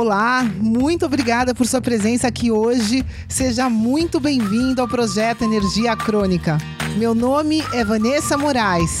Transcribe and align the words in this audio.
Olá, 0.00 0.44
muito 0.44 1.04
obrigada 1.06 1.52
por 1.52 1.66
sua 1.66 1.80
presença 1.80 2.28
aqui 2.28 2.52
hoje. 2.52 3.04
Seja 3.28 3.68
muito 3.68 4.20
bem-vindo 4.20 4.80
ao 4.80 4.86
projeto 4.86 5.42
Energia 5.42 5.96
Crônica. 5.96 6.56
Meu 6.96 7.16
nome 7.16 7.64
é 7.74 7.84
Vanessa 7.84 8.38
Moraes. 8.38 9.00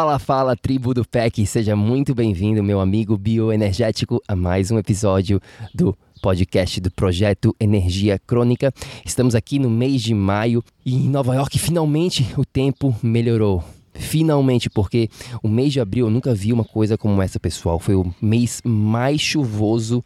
Fala, 0.00 0.20
fala, 0.20 0.56
tribo 0.56 0.94
do 0.94 1.04
PEC, 1.04 1.44
seja 1.44 1.74
muito 1.74 2.14
bem-vindo, 2.14 2.62
meu 2.62 2.78
amigo 2.78 3.18
bioenergético, 3.18 4.22
a 4.28 4.36
mais 4.36 4.70
um 4.70 4.78
episódio 4.78 5.40
do 5.74 5.92
podcast 6.22 6.80
do 6.80 6.88
projeto 6.88 7.52
Energia 7.58 8.16
Crônica. 8.16 8.72
Estamos 9.04 9.34
aqui 9.34 9.58
no 9.58 9.68
mês 9.68 10.00
de 10.00 10.14
maio 10.14 10.62
e 10.86 10.94
em 10.94 11.08
Nova 11.08 11.34
York 11.34 11.58
finalmente 11.58 12.24
o 12.38 12.44
tempo 12.44 12.94
melhorou. 13.02 13.64
Finalmente, 13.92 14.70
porque 14.70 15.10
o 15.42 15.48
mês 15.48 15.72
de 15.72 15.80
abril 15.80 16.06
eu 16.06 16.12
nunca 16.12 16.32
vi 16.32 16.52
uma 16.52 16.64
coisa 16.64 16.96
como 16.96 17.20
essa, 17.20 17.40
pessoal. 17.40 17.80
Foi 17.80 17.96
o 17.96 18.14
mês 18.22 18.62
mais 18.64 19.20
chuvoso 19.20 20.04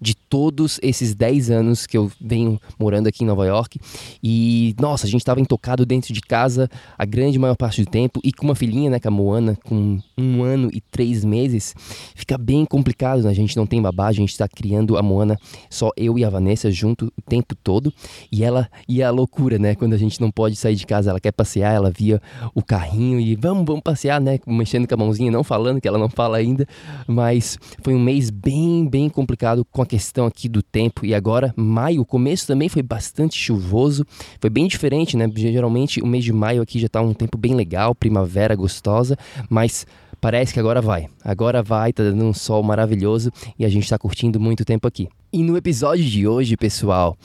de 0.00 0.14
todos 0.14 0.78
esses 0.82 1.14
10 1.14 1.50
anos 1.50 1.86
que 1.86 1.96
eu 1.96 2.10
venho 2.20 2.60
morando 2.78 3.08
aqui 3.08 3.24
em 3.24 3.26
Nova 3.26 3.46
York. 3.46 3.80
E, 4.22 4.74
nossa, 4.80 5.06
a 5.06 5.10
gente 5.10 5.20
estava 5.20 5.40
intocado 5.40 5.84
dentro 5.84 6.12
de 6.12 6.20
casa 6.20 6.68
a 6.96 7.04
grande 7.04 7.38
maior 7.38 7.56
parte 7.56 7.82
do 7.82 7.90
tempo. 7.90 8.20
E 8.22 8.32
com 8.32 8.44
uma 8.44 8.54
filhinha, 8.54 8.90
né, 8.90 9.00
com 9.00 9.08
a 9.08 9.10
Moana, 9.10 9.56
com 9.64 9.98
um 10.16 10.42
ano 10.42 10.70
e 10.72 10.80
três 10.80 11.24
meses, 11.24 11.74
fica 12.14 12.38
bem 12.38 12.64
complicado, 12.64 13.22
né? 13.22 13.30
A 13.30 13.34
gente 13.34 13.56
não 13.56 13.66
tem 13.66 13.80
babá, 13.80 14.08
a 14.08 14.12
gente 14.12 14.30
está 14.30 14.46
criando 14.48 14.96
a 14.96 15.02
Moana 15.02 15.38
só 15.70 15.90
eu 15.96 16.18
e 16.18 16.24
a 16.24 16.30
Vanessa 16.30 16.70
junto 16.70 17.12
o 17.16 17.22
tempo 17.22 17.54
todo. 17.54 17.92
E 18.30 18.44
ela, 18.44 18.68
e 18.88 19.02
a 19.02 19.10
loucura, 19.10 19.58
né? 19.58 19.74
Quando 19.74 19.94
a 19.94 19.98
gente 19.98 20.20
não 20.20 20.30
pode 20.30 20.56
sair 20.56 20.74
de 20.74 20.86
casa, 20.86 21.10
ela 21.10 21.20
quer 21.20 21.32
passear, 21.32 21.74
ela 21.74 21.90
via 21.90 22.20
o 22.54 22.62
carrinho 22.62 23.18
e 23.20 23.34
vamos, 23.34 23.64
vamos 23.64 23.82
passear, 23.82 24.20
né? 24.20 24.38
Mexendo 24.46 24.86
com 24.86 24.94
a 24.94 24.98
mãozinha, 24.98 25.30
não 25.30 25.42
falando, 25.42 25.80
que 25.80 25.88
ela 25.88 25.98
não 25.98 26.08
fala 26.08 26.36
ainda. 26.36 26.66
Mas 27.06 27.58
foi 27.82 27.94
um 27.94 28.00
mês 28.00 28.30
bem, 28.30 28.86
bem 28.86 29.08
complicado 29.08 29.64
com 29.64 29.82
a 29.82 29.86
questão 29.88 30.26
aqui 30.26 30.48
do 30.48 30.62
tempo 30.62 31.04
e 31.04 31.14
agora 31.14 31.52
maio, 31.56 32.02
o 32.02 32.04
começo 32.04 32.46
também 32.46 32.68
foi 32.68 32.82
bastante 32.82 33.36
chuvoso, 33.36 34.06
foi 34.40 34.50
bem 34.50 34.68
diferente, 34.68 35.16
né? 35.16 35.28
Geralmente 35.34 36.00
o 36.00 36.06
mês 36.06 36.24
de 36.24 36.32
maio 36.32 36.62
aqui 36.62 36.78
já 36.78 36.86
está 36.86 37.00
um 37.00 37.14
tempo 37.14 37.36
bem 37.36 37.54
legal, 37.54 37.94
primavera 37.94 38.54
gostosa, 38.54 39.16
mas 39.50 39.86
parece 40.20 40.52
que 40.52 40.60
agora 40.60 40.80
vai. 40.80 41.08
Agora 41.24 41.62
vai, 41.62 41.92
tá 41.92 42.02
dando 42.02 42.24
um 42.24 42.34
sol 42.34 42.62
maravilhoso 42.62 43.32
e 43.58 43.64
a 43.64 43.68
gente 43.68 43.84
está 43.84 43.98
curtindo 43.98 44.38
muito 44.38 44.64
tempo 44.64 44.86
aqui. 44.86 45.08
E 45.32 45.42
no 45.42 45.56
episódio 45.56 46.04
de 46.04 46.26
hoje, 46.26 46.56
pessoal, 46.56 47.16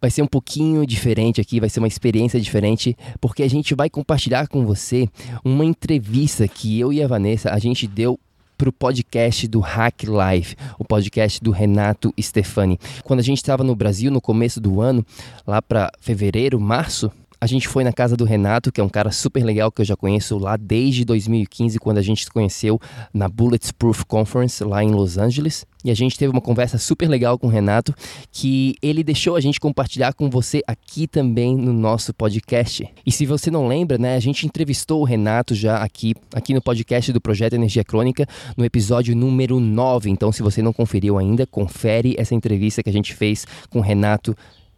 vai 0.00 0.10
ser 0.10 0.22
um 0.22 0.26
pouquinho 0.26 0.86
diferente 0.86 1.40
aqui, 1.40 1.60
vai 1.60 1.70
ser 1.70 1.78
uma 1.78 1.88
experiência 1.88 2.40
diferente, 2.40 2.96
porque 3.20 3.42
a 3.42 3.48
gente 3.48 3.74
vai 3.74 3.88
compartilhar 3.88 4.48
com 4.48 4.64
você 4.64 5.08
uma 5.44 5.64
entrevista 5.64 6.46
que 6.46 6.78
eu 6.78 6.92
e 6.92 7.02
a 7.02 7.06
Vanessa 7.06 7.50
a 7.50 7.58
gente 7.58 7.86
deu 7.86 8.18
para 8.56 8.68
o 8.68 8.72
podcast 8.72 9.46
do 9.48 9.60
Hack 9.60 10.04
Life, 10.04 10.56
o 10.78 10.84
podcast 10.84 11.42
do 11.42 11.50
Renato 11.50 12.12
Stefani. 12.20 12.78
Quando 13.02 13.20
a 13.20 13.22
gente 13.22 13.38
estava 13.38 13.64
no 13.64 13.74
Brasil 13.74 14.10
no 14.10 14.20
começo 14.20 14.60
do 14.60 14.80
ano, 14.80 15.04
lá 15.46 15.60
para 15.60 15.90
fevereiro, 16.00 16.60
março, 16.60 17.10
a 17.44 17.46
gente 17.46 17.68
foi 17.68 17.84
na 17.84 17.92
casa 17.92 18.16
do 18.16 18.24
Renato, 18.24 18.72
que 18.72 18.80
é 18.80 18.84
um 18.84 18.88
cara 18.88 19.12
super 19.12 19.44
legal 19.44 19.70
que 19.70 19.82
eu 19.82 19.84
já 19.84 19.94
conheço 19.94 20.38
lá 20.38 20.56
desde 20.56 21.04
2015, 21.04 21.78
quando 21.78 21.98
a 21.98 22.02
gente 22.02 22.24
se 22.24 22.30
conheceu 22.30 22.80
na 23.12 23.28
Bulletproof 23.28 24.02
Conference 24.06 24.64
lá 24.64 24.82
em 24.82 24.90
Los 24.90 25.18
Angeles. 25.18 25.66
E 25.84 25.90
a 25.90 25.94
gente 25.94 26.16
teve 26.16 26.32
uma 26.32 26.40
conversa 26.40 26.78
super 26.78 27.06
legal 27.06 27.38
com 27.38 27.46
o 27.46 27.50
Renato, 27.50 27.94
que 28.32 28.76
ele 28.80 29.04
deixou 29.04 29.36
a 29.36 29.42
gente 29.42 29.60
compartilhar 29.60 30.14
com 30.14 30.30
você 30.30 30.62
aqui 30.66 31.06
também 31.06 31.54
no 31.54 31.74
nosso 31.74 32.14
podcast. 32.14 32.88
E 33.04 33.12
se 33.12 33.26
você 33.26 33.50
não 33.50 33.68
lembra, 33.68 33.98
né, 33.98 34.16
a 34.16 34.20
gente 34.20 34.46
entrevistou 34.46 35.02
o 35.02 35.04
Renato 35.04 35.54
já 35.54 35.82
aqui, 35.82 36.14
aqui 36.32 36.54
no 36.54 36.62
podcast 36.62 37.12
do 37.12 37.20
Projeto 37.20 37.52
Energia 37.52 37.84
Crônica, 37.84 38.26
no 38.56 38.64
episódio 38.64 39.14
número 39.14 39.60
9. 39.60 40.08
Então, 40.08 40.32
se 40.32 40.42
você 40.42 40.62
não 40.62 40.72
conferiu 40.72 41.18
ainda, 41.18 41.46
confere 41.46 42.14
essa 42.16 42.34
entrevista 42.34 42.82
que 42.82 42.88
a 42.88 42.92
gente 42.92 43.12
fez 43.12 43.46
com 43.68 43.80
o 43.80 43.82
Renato 43.82 44.34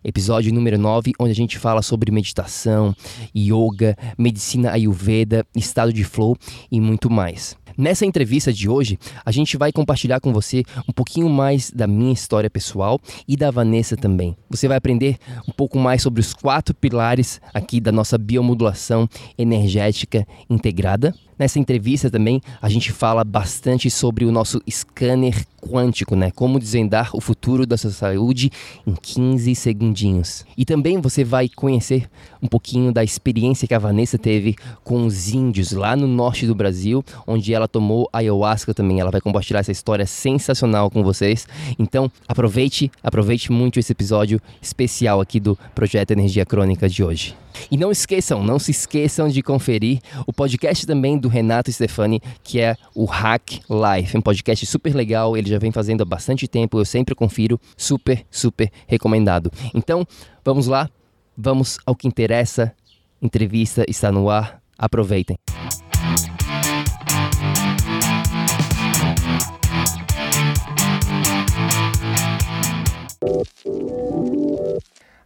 episódio 0.06 0.54
número 0.54 0.78
9, 0.78 1.12
onde 1.18 1.32
a 1.32 1.34
gente 1.34 1.58
fala 1.58 1.82
sobre 1.82 2.12
meditação, 2.12 2.94
yoga, 3.36 3.96
medicina 4.16 4.70
ayurveda, 4.70 5.44
estado 5.54 5.92
de 5.92 6.04
flow 6.04 6.36
e 6.70 6.80
muito 6.80 7.10
mais. 7.10 7.56
Nessa 7.76 8.06
entrevista 8.06 8.52
de 8.52 8.68
hoje, 8.68 8.98
a 9.24 9.30
gente 9.30 9.56
vai 9.58 9.70
compartilhar 9.70 10.20
com 10.20 10.32
você 10.32 10.62
um 10.88 10.92
pouquinho 10.92 11.28
mais 11.28 11.70
da 11.70 11.86
minha 11.86 12.12
história 12.12 12.48
pessoal 12.48 12.98
e 13.28 13.36
da 13.36 13.50
Vanessa 13.50 13.96
também. 13.96 14.34
Você 14.48 14.66
vai 14.66 14.78
aprender 14.78 15.18
um 15.46 15.52
pouco 15.52 15.78
mais 15.78 16.00
sobre 16.00 16.20
os 16.20 16.32
quatro 16.32 16.74
pilares 16.74 17.40
aqui 17.52 17.80
da 17.80 17.92
nossa 17.92 18.16
biomodulação 18.16 19.06
energética 19.36 20.26
integrada. 20.48 21.12
Nessa 21.38 21.58
entrevista 21.58 22.10
também 22.10 22.40
a 22.62 22.68
gente 22.68 22.92
fala 22.92 23.22
bastante 23.22 23.90
sobre 23.90 24.24
o 24.24 24.32
nosso 24.32 24.60
scanner 24.70 25.44
quântico, 25.60 26.16
né? 26.16 26.30
Como 26.30 26.58
desvendar 26.58 27.10
o 27.12 27.20
futuro 27.20 27.66
da 27.66 27.76
sua 27.76 27.90
saúde 27.90 28.50
em 28.86 28.94
15 28.94 29.54
segundinhos. 29.54 30.46
E 30.56 30.64
também 30.64 30.98
você 30.98 31.24
vai 31.24 31.48
conhecer 31.48 32.08
um 32.42 32.46
pouquinho 32.46 32.90
da 32.90 33.04
experiência 33.04 33.68
que 33.68 33.74
a 33.74 33.78
Vanessa 33.78 34.16
teve 34.16 34.56
com 34.82 35.04
os 35.04 35.28
índios 35.28 35.72
lá 35.72 35.94
no 35.94 36.06
norte 36.06 36.46
do 36.46 36.54
Brasil, 36.54 37.04
onde 37.26 37.52
ela 37.52 37.68
tomou 37.68 38.08
ayahuasca 38.12 38.72
também. 38.72 39.00
Ela 39.00 39.10
vai 39.10 39.20
compartilhar 39.20 39.60
essa 39.60 39.72
história 39.72 40.06
sensacional 40.06 40.90
com 40.90 41.02
vocês. 41.02 41.46
Então, 41.78 42.10
aproveite, 42.26 42.90
aproveite 43.02 43.52
muito 43.52 43.78
esse 43.78 43.92
episódio 43.92 44.40
especial 44.62 45.20
aqui 45.20 45.38
do 45.38 45.58
Projeto 45.74 46.12
Energia 46.12 46.46
Crônica 46.46 46.88
de 46.88 47.04
hoje. 47.04 47.34
E 47.70 47.76
não 47.76 47.90
esqueçam, 47.90 48.42
não 48.42 48.58
se 48.58 48.70
esqueçam 48.70 49.28
de 49.28 49.42
conferir 49.42 50.00
o 50.26 50.32
podcast 50.32 50.86
também 50.86 51.18
do 51.18 51.28
Renato 51.28 51.72
Stefani, 51.72 52.20
que 52.42 52.60
é 52.60 52.76
o 52.94 53.04
Hack 53.04 53.60
Life, 53.70 54.16
um 54.16 54.20
podcast 54.20 54.64
super 54.66 54.94
legal, 54.94 55.36
ele 55.36 55.48
já 55.48 55.58
vem 55.58 55.72
fazendo 55.72 56.02
há 56.02 56.04
bastante 56.04 56.46
tempo, 56.48 56.78
eu 56.78 56.84
sempre 56.84 57.14
confiro, 57.14 57.60
super, 57.76 58.24
super 58.30 58.70
recomendado. 58.86 59.50
Então, 59.74 60.06
vamos 60.44 60.66
lá, 60.66 60.88
vamos 61.36 61.78
ao 61.84 61.94
que 61.94 62.08
interessa. 62.08 62.72
Entrevista 63.20 63.84
está 63.88 64.12
no 64.12 64.28
ar, 64.28 64.60
aproveitem. 64.78 65.36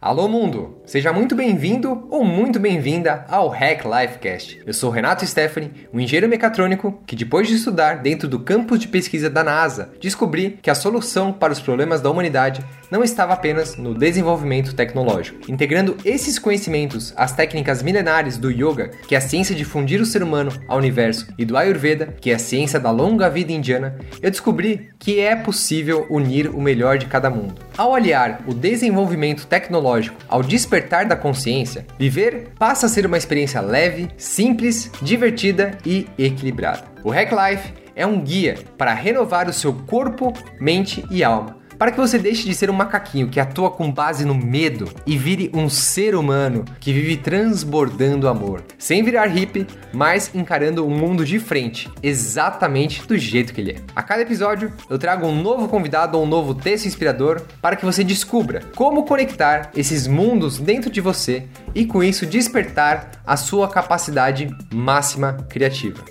Alô 0.03 0.27
mundo, 0.27 0.81
seja 0.83 1.13
muito 1.13 1.35
bem-vindo 1.35 2.07
ou 2.09 2.25
muito 2.25 2.59
bem-vinda 2.59 3.23
ao 3.29 3.49
Hack 3.49 3.85
Lifecast. 3.85 4.59
Eu 4.65 4.73
sou 4.73 4.89
Renato 4.89 5.23
Stephanie, 5.27 5.87
um 5.93 5.99
engenheiro 5.99 6.27
mecatrônico 6.27 6.99
que 7.05 7.15
depois 7.15 7.47
de 7.47 7.53
estudar 7.53 8.01
dentro 8.01 8.27
do 8.27 8.39
campus 8.39 8.79
de 8.79 8.87
pesquisa 8.87 9.29
da 9.29 9.43
NASA, 9.43 9.93
descobri 10.01 10.57
que 10.59 10.71
a 10.71 10.75
solução 10.75 11.31
para 11.31 11.53
os 11.53 11.59
problemas 11.59 12.01
da 12.01 12.09
humanidade 12.09 12.65
não 12.91 13.03
estava 13.03 13.33
apenas 13.33 13.77
no 13.77 13.95
desenvolvimento 13.95 14.75
tecnológico. 14.75 15.49
Integrando 15.49 15.95
esses 16.03 16.37
conhecimentos 16.37 17.13
às 17.15 17.31
técnicas 17.31 17.81
milenares 17.81 18.37
do 18.37 18.51
yoga, 18.51 18.89
que 19.07 19.15
é 19.15 19.17
a 19.17 19.21
ciência 19.21 19.55
de 19.55 19.63
fundir 19.63 20.01
o 20.01 20.05
ser 20.05 20.21
humano 20.21 20.51
ao 20.67 20.77
universo, 20.77 21.27
e 21.37 21.45
do 21.45 21.55
Ayurveda, 21.55 22.13
que 22.19 22.29
é 22.29 22.35
a 22.35 22.39
ciência 22.39 22.79
da 22.79 22.91
longa 22.91 23.29
vida 23.29 23.53
indiana, 23.53 23.97
eu 24.21 24.29
descobri 24.29 24.89
que 24.99 25.21
é 25.21 25.35
possível 25.35 26.05
unir 26.09 26.49
o 26.49 26.61
melhor 26.61 26.97
de 26.97 27.05
cada 27.05 27.29
mundo. 27.29 27.55
Ao 27.77 27.95
aliar 27.95 28.41
o 28.45 28.53
desenvolvimento 28.53 29.47
tecnológico 29.47 30.17
ao 30.27 30.43
despertar 30.43 31.05
da 31.05 31.15
consciência, 31.15 31.85
viver 31.97 32.49
passa 32.59 32.87
a 32.87 32.89
ser 32.89 33.05
uma 33.05 33.17
experiência 33.17 33.61
leve, 33.61 34.09
simples, 34.17 34.91
divertida 35.01 35.77
e 35.85 36.07
equilibrada. 36.17 36.83
O 37.03 37.09
Hack 37.09 37.31
Life 37.31 37.73
é 37.95 38.05
um 38.05 38.19
guia 38.19 38.57
para 38.77 38.93
renovar 38.93 39.47
o 39.47 39.53
seu 39.53 39.73
corpo, 39.73 40.33
mente 40.59 41.05
e 41.09 41.23
alma 41.23 41.60
para 41.81 41.89
que 41.91 41.97
você 41.97 42.19
deixe 42.19 42.43
de 42.43 42.53
ser 42.53 42.69
um 42.69 42.73
macaquinho 42.73 43.27
que 43.27 43.39
atua 43.39 43.71
com 43.71 43.91
base 43.91 44.23
no 44.23 44.35
medo 44.35 44.87
e 45.03 45.17
vire 45.17 45.49
um 45.51 45.67
ser 45.67 46.13
humano 46.13 46.63
que 46.79 46.93
vive 46.93 47.17
transbordando 47.17 48.27
amor, 48.27 48.61
sem 48.77 49.01
virar 49.01 49.25
hippie, 49.25 49.65
mas 49.91 50.29
encarando 50.35 50.85
o 50.85 50.91
mundo 50.91 51.25
de 51.25 51.39
frente, 51.39 51.89
exatamente 52.03 53.07
do 53.07 53.17
jeito 53.17 53.51
que 53.51 53.61
ele 53.61 53.71
é. 53.71 53.75
A 53.95 54.03
cada 54.03 54.21
episódio 54.21 54.71
eu 54.91 54.99
trago 54.99 55.25
um 55.25 55.41
novo 55.41 55.67
convidado 55.67 56.19
ou 56.19 56.23
um 56.23 56.27
novo 56.27 56.53
texto 56.53 56.85
inspirador 56.85 57.41
para 57.59 57.75
que 57.75 57.83
você 57.83 58.03
descubra 58.03 58.61
como 58.75 59.03
conectar 59.03 59.71
esses 59.75 60.05
mundos 60.05 60.59
dentro 60.59 60.91
de 60.91 61.01
você 61.01 61.47
e 61.73 61.83
com 61.83 62.03
isso 62.03 62.27
despertar 62.27 63.09
a 63.25 63.35
sua 63.35 63.67
capacidade 63.67 64.55
máxima 64.71 65.33
criativa. 65.49 66.05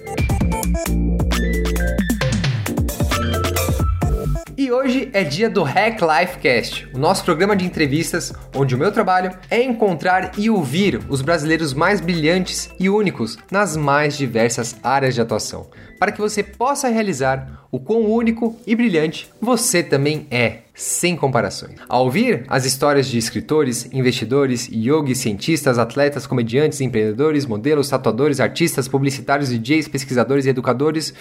E 4.70 4.72
hoje 4.72 5.11
é 5.12 5.25
dia 5.25 5.50
do 5.50 5.64
Hack 5.64 5.99
Life 6.00 6.38
Cast, 6.38 6.88
o 6.94 6.96
nosso 6.96 7.25
programa 7.25 7.56
de 7.56 7.64
entrevistas 7.64 8.32
onde 8.55 8.72
o 8.72 8.78
meu 8.78 8.93
trabalho 8.93 9.37
é 9.50 9.61
encontrar 9.61 10.38
e 10.38 10.49
ouvir 10.49 11.00
os 11.08 11.22
brasileiros 11.22 11.75
mais 11.75 12.00
brilhantes 12.00 12.70
e 12.78 12.88
únicos 12.88 13.37
nas 13.50 13.76
mais 13.76 14.17
diversas 14.17 14.76
áreas 14.81 15.17
de 15.17 15.20
atuação, 15.20 15.67
para 15.99 16.12
que 16.12 16.20
você 16.20 16.44
possa 16.44 16.87
realizar 16.87 17.67
o 17.69 17.81
quão 17.81 18.02
único 18.02 18.56
e 18.64 18.76
brilhante 18.76 19.28
você 19.43 19.82
também 19.82 20.28
é, 20.31 20.58
sem 20.73 21.16
comparações. 21.16 21.75
Ao 21.88 22.05
ouvir 22.05 22.44
as 22.46 22.64
histórias 22.64 23.08
de 23.08 23.19
escritores, 23.19 23.88
investidores, 23.93 24.69
yogis, 24.73 25.19
cientistas, 25.19 25.81
atletas, 25.81 26.28
comediantes, 26.28 26.81
empreendedores, 26.81 27.44
modelos, 27.44 27.88
tatuadores, 27.88 28.38
artistas, 28.38 28.87
publicitários, 28.87 29.49
DJs, 29.49 29.88
pesquisadores 29.88 30.46
e 30.46 30.50
educadores, 30.50 31.12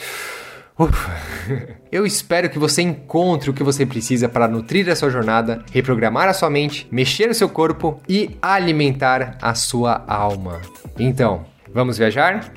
Eu 1.91 2.05
espero 2.05 2.49
que 2.49 2.59
você 2.59 2.81
encontre 2.81 3.49
o 3.49 3.53
que 3.53 3.63
você 3.63 3.85
precisa 3.85 4.29
para 4.29 4.47
nutrir 4.47 4.89
a 4.89 4.95
sua 4.95 5.09
jornada, 5.09 5.63
reprogramar 5.71 6.27
a 6.29 6.33
sua 6.33 6.49
mente, 6.49 6.87
mexer 6.91 7.29
o 7.29 7.33
seu 7.33 7.49
corpo 7.49 8.01
e 8.07 8.37
alimentar 8.41 9.37
a 9.41 9.55
sua 9.55 10.03
alma. 10.07 10.61
Então, 10.97 11.45
vamos 11.73 11.97
viajar? 11.97 12.51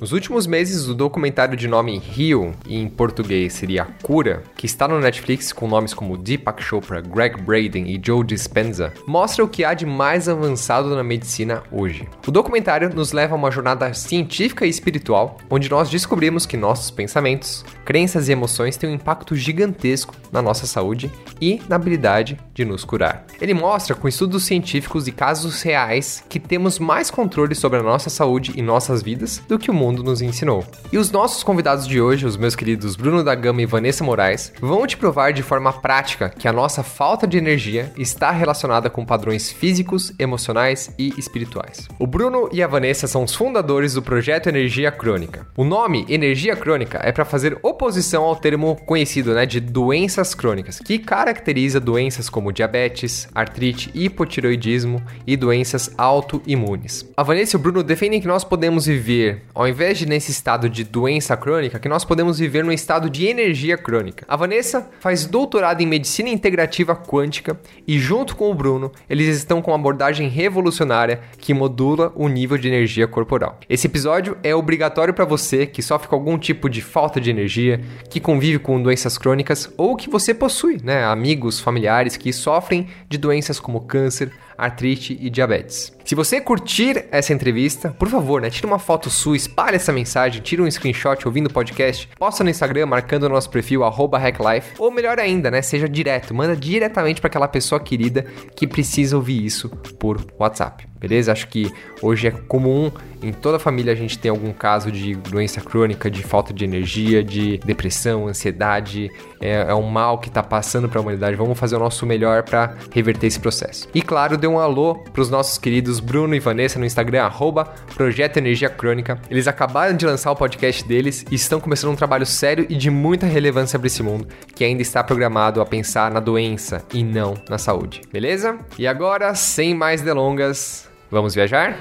Nos 0.00 0.12
últimos 0.12 0.46
meses, 0.46 0.86
o 0.86 0.94
documentário 0.94 1.56
de 1.56 1.66
nome 1.66 2.00
Heal, 2.16 2.52
e 2.68 2.76
em 2.76 2.88
português 2.88 3.52
seria 3.54 3.84
Cura, 4.00 4.44
que 4.56 4.64
está 4.64 4.86
no 4.86 5.00
Netflix 5.00 5.52
com 5.52 5.66
nomes 5.66 5.92
como 5.92 6.16
Deepak 6.16 6.62
Chopra, 6.62 7.00
Greg 7.00 7.42
Braden 7.42 7.90
e 7.90 8.00
Joe 8.00 8.24
Dispenza, 8.24 8.92
mostra 9.08 9.44
o 9.44 9.48
que 9.48 9.64
há 9.64 9.74
de 9.74 9.84
mais 9.84 10.28
avançado 10.28 10.94
na 10.94 11.02
medicina 11.02 11.64
hoje. 11.72 12.08
O 12.24 12.30
documentário 12.30 12.94
nos 12.94 13.10
leva 13.10 13.34
a 13.34 13.36
uma 13.36 13.50
jornada 13.50 13.92
científica 13.92 14.64
e 14.64 14.68
espiritual, 14.68 15.36
onde 15.50 15.68
nós 15.68 15.90
descobrimos 15.90 16.46
que 16.46 16.56
nossos 16.56 16.92
pensamentos, 16.92 17.64
crenças 17.84 18.28
e 18.28 18.32
emoções 18.32 18.76
têm 18.76 18.90
um 18.90 18.94
impacto 18.94 19.34
gigantesco 19.34 20.14
na 20.30 20.40
nossa 20.40 20.64
saúde 20.64 21.10
e 21.40 21.60
na 21.68 21.74
habilidade 21.74 22.38
de 22.54 22.64
nos 22.64 22.84
curar. 22.84 23.26
Ele 23.40 23.52
mostra 23.52 23.96
com 23.96 24.06
estudos 24.06 24.44
científicos 24.44 25.08
e 25.08 25.12
casos 25.12 25.60
reais 25.62 26.22
que 26.28 26.38
temos 26.38 26.78
mais 26.78 27.10
controle 27.10 27.56
sobre 27.56 27.80
a 27.80 27.82
nossa 27.82 28.08
saúde 28.08 28.52
e 28.54 28.62
nossas 28.62 29.02
vidas 29.02 29.42
do 29.48 29.58
que 29.58 29.72
o 29.72 29.74
mundo 29.74 29.87
mundo 29.88 30.02
nos 30.02 30.20
ensinou. 30.20 30.64
E 30.92 30.98
os 30.98 31.10
nossos 31.10 31.42
convidados 31.42 31.86
de 31.86 32.00
hoje, 32.00 32.26
os 32.26 32.36
meus 32.36 32.54
queridos 32.54 32.94
Bruno 32.94 33.24
da 33.24 33.34
Gama 33.34 33.62
e 33.62 33.66
Vanessa 33.66 34.04
Moraes, 34.04 34.52
vão 34.60 34.86
te 34.86 34.96
provar 34.96 35.32
de 35.32 35.42
forma 35.42 35.72
prática 35.72 36.28
que 36.28 36.46
a 36.46 36.52
nossa 36.52 36.82
falta 36.82 37.26
de 37.26 37.38
energia 37.38 37.90
está 37.96 38.30
relacionada 38.30 38.90
com 38.90 39.04
padrões 39.04 39.50
físicos, 39.50 40.12
emocionais 40.18 40.90
e 40.98 41.14
espirituais. 41.18 41.88
O 41.98 42.06
Bruno 42.06 42.50
e 42.52 42.62
a 42.62 42.66
Vanessa 42.66 43.06
são 43.06 43.24
os 43.24 43.34
fundadores 43.34 43.94
do 43.94 44.02
projeto 44.02 44.48
Energia 44.48 44.92
Crônica. 44.92 45.46
O 45.56 45.64
nome 45.64 46.04
Energia 46.08 46.54
Crônica 46.54 47.00
é 47.02 47.10
para 47.10 47.24
fazer 47.24 47.58
oposição 47.62 48.24
ao 48.24 48.36
termo 48.36 48.76
conhecido 48.84 49.32
né, 49.32 49.46
de 49.46 49.60
doenças 49.60 50.34
crônicas, 50.34 50.80
que 50.80 50.98
caracteriza 50.98 51.80
doenças 51.80 52.28
como 52.28 52.52
diabetes, 52.52 53.26
artrite, 53.34 53.90
hipotiroidismo 53.94 55.02
e 55.26 55.36
doenças 55.36 55.90
autoimunes. 55.96 57.08
A 57.16 57.22
Vanessa 57.22 57.56
e 57.56 57.58
o 57.58 57.62
Bruno 57.62 57.82
defendem 57.82 58.20
que 58.20 58.26
nós 58.26 58.44
podemos 58.44 58.84
viver, 58.84 59.44
ao 59.54 59.66
invés 59.66 59.77
invés 59.78 59.96
de 59.96 60.06
nesse 60.06 60.32
estado 60.32 60.68
de 60.68 60.82
doença 60.82 61.36
crônica, 61.36 61.78
que 61.78 61.88
nós 61.88 62.04
podemos 62.04 62.40
viver 62.40 62.64
no 62.64 62.72
estado 62.72 63.08
de 63.08 63.28
energia 63.28 63.78
crônica. 63.78 64.24
A 64.26 64.34
Vanessa 64.34 64.90
faz 64.98 65.24
doutorado 65.24 65.80
em 65.80 65.86
medicina 65.86 66.28
integrativa 66.28 66.96
quântica 66.96 67.56
e, 67.86 67.96
junto 67.96 68.34
com 68.34 68.50
o 68.50 68.54
Bruno, 68.54 68.90
eles 69.08 69.28
estão 69.36 69.62
com 69.62 69.70
uma 69.70 69.76
abordagem 69.76 70.28
revolucionária 70.28 71.20
que 71.38 71.54
modula 71.54 72.12
o 72.16 72.28
nível 72.28 72.58
de 72.58 72.66
energia 72.66 73.06
corporal. 73.06 73.60
Esse 73.68 73.86
episódio 73.86 74.36
é 74.42 74.52
obrigatório 74.52 75.14
para 75.14 75.24
você 75.24 75.64
que 75.64 75.80
sofre 75.80 76.08
com 76.08 76.16
algum 76.16 76.36
tipo 76.36 76.68
de 76.68 76.82
falta 76.82 77.20
de 77.20 77.30
energia, 77.30 77.80
que 78.10 78.18
convive 78.18 78.58
com 78.58 78.82
doenças 78.82 79.16
crônicas 79.16 79.72
ou 79.76 79.94
que 79.94 80.10
você 80.10 80.34
possui, 80.34 80.78
né, 80.82 81.04
amigos, 81.04 81.60
familiares 81.60 82.16
que 82.16 82.32
sofrem 82.32 82.88
de 83.08 83.16
doenças 83.16 83.60
como 83.60 83.82
câncer, 83.82 84.32
artrite 84.58 85.16
e 85.20 85.30
diabetes. 85.30 85.96
Se 86.04 86.14
você 86.14 86.40
curtir 86.40 87.06
essa 87.12 87.32
entrevista, 87.32 87.90
por 87.90 88.08
favor, 88.08 88.40
né, 88.40 88.50
tira 88.50 88.66
uma 88.66 88.78
foto 88.78 89.08
sua, 89.08 89.36
espalhe 89.36 89.76
essa 89.76 89.92
mensagem, 89.92 90.42
tira 90.42 90.62
um 90.62 90.70
screenshot 90.70 91.26
ouvindo 91.26 91.46
o 91.46 91.52
podcast, 91.52 92.08
posta 92.18 92.42
no 92.42 92.50
Instagram 92.50 92.86
marcando 92.86 93.24
o 93.24 93.28
nosso 93.28 93.48
perfil 93.50 93.82
@hacklife, 93.82 94.74
ou 94.78 94.90
melhor 94.90 95.18
ainda, 95.20 95.50
né, 95.50 95.62
seja 95.62 95.88
direto, 95.88 96.34
manda 96.34 96.56
diretamente 96.56 97.20
para 97.20 97.28
aquela 97.28 97.46
pessoa 97.46 97.78
querida 97.78 98.26
que 98.56 98.66
precisa 98.66 99.16
ouvir 99.16 99.44
isso 99.44 99.68
por 99.98 100.26
WhatsApp 100.38 100.88
beleza? 101.00 101.32
Acho 101.32 101.48
que 101.48 101.72
hoje 102.02 102.28
é 102.28 102.30
comum 102.30 102.90
em 103.22 103.32
toda 103.32 103.56
a 103.56 103.60
família 103.60 103.92
a 103.92 103.96
gente 103.96 104.18
tem 104.18 104.30
algum 104.30 104.52
caso 104.52 104.92
de 104.92 105.14
doença 105.14 105.60
crônica, 105.60 106.10
de 106.10 106.22
falta 106.22 106.52
de 106.52 106.64
energia, 106.64 107.22
de 107.22 107.58
depressão, 107.58 108.28
ansiedade. 108.28 109.10
É, 109.40 109.66
é 109.68 109.74
um 109.74 109.88
mal 109.88 110.18
que 110.18 110.28
está 110.28 110.42
passando 110.42 110.88
para 110.88 111.00
a 111.00 111.02
humanidade. 111.02 111.36
Vamos 111.36 111.58
fazer 111.58 111.76
o 111.76 111.78
nosso 111.78 112.06
melhor 112.06 112.42
para 112.42 112.74
reverter 112.92 113.26
esse 113.26 113.40
processo. 113.40 113.88
E 113.94 114.02
claro, 114.02 114.36
dê 114.36 114.46
um 114.46 114.58
alô 114.58 114.94
para 115.12 115.22
os 115.22 115.30
nossos 115.30 115.58
queridos 115.58 116.00
Bruno 116.00 116.34
e 116.34 116.40
Vanessa 116.40 116.78
no 116.78 116.84
Instagram, 116.84 117.22
arroba 117.22 117.64
Projeto 117.94 118.36
Energia 118.36 118.68
Crônica. 118.68 119.20
Eles 119.30 119.48
acabaram 119.48 119.96
de 119.96 120.06
lançar 120.06 120.30
o 120.30 120.36
podcast 120.36 120.86
deles 120.86 121.24
e 121.30 121.34
estão 121.34 121.60
começando 121.60 121.92
um 121.92 121.96
trabalho 121.96 122.26
sério 122.26 122.66
e 122.68 122.76
de 122.76 122.90
muita 122.90 123.26
relevância 123.26 123.78
para 123.78 123.86
esse 123.86 124.02
mundo, 124.02 124.28
que 124.54 124.64
ainda 124.64 124.82
está 124.82 125.02
programado 125.02 125.60
a 125.60 125.66
pensar 125.66 126.10
na 126.10 126.20
doença 126.20 126.84
e 126.92 127.02
não 127.02 127.34
na 127.48 127.58
saúde. 127.58 128.02
Beleza? 128.12 128.58
E 128.78 128.86
agora, 128.86 129.34
sem 129.34 129.74
mais 129.74 130.02
delongas, 130.02 130.87
Vamos 131.10 131.34
viajar? 131.34 131.74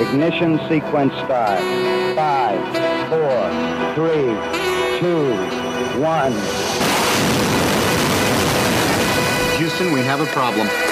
Ignition 0.00 0.58
sequence 0.68 1.12
start. 1.24 1.60
5, 2.16 2.58
4, 3.10 3.94
3, 3.94 4.36
2, 5.00 6.00
1. 6.00 6.32
Houston, 9.58 9.92
we 9.92 10.00
have 10.00 10.22
a 10.22 10.26
problem. 10.26 10.85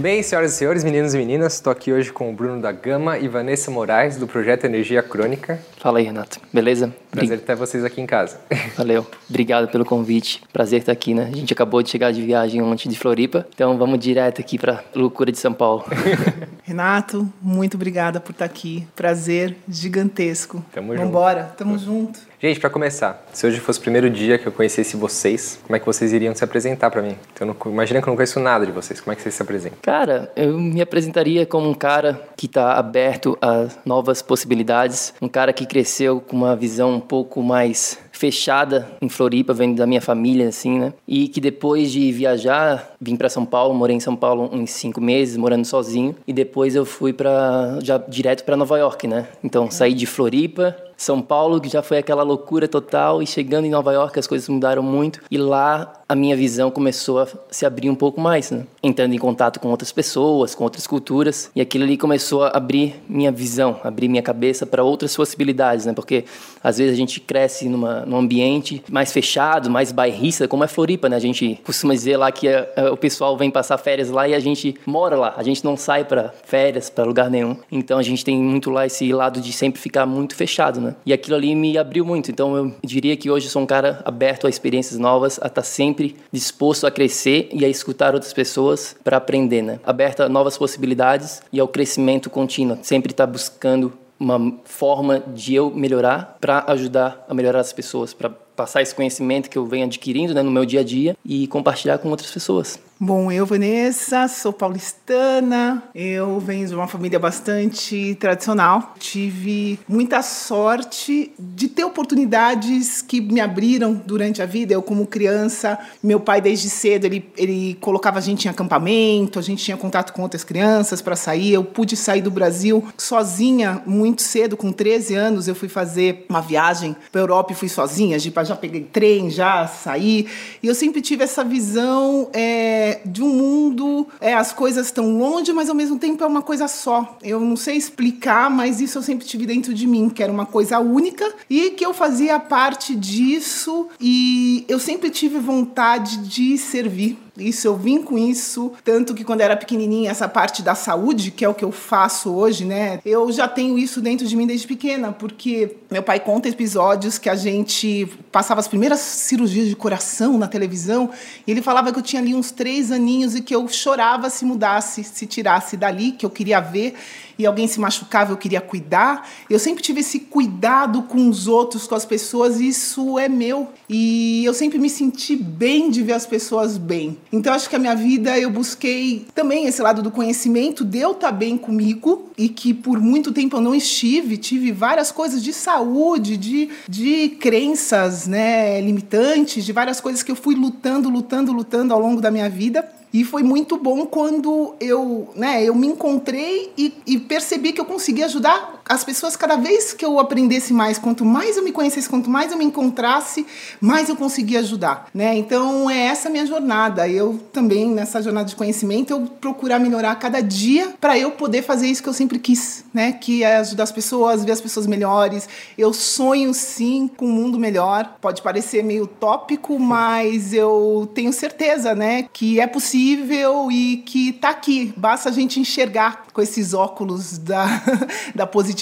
Tudo 0.00 0.08
bem, 0.08 0.22
senhoras 0.22 0.54
e 0.54 0.56
senhores, 0.56 0.82
meninos 0.82 1.12
e 1.12 1.18
meninas? 1.18 1.52
Estou 1.52 1.70
aqui 1.70 1.92
hoje 1.92 2.10
com 2.10 2.30
o 2.30 2.32
Bruno 2.32 2.58
da 2.58 2.72
Gama 2.72 3.18
e 3.18 3.28
Vanessa 3.28 3.70
Moraes, 3.70 4.16
do 4.16 4.26
projeto 4.26 4.64
Energia 4.64 5.02
Crônica. 5.02 5.60
Fala 5.76 5.98
aí, 5.98 6.06
Renato. 6.06 6.40
Beleza? 6.50 6.90
Prazer 7.10 7.38
ter 7.40 7.54
vocês 7.54 7.84
aqui 7.84 8.00
em 8.00 8.06
casa. 8.06 8.40
Valeu. 8.78 9.06
Obrigado 9.28 9.68
pelo 9.68 9.84
convite. 9.84 10.42
Prazer 10.50 10.78
estar 10.78 10.92
aqui, 10.92 11.12
né? 11.12 11.28
A 11.30 11.36
gente 11.36 11.52
acabou 11.52 11.82
de 11.82 11.90
chegar 11.90 12.14
de 12.14 12.22
viagem 12.22 12.62
ontem 12.62 12.88
de 12.88 12.98
Floripa, 12.98 13.46
então 13.54 13.76
vamos 13.76 13.98
direto 13.98 14.40
aqui 14.40 14.58
para 14.58 14.82
loucura 14.94 15.30
de 15.30 15.38
São 15.38 15.52
Paulo. 15.52 15.84
Renato, 16.64 17.30
muito 17.42 17.74
obrigada 17.74 18.20
por 18.20 18.32
estar 18.32 18.46
aqui. 18.46 18.88
Prazer 18.96 19.54
gigantesco. 19.68 20.64
Tamo 20.72 20.96
Vambora, 20.96 21.42
junto. 21.42 21.56
tamo 21.56 21.78
junto. 21.78 22.29
Gente, 22.42 22.58
para 22.58 22.70
começar, 22.70 23.22
se 23.34 23.46
hoje 23.46 23.60
fosse 23.60 23.78
o 23.78 23.82
primeiro 23.82 24.08
dia 24.08 24.38
que 24.38 24.46
eu 24.46 24.52
conhecesse 24.52 24.96
vocês, 24.96 25.60
como 25.62 25.76
é 25.76 25.78
que 25.78 25.84
vocês 25.84 26.10
iriam 26.10 26.34
se 26.34 26.42
apresentar 26.42 26.90
para 26.90 27.02
mim? 27.02 27.14
Então, 27.34 27.54
imagina 27.66 28.00
que 28.00 28.08
eu 28.08 28.10
não 28.10 28.16
conheço 28.16 28.40
nada 28.40 28.64
de 28.64 28.72
vocês, 28.72 28.98
como 28.98 29.12
é 29.12 29.14
que 29.14 29.20
vocês 29.20 29.34
se 29.34 29.42
apresentam? 29.42 29.76
Cara, 29.82 30.32
eu 30.34 30.58
me 30.58 30.80
apresentaria 30.80 31.44
como 31.44 31.68
um 31.68 31.74
cara 31.74 32.18
que 32.38 32.46
está 32.46 32.78
aberto 32.78 33.36
a 33.42 33.68
novas 33.84 34.22
possibilidades, 34.22 35.12
um 35.20 35.28
cara 35.28 35.52
que 35.52 35.66
cresceu 35.66 36.18
com 36.18 36.34
uma 36.34 36.56
visão 36.56 36.94
um 36.94 37.00
pouco 37.00 37.42
mais 37.42 37.98
fechada 38.10 38.88
em 39.02 39.08
Floripa, 39.08 39.52
vendo 39.52 39.76
da 39.76 39.86
minha 39.86 40.00
família, 40.00 40.48
assim, 40.48 40.78
né? 40.78 40.94
E 41.06 41.28
que 41.28 41.40
depois 41.40 41.90
de 41.90 42.10
viajar, 42.10 42.94
vim 43.00 43.16
para 43.16 43.28
São 43.28 43.46
Paulo, 43.46 43.74
morei 43.74 43.96
em 43.96 44.00
São 44.00 44.16
Paulo 44.16 44.48
uns 44.52 44.70
cinco 44.70 45.00
meses, 45.00 45.36
morando 45.36 45.64
sozinho. 45.64 46.14
E 46.26 46.32
depois 46.32 46.74
eu 46.74 46.84
fui 46.84 47.12
para 47.12 47.78
já 47.82 47.98
direto 47.98 48.44
para 48.44 48.56
Nova 48.56 48.78
York, 48.78 49.06
né? 49.06 49.26
Então 49.42 49.70
saí 49.70 49.94
de 49.94 50.04
Floripa, 50.04 50.76
são 51.00 51.22
Paulo, 51.22 51.58
que 51.62 51.68
já 51.70 51.82
foi 51.82 51.96
aquela 51.96 52.22
loucura 52.22 52.68
total, 52.68 53.22
e 53.22 53.26
chegando 53.26 53.64
em 53.64 53.70
Nova 53.70 53.90
York 53.90 54.18
as 54.18 54.26
coisas 54.26 54.46
mudaram 54.50 54.82
muito, 54.82 55.22
e 55.30 55.38
lá 55.38 55.94
a 56.06 56.14
minha 56.14 56.36
visão 56.36 56.70
começou 56.70 57.20
a 57.20 57.28
se 57.50 57.64
abrir 57.64 57.88
um 57.88 57.94
pouco 57.94 58.20
mais, 58.20 58.50
né? 58.50 58.66
Entrando 58.82 59.14
em 59.14 59.18
contato 59.18 59.58
com 59.60 59.68
outras 59.68 59.92
pessoas, 59.92 60.54
com 60.54 60.62
outras 60.64 60.86
culturas, 60.86 61.50
e 61.56 61.60
aquilo 61.60 61.84
ali 61.84 61.96
começou 61.96 62.44
a 62.44 62.48
abrir 62.48 62.96
minha 63.08 63.32
visão, 63.32 63.80
abrir 63.82 64.08
minha 64.08 64.22
cabeça 64.22 64.66
para 64.66 64.84
outras 64.84 65.16
possibilidades, 65.16 65.86
né? 65.86 65.94
Porque 65.94 66.26
às 66.62 66.76
vezes 66.76 66.92
a 66.92 66.96
gente 66.96 67.18
cresce 67.18 67.66
numa, 67.66 68.04
num 68.04 68.18
ambiente 68.18 68.82
mais 68.90 69.10
fechado, 69.10 69.70
mais 69.70 69.92
bairrista, 69.92 70.46
como 70.46 70.64
é 70.64 70.66
Floripa, 70.66 71.08
né? 71.08 71.16
A 71.16 71.20
gente 71.20 71.58
costuma 71.64 71.94
dizer 71.94 72.18
lá 72.18 72.30
que 72.30 72.46
a, 72.46 72.50
é, 72.50 72.72
a, 72.76 72.80
é, 72.82 72.90
o 72.90 72.96
pessoal 72.96 73.38
vem 73.38 73.50
passar 73.50 73.78
férias 73.78 74.10
lá 74.10 74.28
e 74.28 74.34
a 74.34 74.40
gente 74.40 74.74
mora 74.84 75.16
lá, 75.16 75.32
a 75.34 75.42
gente 75.42 75.64
não 75.64 75.78
sai 75.78 76.04
para 76.04 76.34
férias, 76.44 76.90
para 76.90 77.04
lugar 77.04 77.30
nenhum. 77.30 77.56
Então 77.72 77.98
a 77.98 78.02
gente 78.02 78.22
tem 78.22 78.36
muito 78.36 78.68
lá 78.68 78.84
esse 78.84 79.10
lado 79.12 79.40
de 79.40 79.52
sempre 79.52 79.80
ficar 79.80 80.04
muito 80.04 80.34
fechado, 80.34 80.78
né? 80.78 80.89
E 81.04 81.12
aquilo 81.12 81.36
ali 81.36 81.54
me 81.54 81.76
abriu 81.76 82.04
muito. 82.04 82.30
Então 82.30 82.56
eu 82.56 82.74
diria 82.84 83.16
que 83.16 83.30
hoje 83.30 83.48
sou 83.48 83.62
um 83.62 83.66
cara 83.66 84.00
aberto 84.04 84.46
a 84.46 84.50
experiências 84.50 84.98
novas, 84.98 85.38
a 85.42 85.46
estar 85.46 85.50
tá 85.50 85.62
sempre 85.62 86.16
disposto 86.32 86.86
a 86.86 86.90
crescer 86.90 87.48
e 87.52 87.64
a 87.64 87.68
escutar 87.68 88.14
outras 88.14 88.32
pessoas 88.32 88.96
para 89.02 89.16
aprender, 89.16 89.62
né? 89.62 89.80
Aberta 89.84 90.24
a 90.24 90.28
novas 90.28 90.56
possibilidades 90.56 91.42
e 91.52 91.60
ao 91.60 91.68
crescimento 91.68 92.30
contínuo. 92.30 92.78
Sempre 92.82 93.12
estar 93.12 93.26
tá 93.26 93.32
buscando 93.32 93.92
uma 94.18 94.58
forma 94.64 95.20
de 95.20 95.54
eu 95.54 95.70
melhorar 95.70 96.36
para 96.40 96.64
ajudar 96.68 97.24
a 97.26 97.32
melhorar 97.32 97.60
as 97.60 97.72
pessoas, 97.72 98.12
para 98.12 98.28
passar 98.28 98.82
esse 98.82 98.94
conhecimento 98.94 99.48
que 99.48 99.56
eu 99.56 99.64
venho 99.64 99.86
adquirindo 99.86 100.34
né, 100.34 100.42
no 100.42 100.50
meu 100.50 100.66
dia 100.66 100.80
a 100.80 100.84
dia 100.84 101.16
e 101.24 101.46
compartilhar 101.46 101.96
com 101.96 102.10
outras 102.10 102.30
pessoas. 102.30 102.78
Bom, 103.02 103.32
eu, 103.32 103.46
Vanessa, 103.46 104.28
sou 104.28 104.52
paulistana, 104.52 105.82
eu 105.94 106.38
venho 106.38 106.68
de 106.68 106.74
uma 106.74 106.86
família 106.86 107.18
bastante 107.18 108.14
tradicional. 108.20 108.94
Tive 108.98 109.78
muita 109.88 110.20
sorte 110.20 111.32
de 111.38 111.66
ter 111.66 111.82
oportunidades 111.82 113.00
que 113.00 113.18
me 113.18 113.40
abriram 113.40 113.94
durante 113.94 114.42
a 114.42 114.46
vida. 114.46 114.74
Eu, 114.74 114.82
como 114.82 115.06
criança, 115.06 115.78
meu 116.02 116.20
pai, 116.20 116.42
desde 116.42 116.68
cedo, 116.68 117.06
ele, 117.06 117.26
ele 117.38 117.78
colocava 117.80 118.18
a 118.18 118.20
gente 118.20 118.44
em 118.44 118.50
acampamento, 118.50 119.38
a 119.38 119.42
gente 119.42 119.64
tinha 119.64 119.78
contato 119.78 120.12
com 120.12 120.20
outras 120.20 120.44
crianças 120.44 121.00
para 121.00 121.16
sair. 121.16 121.54
Eu 121.54 121.64
pude 121.64 121.96
sair 121.96 122.20
do 122.20 122.30
Brasil 122.30 122.86
sozinha 122.98 123.80
muito 123.86 124.20
cedo, 124.20 124.58
com 124.58 124.70
13 124.70 125.14
anos. 125.14 125.48
Eu 125.48 125.54
fui 125.54 125.70
fazer 125.70 126.26
uma 126.28 126.42
viagem 126.42 126.94
para 127.10 127.22
Europa 127.22 127.52
e 127.52 127.56
fui 127.56 127.70
sozinha. 127.70 128.18
Já 128.18 128.56
peguei 128.56 128.82
trem, 128.82 129.30
já 129.30 129.66
saí. 129.66 130.26
E 130.62 130.66
eu 130.66 130.74
sempre 130.74 131.00
tive 131.00 131.24
essa 131.24 131.42
visão. 131.42 132.28
É, 132.34 132.89
de 133.04 133.22
um 133.22 133.28
mundo, 133.28 134.06
é, 134.20 134.34
as 134.34 134.52
coisas 134.52 134.86
estão 134.86 135.18
longe, 135.18 135.52
mas 135.52 135.68
ao 135.68 135.74
mesmo 135.74 135.98
tempo 135.98 136.22
é 136.22 136.26
uma 136.26 136.42
coisa 136.42 136.68
só. 136.68 137.18
Eu 137.22 137.40
não 137.40 137.56
sei 137.56 137.76
explicar, 137.76 138.50
mas 138.50 138.80
isso 138.80 138.98
eu 138.98 139.02
sempre 139.02 139.26
tive 139.26 139.46
dentro 139.46 139.72
de 139.74 139.86
mim, 139.86 140.08
que 140.08 140.22
era 140.22 140.32
uma 140.32 140.46
coisa 140.46 140.78
única 140.78 141.30
e 141.48 141.70
que 141.70 141.84
eu 141.84 141.92
fazia 141.94 142.38
parte 142.38 142.94
disso 142.94 143.88
e 144.00 144.64
eu 144.68 144.78
sempre 144.78 145.10
tive 145.10 145.38
vontade 145.38 146.18
de 146.18 146.56
servir 146.58 147.18
isso 147.40 147.66
eu 147.66 147.76
vim 147.76 148.02
com 148.02 148.18
isso, 148.18 148.72
tanto 148.84 149.14
que 149.14 149.24
quando 149.24 149.40
era 149.40 149.56
pequenininha, 149.56 150.10
essa 150.10 150.28
parte 150.28 150.62
da 150.62 150.74
saúde, 150.74 151.30
que 151.30 151.44
é 151.44 151.48
o 151.48 151.54
que 151.54 151.64
eu 151.64 151.72
faço 151.72 152.30
hoje, 152.30 152.64
né? 152.64 153.00
Eu 153.04 153.30
já 153.32 153.48
tenho 153.48 153.78
isso 153.78 154.00
dentro 154.00 154.26
de 154.26 154.36
mim 154.36 154.46
desde 154.46 154.66
pequena, 154.66 155.12
porque 155.12 155.76
meu 155.90 156.02
pai 156.02 156.20
conta 156.20 156.48
episódios 156.48 157.18
que 157.18 157.28
a 157.28 157.34
gente 157.34 158.08
passava 158.30 158.60
as 158.60 158.68
primeiras 158.68 159.00
cirurgias 159.00 159.68
de 159.68 159.76
coração 159.76 160.38
na 160.38 160.46
televisão, 160.46 161.10
e 161.46 161.50
ele 161.50 161.62
falava 161.62 161.92
que 161.92 161.98
eu 161.98 162.02
tinha 162.02 162.20
ali 162.20 162.34
uns 162.34 162.50
três 162.50 162.92
aninhos 162.92 163.34
e 163.34 163.40
que 163.40 163.54
eu 163.54 163.66
chorava 163.68 164.30
se 164.30 164.44
mudasse, 164.44 165.02
se 165.02 165.26
tirasse 165.26 165.76
dali, 165.76 166.12
que 166.12 166.26
eu 166.26 166.30
queria 166.30 166.60
ver 166.60 166.94
e 167.40 167.46
alguém 167.46 167.66
se 167.66 167.80
machucava, 167.80 168.32
eu 168.32 168.36
queria 168.36 168.60
cuidar. 168.60 169.28
Eu 169.48 169.58
sempre 169.58 169.82
tive 169.82 170.00
esse 170.00 170.20
cuidado 170.20 171.02
com 171.02 171.28
os 171.28 171.48
outros, 171.48 171.86
com 171.86 171.94
as 171.94 172.04
pessoas, 172.04 172.60
e 172.60 172.68
isso 172.68 173.18
é 173.18 173.28
meu. 173.28 173.68
E 173.88 174.44
eu 174.44 174.52
sempre 174.52 174.78
me 174.78 174.90
senti 174.90 175.34
bem 175.34 175.90
de 175.90 176.02
ver 176.02 176.12
as 176.12 176.26
pessoas 176.26 176.76
bem. 176.76 177.16
Então 177.32 177.52
acho 177.52 177.68
que 177.68 177.76
a 177.76 177.78
minha 177.78 177.94
vida 177.94 178.38
eu 178.38 178.50
busquei 178.50 179.26
também 179.34 179.66
esse 179.66 179.80
lado 179.80 180.02
do 180.02 180.10
conhecimento, 180.10 180.84
de 180.84 180.98
eu 180.98 181.12
estar 181.12 181.28
tá 181.28 181.32
bem 181.32 181.56
comigo 181.56 182.30
e 182.36 182.48
que 182.48 182.74
por 182.74 183.00
muito 183.00 183.32
tempo 183.32 183.56
eu 183.56 183.60
não 183.60 183.74
estive, 183.74 184.36
tive 184.36 184.72
várias 184.72 185.10
coisas 185.10 185.42
de 185.42 185.52
saúde, 185.52 186.36
de, 186.36 186.68
de 186.88 187.30
crenças, 187.40 188.26
né, 188.26 188.80
limitantes, 188.80 189.64
de 189.64 189.72
várias 189.72 190.00
coisas 190.00 190.22
que 190.22 190.30
eu 190.30 190.36
fui 190.36 190.54
lutando, 190.54 191.08
lutando, 191.08 191.52
lutando 191.52 191.94
ao 191.94 192.00
longo 192.00 192.20
da 192.20 192.30
minha 192.30 192.48
vida 192.48 192.99
e 193.12 193.24
foi 193.24 193.42
muito 193.42 193.76
bom 193.76 194.06
quando 194.06 194.74
eu, 194.80 195.28
né, 195.34 195.64
eu 195.64 195.74
me 195.74 195.86
encontrei 195.86 196.72
e, 196.76 196.94
e, 197.06 197.18
percebi 197.18 197.72
que 197.72 197.80
eu 197.80 197.84
conseguia 197.84 198.26
ajudar 198.26 198.79
as 198.90 199.04
pessoas 199.04 199.36
cada 199.36 199.54
vez 199.54 199.92
que 199.92 200.04
eu 200.04 200.18
aprendesse 200.18 200.72
mais, 200.72 200.98
quanto 200.98 201.24
mais 201.24 201.56
eu 201.56 201.62
me 201.62 201.70
conhecesse, 201.70 202.08
quanto 202.08 202.28
mais 202.28 202.50
eu 202.50 202.58
me 202.58 202.64
encontrasse, 202.64 203.46
mais 203.80 204.08
eu 204.08 204.16
conseguia 204.16 204.58
ajudar, 204.58 205.06
né? 205.14 205.36
Então 205.36 205.88
é 205.88 206.06
essa 206.06 206.28
minha 206.28 206.44
jornada. 206.44 207.06
Eu 207.08 207.38
também 207.52 207.88
nessa 207.88 208.20
jornada 208.20 208.48
de 208.48 208.56
conhecimento 208.56 209.12
eu 209.12 209.26
procurar 209.40 209.78
melhorar 209.78 210.16
cada 210.16 210.40
dia 210.40 210.92
para 211.00 211.16
eu 211.16 211.30
poder 211.30 211.62
fazer 211.62 211.86
isso 211.86 212.02
que 212.02 212.08
eu 212.08 212.12
sempre 212.12 212.40
quis, 212.40 212.84
né? 212.92 213.12
Que 213.12 213.44
é 213.44 213.58
ajudar 213.58 213.84
as 213.84 213.92
pessoas, 213.92 214.44
ver 214.44 214.50
as 214.50 214.60
pessoas 214.60 214.88
melhores. 214.88 215.48
Eu 215.78 215.92
sonho 215.92 216.52
sim 216.52 217.08
com 217.16 217.26
um 217.26 217.32
mundo 217.32 217.60
melhor. 217.60 218.16
Pode 218.20 218.42
parecer 218.42 218.82
meio 218.82 219.06
tópico, 219.06 219.78
mas 219.78 220.52
eu 220.52 221.08
tenho 221.14 221.32
certeza, 221.32 221.94
né, 221.94 222.24
que 222.32 222.58
é 222.58 222.66
possível 222.66 223.70
e 223.70 223.98
que 223.98 224.30
está 224.30 224.50
aqui. 224.50 224.92
Basta 224.96 225.28
a 225.28 225.32
gente 225.32 225.60
enxergar 225.60 226.24
com 226.32 226.42
esses 226.42 226.74
óculos 226.74 227.38
da, 227.38 227.66
da 228.34 228.46
positividade, 228.46 228.79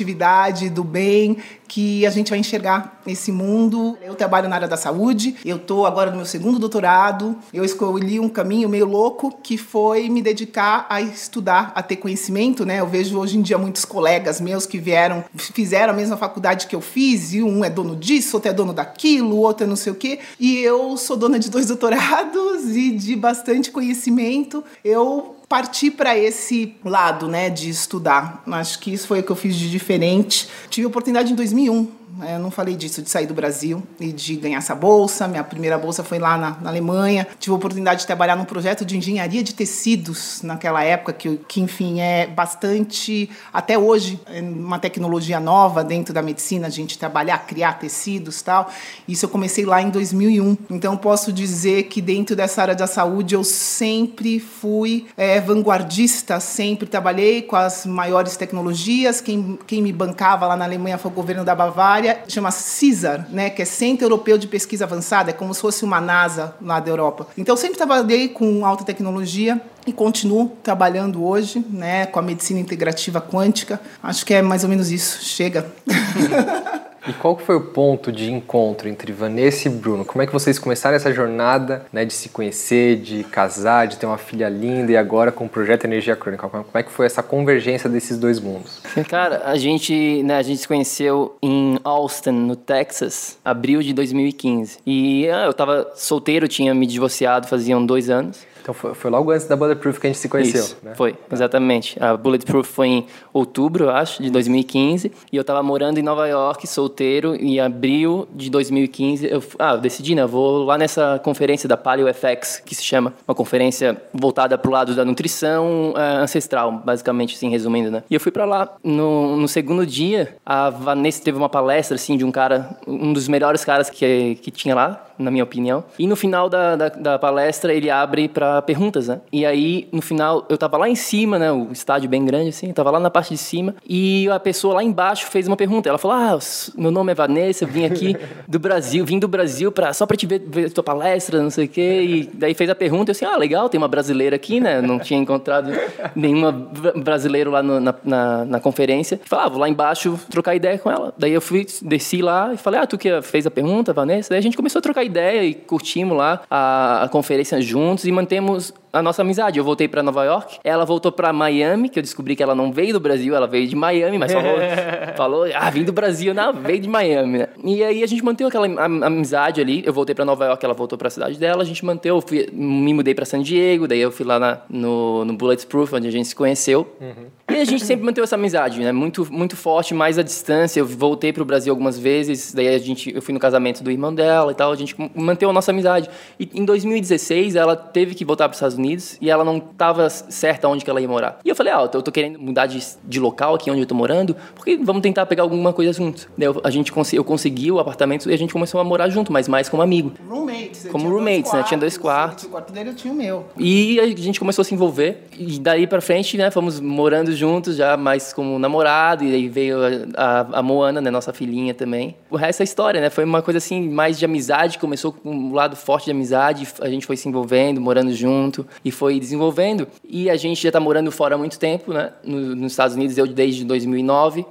do 0.71 0.85
bem, 0.85 1.37
que 1.67 2.07
a 2.07 2.11
gente 2.11 2.31
vai 2.31 2.39
enxergar 2.39 3.01
esse 3.07 3.31
mundo. 3.31 3.97
Eu 4.03 4.15
trabalho 4.15 4.49
na 4.49 4.57
área 4.57 4.69
da 4.69 4.77
saúde, 4.77 5.37
eu 5.45 5.57
estou 5.57 5.87
agora 5.87 6.11
no 6.11 6.17
meu 6.17 6.27
segundo 6.27 6.59
doutorado, 6.59 7.37
eu 7.53 7.65
escolhi 7.65 8.19
um 8.19 8.29
caminho 8.29 8.69
meio 8.69 8.87
louco 8.87 9.37
que 9.43 9.59
foi 9.59 10.09
me 10.09 10.23
dedicar 10.23 10.87
a 10.89 11.01
estudar, 11.01 11.73
a 11.75 11.83
ter 11.83 11.97
conhecimento, 11.97 12.65
né? 12.65 12.81
Eu 12.81 12.87
vejo 12.87 13.19
hoje 13.19 13.37
em 13.37 13.43
dia 13.43 13.59
muitos 13.59 13.85
colegas 13.85 14.41
meus 14.41 14.67
que 14.67 14.79
vieram, 14.79 15.25
fizeram 15.37 15.93
a 15.93 15.97
mesma 15.97 16.17
faculdade 16.17 16.67
que 16.67 16.75
eu 16.75 16.81
fiz, 16.81 17.35
e 17.35 17.43
um 17.43 17.65
é 17.65 17.71
dono 17.71 17.95
disso, 17.95 18.37
outro 18.37 18.51
é 18.51 18.55
dono 18.55 18.73
daquilo, 18.73 19.37
outro 19.37 19.65
é 19.65 19.67
não 19.67 19.77
sei 19.77 19.93
o 19.93 19.97
quê, 19.97 20.21
e 20.41 20.59
eu 20.59 20.97
sou 20.97 21.17
dona 21.17 21.39
de 21.39 21.51
dois 21.51 21.67
doutorados 21.67 22.75
e 22.75 22.91
de 22.93 23.15
bastante 23.15 23.71
conhecimento. 23.71 24.65
Eu 24.85 25.38
partir 25.49 25.93
para 25.93 26.17
esse 26.17 26.75
lado, 26.85 27.27
né, 27.27 27.49
de 27.49 27.71
estudar. 27.71 28.43
Acho 28.47 28.79
que 28.79 28.93
isso 28.93 29.07
foi 29.07 29.21
o 29.21 29.23
que 29.23 29.33
eu 29.33 29.37
fiz 29.37 29.57
de 29.57 29.71
diferente. 29.71 30.49
Tive 30.69 30.85
a 30.85 30.89
oportunidade 30.89 31.33
em 31.33 31.35
2001 31.35 31.75
né? 31.83 31.89
Eu 32.27 32.39
não 32.41 32.51
falei 32.51 32.75
disso, 32.75 33.01
de 33.01 33.09
sair 33.09 33.27
do 33.27 33.35
Brasil 33.35 33.83
e 34.01 34.13
de 34.13 34.35
ganhar 34.35 34.59
essa 34.59 34.75
bolsa. 34.75 35.29
Minha 35.29 35.45
primeira 35.45 35.79
bolsa 35.79 36.03
foi 36.03 36.19
lá 36.19 36.37
na, 36.37 36.57
na 36.61 36.71
Alemanha. 36.71 37.27
Tive 37.39 37.53
a 37.53 37.57
oportunidade 37.57 38.01
de 38.01 38.07
trabalhar 38.07 38.35
num 38.35 38.45
projeto 38.45 38.85
de 38.85 38.97
engenharia 38.97 39.43
de 39.43 39.55
tecidos 39.55 40.43
naquela 40.43 40.83
época, 40.83 41.13
que, 41.13 41.37
que 41.49 41.61
enfim, 41.61 42.01
é 42.01 42.27
bastante, 42.27 43.31
até 43.53 43.79
hoje, 43.79 44.21
é 44.27 44.41
uma 44.41 44.79
tecnologia 44.79 45.39
nova 45.39 45.85
dentro 45.85 46.13
da 46.13 46.21
medicina, 46.21 46.67
a 46.67 46.71
gente 46.71 46.99
trabalhar, 46.99 47.39
criar 47.47 47.75
tecidos 47.75 48.43
tal. 48.43 48.71
Isso 49.07 49.25
eu 49.25 49.29
comecei 49.29 49.65
lá 49.65 49.81
em 49.81 49.91
2001. 49.91 50.57
Então, 50.71 50.97
posso 50.97 51.33
dizer 51.33 51.85
que 51.85 52.01
dentro 52.01 52.35
dessa 52.35 52.63
área 52.63 52.75
da 52.75 52.87
saúde 52.87 53.35
eu 53.35 53.45
sempre 53.45 54.41
fui 54.41 55.07
é, 55.17 55.41
vanguardista, 55.41 56.41
sempre 56.41 56.89
trabalhei 56.89 57.43
com 57.43 57.55
as 57.55 57.87
maiores 57.87 58.37
tecnologias. 58.37 59.21
Quem, 59.21 59.59
quem 59.67 59.81
me 59.81 59.93
bancava 59.93 60.47
lá 60.47 60.57
na 60.57 60.65
Alemanha 60.65 60.99
foi 60.99 61.11
o 61.11 61.15
governo 61.15 61.45
da 61.45 61.55
Bavária 61.55 62.08
área 62.09 62.25
chama 62.29 62.51
CISAR, 62.51 63.27
né, 63.31 63.51
que 63.51 63.63
é 63.63 63.65
Centro 63.65 64.07
Europeu 64.07 64.39
de 64.39 64.47
Pesquisa 64.47 64.85
Avançada, 64.85 65.31
é 65.31 65.33
como 65.33 65.53
se 65.53 65.61
fosse 65.61 65.85
uma 65.85 66.01
NASA 66.01 66.55
lá 66.61 66.81
da 66.81 66.91
Europa. 66.91 67.27
Então, 67.37 67.57
sempre 67.57 67.77
trabalhei 67.77 68.29
com 68.29 68.65
alta 68.65 68.85
tecnologia 68.85 69.61
e 69.87 69.93
continuo 69.93 70.57
trabalhando 70.63 71.25
hoje, 71.25 71.65
né, 71.71 72.07
com 72.07 72.19
a 72.19 72.23
medicina 72.23 72.61
integrativa 72.61 73.21
quântica. 73.21 73.81
Acho 74.03 74.25
que 74.25 74.35
é 74.35 74.43
mais 74.43 74.65
ou 74.65 74.71
menos 74.71 74.91
isso. 74.91 75.23
Chega. 75.25 75.67
E 77.09 77.13
qual 77.15 77.39
foi 77.39 77.57
o 77.57 77.61
ponto 77.63 78.13
de 78.13 78.31
encontro 78.31 78.87
entre 78.87 79.13
Vanessa 79.13 79.67
e 79.67 79.71
Bruno? 79.71 80.05
Como 80.05 80.21
é 80.21 80.27
que 80.27 80.33
vocês 80.33 80.59
começaram 80.59 80.95
essa 80.95 81.11
jornada 81.11 81.87
né, 81.91 82.05
de 82.05 82.13
se 82.13 82.29
conhecer, 82.29 82.97
de 82.97 83.25
casar, 83.25 83.87
de 83.87 83.97
ter 83.97 84.05
uma 84.05 84.19
filha 84.19 84.47
linda 84.51 84.93
e 84.93 84.97
agora 84.97 85.33
com 85.33 85.47
o 85.47 85.49
projeto 85.49 85.85
Energia 85.85 86.15
Crônica? 86.15 86.47
Como 86.47 86.67
é 86.75 86.83
que 86.83 86.93
foi 86.93 87.07
essa 87.07 87.23
convergência 87.23 87.89
desses 87.89 88.19
dois 88.19 88.39
mundos? 88.39 88.83
Cara, 89.09 89.43
a 89.47 89.57
gente, 89.57 90.23
né, 90.23 90.37
a 90.37 90.43
gente 90.43 90.61
se 90.61 90.69
conheceu 90.69 91.35
em 91.43 91.79
Austin, 91.83 92.31
no 92.31 92.55
Texas, 92.55 93.39
abril 93.43 93.81
de 93.81 93.95
2015. 93.95 94.79
E 94.87 95.27
ah, 95.31 95.47
eu 95.47 95.55
tava 95.55 95.91
solteiro, 95.97 96.47
tinha 96.47 96.75
me 96.75 96.87
divorciado 96.87 97.49
faziam 97.49 97.85
dois 97.85 98.11
anos. 98.11 98.47
Então 98.69 98.75
foi, 98.75 98.93
foi 98.93 99.11
logo 99.11 99.31
antes 99.31 99.47
da 99.47 99.57
Bulletproof 99.57 99.99
que 99.99 100.07
a 100.09 100.11
gente 100.11 100.19
se 100.19 100.29
conheceu, 100.29 100.61
Isso, 100.61 100.77
né? 100.83 100.95
Foi, 100.95 101.17
exatamente. 101.33 101.97
A 102.03 102.15
Bulletproof 102.15 102.69
foi 102.69 102.87
em 102.89 103.07
outubro, 103.33 103.85
eu 103.85 103.91
acho, 103.91 104.23
de 104.23 104.31
2015. 104.31 105.11
E 105.33 105.37
eu 105.37 105.41
estava 105.41 105.63
morando 105.63 105.97
em 105.97 106.03
Nova 106.03 106.29
York, 106.29 106.67
solteiro, 106.67 107.35
em 107.35 107.59
abril 107.59 108.29
de 108.35 108.51
2015. 108.51 109.27
Eu, 109.27 109.43
ah, 109.59 109.73
eu 109.73 109.79
decidi, 109.79 110.15
né? 110.15 110.21
Eu 110.21 110.29
vou 110.29 110.65
lá 110.65 110.77
nessa 110.77 111.19
conferência 111.25 111.67
da 111.67 111.79
Paleo 111.79 112.13
FX, 112.13 112.61
que 112.63 112.75
se 112.75 112.85
chama 112.85 113.15
uma 113.27 113.35
conferência 113.35 113.97
voltada 114.13 114.59
para 114.59 114.69
o 114.69 114.73
lado 114.73 114.95
da 114.95 115.03
nutrição 115.03 115.93
uh, 115.93 116.21
ancestral, 116.21 116.71
basicamente, 116.85 117.37
assim, 117.37 117.49
resumindo, 117.49 117.91
né? 117.91 118.03
E 118.11 118.13
eu 118.13 118.21
fui 118.21 118.31
para 118.31 118.45
lá. 118.45 118.77
No, 118.85 119.35
no 119.35 119.49
segundo 119.49 119.87
dia, 119.87 120.37
a 120.45 120.69
Vanessa 120.69 121.25
teve 121.25 121.39
uma 121.39 121.49
palestra, 121.49 121.95
assim, 121.95 122.19
de 122.19 122.25
um 122.25 122.31
cara, 122.31 122.77
um 122.87 123.15
dos 123.15 123.29
melhores 123.29 123.65
caras 123.65 123.89
que, 123.89 124.35
que 124.43 124.51
tinha 124.51 124.75
lá, 124.75 125.07
na 125.19 125.31
minha 125.31 125.45
opinião. 125.45 125.85
E 125.99 126.07
no 126.07 126.15
final 126.15 126.49
da, 126.49 126.77
da, 126.77 126.89
da 126.89 127.19
palestra, 127.19 127.73
ele 127.73 127.91
abre 127.91 128.29
para 128.29 128.58
perguntas, 128.63 129.09
né? 129.09 129.21
E 129.33 129.45
aí, 129.45 129.89
no 129.93 130.03
final, 130.03 130.47
eu 130.49 130.59
tava 130.59 130.77
lá 130.77 130.89
em 130.89 130.95
cima, 130.95 131.39
né? 131.39 131.51
O 131.53 131.73
estádio 131.73 132.09
bem 132.09 132.25
grande, 132.25 132.51
assim, 132.51 132.73
tava 132.73 132.91
lá 132.91 133.01
na 133.01 133.11
parte 133.11 133.31
de 133.31 133.39
cima. 133.39 133.75
E 133.89 134.29
a 134.31 134.41
pessoa 134.41 134.75
lá 134.75 134.83
embaixo 134.83 135.27
fez 135.27 135.47
uma 135.47 135.57
pergunta. 135.57 135.89
Ela 135.89 135.99
falou: 135.99 136.17
Ah, 136.17 136.39
meu 136.77 136.91
nome 136.91 137.13
é 137.13 137.15
Vanessa, 137.15 137.65
eu 137.65 137.69
vim 137.69 137.85
aqui 137.85 138.17
do 138.47 138.59
Brasil, 138.59 139.05
vim 139.05 139.19
do 139.19 139.29
Brasil 139.29 139.71
pra, 139.73 139.93
só 139.93 140.07
para 140.07 140.17
te 140.17 140.27
ver, 140.27 140.41
ver 140.47 140.71
tua 140.71 140.85
palestra, 140.85 141.43
não 141.43 141.51
sei 141.51 141.67
o 141.67 141.69
quê. 141.69 142.03
E 142.03 142.31
daí 142.35 142.55
fez 142.55 142.71
a 142.71 142.75
pergunta, 142.75 143.11
eu 143.11 143.13
assim, 143.13 143.25
ah, 143.25 143.37
legal, 143.37 143.69
tem 143.69 143.79
uma 143.79 143.89
brasileira 143.89 144.37
aqui, 144.37 144.61
né? 144.61 144.81
Não 144.81 144.99
tinha 144.99 145.19
encontrado 145.19 145.71
nenhuma 146.15 146.53
brasileiro 146.97 147.51
lá 147.51 147.63
no, 147.63 147.81
na, 147.81 147.95
na, 148.05 148.45
na, 148.45 148.61
conferência. 148.61 149.21
Falei, 149.25 149.47
ah, 149.47 149.49
vou 149.49 149.61
lá 149.61 149.69
embaixo 149.69 150.19
trocar 150.31 150.55
ideia 150.55 150.79
com 150.79 150.91
ela. 150.91 151.13
Daí 151.17 151.33
eu 151.33 151.41
fui, 151.41 151.67
desci 151.83 152.23
lá 152.23 152.53
e 152.55 152.57
falei, 152.57 152.81
ah, 152.81 152.87
tu 152.87 152.97
que 152.97 153.21
fez 153.23 153.47
a 153.47 153.51
pergunta, 153.51 153.93
Vanessa? 153.93 154.31
Daí 154.31 154.39
a 154.39 154.43
gente 154.43 154.57
começou 154.57 154.79
a 154.79 154.83
trocar 154.83 155.05
ideia 155.05 155.45
e 155.45 155.55
curtimos 155.55 156.17
lá 156.17 156.43
a, 156.51 157.05
a 157.05 157.09
conferência 157.09 157.61
juntos 157.61 158.05
e 158.05 158.13
mantemos 158.13 158.48
tenemos 158.49 158.75
a 158.93 159.03
nossa 159.03 159.23
amizade. 159.23 159.59
Eu 159.59 159.65
voltei 159.65 159.89
para 159.89 160.03
Nova 160.03 160.25
York, 160.25 160.59
ela 160.65 160.85
voltou 160.85 161.13
para 161.13 161.33
Miami, 161.33 161.89
que 161.89 161.99
eu 161.99 162.03
descobri 162.03 162.35
que 162.35 162.43
ela 162.43 162.55
não 162.55 162.73
veio 162.73 162.93
do 162.93 163.01
Brasil, 163.01 163.35
ela 163.35 163.47
veio 163.47 163.67
de 163.67 163.77
Miami, 163.77 164.19
mas 164.19 164.33
falou, 164.33 164.59
falou 165.17 165.45
ah, 165.55 165.71
vim 165.71 165.85
do 165.85 165.93
Brasil, 165.93 166.35
não, 166.35 166.53
veio 166.53 166.81
de 166.81 166.89
Miami, 166.89 167.39
né? 167.39 167.49
E 167.65 167.83
aí 167.83 168.03
a 168.03 168.07
gente 168.07 168.25
manteve 168.25 168.49
aquela 168.49 168.67
amizade 169.07 169.61
ali. 169.61 169.83
Eu 169.85 169.93
voltei 169.93 170.15
para 170.15 170.25
Nova 170.25 170.47
York, 170.47 170.65
ela 170.65 170.75
voltou 170.75 170.99
para 170.99 171.09
a 171.09 171.11
cidade 171.11 171.39
dela, 171.39 171.63
a 171.63 171.67
gente 171.67 171.85
manteve, 171.85 172.15
eu 172.15 172.21
fui, 172.21 172.49
me 172.53 172.95
mudei 172.95 173.15
para 173.15 173.25
San 173.25 173.43
Diego, 173.43 173.87
daí 173.87 174.01
eu 174.01 174.11
fui 174.11 174.25
lá 174.25 174.39
na, 174.39 174.61
no, 174.69 175.25
no 175.25 175.35
Bulletproof, 175.35 175.95
onde 175.95 176.09
a 176.09 176.13
gente 176.13 176.29
se 176.29 176.35
conheceu. 176.35 176.95
Uhum. 177.01 177.27
E 177.51 177.61
a 177.61 177.65
gente 177.65 177.85
sempre 177.85 178.05
manteve 178.05 178.25
essa 178.25 178.37
amizade, 178.37 178.81
né? 178.81 178.93
Muito, 178.93 179.27
muito 179.33 179.57
forte, 179.57 179.95
mais 179.95 180.19
à 180.19 180.23
distância. 180.23 180.81
Eu 180.81 180.87
voltei 180.87 181.33
para 181.33 181.43
o 181.43 181.47
Brasil 181.47 181.73
algumas 181.73 181.99
vezes, 181.99 182.53
daí 182.53 182.69
a 182.69 182.79
gente, 182.79 183.15
eu 183.15 183.23
fui 183.23 183.33
no 183.33 183.41
casamento 183.41 183.83
do 183.83 183.91
irmão 183.91 184.15
dela 184.15 184.53
e 184.53 184.55
tal, 184.55 184.71
a 184.71 184.77
gente 184.77 184.95
manteve 185.15 185.51
a 185.51 185.53
nossa 185.53 185.71
amizade. 185.71 186.11
E 186.39 186.49
em 186.55 186.65
2016 186.65 187.57
ela 187.57 187.75
teve 187.75 188.15
que 188.15 188.25
voltar 188.25 188.49
para 188.49 188.53
os 188.53 188.59
Estados 188.59 188.78
Unidos 188.79 189.19
e 189.21 189.31
ela 189.31 189.45
não 189.45 189.59
estava 189.59 190.09
certa 190.09 190.69
onde 190.69 190.85
que 190.85 190.91
ela 190.91 191.01
ia 191.01 191.09
morar. 191.09 191.39
E 191.45 191.49
eu 191.49 191.57
falei, 191.57 191.73
ah, 191.73 191.89
eu 191.93 192.03
tô 192.03 192.11
querendo 192.11 192.39
mudar 192.39 192.67
de, 192.67 192.83
de 193.05 193.21
local 193.21 193.55
aqui 193.55 193.71
onde 193.71 193.81
eu 193.81 193.87
tô 193.87 193.95
morando, 193.95 194.37
porque 194.55 194.77
vamos 194.77 195.03
tentar 195.03 195.27
pegar 195.27 195.43
alguma 195.43 195.73
coisa 195.73 195.93
junto. 195.93 196.29
Daí 196.37 196.47
eu, 196.47 196.61
a 196.65 196.71
gente 196.71 196.93
eu 197.13 197.25
consegui 197.25 197.71
o 197.71 197.79
apartamento 197.79 198.31
e 198.31 198.35
a 198.35 198.39
gente 198.39 198.53
começou 198.53 198.81
a 198.81 198.85
morar 198.85 199.09
junto, 199.09 199.33
mas 199.33 199.49
mais 199.49 199.69
como 199.69 199.83
amigo. 199.83 200.13
Roommates. 200.29 200.89
Como 200.91 201.09
roommates, 201.09 201.53
né? 201.53 201.63
Tinha 201.63 201.79
dois 201.79 201.97
quartos. 201.99 202.45
O 202.45 202.49
quarto 202.49 202.73
dele 202.73 202.91
eu 202.91 202.95
tinha 202.95 203.13
o 203.13 203.17
meu. 203.17 203.47
E 203.57 204.01
a 204.01 204.07
gente 204.07 204.39
começou 204.39 204.63
a 204.63 204.65
se 204.65 204.75
envolver 204.75 205.29
e 205.37 205.59
daí 205.59 205.87
para 205.87 206.01
frente, 206.01 206.37
né, 206.37 206.51
fomos 206.51 206.81
morando 206.81 207.35
juntos 207.35 207.77
já 207.77 207.97
mais 207.97 208.33
como 208.33 208.59
namorado 208.59 209.25
e 209.25 209.35
aí 209.35 209.49
veio 209.49 209.79
a, 210.17 210.41
a, 210.41 210.59
a 210.59 210.63
Moana, 210.63 211.01
né, 211.01 211.11
nossa 211.11 211.33
filhinha 211.33 211.75
também. 211.75 212.17
O 212.31 212.37
resto 212.37 212.61
é 212.61 212.65
história, 212.65 213.01
né? 213.01 213.11
Foi 213.11 213.25
uma 213.25 213.43
coisa 213.43 213.59
assim 213.59 213.89
mais 213.89 214.19
de 214.19 214.25
amizade, 214.25 214.79
começou 214.79 215.13
com 215.13 215.31
um 215.31 215.55
lado 215.55 215.77
forte 215.77 216.07
de 216.07 216.11
amizade, 216.11 216.67
a 216.81 216.89
gente 216.89 217.07
foi 217.07 217.17
se 217.17 217.29
envolvendo, 217.29 217.81
morando 217.81 218.13
junto 218.13 218.67
e 218.85 218.91
foi 218.91 219.19
desenvolvendo. 219.19 219.87
E 220.09 220.29
a 220.31 220.37
gente 220.37 220.63
já 220.63 220.69
está 220.69 220.81
morando 220.81 221.11
fora 221.11 221.35
há 221.35 221.39
muito 221.39 221.59
tempo, 221.59 221.93
né? 221.93 222.13
nos 222.25 222.73
Estados 222.73 222.97
Unidos, 222.97 223.17
eu 223.19 223.27
desde 223.27 223.65
2009 223.65 224.45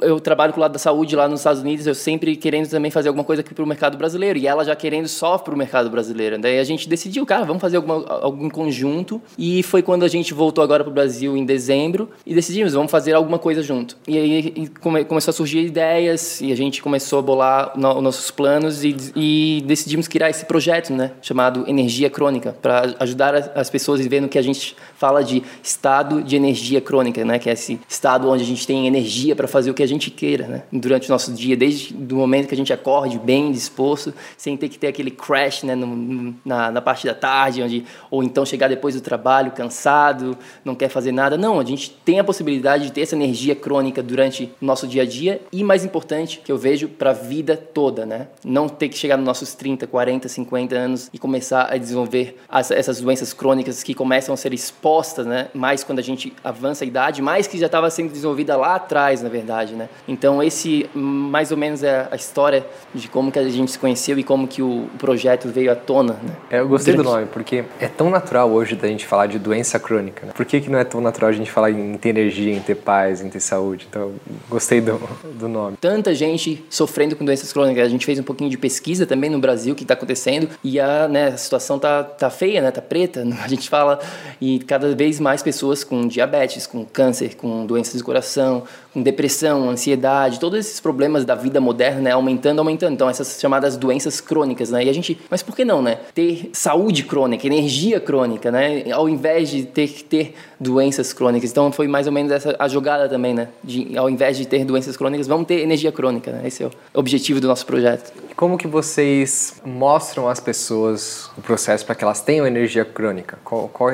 eu 0.00 0.18
trabalho 0.18 0.52
com 0.52 0.58
o 0.58 0.62
lado 0.62 0.72
da 0.72 0.78
saúde 0.78 1.14
lá 1.14 1.28
nos 1.28 1.40
Estados 1.40 1.60
Unidos, 1.60 1.86
eu 1.86 1.94
sempre 1.94 2.36
querendo 2.36 2.68
também 2.68 2.90
fazer 2.90 3.08
alguma 3.08 3.24
coisa 3.24 3.42
aqui 3.42 3.52
para 3.52 3.62
o 3.62 3.66
mercado 3.66 3.98
brasileiro, 3.98 4.38
e 4.38 4.46
ela 4.46 4.64
já 4.64 4.74
querendo 4.74 5.08
só 5.08 5.36
para 5.36 5.54
o 5.54 5.56
mercado 5.56 5.90
brasileiro. 5.90 6.38
Daí 6.38 6.58
a 6.58 6.64
gente 6.64 6.88
decidiu, 6.88 7.26
cara, 7.26 7.44
vamos 7.44 7.60
fazer 7.60 7.76
alguma, 7.76 8.06
algum 8.08 8.48
conjunto, 8.48 9.20
e 9.36 9.62
foi 9.62 9.82
quando 9.82 10.04
a 10.04 10.08
gente 10.08 10.32
voltou 10.32 10.64
agora 10.64 10.82
para 10.82 10.90
o 10.90 10.94
Brasil 10.94 11.36
em 11.36 11.44
dezembro, 11.44 12.08
e 12.24 12.34
decidimos, 12.34 12.72
vamos 12.72 12.90
fazer 12.90 13.12
alguma 13.12 13.38
coisa 13.38 13.62
junto. 13.62 13.96
E 14.08 14.16
aí 14.16 14.52
e 14.56 14.68
come, 14.68 15.04
começou 15.04 15.30
a 15.30 15.34
surgir 15.34 15.60
ideias, 15.66 16.40
e 16.40 16.50
a 16.50 16.56
gente 16.56 16.82
começou 16.82 17.18
a 17.18 17.22
bolar 17.22 17.72
no, 17.76 18.00
nossos 18.00 18.30
planos, 18.30 18.84
e, 18.84 18.96
e, 19.14 19.62
decidimos 19.66 20.08
criar 20.08 20.30
esse 20.30 20.46
projeto, 20.46 20.92
né, 20.94 21.12
chamado 21.20 21.64
Energia 21.68 22.08
Crônica, 22.08 22.56
para 22.62 22.94
ajudar 23.00 23.52
as 23.54 23.68
pessoas 23.68 24.04
no 24.04 24.28
que 24.28 24.38
a 24.38 24.42
gente 24.42 24.76
fala 24.96 25.22
de 25.22 25.42
estado 25.62 26.22
de 26.22 26.36
energia 26.36 26.80
crônica, 26.80 27.24
né, 27.24 27.38
que 27.38 27.50
é 27.50 27.52
esse 27.52 27.80
estado 27.88 28.30
onde 28.30 28.42
a 28.42 28.46
gente 28.46 28.66
tem 28.66 28.86
energia 28.86 29.34
para 29.34 29.48
fazer 29.48 29.73
o 29.74 29.76
que 29.76 29.82
a 29.82 29.88
gente 29.88 30.10
queira, 30.10 30.46
né? 30.46 30.62
Durante 30.72 31.08
o 31.08 31.12
nosso 31.12 31.32
dia, 31.32 31.56
desde 31.56 31.94
o 31.94 32.16
momento 32.16 32.48
que 32.48 32.54
a 32.54 32.56
gente 32.56 32.72
acorde 32.72 33.18
bem 33.18 33.52
disposto, 33.52 34.14
sem 34.36 34.56
ter 34.56 34.68
que 34.68 34.78
ter 34.78 34.86
aquele 34.86 35.10
crash, 35.10 35.64
né? 35.64 35.74
No, 35.74 36.34
na, 36.44 36.70
na 36.70 36.80
parte 36.80 37.06
da 37.06 37.14
tarde, 37.14 37.62
onde 37.62 37.84
ou 38.10 38.22
então 38.22 38.46
chegar 38.46 38.68
depois 38.68 38.94
do 38.94 39.00
trabalho 39.00 39.50
cansado, 39.50 40.38
não 40.64 40.74
quer 40.74 40.88
fazer 40.88 41.12
nada. 41.12 41.36
Não, 41.36 41.58
a 41.58 41.64
gente 41.64 41.90
tem 42.04 42.20
a 42.20 42.24
possibilidade 42.24 42.84
de 42.84 42.92
ter 42.92 43.02
essa 43.02 43.16
energia 43.16 43.54
crônica 43.54 44.02
durante 44.02 44.44
o 44.62 44.64
nosso 44.64 44.86
dia 44.86 45.02
a 45.02 45.06
dia 45.06 45.40
e 45.52 45.64
mais 45.64 45.84
importante 45.84 46.40
que 46.44 46.52
eu 46.52 46.56
vejo 46.56 46.88
para 46.88 47.10
a 47.10 47.14
vida 47.14 47.56
toda, 47.56 48.06
né? 48.06 48.28
Não 48.44 48.68
ter 48.68 48.88
que 48.88 48.96
chegar 48.96 49.16
nos 49.16 49.26
nossos 49.26 49.54
30, 49.54 49.86
40, 49.86 50.28
50 50.28 50.74
anos 50.74 51.10
e 51.12 51.18
começar 51.18 51.72
a 51.72 51.76
desenvolver 51.76 52.38
as, 52.48 52.70
essas 52.70 53.00
doenças 53.00 53.32
crônicas 53.32 53.82
que 53.82 53.94
começam 53.94 54.32
a 54.32 54.36
ser 54.36 54.54
expostas, 54.54 55.26
né? 55.26 55.48
Mais 55.52 55.82
quando 55.82 55.98
a 55.98 56.02
gente 56.02 56.32
avança 56.44 56.84
a 56.84 56.86
idade, 56.86 57.20
mais 57.20 57.46
que 57.48 57.58
já 57.58 57.66
estava 57.66 57.90
sendo 57.90 58.10
desenvolvida 58.10 58.56
lá 58.56 58.76
atrás, 58.76 59.20
na 59.20 59.28
verdade 59.28 59.63
verdade, 59.64 59.74
né? 59.74 59.88
Então 60.06 60.42
esse 60.42 60.88
mais 60.94 61.50
ou 61.50 61.56
menos 61.56 61.82
é 61.82 62.06
a 62.10 62.16
história 62.16 62.64
de 62.94 63.08
como 63.08 63.32
que 63.32 63.38
a 63.38 63.48
gente 63.48 63.70
se 63.70 63.78
conheceu 63.78 64.18
e 64.18 64.22
como 64.22 64.46
que 64.46 64.62
o 64.62 64.88
projeto 64.98 65.48
veio 65.48 65.72
à 65.72 65.74
tona, 65.74 66.14
né? 66.14 66.36
É, 66.50 66.60
eu 66.60 66.68
gostei 66.68 66.94
Durante... 66.94 67.08
do 67.08 67.14
nome, 67.14 67.26
porque 67.32 67.64
é 67.80 67.88
tão 67.88 68.10
natural 68.10 68.50
hoje 68.50 68.76
da 68.76 68.86
gente 68.88 69.06
falar 69.06 69.26
de 69.26 69.38
doença 69.38 69.78
crônica, 69.78 70.26
né? 70.26 70.32
Por 70.34 70.44
que, 70.44 70.60
que 70.60 70.70
não 70.70 70.78
é 70.78 70.84
tão 70.84 71.00
natural 71.00 71.30
a 71.30 71.32
gente 71.32 71.50
falar 71.50 71.70
em 71.70 71.94
ter 71.94 72.10
energia, 72.10 72.52
em 72.54 72.60
ter 72.60 72.74
paz, 72.74 73.20
em 73.20 73.28
ter 73.28 73.40
saúde? 73.40 73.86
Então, 73.88 74.12
gostei 74.48 74.80
do, 74.80 75.00
do 75.38 75.48
nome. 75.48 75.76
Tanta 75.80 76.14
gente 76.14 76.64
sofrendo 76.68 77.16
com 77.16 77.24
doenças 77.24 77.52
crônicas. 77.52 77.84
A 77.84 77.88
gente 77.88 78.04
fez 78.04 78.18
um 78.18 78.22
pouquinho 78.22 78.50
de 78.50 78.58
pesquisa 78.58 79.06
também 79.06 79.30
no 79.30 79.38
Brasil, 79.38 79.72
o 79.72 79.76
que 79.76 79.84
está 79.84 79.94
acontecendo, 79.94 80.48
e 80.62 80.78
a, 80.78 81.08
né, 81.08 81.28
a 81.28 81.36
situação 81.36 81.78
tá, 81.78 82.04
tá 82.04 82.30
feia, 82.30 82.60
né? 82.60 82.70
Tá 82.70 82.82
preta, 82.82 83.24
a 83.42 83.48
gente 83.48 83.68
fala, 83.68 83.98
e 84.40 84.58
cada 84.60 84.94
vez 84.94 85.18
mais 85.18 85.42
pessoas 85.42 85.82
com 85.82 86.06
diabetes, 86.06 86.66
com 86.66 86.84
câncer, 86.84 87.34
com 87.34 87.64
doenças 87.66 88.00
do 88.00 88.04
coração, 88.04 88.64
com 88.92 89.02
depressão, 89.02 89.53
ansiedade, 89.68 90.40
todos 90.40 90.58
esses 90.58 90.80
problemas 90.80 91.24
da 91.24 91.34
vida 91.34 91.60
moderna, 91.60 92.00
né, 92.00 92.10
aumentando, 92.12 92.58
aumentando. 92.58 92.94
Então, 92.94 93.08
essas 93.08 93.38
chamadas 93.40 93.76
doenças 93.76 94.20
crônicas, 94.20 94.70
né? 94.70 94.84
E 94.84 94.88
a 94.88 94.92
gente, 94.92 95.18
mas 95.30 95.42
por 95.42 95.54
que 95.54 95.64
não, 95.64 95.82
né? 95.82 95.98
Ter 96.14 96.50
saúde 96.52 97.04
crônica, 97.04 97.46
energia 97.46 98.00
crônica, 98.00 98.50
né? 98.50 98.90
Ao 98.92 99.08
invés 99.08 99.48
de 99.48 99.64
ter 99.64 99.88
que 99.88 100.04
ter 100.04 100.34
doenças 100.58 101.12
crônicas. 101.12 101.50
Então, 101.50 101.70
foi 101.70 101.86
mais 101.86 102.06
ou 102.06 102.12
menos 102.12 102.32
essa 102.32 102.54
a 102.58 102.68
jogada 102.68 103.08
também, 103.08 103.34
né? 103.34 103.48
De, 103.62 103.96
ao 103.96 104.08
invés 104.08 104.36
de 104.36 104.46
ter 104.46 104.64
doenças 104.64 104.96
crônicas, 104.96 105.26
vamos 105.26 105.46
ter 105.46 105.60
energia 105.60 105.92
crônica, 105.92 106.30
né? 106.30 106.42
Esse 106.46 106.62
é 106.62 106.66
o 106.66 106.70
objetivo 106.94 107.40
do 107.40 107.48
nosso 107.48 107.66
projeto. 107.66 108.12
Como 108.36 108.58
que 108.58 108.66
vocês 108.66 109.54
mostram 109.64 110.28
às 110.28 110.40
pessoas 110.40 111.30
o 111.38 111.40
processo 111.40 111.86
para 111.86 111.94
que 111.94 112.02
elas 112.02 112.20
tenham 112.20 112.44
energia 112.44 112.84
crônica? 112.84 113.38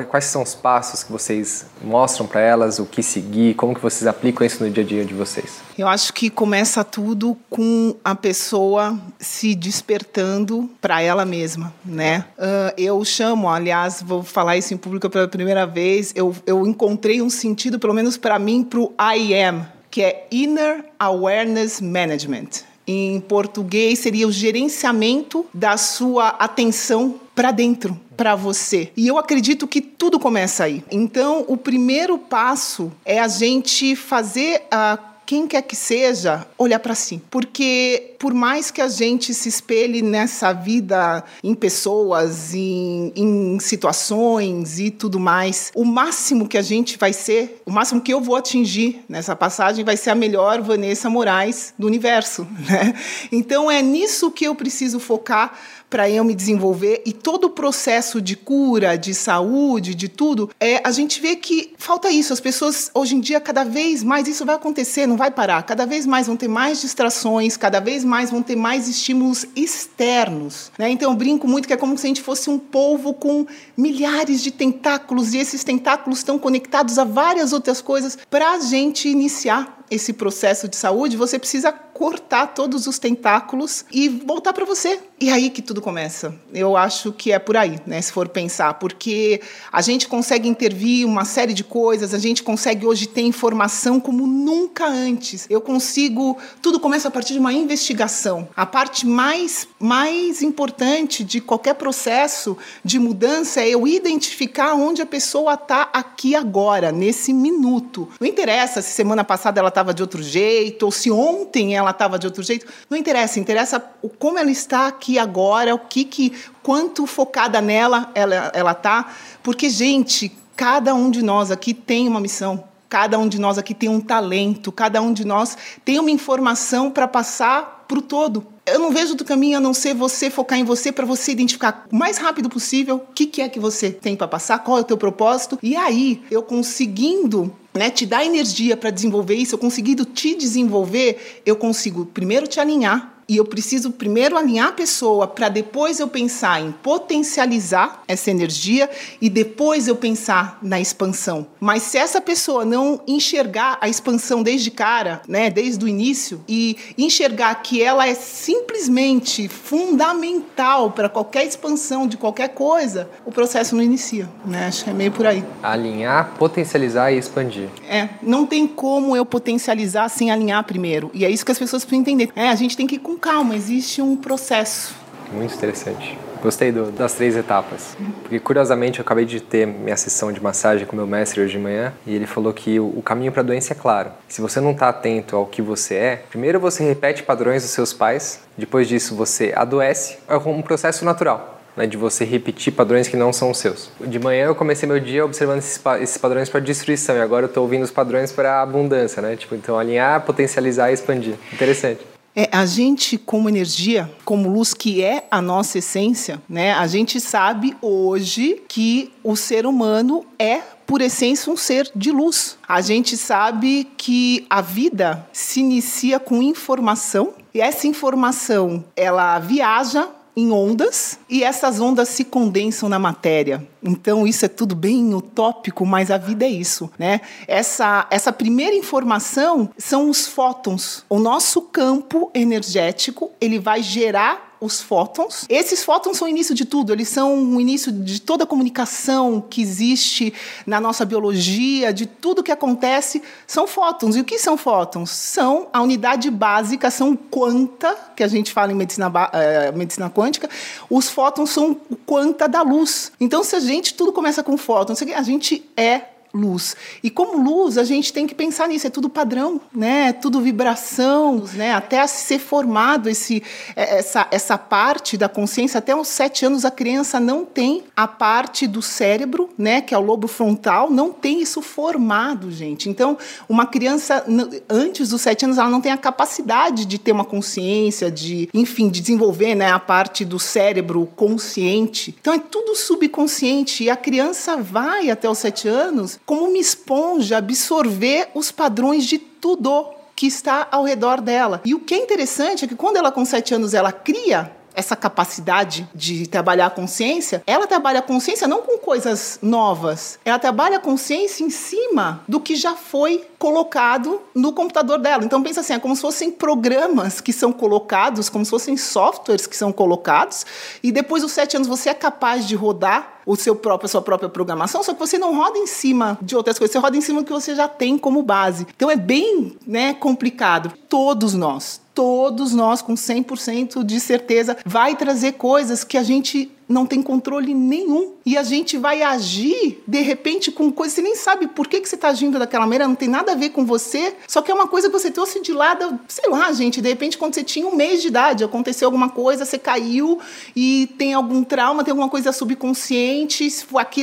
Quais 0.09 0.25
são 0.25 0.41
os 0.41 0.55
passos 0.55 1.03
que 1.03 1.11
vocês 1.11 1.67
mostram 1.81 2.25
para 2.25 2.41
elas, 2.41 2.79
o 2.79 2.85
que 2.85 3.03
seguir, 3.03 3.53
como 3.53 3.75
que 3.75 3.81
vocês 3.81 4.07
aplicam 4.07 4.45
isso 4.45 4.63
no 4.63 4.69
dia 4.69 4.83
a 4.83 4.87
dia 4.87 5.05
de 5.05 5.13
vocês? 5.13 5.61
Eu 5.77 5.87
acho 5.87 6.11
que 6.11 6.29
começa 6.29 6.83
tudo 6.83 7.37
com 7.49 7.95
a 8.03 8.15
pessoa 8.15 8.99
se 9.19 9.53
despertando 9.53 10.69
para 10.81 11.01
ela 11.01 11.23
mesma, 11.23 11.71
né? 11.85 12.25
Uh, 12.37 12.73
eu 12.77 13.05
chamo, 13.05 13.47
aliás, 13.47 14.01
vou 14.01 14.23
falar 14.23 14.57
isso 14.57 14.73
em 14.73 14.77
público 14.77 15.07
pela 15.09 15.27
primeira 15.27 15.67
vez, 15.67 16.13
eu, 16.15 16.35
eu 16.47 16.65
encontrei 16.65 17.21
um 17.21 17.29
sentido, 17.29 17.77
pelo 17.77 17.93
menos 17.93 18.17
para 18.17 18.39
mim, 18.39 18.63
para 18.63 18.79
o 18.79 18.91
I 18.99 19.35
am, 19.35 19.67
que 19.91 20.01
é 20.01 20.27
Inner 20.31 20.85
Awareness 20.99 21.79
Management 21.79 22.70
em 22.91 23.19
português 23.19 23.99
seria 23.99 24.27
o 24.27 24.31
gerenciamento 24.31 25.45
da 25.53 25.77
sua 25.77 26.29
atenção 26.29 27.15
para 27.33 27.51
dentro, 27.51 27.99
para 28.17 28.35
você. 28.35 28.91
E 28.95 29.07
eu 29.07 29.17
acredito 29.17 29.67
que 29.67 29.81
tudo 29.81 30.19
começa 30.19 30.63
aí. 30.63 30.83
Então, 30.91 31.45
o 31.47 31.57
primeiro 31.57 32.17
passo 32.17 32.91
é 33.05 33.19
a 33.19 33.27
gente 33.27 33.95
fazer 33.95 34.63
a 34.69 34.97
quem 35.31 35.47
quer 35.47 35.61
que 35.61 35.77
seja, 35.77 36.45
olhar 36.57 36.79
para 36.79 36.93
si. 36.93 37.21
Porque 37.31 38.15
por 38.19 38.33
mais 38.33 38.69
que 38.69 38.81
a 38.81 38.89
gente 38.89 39.33
se 39.33 39.47
espelhe 39.47 40.01
nessa 40.01 40.51
vida 40.51 41.23
em 41.41 41.55
pessoas, 41.55 42.53
em, 42.53 43.13
em 43.15 43.57
situações 43.57 44.77
e 44.77 44.91
tudo 44.91 45.21
mais, 45.21 45.71
o 45.73 45.85
máximo 45.85 46.49
que 46.49 46.57
a 46.57 46.61
gente 46.61 46.97
vai 46.97 47.13
ser, 47.13 47.61
o 47.65 47.71
máximo 47.71 48.01
que 48.01 48.13
eu 48.13 48.19
vou 48.19 48.35
atingir 48.35 49.05
nessa 49.07 49.33
passagem 49.33 49.85
vai 49.85 49.95
ser 49.95 50.09
a 50.09 50.15
melhor 50.15 50.61
Vanessa 50.61 51.09
Moraes 51.09 51.73
do 51.79 51.87
universo. 51.87 52.45
Né? 52.71 52.93
Então 53.31 53.71
é 53.71 53.81
nisso 53.81 54.31
que 54.31 54.45
eu 54.45 54.55
preciso 54.55 54.99
focar 54.99 55.57
para 55.91 56.09
eu 56.09 56.23
me 56.23 56.33
desenvolver 56.33 57.03
e 57.05 57.11
todo 57.11 57.45
o 57.45 57.49
processo 57.49 58.21
de 58.21 58.37
cura, 58.37 58.97
de 58.97 59.13
saúde, 59.13 59.93
de 59.93 60.07
tudo, 60.07 60.49
é 60.57 60.81
a 60.87 60.89
gente 60.89 61.19
vê 61.19 61.35
que 61.35 61.73
falta 61.77 62.09
isso. 62.09 62.31
As 62.31 62.39
pessoas 62.39 62.89
hoje 62.93 63.15
em 63.15 63.19
dia 63.19 63.41
cada 63.41 63.65
vez 63.65 64.01
mais 64.01 64.25
isso 64.25 64.45
vai 64.45 64.55
acontecer, 64.55 65.05
não 65.05 65.17
vai 65.17 65.29
parar. 65.29 65.61
Cada 65.63 65.85
vez 65.85 66.05
mais 66.07 66.27
vão 66.27 66.37
ter 66.37 66.47
mais 66.47 66.79
distrações, 66.79 67.57
cada 67.57 67.81
vez 67.81 68.05
mais 68.05 68.31
vão 68.31 68.41
ter 68.41 68.55
mais 68.55 68.87
estímulos 68.87 69.45
externos, 69.53 70.71
né? 70.77 70.89
Então 70.89 71.11
eu 71.11 71.17
brinco 71.17 71.45
muito 71.45 71.67
que 71.67 71.73
é 71.73 71.77
como 71.77 71.97
se 71.97 72.07
a 72.07 72.09
gente 72.09 72.21
fosse 72.21 72.49
um 72.49 72.57
polvo 72.57 73.13
com 73.13 73.45
milhares 73.75 74.41
de 74.41 74.49
tentáculos 74.49 75.33
e 75.33 75.39
esses 75.39 75.61
tentáculos 75.61 76.19
estão 76.19 76.39
conectados 76.39 76.97
a 76.97 77.03
várias 77.03 77.51
outras 77.51 77.81
coisas 77.81 78.17
para 78.29 78.53
a 78.53 78.59
gente 78.59 79.09
iniciar 79.09 79.81
esse 79.91 80.13
processo 80.13 80.69
de 80.69 80.77
saúde, 80.77 81.17
você 81.17 81.37
precisa 81.37 81.73
cortar 82.01 82.47
todos 82.47 82.87
os 82.87 82.97
tentáculos 82.97 83.85
e 83.91 84.09
voltar 84.09 84.53
para 84.53 84.65
você. 84.65 84.99
E 85.19 85.29
aí 85.29 85.51
que 85.51 85.61
tudo 85.61 85.79
começa. 85.79 86.33
Eu 86.51 86.75
acho 86.75 87.11
que 87.11 87.31
é 87.31 87.37
por 87.37 87.55
aí, 87.55 87.79
né, 87.85 88.01
se 88.01 88.11
for 88.11 88.27
pensar, 88.27 88.73
porque 88.79 89.39
a 89.71 89.83
gente 89.83 90.07
consegue 90.07 90.49
intervir 90.49 91.05
uma 91.05 91.25
série 91.25 91.53
de 91.53 91.63
coisas, 91.63 92.11
a 92.11 92.17
gente 92.17 92.41
consegue 92.41 92.87
hoje 92.87 93.05
ter 93.05 93.21
informação 93.21 93.99
como 93.99 94.25
nunca 94.25 94.87
antes. 94.87 95.45
Eu 95.47 95.61
consigo, 95.61 96.39
tudo 96.59 96.79
começa 96.79 97.07
a 97.07 97.11
partir 97.11 97.33
de 97.33 97.39
uma 97.39 97.53
investigação. 97.53 98.49
A 98.57 98.65
parte 98.65 99.05
mais 99.05 99.67
mais 99.77 100.41
importante 100.41 101.23
de 101.23 101.39
qualquer 101.39 101.75
processo 101.75 102.57
de 102.83 102.97
mudança 102.97 103.61
é 103.61 103.69
eu 103.69 103.87
identificar 103.87 104.73
onde 104.73 105.03
a 105.03 105.05
pessoa 105.05 105.53
está 105.53 105.89
aqui 105.93 106.35
agora, 106.35 106.91
nesse 106.91 107.31
minuto. 107.31 108.09
Não 108.19 108.27
interessa 108.27 108.81
se 108.81 108.91
semana 108.91 109.23
passada 109.23 109.59
ela 109.59 109.69
estava 109.69 109.93
de 109.93 110.01
outro 110.01 110.23
jeito 110.23 110.83
ou 110.83 110.91
se 110.91 111.11
ontem 111.11 111.75
ela 111.75 111.90
estava 111.91 112.17
de 112.17 112.25
outro 112.25 112.43
jeito. 112.43 112.65
Não 112.89 112.97
interessa, 112.97 113.39
interessa 113.39 113.83
o 114.01 114.09
como 114.09 114.37
ela 114.37 114.51
está 114.51 114.87
aqui 114.87 115.17
agora, 115.19 115.73
o 115.75 115.79
que 115.79 116.03
que 116.03 116.33
quanto 116.63 117.05
focada 117.05 117.61
nela 117.61 118.11
ela 118.15 118.51
ela 118.53 118.73
tá, 118.73 119.13
porque 119.43 119.69
gente, 119.69 120.31
cada 120.55 120.93
um 120.93 121.09
de 121.09 121.21
nós 121.21 121.51
aqui 121.51 121.73
tem 121.73 122.07
uma 122.07 122.19
missão. 122.19 122.63
Cada 122.89 123.17
um 123.17 123.27
de 123.29 123.39
nós 123.39 123.57
aqui 123.57 123.73
tem 123.73 123.87
um 123.87 124.01
talento, 124.01 124.69
cada 124.69 125.01
um 125.01 125.13
de 125.13 125.23
nós 125.23 125.57
tem 125.85 125.97
uma 125.97 126.11
informação 126.11 126.91
para 126.91 127.07
passar 127.07 127.85
para 127.87 127.99
o 127.99 128.01
todo. 128.01 128.45
Eu 128.65 128.79
não 128.79 128.91
vejo 128.91 129.11
outro 129.11 129.25
caminho 129.25 129.57
a 129.57 129.61
não 129.61 129.73
ser 129.73 129.93
você 129.93 130.29
focar 130.29 130.59
em 130.59 130.63
você 130.63 130.91
para 130.91 131.05
você 131.05 131.31
identificar 131.31 131.87
o 131.91 131.95
mais 131.95 132.17
rápido 132.17 132.49
possível 132.49 132.97
o 132.97 133.13
que, 133.13 133.25
que 133.25 133.41
é 133.41 133.49
que 133.49 133.59
você 133.59 133.91
tem 133.91 134.15
para 134.15 134.27
passar, 134.27 134.59
qual 134.59 134.77
é 134.77 134.81
o 134.81 134.83
teu 134.83 134.97
propósito. 134.97 135.57
E 135.63 135.75
aí, 135.75 136.21
eu 136.29 136.43
conseguindo 136.43 137.55
né, 137.73 137.89
te 137.89 138.05
dar 138.05 138.25
energia 138.25 138.75
para 138.75 138.89
desenvolver 138.89 139.35
isso, 139.35 139.55
eu 139.55 139.59
conseguindo 139.59 140.05
te 140.05 140.35
desenvolver, 140.35 141.41
eu 141.45 141.55
consigo 141.55 142.05
primeiro 142.05 142.47
te 142.47 142.59
alinhar 142.59 143.20
e 143.31 143.37
eu 143.37 143.45
preciso 143.45 143.91
primeiro 143.91 144.37
alinhar 144.37 144.67
a 144.67 144.71
pessoa 144.73 145.25
para 145.25 145.47
depois 145.47 146.01
eu 146.01 146.07
pensar 146.09 146.61
em 146.61 146.73
potencializar 146.73 148.03
essa 148.05 148.29
energia 148.29 148.89
e 149.21 149.29
depois 149.29 149.87
eu 149.87 149.95
pensar 149.95 150.59
na 150.61 150.81
expansão. 150.81 151.47
Mas 151.57 151.83
se 151.83 151.97
essa 151.97 152.19
pessoa 152.19 152.65
não 152.65 152.99
enxergar 153.07 153.77
a 153.79 153.87
expansão 153.87 154.43
desde 154.43 154.69
cara, 154.69 155.21
né, 155.29 155.49
desde 155.49 155.85
o 155.85 155.87
início 155.87 156.43
e 156.45 156.75
enxergar 156.97 157.55
que 157.55 157.81
ela 157.81 158.05
é 158.05 158.13
simplesmente 158.13 159.47
fundamental 159.47 160.91
para 160.91 161.07
qualquer 161.07 161.45
expansão 161.45 162.05
de 162.05 162.17
qualquer 162.17 162.49
coisa, 162.49 163.09
o 163.25 163.31
processo 163.31 163.77
não 163.77 163.81
inicia, 163.83 164.27
né? 164.45 164.67
Acho 164.67 164.83
que 164.83 164.89
é 164.89 164.93
meio 164.93 165.13
por 165.13 165.25
aí. 165.25 165.41
Alinhar, 165.63 166.33
potencializar 166.37 167.13
e 167.13 167.17
expandir. 167.17 167.69
É, 167.87 168.09
não 168.21 168.45
tem 168.45 168.67
como 168.67 169.15
eu 169.15 169.25
potencializar 169.25 170.09
sem 170.09 170.29
alinhar 170.31 170.65
primeiro. 170.65 171.09
E 171.13 171.23
é 171.23 171.29
isso 171.29 171.45
que 171.45 171.51
as 171.53 171.59
pessoas 171.59 171.85
precisam 171.85 172.01
entender. 172.01 172.29
É, 172.35 172.49
a 172.49 172.55
gente 172.55 172.75
tem 172.75 172.85
que 172.85 172.95
ir 172.95 172.99
com 172.99 173.20
calma, 173.21 173.55
existe 173.55 174.01
um 174.01 174.17
processo. 174.17 174.95
Muito 175.31 175.53
interessante. 175.53 176.17
Gostei 176.41 176.71
do, 176.71 176.91
das 176.91 177.13
três 177.13 177.37
etapas. 177.37 177.95
Porque, 178.23 178.39
curiosamente, 178.39 178.99
eu 178.99 179.03
acabei 179.03 179.25
de 179.25 179.39
ter 179.39 179.67
minha 179.67 179.95
sessão 179.95 180.31
de 180.31 180.41
massagem 180.41 180.87
com 180.87 180.95
meu 180.95 181.05
mestre 181.05 181.39
hoje 181.39 181.53
de 181.53 181.59
manhã 181.59 181.93
e 182.05 182.15
ele 182.15 182.25
falou 182.25 182.51
que 182.51 182.79
o, 182.79 182.87
o 182.97 183.01
caminho 183.03 183.31
para 183.31 183.41
a 183.41 183.45
doença 183.45 183.73
é 183.73 183.75
claro. 183.75 184.11
Se 184.27 184.41
você 184.41 184.59
não 184.59 184.71
está 184.71 184.89
atento 184.89 185.35
ao 185.35 185.45
que 185.45 185.61
você 185.61 185.95
é, 185.95 186.15
primeiro 186.29 186.59
você 186.59 186.83
repete 186.83 187.21
padrões 187.21 187.61
dos 187.61 187.71
seus 187.71 187.93
pais, 187.93 188.41
depois 188.57 188.87
disso 188.87 189.15
você 189.15 189.53
adoece. 189.55 190.17
É 190.27 190.35
um 190.35 190.61
processo 190.63 191.05
natural. 191.05 191.59
Né, 191.73 191.87
de 191.87 191.95
você 191.95 192.25
repetir 192.25 192.73
padrões 192.73 193.07
que 193.07 193.15
não 193.15 193.31
são 193.31 193.49
os 193.49 193.57
seus. 193.57 193.89
De 194.01 194.19
manhã 194.19 194.47
eu 194.47 194.55
comecei 194.55 194.85
meu 194.89 194.99
dia 194.99 195.23
observando 195.23 195.59
esses, 195.59 195.81
esses 196.01 196.17
padrões 196.17 196.49
para 196.49 196.59
destruição 196.59 197.15
e 197.15 197.21
agora 197.21 197.45
eu 197.45 197.47
estou 197.47 197.63
ouvindo 197.63 197.83
os 197.83 197.91
padrões 197.91 198.29
para 198.29 198.61
abundância, 198.61 199.21
né? 199.21 199.37
Tipo, 199.37 199.55
então 199.55 199.79
alinhar, 199.79 200.19
potencializar 200.25 200.91
e 200.91 200.95
expandir. 200.95 201.35
Interessante. 201.53 202.10
É, 202.35 202.49
a 202.51 202.65
gente, 202.65 203.17
como 203.17 203.49
energia, 203.49 204.09
como 204.23 204.49
luz 204.49 204.73
que 204.73 205.03
é 205.03 205.27
a 205.29 205.41
nossa 205.41 205.79
essência, 205.79 206.41
né? 206.47 206.73
A 206.73 206.87
gente 206.87 207.19
sabe 207.19 207.75
hoje 207.81 208.61
que 208.67 209.11
o 209.23 209.35
ser 209.35 209.65
humano 209.65 210.25
é 210.39 210.61
por 210.85 211.01
essência 211.01 211.51
um 211.51 211.57
ser 211.57 211.89
de 211.95 212.11
luz. 212.11 212.57
A 212.67 212.81
gente 212.81 213.17
sabe 213.17 213.87
que 213.97 214.45
a 214.49 214.61
vida 214.61 215.27
se 215.31 215.59
inicia 215.59 216.19
com 216.19 216.41
informação 216.41 217.33
e 217.53 217.61
essa 217.61 217.87
informação 217.87 218.83
ela 218.95 219.37
viaja 219.39 220.09
em 220.35 220.51
ondas 220.51 221.19
e 221.29 221.43
essas 221.43 221.79
ondas 221.79 222.09
se 222.09 222.23
condensam 222.23 222.87
na 222.87 222.99
matéria. 222.99 223.67
Então 223.83 224.25
isso 224.25 224.45
é 224.45 224.47
tudo 224.47 224.75
bem 224.75 225.13
utópico, 225.13 225.85
mas 225.85 226.11
a 226.11 226.17
vida 226.17 226.45
é 226.45 226.49
isso, 226.49 226.89
né? 226.97 227.21
Essa 227.47 228.07
essa 228.09 228.31
primeira 228.31 228.75
informação 228.75 229.69
são 229.77 230.09
os 230.09 230.27
fótons. 230.27 231.05
O 231.09 231.19
nosso 231.19 231.61
campo 231.61 232.31
energético, 232.33 233.31
ele 233.39 233.59
vai 233.59 233.81
gerar 233.81 234.50
os 234.61 234.79
fótons. 234.79 235.45
Esses 235.49 235.83
fótons 235.83 236.17
são 236.17 236.27
o 236.27 236.29
início 236.29 236.53
de 236.53 236.65
tudo, 236.65 236.93
eles 236.93 237.09
são 237.09 237.55
o 237.55 237.59
início 237.59 237.91
de 237.91 238.21
toda 238.21 238.43
a 238.43 238.47
comunicação 238.47 239.41
que 239.41 239.59
existe 239.59 240.31
na 240.67 240.79
nossa 240.79 241.03
biologia, 241.03 241.91
de 241.91 242.05
tudo 242.05 242.43
que 242.43 242.51
acontece, 242.51 243.23
são 243.47 243.65
fótons. 243.65 244.15
E 244.15 244.21
o 244.21 244.23
que 244.23 244.37
são 244.37 244.55
fótons? 244.55 245.09
São 245.09 245.67
a 245.73 245.81
unidade 245.81 246.29
básica, 246.29 246.91
são 246.91 247.15
quanta, 247.15 247.97
que 248.15 248.23
a 248.23 248.27
gente 248.27 248.53
fala 248.53 248.71
em 248.71 248.75
medicina, 248.75 249.11
é, 249.33 249.71
medicina 249.71 250.09
quântica, 250.11 250.47
os 250.87 251.09
fótons 251.09 251.49
são 251.49 251.75
quanta 252.05 252.47
da 252.47 252.61
luz. 252.61 253.11
Então, 253.19 253.43
se 253.43 253.55
a 253.55 253.59
gente, 253.59 253.95
tudo 253.95 254.13
começa 254.13 254.43
com 254.43 254.55
fótons, 254.57 255.01
a 255.01 255.23
gente 255.23 255.67
é 255.75 256.10
luz. 256.33 256.75
E 257.03 257.09
como 257.09 257.41
luz, 257.41 257.77
a 257.77 257.83
gente 257.83 258.13
tem 258.13 258.25
que 258.25 258.33
pensar 258.33 258.67
nisso, 258.67 258.87
é 258.87 258.89
tudo 258.89 259.09
padrão, 259.09 259.59
né? 259.73 260.09
É 260.09 260.13
tudo 260.13 260.41
vibração, 260.41 261.43
né? 261.53 261.73
Até 261.73 262.05
ser 262.07 262.39
formado 262.39 263.09
esse, 263.09 263.43
é, 263.75 263.99
essa, 263.99 264.27
essa 264.31 264.57
parte 264.57 265.17
da 265.17 265.27
consciência, 265.27 265.77
até 265.77 265.95
uns 265.95 266.07
sete 266.07 266.45
anos 266.45 266.65
a 266.65 266.71
criança 266.71 267.19
não 267.19 267.45
tem 267.45 267.83
a 267.95 268.07
parte 268.07 268.65
do 268.67 268.81
cérebro, 268.81 269.49
né? 269.57 269.81
Que 269.81 269.93
é 269.93 269.97
o 269.97 270.01
lobo 270.01 270.27
frontal, 270.27 270.89
não 270.89 271.11
tem 271.11 271.41
isso 271.41 271.61
formado, 271.61 272.51
gente. 272.51 272.89
Então, 272.89 273.17
uma 273.49 273.65
criança, 273.65 274.25
antes 274.69 275.09
dos 275.09 275.21
sete 275.21 275.45
anos, 275.45 275.57
ela 275.57 275.69
não 275.69 275.81
tem 275.81 275.91
a 275.91 275.97
capacidade 275.97 276.85
de 276.85 276.97
ter 276.97 277.11
uma 277.11 277.25
consciência, 277.25 278.09
de, 278.09 278.49
enfim, 278.53 278.89
de 278.89 279.01
desenvolver 279.01 279.55
né, 279.55 279.71
a 279.71 279.79
parte 279.79 280.23
do 280.23 280.39
cérebro 280.39 281.07
consciente. 281.15 282.15
Então, 282.19 282.33
é 282.33 282.39
tudo 282.39 282.75
subconsciente. 282.75 283.83
E 283.83 283.89
a 283.89 283.95
criança 283.95 284.57
vai 284.57 285.09
até 285.09 285.29
os 285.29 285.37
sete 285.37 285.67
anos 285.67 286.19
como 286.25 286.45
uma 286.45 286.57
esponja 286.57 287.37
absorver 287.37 288.29
os 288.33 288.51
padrões 288.51 289.05
de 289.05 289.17
tudo 289.17 289.85
que 290.15 290.27
está 290.27 290.67
ao 290.71 290.83
redor 290.83 291.19
dela. 291.19 291.61
E 291.65 291.73
o 291.73 291.79
que 291.79 291.95
é 291.95 291.97
interessante 291.97 292.65
é 292.65 292.67
que 292.67 292.75
quando 292.75 292.97
ela 292.97 293.11
com 293.11 293.25
sete 293.25 293.53
anos 293.53 293.73
ela 293.73 293.91
cria 293.91 294.51
essa 294.73 294.95
capacidade 294.95 295.89
de 295.93 296.27
trabalhar 296.27 296.67
a 296.67 296.69
consciência, 296.69 297.43
ela 297.45 297.67
trabalha 297.67 297.99
a 297.99 298.03
consciência 298.03 298.47
não 298.47 298.61
com 298.61 298.77
coisas 298.77 299.39
novas, 299.41 300.19
ela 300.23 300.39
trabalha 300.39 300.77
a 300.77 300.79
consciência 300.79 301.43
em 301.43 301.49
cima 301.49 302.23
do 302.27 302.39
que 302.39 302.55
já 302.55 302.75
foi 302.75 303.25
colocado 303.41 304.21
no 304.35 304.53
computador 304.53 304.99
dela. 304.99 305.25
Então 305.25 305.41
pensa 305.41 305.61
assim, 305.61 305.73
é 305.73 305.79
como 305.79 305.95
se 305.95 306.01
fossem 306.03 306.29
programas 306.29 307.19
que 307.19 307.33
são 307.33 307.51
colocados, 307.51 308.29
como 308.29 308.45
se 308.45 308.51
fossem 308.51 308.77
softwares 308.77 309.47
que 309.47 309.57
são 309.57 309.71
colocados, 309.71 310.45
e 310.83 310.91
depois 310.91 311.23
dos 311.23 311.31
sete 311.31 311.55
anos 311.55 311.67
você 311.67 311.89
é 311.89 311.93
capaz 311.95 312.47
de 312.47 312.55
rodar 312.55 313.19
o 313.25 313.35
seu 313.35 313.55
próprio, 313.55 313.87
a 313.87 313.89
sua 313.89 314.01
própria 314.01 314.29
programação, 314.29 314.83
só 314.83 314.93
que 314.93 314.99
você 314.99 315.17
não 315.17 315.35
roda 315.35 315.57
em 315.57 315.65
cima 315.65 316.19
de 316.21 316.35
outras 316.35 316.59
coisas, 316.59 316.71
você 316.71 316.77
roda 316.77 316.95
em 316.95 317.01
cima 317.01 317.21
do 317.21 317.25
que 317.25 317.33
você 317.33 317.55
já 317.55 317.67
tem 317.67 317.97
como 317.97 318.21
base. 318.21 318.67
Então 318.75 318.91
é 318.91 318.95
bem 318.95 319.57
né, 319.65 319.95
complicado. 319.95 320.71
Todos 320.87 321.33
nós, 321.33 321.81
todos 321.95 322.53
nós, 322.53 322.83
com 322.83 322.93
100% 322.93 323.83
de 323.83 323.99
certeza, 323.99 324.55
vai 324.63 324.95
trazer 324.95 325.33
coisas 325.33 325.83
que 325.83 325.97
a 325.97 326.03
gente 326.03 326.51
não 326.71 326.85
tem 326.85 327.01
controle 327.01 327.53
nenhum. 327.53 328.13
E 328.25 328.37
a 328.37 328.43
gente 328.43 328.77
vai 328.77 329.01
agir, 329.01 329.81
de 329.87 330.01
repente, 330.01 330.51
com 330.51 330.71
coisas. 330.71 330.93
Você 330.93 331.01
nem 331.01 331.15
sabe 331.15 331.47
por 331.47 331.67
que, 331.67 331.79
que 331.81 331.89
você 331.89 331.95
está 331.95 332.09
agindo 332.09 332.37
daquela 332.37 332.65
maneira, 332.65 332.87
não 332.87 332.95
tem 332.95 333.07
nada 333.07 333.31
a 333.31 333.35
ver 333.35 333.49
com 333.49 333.65
você, 333.65 334.15
só 334.27 334.41
que 334.41 334.51
é 334.51 334.53
uma 334.53 334.67
coisa 334.67 334.87
que 334.87 334.93
você 334.93 335.09
trouxe 335.09 335.41
de 335.41 335.53
lado, 335.53 335.99
sei 336.07 336.29
lá, 336.29 336.51
gente. 336.51 336.81
De 336.81 336.89
repente, 336.89 337.17
quando 337.17 337.33
você 337.33 337.43
tinha 337.43 337.67
um 337.67 337.75
mês 337.75 338.01
de 338.01 338.07
idade, 338.07 338.43
aconteceu 338.43 338.87
alguma 338.87 339.09
coisa, 339.09 339.45
você 339.45 339.57
caiu 339.57 340.19
e 340.55 340.87
tem 340.97 341.13
algum 341.13 341.43
trauma, 341.43 341.83
tem 341.83 341.91
alguma 341.91 342.09
coisa 342.09 342.31
subconsciente, 342.31 343.47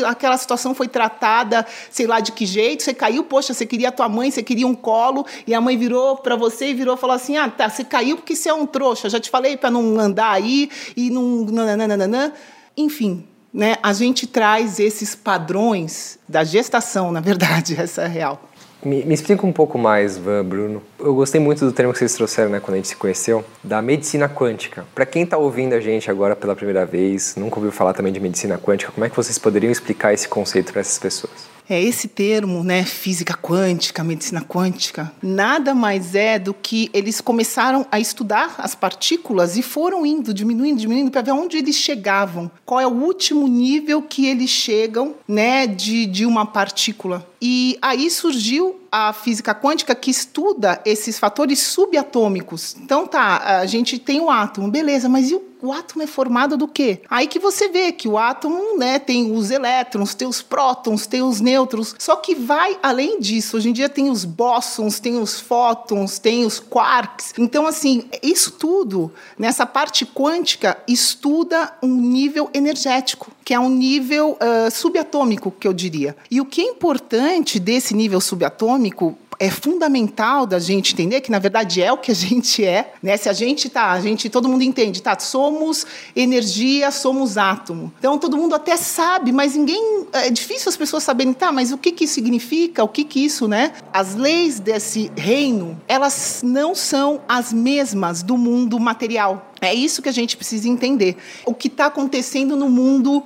aquela 0.07 0.37
situação 0.37 0.75
foi 0.75 0.89
tratada, 0.89 1.67
sei 1.91 2.07
lá 2.07 2.21
de 2.21 2.33
que 2.33 2.45
jeito, 2.45 2.83
você 2.83 2.95
caiu, 2.95 3.25
poxa, 3.25 3.55
você 3.55 3.67
queria 3.67 3.89
a 3.89 3.93
tua 3.93 4.09
mãe, 4.09 4.31
você 4.31 4.43
queria 4.43 4.67
um 4.67 4.75
colo, 4.75 5.25
e 5.47 5.55
a 5.55 5.61
mãe 5.61 5.77
virou 5.77 6.17
para 6.17 6.37
você 6.37 6.71
e 6.71 6.75
virou 6.75 6.97
e 6.97 6.99
falou 6.99 7.17
assim: 7.17 7.37
ah, 7.37 7.49
tá, 7.49 7.69
você 7.69 7.85
caiu 7.85 8.17
porque 8.17 8.35
você 8.35 8.49
é 8.49 8.55
um 8.55 8.67
trouxa, 8.67 9.09
já 9.09 9.21
te 9.21 9.31
falei 9.31 9.57
para 9.57 9.71
não 9.71 9.99
andar 9.99 10.33
aí 10.33 10.71
e 10.97 11.11
não. 11.11 11.47
Nananana. 11.77 12.35
Enfim, 12.79 13.25
né, 13.53 13.75
a 13.83 13.93
gente 13.93 14.25
traz 14.25 14.79
esses 14.79 15.12
padrões 15.12 16.17
da 16.29 16.45
gestação, 16.45 17.11
na 17.11 17.19
verdade, 17.19 17.75
essa 17.81 18.03
é 18.03 18.07
real. 18.07 18.41
Me, 18.85 19.05
me, 19.05 19.12
explica 19.12 19.45
um 19.45 19.53
pouco 19.53 19.77
mais, 19.77 20.17
Van, 20.17 20.45
Bruno. 20.45 20.81
Eu 21.01 21.12
gostei 21.12 21.41
muito 21.41 21.64
do 21.64 21.73
termo 21.73 21.93
que 21.93 21.99
vocês 21.99 22.14
trouxeram, 22.14 22.51
né, 22.51 22.61
quando 22.61 22.75
a 22.75 22.77
gente 22.77 22.87
se 22.87 22.95
conheceu, 22.95 23.45
da 23.64 23.83
medicina 23.83 24.29
quântica. 24.29 24.87
Para 24.95 25.05
quem 25.05 25.25
está 25.25 25.37
ouvindo 25.37 25.73
a 25.73 25.81
gente 25.81 26.09
agora 26.09 26.37
pela 26.37 26.55
primeira 26.55 26.87
vez, 26.87 27.35
nunca 27.35 27.57
ouviu 27.57 27.73
falar 27.73 27.93
também 27.95 28.12
de 28.12 28.21
medicina 28.21 28.57
quântica, 28.57 28.93
como 28.93 29.05
é 29.05 29.11
que 29.11 29.17
vocês 29.17 29.37
poderiam 29.37 29.73
explicar 29.73 30.14
esse 30.14 30.29
conceito 30.29 30.71
para 30.71 30.81
essas 30.81 31.01
pessoas? 31.01 31.48
É 31.69 31.83
esse 31.83 32.09
termo, 32.09 32.65
né, 32.65 32.83
física 32.85 33.35
quântica, 33.35 34.03
medicina 34.03 34.41
quântica, 34.41 35.13
nada 35.23 35.75
mais 35.75 36.15
é 36.15 36.39
do 36.39 36.55
que 36.55 36.89
eles 36.95 37.21
começaram 37.21 37.87
a 37.93 38.01
estudar 38.01 38.55
as 38.59 38.75
partículas 38.75 39.57
e 39.57 39.63
foram 39.63 40.07
indo, 40.07 40.33
diminuindo, 40.33 40.81
diminuindo 40.81 41.11
para 41.11 41.21
ver 41.21 41.33
onde 41.33 41.59
eles 41.59 41.77
chegavam, 41.77 42.51
qual 42.65 42.81
é 42.81 42.87
o 42.87 42.91
último 42.91 43.47
nível 43.47 44.01
que 44.01 44.27
eles 44.27 44.49
chegam, 44.49 45.15
né, 45.27 45.67
de, 45.67 46.07
de 46.07 46.25
uma 46.25 46.47
partícula. 46.47 47.27
E 47.40 47.79
aí 47.81 48.11
surgiu 48.11 48.79
a 48.90 49.12
física 49.12 49.55
quântica 49.55 49.94
que 49.94 50.11
estuda 50.11 50.81
esses 50.85 51.18
fatores 51.18 51.61
subatômicos. 51.61 52.74
Então 52.81 53.07
tá, 53.07 53.61
a 53.61 53.66
gente 53.66 53.98
tem 53.98 54.20
o 54.20 54.31
átomo, 54.31 54.70
beleza, 54.70 55.09
mas 55.09 55.31
e 55.31 55.35
o, 55.35 55.42
o 55.61 55.72
átomo 55.72 56.03
é 56.03 56.07
formado 56.07 56.57
do 56.57 56.66
quê? 56.66 57.03
Aí 57.11 57.27
que 57.27 57.38
você 57.38 57.68
vê 57.68 57.92
que 57.92 58.09
o 58.09 58.16
átomo, 58.16 58.79
né, 58.79 58.98
tem 58.98 59.33
os 59.33 59.51
elétrons, 59.51 60.14
tem 60.14 60.27
os 60.27 60.40
prótons, 60.40 61.07
tem 61.07 61.22
os 61.22 61.40
nêutrons, 61.40 61.94
só 61.98 62.16
que 62.16 62.35
vai 62.35 62.79
além 62.83 63.20
disso. 63.20 63.57
Hoje 63.57 63.68
em 63.68 63.72
dia 63.72 63.88
tem 63.88 64.09
os 64.09 64.24
bósons, 64.24 65.01
tem 65.01 65.18
os 65.18 65.38
fótons, 65.38 66.18
tem 66.18 66.44
os 66.44 66.59
quarks. 66.59 67.35
Então 67.38 67.66
assim, 67.66 68.09
isso 68.22 68.53
tudo 68.53 69.12
nessa 69.38 69.66
parte 69.66 70.07
quântica 70.07 70.79
estuda 70.87 71.74
um 71.83 71.94
nível 71.94 72.48
energético, 72.55 73.31
que 73.44 73.53
é 73.53 73.61
um 73.61 73.68
nível 73.68 74.38
uh, 74.40 74.70
subatômico, 74.70 75.51
que 75.51 75.66
eu 75.66 75.72
diria. 75.72 76.16
E 76.31 76.40
o 76.40 76.46
que 76.46 76.61
é 76.61 76.64
importante 76.64 77.28
desse 77.61 77.95
nível 77.95 78.21
subatômico 78.21 79.17
é 79.38 79.51
fundamental 79.51 80.45
da 80.45 80.59
gente 80.59 80.93
entender 80.93 81.21
que 81.21 81.31
na 81.31 81.38
verdade 81.38 81.81
é 81.81 81.93
o 81.93 81.99
que 81.99 82.11
a 82.11 82.14
gente 82.14 82.64
é, 82.64 82.93
né? 83.03 83.17
Se 83.17 83.29
a 83.29 83.33
gente 83.33 83.69
tá, 83.69 83.93
a 83.93 84.01
gente 84.01 84.29
todo 84.29 84.49
mundo 84.49 84.62
entende, 84.62 85.01
tá? 85.01 85.17
Somos 85.19 85.87
energia, 86.14 86.91
somos 86.91 87.38
átomo. 87.38 87.93
Então 87.99 88.19
todo 88.19 88.37
mundo 88.37 88.55
até 88.55 88.77
sabe, 88.77 89.33
mas 89.33 89.55
ninguém 89.55 90.07
é 90.12 90.31
difícil 90.31 90.69
as 90.69 90.77
pessoas 90.77 91.03
saberem, 91.03 91.33
tá? 91.33 91.53
Mas 91.53 91.73
o 91.73 91.79
que 91.79 91.93
que 91.93 92.05
isso 92.05 92.14
significa? 92.14 92.83
O 92.83 92.88
que 92.88 93.05
que 93.05 93.25
isso, 93.25 93.47
né? 93.47 93.73
As 93.93 94.14
leis 94.14 94.59
desse 94.59 95.11
reino, 95.17 95.81
elas 95.87 96.41
não 96.43 96.75
são 96.75 97.21
as 97.29 97.53
mesmas 97.53 98.23
do 98.23 98.37
mundo 98.37 98.79
material. 98.81 99.53
É 99.61 99.75
isso 99.75 100.03
que 100.03 100.09
a 100.09 100.12
gente 100.12 100.37
precisa 100.37 100.69
entender. 100.69 101.17
O 101.45 101.55
que 101.55 101.69
está 101.69 101.87
acontecendo 101.87 102.57
no 102.57 102.69
mundo 102.69 103.25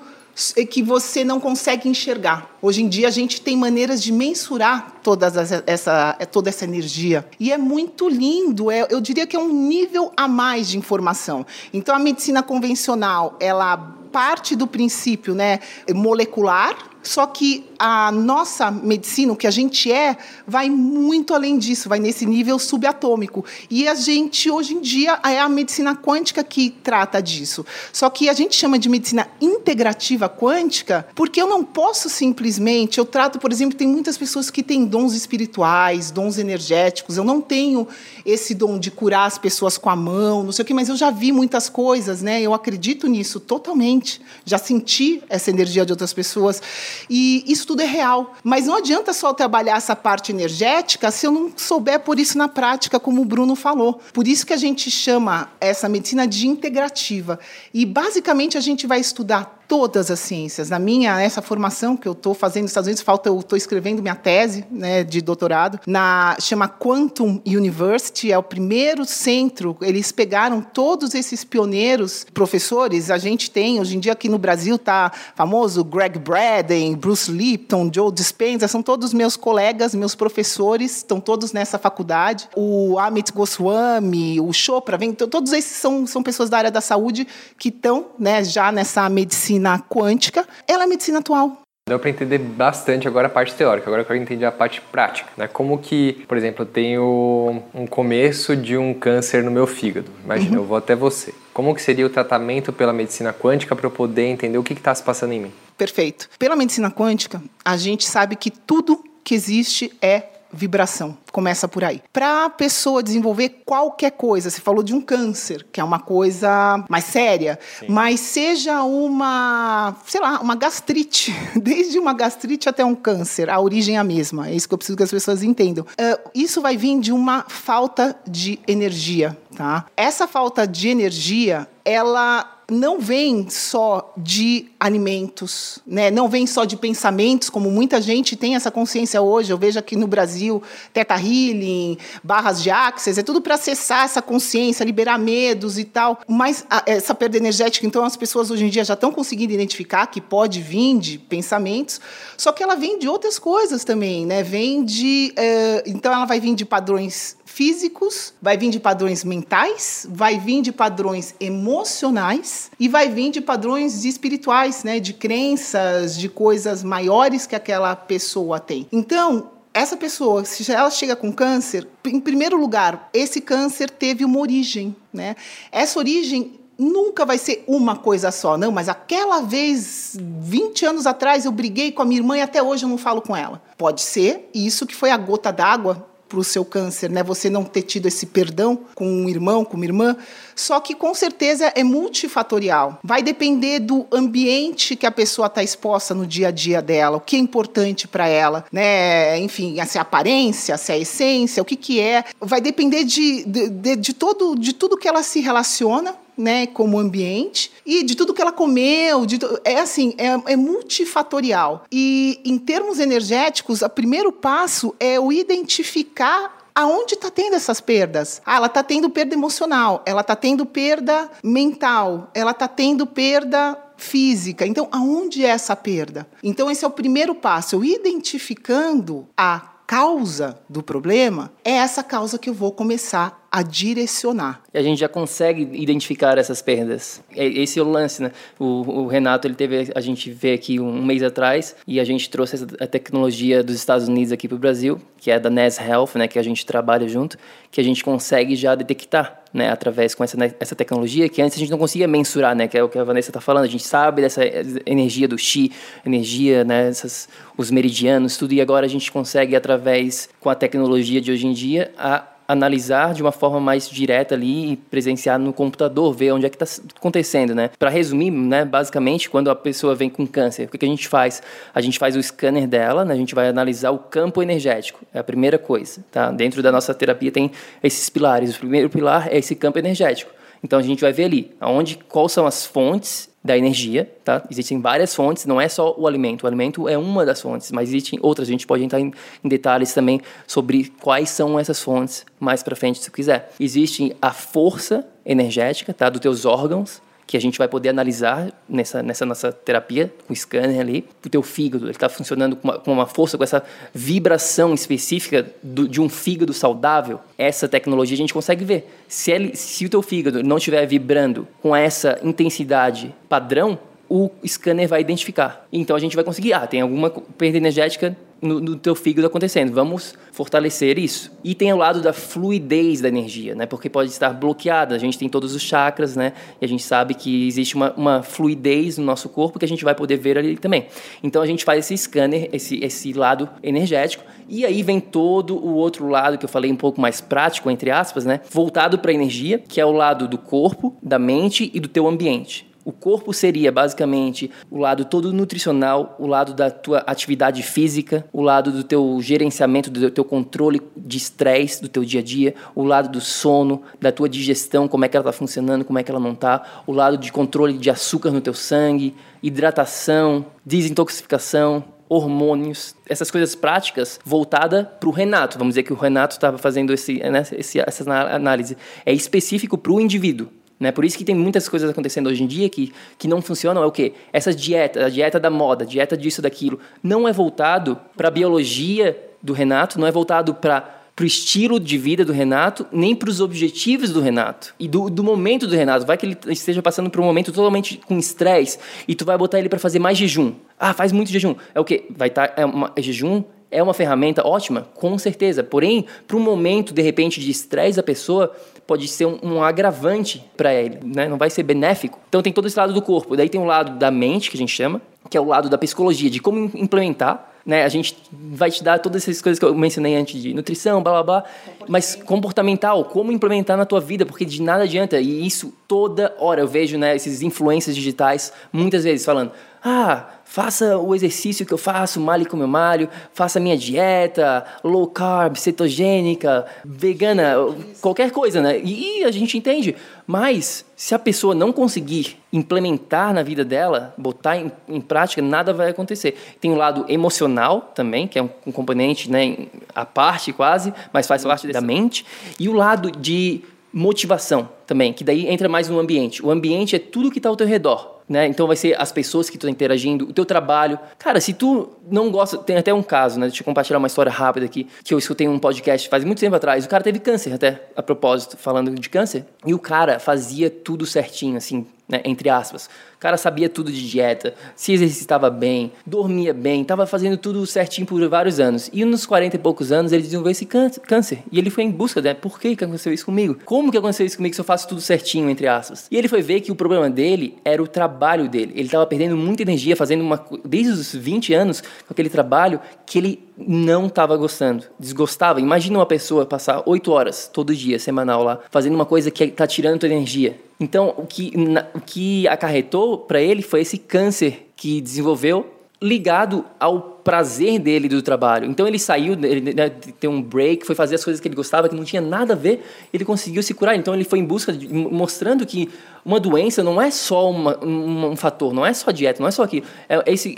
que 0.71 0.83
você 0.83 1.25
não 1.25 1.38
consegue 1.38 1.88
enxergar. 1.88 2.51
Hoje 2.61 2.83
em 2.83 2.88
dia 2.88 3.09
a 3.09 3.11
gente 3.11 3.40
tem 3.40 3.57
maneiras 3.57 4.03
de 4.03 4.12
mensurar 4.12 5.01
toda 5.03 5.27
essa, 5.66 6.12
toda 6.31 6.49
essa 6.49 6.64
energia. 6.64 7.27
E 7.38 7.53
é 7.53 7.59
muito 7.59 8.09
lindo, 8.09 8.71
é, 8.71 8.87
eu 8.90 9.01
diria 9.01 9.27
que 9.27 9.37
é 9.37 9.38
um 9.38 9.53
nível 9.53 10.12
a 10.16 10.27
mais 10.27 10.68
de 10.68 10.79
informação. 10.79 11.45
Então 11.73 11.95
a 11.95 11.99
medicina 11.99 12.42
convencional, 12.42 13.37
ela 13.40 13.77
parte 14.12 14.55
do 14.55 14.66
princípio 14.66 15.35
né, 15.35 15.59
molecular, 15.95 16.77
só 17.03 17.27
que 17.27 17.65
a 17.79 18.12
nossa 18.12 18.71
medicina, 18.71 19.33
o 19.33 19.37
que 19.37 19.47
a 19.47 19.51
gente 19.51 19.91
é, 19.91 20.17
vai 20.47 20.71
muito 20.71 21.35
além 21.35 21.59
disso, 21.59 21.88
vai 21.88 21.99
nesse 21.99 22.25
nível 22.25 22.59
subatômico. 22.59 23.45
E 23.69 23.88
a 23.88 23.95
gente, 23.95 24.49
hoje 24.51 24.75
em 24.75 24.81
dia, 24.81 25.19
é 25.25 25.41
a 25.41 25.49
medicina 25.49 25.97
quântica 25.97 26.45
que 26.45 26.71
trata 26.71 27.21
disso. 27.21 27.67
Só 27.93 28.09
que 28.09 28.29
a 28.29 28.33
gente 28.33 28.55
chama 28.55 28.79
de 28.79 28.88
medicina 28.88 29.29
integrativa 29.41 30.29
quântica 30.29 31.07
porque 31.15 31.43
eu 31.43 31.49
não 31.49 31.65
posso 31.65 32.09
simplesmente. 32.09 32.99
Eu 32.99 33.05
trato, 33.05 33.38
por 33.38 33.51
exemplo, 33.51 33.77
tem 33.77 33.88
muitas 33.88 34.17
pessoas 34.17 34.49
que 34.49 34.62
têm 34.62 34.85
dons 34.85 35.12
espirituais, 35.15 36.11
dons 36.11 36.38
energéticos. 36.38 37.17
Eu 37.17 37.25
não 37.25 37.41
tenho 37.41 37.88
esse 38.25 38.55
dom 38.55 38.79
de 38.79 38.91
curar 38.91 39.27
as 39.27 39.38
pessoas 39.38 39.77
com 39.77 39.91
a 39.91 39.97
mão, 39.97 40.45
não 40.45 40.53
sei 40.53 40.62
o 40.62 40.67
quê, 40.67 40.73
mas 40.73 40.88
eu 40.88 40.97
já 40.97 41.11
vi 41.11 41.33
muitas 41.33 41.69
coisas, 41.69 42.23
né? 42.23 42.41
Eu 42.41 42.55
acredito 42.55 43.09
nisso 43.09 43.41
totalmente. 43.41 44.21
Já 44.45 44.59
senti 44.59 45.23
essa 45.29 45.51
energia 45.51 45.85
de 45.85 45.93
outras 45.93 46.12
pessoas. 46.12 46.62
E 47.09 47.45
isso 47.47 47.67
tudo 47.67 47.83
é 47.83 47.87
real. 47.87 48.35
Mas 48.43 48.67
não 48.67 48.77
adianta 48.77 49.13
só 49.13 49.33
trabalhar 49.33 49.77
essa 49.77 49.97
parte 49.97 50.33
energética 50.33 51.11
se 51.11 51.27
eu 51.27 51.31
não 51.31 51.53
souber 51.57 52.01
por 52.01 52.19
isso 52.19 52.37
na 52.39 52.49
prática, 52.49 52.99
como 53.01 53.23
o 53.23 53.25
Bruno 53.25 53.55
falou. 53.55 54.01
Por 54.13 54.27
isso 54.27 54.47
que 54.47 54.53
a 54.53 54.57
gente 54.57 54.91
chama 54.91 55.51
essa 55.61 55.89
medicina 55.89 56.27
de 56.27 56.47
integrativa. 56.47 57.39
E 57.73 57.85
basicamente 57.85 58.57
a 58.57 58.61
gente 58.61 58.87
vai 58.87 59.01
estudar 59.01 59.62
todas 59.73 60.11
as 60.11 60.21
ciências. 60.21 60.69
Na 60.69 60.79
minha 60.79 61.19
essa 61.19 61.41
formação 61.41 61.97
que 61.97 62.07
eu 62.07 62.13
estou 62.13 62.35
fazendo 62.35 62.65
nos 62.65 62.73
Estados 62.73 62.89
Unidos, 62.89 63.03
falta 63.03 63.31
eu 63.31 63.41
estou 63.41 63.57
escrevendo 63.57 64.03
minha 64.03 64.15
tese, 64.15 64.67
né, 64.71 65.03
de 65.03 65.23
doutorado 65.23 65.81
na 65.87 66.37
chama 66.39 66.69
Quantum 66.69 67.41
University, 67.47 68.31
é 68.31 68.37
o 68.37 68.43
primeiro 68.43 69.07
centro. 69.07 69.75
Eles 69.81 70.13
pegaram 70.13 70.61
todos 70.61 71.15
esses 71.15 71.43
pioneiros, 71.43 72.27
professores. 72.35 73.11
A 73.11 73.17
gente 73.17 73.51
tem 73.51 73.81
hoje 73.81 73.97
em 73.97 74.01
dia 74.01 74.13
aqui 74.13 74.29
no 74.29 74.37
Brasil 74.37 74.77
tá 74.77 75.11
famoso 75.35 75.83
Greg 75.83 76.19
Braden, 76.19 76.95
Bruce 76.95 77.33
Lipton, 77.33 77.91
Joe 77.91 78.13
Dispenza, 78.13 78.69
são 78.69 78.83
todos 78.83 79.15
meus 79.15 79.39
colegas, 79.39 79.95
meus 79.95 80.15
professores, 80.15 80.99
estão 80.99 81.19
todos 81.19 81.55
nessa 81.55 81.79
faculdade. 81.79 82.47
O 82.55 82.99
Amit 82.99 83.33
Goswami, 83.33 84.39
o 84.39 84.53
Chopra, 84.53 84.99
vem, 84.99 85.15
todos 85.15 85.51
esses 85.55 85.79
são, 85.79 86.07
são 86.07 86.23
pessoas 86.23 86.51
da 86.51 86.59
área 86.59 86.71
da 86.71 86.83
saúde 86.83 87.27
que 87.59 87.71
estão, 87.71 88.09
né, 88.19 88.45
já 88.45 88.71
nessa 88.71 89.09
medicina 89.09 89.62
medicina 89.62 89.79
quântica, 89.88 90.46
ela 90.66 90.85
é 90.85 90.87
medicina 90.87 91.20
atual. 91.20 91.59
Deu 91.88 91.98
para 91.98 92.11
entender 92.11 92.38
bastante 92.38 93.09
agora 93.09 93.27
a 93.27 93.31
parte 93.31 93.55
teórica, 93.55 93.88
agora 93.88 94.03
eu 94.03 94.07
quero 94.07 94.18
entender 94.18 94.44
a 94.44 94.53
parte 94.53 94.81
prática. 94.81 95.29
Né? 95.37 95.48
Como 95.48 95.79
que, 95.79 96.25
por 96.29 96.37
exemplo, 96.37 96.62
eu 96.62 96.66
tenho 96.66 97.62
um 97.75 97.87
começo 97.87 98.57
de 98.57 98.77
um 98.77 98.94
câncer 98.94 99.42
no 99.42 99.51
meu 99.51 99.66
fígado. 99.66 100.11
Imagina, 100.25 100.57
uhum. 100.57 100.62
eu 100.62 100.66
vou 100.66 100.77
até 100.77 100.94
você. 100.94 101.35
Como 101.53 101.75
que 101.75 101.83
seria 101.83 102.07
o 102.07 102.11
tratamento 102.11 102.72
pela 102.72 102.92
medicina 102.92 103.33
quântica 103.33 103.75
para 103.75 103.87
eu 103.87 103.90
poder 103.90 104.27
entender 104.27 104.59
o 104.59 104.62
que 104.62 104.75
está 104.75 104.94
se 104.94 105.03
passando 105.03 105.33
em 105.33 105.40
mim? 105.40 105.53
Perfeito. 105.77 106.29
Pela 106.38 106.55
medicina 106.55 106.90
quântica, 106.90 107.42
a 107.64 107.77
gente 107.77 108.07
sabe 108.07 108.37
que 108.37 108.51
tudo 108.51 109.03
que 109.25 109.35
existe 109.35 109.92
é 110.01 110.32
vibração. 110.53 111.17
Começa 111.33 111.67
por 111.67 111.83
aí. 111.83 112.03
Para 112.12 112.45
a 112.45 112.51
pessoa 112.51 113.03
desenvolver 113.03 113.62
qualquer 113.65 114.12
coisa, 114.12 114.51
você 114.51 114.61
falou 114.61 114.83
de 114.83 114.95
um 114.95 115.01
câncer, 115.01 115.67
que 115.73 115.81
é 115.81 115.85
uma 115.85 115.99
coisa 115.99 116.85
mais 116.88 117.05
séria, 117.05 117.59
Sim. 117.81 117.87
mas 117.88 118.21
seja 118.21 118.83
uma, 118.83 119.97
sei 120.07 120.21
lá, 120.21 120.41
uma 120.41 120.55
gastrite, 120.55 121.35
desde 121.57 121.99
uma 121.99 122.12
gastrite 122.12 122.69
até 122.69 122.85
um 122.85 122.95
câncer, 122.95 123.49
a 123.49 123.61
origem 123.61 123.97
é 123.97 123.99
a 123.99 124.05
mesma. 124.05 124.49
É 124.49 124.55
isso 124.55 124.69
que 124.69 124.75
eu 124.75 124.79
preciso 124.79 124.97
que 124.97 125.03
as 125.03 125.11
pessoas 125.11 125.43
entendam. 125.43 125.85
Uh, 125.85 126.31
isso 126.35 126.61
vai 126.61 126.77
vir 126.77 127.01
de 127.01 127.12
uma 127.12 127.45
falta 127.49 128.15
de 128.29 128.59
energia, 128.67 129.37
tá? 129.57 129.87
Essa 129.97 130.27
falta 130.27 130.67
de 130.67 130.88
energia, 130.88 131.69
ela 131.85 132.53
não 132.73 132.99
vem 132.99 133.49
só 133.51 134.12
de 134.17 134.67
alimentos, 134.81 135.79
né? 135.87 136.11
não 136.11 136.29
vem 136.29 136.47
só 136.47 136.65
de 136.65 136.77
pensamentos, 136.77 137.51
como 137.51 137.71
muita 137.71 138.01
gente 138.01 138.35
tem 138.35 138.55
essa 138.55 138.71
consciência 138.71 139.21
hoje. 139.21 139.53
Eu 139.53 139.59
vejo 139.59 139.79
aqui 139.79 139.95
no 139.95 140.07
Brasil, 140.07 140.62
Teta 140.93 141.15
Healing, 141.15 141.99
barras 142.25 142.62
de 142.62 142.71
Axis, 142.71 143.19
é 143.19 143.23
tudo 143.23 143.41
para 143.41 143.55
acessar 143.55 144.05
essa 144.05 144.23
consciência, 144.23 144.85
liberar 144.85 145.19
medos 145.19 145.79
e 145.79 145.85
tal. 145.85 146.21
Mas 146.27 146.65
a, 146.71 146.83
essa 146.87 147.15
perda 147.15 147.37
energética, 147.37 147.87
então, 147.87 148.05
as 148.05 148.17
pessoas 148.17 148.51
hoje 148.51 148.65
em 148.65 148.69
dia 148.69 148.85
já 148.85 148.95
estão 148.95 149.12
conseguindo 149.12 149.53
identificar 149.53 150.07
que 150.07 150.21
pode 150.21 150.61
vir 150.61 150.99
de 150.99 151.19
pensamentos, 151.19 152.01
só 152.37 152.53
que 152.53 152.62
ela 152.62 152.75
vem 152.75 152.99
de 152.99 153.09
outras 153.09 153.38
coisas 153.38 153.85
também, 153.85 154.27
né? 154.27 154.43
Vem 154.43 154.85
de. 154.85 155.35
Uh, 155.37 155.83
então, 155.87 156.12
ela 156.12 156.25
vai 156.25 156.41
vir 156.41 156.55
de 156.55 156.65
padrões 156.65 157.37
físicos, 157.53 158.33
vai 158.41 158.57
vir 158.57 158.71
de 158.71 158.81
padrões 158.81 159.23
mentais, 159.23 160.07
vai 160.09 160.38
vir 160.38 160.62
de 160.62 160.73
padrões 160.73 161.35
emocionais 161.38 162.71
e 162.81 162.88
vai 162.88 163.09
vir 163.11 163.31
de 163.31 163.41
padrões 163.41 164.05
espirituais, 164.05 164.83
né, 164.83 164.99
de 164.99 165.12
crenças, 165.12 166.17
de 166.17 166.29
coisas 166.29 166.83
maiores 166.83 167.47
que 167.47 167.55
aquela 167.55 167.95
pessoa 167.95 168.59
tem. 168.59 168.88
Então, 168.91 169.51
essa 169.75 169.97
pessoa, 169.97 170.45
se 170.45 170.71
ela 170.73 170.91
chega 170.91 171.15
com 171.15 171.33
câncer, 171.33 171.87
em 172.05 172.21
primeiro 172.21 172.57
lugar, 172.57 173.11
esse 173.12 173.41
câncer 173.41 173.91
teve 173.91 174.25
uma 174.25 174.38
origem, 174.38 174.95
né? 175.12 175.35
Essa 175.71 175.99
origem 175.99 176.61
nunca 176.79 177.25
vai 177.25 177.38
ser 177.38 177.65
uma 177.67 177.97
coisa 177.97 178.31
só, 178.31 178.59
não, 178.59 178.73
mas 178.73 178.88
aquela 178.88 179.41
vez, 179.41 180.17
20 180.21 180.85
anos 180.85 181.07
atrás, 181.07 181.45
eu 181.45 181.53
briguei 181.53 181.93
com 181.93 182.03
a 182.03 182.05
minha 182.05 182.21
irmã 182.21 182.37
e 182.37 182.43
até 182.43 182.62
hoje 182.62 182.85
eu 182.85 182.88
não 182.88 182.99
falo 182.99 183.23
com 183.23 183.37
ela. 183.37 183.62
Pode 183.79 184.03
ser 184.03 184.51
isso 184.53 184.87
que 184.87 184.95
foi 184.95 185.11
a 185.11 185.17
gota 185.17 185.53
d'água 185.53 186.12
para 186.33 186.40
o 186.40 186.45
seu 186.45 186.64
câncer, 186.64 187.11
né? 187.11 187.23
Você 187.23 187.51
não 187.51 187.62
ter 187.62 187.83
tido 187.83 188.07
esse 188.07 188.25
perdão 188.25 188.79
com 188.95 189.07
um 189.07 189.29
irmão, 189.29 189.66
com 189.66 189.77
uma 189.77 189.85
irmã. 189.85 190.16
Só 190.57 190.81
que 190.81 190.95
com 190.95 191.14
certeza 191.14 191.71
é 191.75 191.85
multifatorial. 191.85 192.99
Vai 193.05 193.23
depender 193.23 193.81
do 193.81 194.07
ambiente 194.11 194.97
que 194.97 195.07
a 195.07 195.11
pessoa 195.11 195.47
está 195.47 195.62
exposta 195.62 196.14
no 196.14 196.27
dia 196.27 196.49
a 196.49 196.51
dia 196.51 196.81
dela, 196.81 197.18
o 197.18 197.21
que 197.21 197.37
é 197.37 197.38
importante 197.38 198.09
para 198.09 198.27
ela, 198.27 198.64
né? 198.73 199.38
Enfim, 199.40 199.77
se 199.87 199.99
é 199.99 200.01
a 200.01 200.03
aparência, 200.03 200.79
se 200.79 200.90
é 200.90 200.95
a 200.95 200.99
essência, 200.99 201.62
o 201.62 201.66
que, 201.66 201.77
que 201.77 202.01
é. 202.01 202.25
Vai 202.40 202.62
depender 202.62 203.05
de, 203.05 203.45
de, 203.45 203.68
de, 203.68 203.97
de 203.97 204.12
todo, 204.14 204.55
de 204.57 204.73
tudo 204.73 204.97
que 204.97 205.07
ela 205.09 205.23
se 205.23 205.40
relaciona 205.40 206.14
né, 206.37 206.66
como 206.66 206.99
ambiente 206.99 207.71
e 207.85 208.03
de 208.03 208.14
tudo 208.14 208.35
que 208.35 208.40
ela 208.40 208.53
comeu, 208.53 209.27
de, 209.27 209.38
é 209.64 209.81
assim, 209.81 210.14
é, 210.16 210.53
é, 210.53 210.57
multifatorial. 210.57 211.85
E 211.90 212.40
em 212.45 212.59
termos 212.59 212.99
energéticos, 212.99 213.83
o 213.83 213.88
primeiro 213.88 214.33
passo 214.33 214.95
é 214.99 215.18
o 215.18 215.33
identificar 215.33 216.62
Aonde 216.75 217.14
está 217.14 217.31
tendo 217.31 217.55
essas 217.55 217.83
perdas? 217.83 218.40
Ah, 218.47 218.57
ela 218.57 218.66
está 218.66 218.83
tendo 218.83 219.11
perda 219.11 219.35
emocional, 219.35 220.03
ela 220.07 220.23
está 220.23 220.35
tendo 220.35 220.64
perda 220.64 221.31
mental, 221.45 222.31
ela 222.35 222.53
está 222.53 222.66
tendo 222.66 223.07
perda 223.07 223.77
física. 223.99 224.66
Então, 224.66 224.88
aonde 224.90 225.45
é 225.45 225.49
essa 225.49 225.77
perda? 225.77 226.27
Então, 226.42 226.71
esse 226.71 226.83
é 226.83 226.88
o 226.88 226.90
primeiro 226.90 227.35
passo, 227.35 227.77
eu 227.77 227.85
identificando 227.85 229.29
a 229.37 229.61
causa 229.87 230.59
do 230.66 230.83
problema, 230.83 231.53
é 231.62 231.73
essa 231.73 232.03
causa 232.03 232.38
que 232.38 232.49
eu 232.49 232.55
vou 232.55 232.73
começar 232.73 233.42
a 233.55 233.62
direcionar. 233.62 234.62
E 234.73 234.79
a 234.79 234.83
gente 234.83 234.99
já 234.99 235.09
consegue 235.11 235.69
identificar 235.75 236.38
essas 236.38 236.62
perdas. 236.62 237.23
Esse 237.37 237.79
é 237.79 237.83
o 237.83 237.88
lance, 237.88 238.23
né? 238.23 238.33
O, 238.59 239.03
o 239.03 239.07
Renato, 239.07 239.47
ele 239.47 239.55
teve, 239.55 239.93
a 239.95 240.01
gente 240.01 240.31
vê 240.31 240.55
aqui 240.55 240.81
um 240.81 241.05
mês 241.05 241.23
atrás, 241.23 241.77
e 241.87 242.01
a 242.01 242.05
gente 242.05 242.31
trouxe 242.31 242.67
a 242.81 242.87
tecnologia 242.87 243.62
dos 243.62 243.77
Estados 243.77 244.09
Unidos 244.09 244.33
aqui 244.33 244.49
para 244.49 244.57
o 244.57 244.59
Brasil, 244.59 244.99
que 245.19 245.31
é 245.31 245.38
da 245.38 245.51
NES 245.51 245.79
Health, 245.79 246.12
né? 246.15 246.27
Que 246.27 246.38
a 246.38 246.43
gente 246.43 246.65
trabalha 246.65 247.07
junto, 247.07 247.37
que 247.71 247.79
a 247.79 247.85
gente 247.85 248.03
consegue 248.03 248.57
já 248.57 248.75
detectar, 248.75 249.43
né? 249.53 249.71
Através 249.71 250.15
com 250.15 250.25
essa, 250.25 250.38
né, 250.38 250.55
essa 250.59 250.75
tecnologia, 250.75 251.29
que 251.29 251.43
antes 251.43 251.59
a 251.59 251.61
gente 251.61 251.71
não 251.71 251.79
conseguia 251.79 252.09
mensurar, 252.09 252.57
né? 252.57 252.67
Que 252.67 252.79
é 252.79 252.83
o 252.83 252.88
que 252.88 252.99
a 252.99 253.05
Vanessa 253.05 253.29
está 253.29 253.41
falando. 253.41 253.65
A 253.65 253.69
gente 253.69 253.85
sabe 253.85 254.23
dessa 254.23 254.41
energia 254.87 255.29
do 255.29 255.37
Qi, 255.37 255.71
energia, 256.07 256.65
né? 256.65 256.88
Essas, 256.88 257.29
os 257.59 257.71
meridianos, 257.71 258.38
tudo. 258.38 258.55
E 258.55 258.62
agora 258.62 258.87
a 258.87 258.88
gente 258.88 259.12
consegue, 259.12 259.55
através, 259.55 260.31
com 260.41 260.49
a 260.49 260.55
tecnologia 260.55 261.21
de 261.21 261.31
hoje 261.31 261.47
em 261.47 261.53
dia, 261.53 261.93
a 261.99 262.32
analisar 262.53 263.15
de 263.15 263.23
uma 263.23 263.33
forma 263.33 263.61
mais 263.61 263.88
direta 263.88 264.35
ali 264.35 264.73
e 264.73 264.77
presenciar 264.77 265.38
no 265.38 265.53
computador, 265.53 266.15
ver 266.15 266.33
onde 266.33 266.47
é 266.47 266.51
que 266.51 266.62
está 266.62 266.83
acontecendo, 266.97 267.55
né? 267.55 267.71
Para 267.79 267.91
resumir, 267.91 268.31
né, 268.31 268.65
basicamente, 268.65 269.29
quando 269.29 269.51
a 269.51 269.55
pessoa 269.55 269.95
vem 269.95 270.09
com 270.09 270.27
câncer, 270.27 270.65
o 270.65 270.69
que, 270.69 270.79
que 270.79 270.85
a 270.85 270.88
gente 270.88 271.09
faz? 271.09 271.43
A 271.75 271.81
gente 271.81 271.99
faz 271.99 272.17
o 272.17 272.23
scanner 272.23 272.67
dela, 272.67 273.05
né? 273.05 273.15
a 273.15 273.17
gente 273.17 273.35
vai 273.35 273.49
analisar 273.49 273.91
o 273.91 273.99
campo 273.99 274.43
energético, 274.43 275.01
é 275.12 275.19
a 275.19 275.25
primeira 275.25 275.59
coisa, 275.59 276.05
tá? 276.11 276.31
Dentro 276.31 276.62
da 276.62 276.71
nossa 276.71 276.95
terapia 276.95 277.31
tem 277.31 277.51
esses 277.83 278.09
pilares. 278.09 278.57
O 278.57 278.61
primeiro 278.61 278.88
pilar 278.88 279.29
é 279.29 279.38
esse 279.38 279.55
campo 279.55 279.79
energético. 279.79 280.31
Então 280.62 280.79
a 280.79 280.83
gente 280.83 281.01
vai 281.01 281.12
ver 281.12 281.25
ali 281.25 281.51
aonde, 281.61 281.98
quais 282.09 282.33
são 282.33 282.46
as 282.46 282.64
fontes 282.64 283.31
da 283.44 283.59
energia, 283.59 284.09
tá? 284.25 284.42
Existem 284.48 284.81
várias 284.81 285.14
fontes, 285.14 285.46
não 285.46 285.61
é 285.61 285.68
só 285.68 285.94
o 285.98 286.07
alimento. 286.07 286.44
O 286.44 286.46
alimento 286.46 286.88
é 286.88 286.96
uma 286.96 287.27
das 287.27 287.40
fontes, 287.40 287.72
mas 287.72 287.88
existem 287.88 288.18
outras. 288.22 288.48
A 288.48 288.51
gente 288.53 288.66
pode 288.66 288.85
entrar 288.85 289.01
em, 289.01 289.12
em 289.42 289.48
detalhes 289.48 289.92
também 289.92 290.20
sobre 290.46 290.92
quais 291.01 291.31
são 291.31 291.59
essas 291.59 291.83
fontes 291.83 292.25
mais 292.38 292.62
para 292.62 292.77
frente, 292.77 293.01
se 293.01 293.11
quiser. 293.11 293.53
Existe 293.59 294.14
a 294.22 294.33
força 294.33 295.05
energética, 295.27 295.92
tá? 295.92 296.09
Dos 296.09 296.20
teus 296.20 296.44
órgãos, 296.44 297.03
que 297.27 297.37
a 297.37 297.41
gente 297.41 297.59
vai 297.59 297.69
poder 297.69 297.89
analisar 297.89 298.53
nessa, 298.69 299.03
nessa 299.03 299.25
nossa 299.25 299.53
terapia, 299.53 300.13
com 300.27 300.33
o 300.33 300.37
scanner 300.37 300.81
ali, 300.81 301.07
o 301.25 301.29
teu 301.29 301.43
fígado, 301.43 301.85
ele 301.85 301.93
está 301.93 302.09
funcionando 302.09 302.57
com 302.57 302.69
uma, 302.69 302.79
com 302.79 302.93
uma, 302.93 303.07
força, 303.07 303.39
com 303.39 303.45
essa 303.45 303.63
vibração 303.95 304.75
específica 304.75 305.47
do, 305.63 305.89
de 305.89 306.01
um 306.01 306.09
fígado 306.09 306.53
saudável, 306.53 307.21
essa 307.39 307.69
tecnologia 307.69 308.15
a 308.15 308.19
gente 308.19 308.35
consegue 308.35 308.65
ver. 308.65 308.89
Se, 309.09 309.31
ele, 309.31 309.57
se 309.57 309.87
o 309.87 309.89
teu 309.89 310.03
fígado 310.03 310.43
não 310.43 310.59
estiver 310.59 310.85
vibrando 310.87 311.47
com 311.61 311.75
essa 311.75 312.19
intensidade 312.23 313.15
padrão, 313.29 313.79
o 314.09 314.31
scanner 314.47 314.87
vai 314.87 315.01
identificar. 315.01 315.67
Então 315.73 315.97
a 315.97 315.99
gente 315.99 316.15
vai 316.15 316.25
conseguir, 316.25 316.53
ah, 316.53 316.67
tem 316.67 316.83
alguma 316.83 317.09
perda 317.11 317.57
energética 317.57 318.15
no, 318.43 318.61
no, 318.61 318.77
teu 318.77 318.95
fígado 318.95 319.27
acontecendo. 319.27 319.73
Vamos 319.73 320.15
fortalecer 320.33 320.99
isso. 320.99 321.31
E 321.45 321.55
tem 321.55 321.73
o 321.73 321.77
lado 321.77 322.03
da 322.03 322.13
fluidez 322.13 323.01
da 323.01 323.09
energia, 323.09 323.55
né? 323.55 323.65
Porque 323.65 323.89
pode 323.89 324.11
estar 324.11 324.31
bloqueada. 324.31 324.95
A 324.95 324.99
gente 324.99 325.17
tem 325.17 325.29
todos 325.29 325.55
os 325.55 325.63
chakras, 325.63 326.17
né? 326.17 326.33
E 326.61 326.65
a 326.65 326.69
gente 326.69 326.83
sabe 326.83 327.15
que 327.15 327.47
existe 327.47 327.77
uma, 327.77 327.93
uma 327.93 328.23
fluidez 328.23 328.99
no 328.99 329.05
nosso 329.05 329.29
corpo 329.29 329.59
que 329.59 329.65
a 329.65 329.69
gente 329.69 329.85
vai 329.85 329.95
poder 329.95 330.17
ver 330.17 330.37
ali 330.37 330.57
também. 330.57 330.87
Então 331.23 331.41
a 331.41 331.47
gente 331.47 331.65
faz 331.65 331.79
esse 331.87 331.97
scanner, 331.97 332.49
esse, 332.53 332.83
esse 332.85 333.13
lado 333.13 333.49
energético. 333.63 334.25
E 334.49 334.67
aí 334.67 334.83
vem 334.83 334.99
todo 334.99 335.57
o 335.57 335.75
outro 335.75 336.09
lado 336.09 336.37
que 336.37 336.45
eu 336.45 336.49
falei 336.49 336.71
um 336.71 336.77
pouco 336.77 337.01
mais 337.01 337.21
prático, 337.21 337.71
entre 337.71 337.91
aspas, 337.91 338.25
né? 338.25 338.41
Voltado 338.51 338.99
para 338.99 339.13
a 339.13 339.15
energia, 339.15 339.59
que 339.59 339.81
é 339.81 339.87
o 339.87 339.93
lado 339.93 340.27
do 340.27 340.37
corpo, 340.37 340.97
da 341.01 341.19
mente 341.19 341.71
e 341.73 341.79
do 341.79 341.89
teu 341.89 342.09
ambiente. 342.09 342.72
O 342.85 342.90
corpo 342.90 343.33
seria 343.33 343.71
basicamente 343.71 344.51
o 344.71 344.79
lado 344.79 345.05
todo 345.05 345.33
nutricional, 345.33 346.16
o 346.18 346.27
lado 346.27 346.53
da 346.53 346.71
tua 346.71 346.99
atividade 346.99 347.62
física, 347.62 348.27
o 348.33 348.42
lado 348.42 348.73
do 348.73 348.83
teu 348.83 349.18
gerenciamento, 349.21 349.90
do 349.90 350.11
teu 350.11 350.25
controle 350.25 350.81
de 350.97 351.16
estresse 351.16 351.81
do 351.81 351.88
teu 351.88 352.05
dia 352.05 352.21
a 352.21 352.23
dia, 352.23 352.55
o 352.75 352.83
lado 352.83 353.09
do 353.09 353.21
sono, 353.21 353.83
da 354.01 354.11
tua 354.11 354.29
digestão, 354.29 354.88
como 354.88 355.05
é 355.05 355.09
que 355.09 355.16
ela 355.16 355.23
está 355.23 355.33
funcionando, 355.33 355.85
como 355.85 355.99
é 355.99 356.03
que 356.03 356.11
ela 356.11 356.21
não 356.21 356.33
está, 356.33 356.83
o 356.87 356.92
lado 356.92 357.16
de 357.16 357.31
controle 357.31 357.79
de 357.79 357.88
açúcar 357.88 358.31
no 358.31 358.40
teu 358.40 358.55
sangue, 358.55 359.14
hidratação, 359.42 360.45
desintoxicação, 360.64 361.85
hormônios, 362.09 362.95
essas 363.09 363.31
coisas 363.31 363.55
práticas 363.55 364.21
voltada 364.25 364.85
para 364.85 365.09
o 365.09 365.12
Renato. 365.12 365.57
Vamos 365.57 365.73
dizer 365.73 365.83
que 365.83 365.92
o 365.92 365.97
Renato 365.97 366.35
estava 366.35 366.59
fazendo 366.59 366.92
esse, 366.92 367.18
né, 367.21 367.42
esse, 367.53 367.81
essa 367.81 368.12
análise. 368.12 368.77
É 369.07 369.12
específico 369.12 369.79
para 369.79 369.92
o 369.92 370.01
indivíduo. 370.01 370.49
Né? 370.83 370.90
Por 370.90 371.05
isso 371.05 371.16
que 371.16 371.25
tem 371.25 371.35
muitas 371.37 371.68
coisas 371.68 371.88
acontecendo 371.88 372.27
hoje 372.27 372.42
em 372.42 372.47
dia 372.49 372.68
que, 372.68 372.92
que 373.16 373.29
não 373.29 373.40
funcionam. 373.40 373.85
É 373.85 373.87
o 373.87 373.92
quê? 373.92 374.14
Essa 374.33 374.53
dieta, 374.53 375.07
a 375.07 375.09
dieta 375.09 375.38
da 375.38 375.49
moda, 375.49 375.87
dieta 375.87 376.16
disso, 376.16 376.42
daquilo, 376.42 376.81
não 377.01 377.29
é 377.29 377.33
voltado 377.33 377.97
para 378.16 378.27
a 378.27 378.31
biologia 378.33 379.16
do 379.40 379.53
Renato, 379.53 380.01
não 380.01 380.09
é 380.09 380.11
voltado 380.11 380.53
para 380.55 380.85
o 381.21 381.25
estilo 381.25 381.79
de 381.79 381.97
vida 381.97 382.25
do 382.25 382.33
Renato, 382.33 382.85
nem 382.90 383.14
para 383.14 383.31
os 383.31 383.40
objetivos 383.40 384.11
do 384.11 384.21
Renato 384.21 384.75
e 384.77 384.88
do, 384.88 385.09
do 385.09 385.23
momento 385.23 385.68
do 385.68 385.77
Renato. 385.77 386.05
Vai 386.05 386.16
que 386.16 386.27
ele 386.27 386.37
esteja 386.49 386.83
passando 386.83 387.09
por 387.09 387.21
um 387.21 387.25
momento 387.25 387.53
totalmente 387.53 387.99
com 387.99 388.18
estresse 388.18 388.77
e 389.07 389.14
tu 389.14 389.25
vai 389.25 389.38
botar 389.38 389.61
ele 389.61 389.68
para 389.68 389.79
fazer 389.79 390.01
mais 390.01 390.18
jejum. 390.18 390.53
Ah, 390.77 390.92
faz 390.92 391.12
muito 391.12 391.31
jejum. 391.31 391.55
É 391.73 391.79
o 391.79 391.85
quê? 391.85 392.07
Vai 392.11 392.27
estar 392.27 392.49
tá, 392.49 392.61
é 392.61 392.64
é 392.99 393.03
jejum 393.03 393.45
é 393.73 393.83
uma 393.83 393.95
ferramenta 393.95 394.47
ótima, 394.47 394.87
com 394.95 395.16
certeza. 395.18 395.64
Porém, 395.64 396.05
para 396.29 396.37
um 396.37 396.40
momento 396.40 396.92
de 396.92 397.01
repente 397.01 397.40
de 397.40 397.51
estresse 397.51 397.97
da 397.97 398.03
pessoa, 398.03 398.55
pode 398.87 399.09
ser 399.09 399.27
um, 399.27 399.38
um 399.42 399.62
agravante 399.62 400.45
para 400.57 400.75
ele, 400.75 400.99
né? 401.05 401.29
Não 401.29 401.38
vai 401.38 401.51
ser 401.51 401.62
benéfico. 401.62 402.18
Então 402.29 402.42
tem 402.42 402.53
todo 402.53 402.66
esse 402.66 402.79
lado 402.79 402.92
do 402.92 403.03
corpo. 403.03 403.37
Daí 403.37 403.49
tem 403.49 403.61
um 403.61 403.66
lado 403.66 403.99
da 403.99 404.11
mente 404.11 404.51
que 404.51 404.57
a 404.57 404.59
gente 404.59 404.73
chama, 404.73 405.01
que 405.31 405.37
é 405.37 405.40
o 405.40 405.47
lado 405.47 405.68
da 405.68 405.79
psicologia, 405.79 406.31
de 406.31 406.40
como 406.40 406.71
implementar 406.75 407.53
né? 407.64 407.85
A 407.85 407.88
gente 407.88 408.16
vai 408.33 408.71
te 408.71 408.83
dar 408.83 408.99
todas 408.99 409.23
essas 409.23 409.40
coisas 409.40 409.59
que 409.59 409.64
eu 409.64 409.75
mencionei 409.75 410.16
antes 410.16 410.40
de 410.40 410.53
nutrição, 410.53 411.03
blá 411.03 411.12
blá 411.12 411.23
blá, 411.23 411.45
mas 411.88 412.16
comportamental, 412.16 413.05
como 413.05 413.31
implementar 413.31 413.77
na 413.77 413.87
tua 413.87 414.01
vida, 414.01 414.27
porque 414.27 414.45
de 414.45 414.61
nada 414.61 414.85
adianta. 414.85 415.21
E 415.21 415.47
isso 415.47 415.73
toda 415.87 416.35
hora 416.38 416.61
eu 416.61 416.66
vejo, 416.66 416.99
né, 416.99 417.14
esses 417.14 417.40
influências 417.40 417.95
digitais 417.95 418.53
muitas 418.73 419.05
vezes 419.05 419.25
falando: 419.25 419.53
"Ah, 419.85 420.27
faça 420.53 420.99
o 420.99 421.14
exercício 421.14 421.64
que 421.64 421.73
eu 421.73 421.79
faço, 421.79 422.21
male 422.21 422.45
como 422.45 422.62
eu 422.62 422.68
malho, 422.68 423.09
faça 423.33 423.59
minha 423.59 423.75
dieta, 423.75 424.62
low 424.85 425.07
carb, 425.07 425.57
cetogênica, 425.57 426.66
vegana, 426.85 427.55
qualquer 428.03 428.31
coisa, 428.31 428.61
né? 428.61 428.79
E 428.79 429.25
a 429.25 429.31
gente 429.31 429.57
entende. 429.57 429.97
Mas 430.27 430.85
se 430.95 431.14
a 431.14 431.18
pessoa 431.18 431.55
não 431.55 431.73
conseguir 431.73 432.37
implementar 432.53 433.33
na 433.33 433.42
vida 433.42 433.64
dela, 433.64 434.14
botar 434.18 434.59
em, 434.59 434.71
em 434.87 435.01
prática, 435.01 435.40
nada 435.40 435.73
vai 435.73 435.88
acontecer. 435.88 436.37
Tem 436.61 436.71
o 436.71 436.75
um 436.75 436.77
lado 436.77 437.07
emocional 437.09 437.90
também, 437.95 438.29
que 438.29 438.38
é 438.38 438.42
um, 438.42 438.51
um 438.66 438.73
componente, 438.73 439.31
né, 439.31 439.57
à 439.95 440.05
parte 440.05 440.53
quase, 440.53 440.92
mas 441.14 441.27
faz 441.27 441.45
parte 441.45 441.66
da 441.68 441.81
mente, 441.81 442.27
e 442.61 442.68
o 442.68 442.75
lado 442.75 443.11
de 443.11 443.62
motivação 443.92 444.68
também, 444.87 445.12
que 445.12 445.25
daí 445.25 445.47
entra 445.47 445.68
mais 445.68 445.88
no 445.88 445.99
ambiente. 445.99 446.45
O 446.45 446.51
ambiente 446.51 446.97
é 446.97 446.99
tudo 446.99 447.31
que 447.31 447.38
está 447.38 447.49
ao 447.49 447.57
teu 447.57 447.66
redor. 447.66 448.22
Né? 448.33 448.47
Então 448.47 448.66
vai 448.66 448.77
ser 448.77 448.99
as 448.99 449.12
pessoas 449.12 449.51
que 449.51 449.59
estão 449.59 449.68
interagindo, 449.68 450.25
o 450.25 450.33
teu 450.33 450.47
trabalho. 450.47 450.99
Cara, 451.18 451.38
se 451.38 451.53
tu 451.53 451.90
não 452.11 452.31
gosta, 452.31 452.57
tem 452.57 452.79
até 452.79 452.92
um 452.95 453.03
caso, 453.03 453.38
né? 453.38 453.47
Deixa 453.49 453.61
eu 453.61 453.64
compartilhar 453.66 453.99
uma 453.99 454.07
história 454.07 454.33
rápida 454.33 454.64
aqui, 454.64 454.87
que 455.05 455.12
eu 455.12 455.18
escutei 455.18 455.47
um 455.47 455.59
podcast 455.59 456.09
faz 456.09 456.25
muito 456.25 456.40
tempo 456.40 456.57
atrás. 456.57 456.83
O 456.87 456.88
cara 456.88 457.05
teve 457.05 457.18
câncer, 457.18 457.53
até 457.53 457.83
a 457.95 458.03
propósito, 458.03 458.57
falando 458.57 458.95
de 458.95 459.11
câncer, 459.11 459.45
e 459.66 459.75
o 459.75 459.79
cara 459.79 460.18
fazia 460.18 460.71
tudo 460.71 461.05
certinho, 461.05 461.59
assim, 461.59 461.87
né, 462.09 462.21
entre 462.25 462.49
aspas. 462.49 462.87
O 463.17 463.19
cara 463.19 463.37
sabia 463.37 463.69
tudo 463.69 463.93
de 463.93 464.09
dieta, 464.09 464.55
se 464.75 464.93
exercitava 464.93 465.49
bem, 465.49 465.93
dormia 466.05 466.53
bem, 466.53 466.83
estava 466.83 467.07
fazendo 467.07 467.37
tudo 467.37 467.65
certinho 467.67 468.07
por 468.07 468.29
vários 468.29 468.59
anos. 468.59 468.91
E 468.93 469.05
nos 469.05 469.25
40 469.25 469.57
e 469.57 469.59
poucos 469.59 469.93
anos 469.93 470.12
ele 470.12 470.23
desenvolveu 470.23 470.51
esse 470.51 470.67
câncer. 470.67 471.43
E 471.51 471.59
ele 471.59 471.71
foi 471.71 471.85
em 471.85 471.91
busca, 471.91 472.21
né? 472.21 472.35
Por 472.35 472.59
que, 472.59 472.69
aconteceu 472.73 473.12
isso 473.12 473.25
comigo? 473.25 473.57
Como 473.65 473.91
que 473.91 473.99
aconteceu 473.99 474.27
isso 474.27 474.37
comigo 474.37 474.55
se 474.55 474.61
eu 474.61 474.65
faço 474.65 474.88
tudo 474.88 475.01
certinho, 475.01 475.49
entre 475.49 475.69
aspas? 475.69 476.07
E 476.11 476.17
ele 476.17 476.29
foi 476.29 476.43
ver 476.43 476.61
que 476.61 476.73
o 476.73 476.75
problema 476.75 477.09
dele 477.09 477.57
era 477.65 477.83
o 477.83 477.87
trabalho 477.87 478.49
dele. 478.49 478.73
Ele 478.75 478.87
estava 478.87 479.07
perdendo 479.07 479.37
muita 479.37 479.62
energia 479.62 479.97
fazendo 479.97 480.23
uma. 480.23 480.45
Desde 480.65 480.93
os 480.93 481.15
20 481.15 481.55
anos, 481.55 481.81
com 481.81 482.12
aquele 482.12 482.29
trabalho 482.29 482.81
que 483.07 483.19
ele 483.19 483.52
não 483.66 484.07
estava 484.07 484.37
gostando, 484.37 484.85
desgostava. 484.98 485.61
Imagina 485.61 485.98
uma 485.98 486.07
pessoa 486.07 486.44
passar 486.46 486.83
8 486.87 487.12
horas 487.12 487.51
todo 487.53 487.75
dia, 487.75 487.98
semanal 487.98 488.42
lá, 488.42 488.61
fazendo 488.70 488.94
uma 488.94 489.07
coisa 489.07 489.31
que 489.31 489.44
está 489.44 489.66
tirando 489.66 490.01
tua 490.01 490.09
energia. 490.09 490.59
Então, 490.79 491.14
o 491.16 491.27
que, 491.27 491.57
na, 491.57 491.87
o 491.94 492.01
que 492.01 492.46
acarretou 492.48 493.18
para 493.18 493.40
ele 493.40 493.62
foi 493.62 493.83
esse 493.83 493.98
câncer 493.98 494.68
que 494.77 495.01
desenvolveu 495.01 495.66
ligado 496.03 496.64
ao 496.81 497.01
prazer 497.01 497.79
dele 497.79 498.09
do 498.09 498.20
trabalho. 498.20 498.68
Então 498.68 498.87
ele 498.88 498.98
saiu, 498.98 499.35
ele 499.35 499.72
né, 499.72 499.88
tem 499.88 500.29
um 500.29 500.42
break, 500.42 500.85
foi 500.85 500.96
fazer 500.96 501.15
as 501.15 501.25
coisas 501.25 501.40
que 501.40 501.46
ele 501.46 501.54
gostava, 501.54 501.88
que 501.88 501.94
não 501.94 502.02
tinha 502.02 502.21
nada 502.21 502.54
a 502.54 502.56
ver, 502.56 502.85
ele 503.15 503.25
conseguiu 503.25 503.63
se 503.63 503.73
curar. 503.73 503.94
Então 503.94 504.13
ele 504.13 504.25
foi 504.25 504.40
em 504.40 504.44
busca, 504.44 504.73
de, 504.73 504.92
mostrando 504.92 505.65
que 505.65 505.88
uma 506.25 506.38
doença 506.38 506.83
não 506.83 507.00
é 507.00 507.10
só 507.10 507.50
uma, 507.50 507.85
um, 507.85 508.31
um, 508.31 508.37
fator, 508.37 508.73
não 508.73 508.87
é 508.87 508.92
só 508.92 509.10
dieta, 509.10 509.40
não 509.40 509.48
é 509.48 509.50
só 509.50 509.64
aquilo. 509.64 509.87
É 510.08 510.23
esse, 510.33 510.56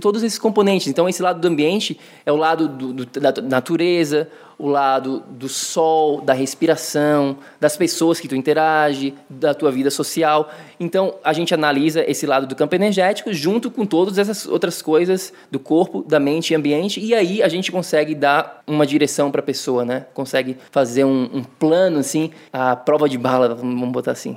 todos 0.00 0.22
esses 0.22 0.38
componentes. 0.38 0.86
Então 0.86 1.08
esse 1.08 1.22
lado 1.22 1.40
do 1.40 1.48
ambiente 1.48 1.98
é 2.24 2.32
o 2.32 2.36
lado 2.36 2.68
do, 2.68 2.92
do, 2.92 3.20
da 3.20 3.42
natureza, 3.42 4.28
o 4.58 4.68
lado 4.68 5.24
do 5.28 5.48
sol, 5.48 6.20
da 6.20 6.32
respiração, 6.32 7.36
das 7.60 7.76
pessoas 7.76 8.20
que 8.20 8.28
tu 8.28 8.36
interage, 8.36 9.12
da 9.28 9.52
tua 9.52 9.72
vida 9.72 9.90
social. 9.90 10.50
Então, 10.78 11.14
a 11.24 11.32
gente 11.32 11.52
analisa 11.52 12.08
esse 12.08 12.26
lado 12.26 12.46
do 12.46 12.54
campo 12.54 12.72
energético 12.74 13.32
junto 13.32 13.72
com 13.72 13.84
todas 13.84 14.18
essas 14.18 14.46
outras 14.46 14.80
coisas 14.80 15.32
do 15.50 15.58
corpo, 15.58 16.04
da 16.06 16.20
mente 16.20 16.52
e 16.52 16.54
ambiente, 16.54 17.00
e 17.00 17.12
aí 17.12 17.42
a 17.42 17.48
gente 17.48 17.72
consegue 17.72 18.14
dar 18.14 18.62
uma 18.64 18.86
direção 18.86 19.32
para 19.32 19.40
a 19.40 19.44
pessoa, 19.44 19.84
né? 19.84 20.06
Consegue 20.14 20.56
fazer 20.70 21.04
um, 21.04 21.28
um 21.32 21.42
plano, 21.42 21.98
assim, 21.98 22.30
a 22.52 22.76
prova 22.76 23.08
de 23.08 23.18
bala, 23.18 23.56
vamos 23.56 23.90
botar 23.90 24.12
assim. 24.12 24.36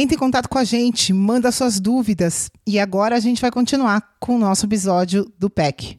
Entre 0.00 0.14
em 0.14 0.18
contato 0.18 0.48
com 0.48 0.58
a 0.58 0.62
gente, 0.62 1.12
manda 1.12 1.50
suas 1.50 1.80
dúvidas 1.80 2.48
e 2.64 2.78
agora 2.78 3.16
a 3.16 3.18
gente 3.18 3.40
vai 3.40 3.50
continuar 3.50 4.00
com 4.20 4.36
o 4.36 4.38
nosso 4.38 4.64
episódio 4.64 5.28
do 5.36 5.50
PEC. 5.50 5.98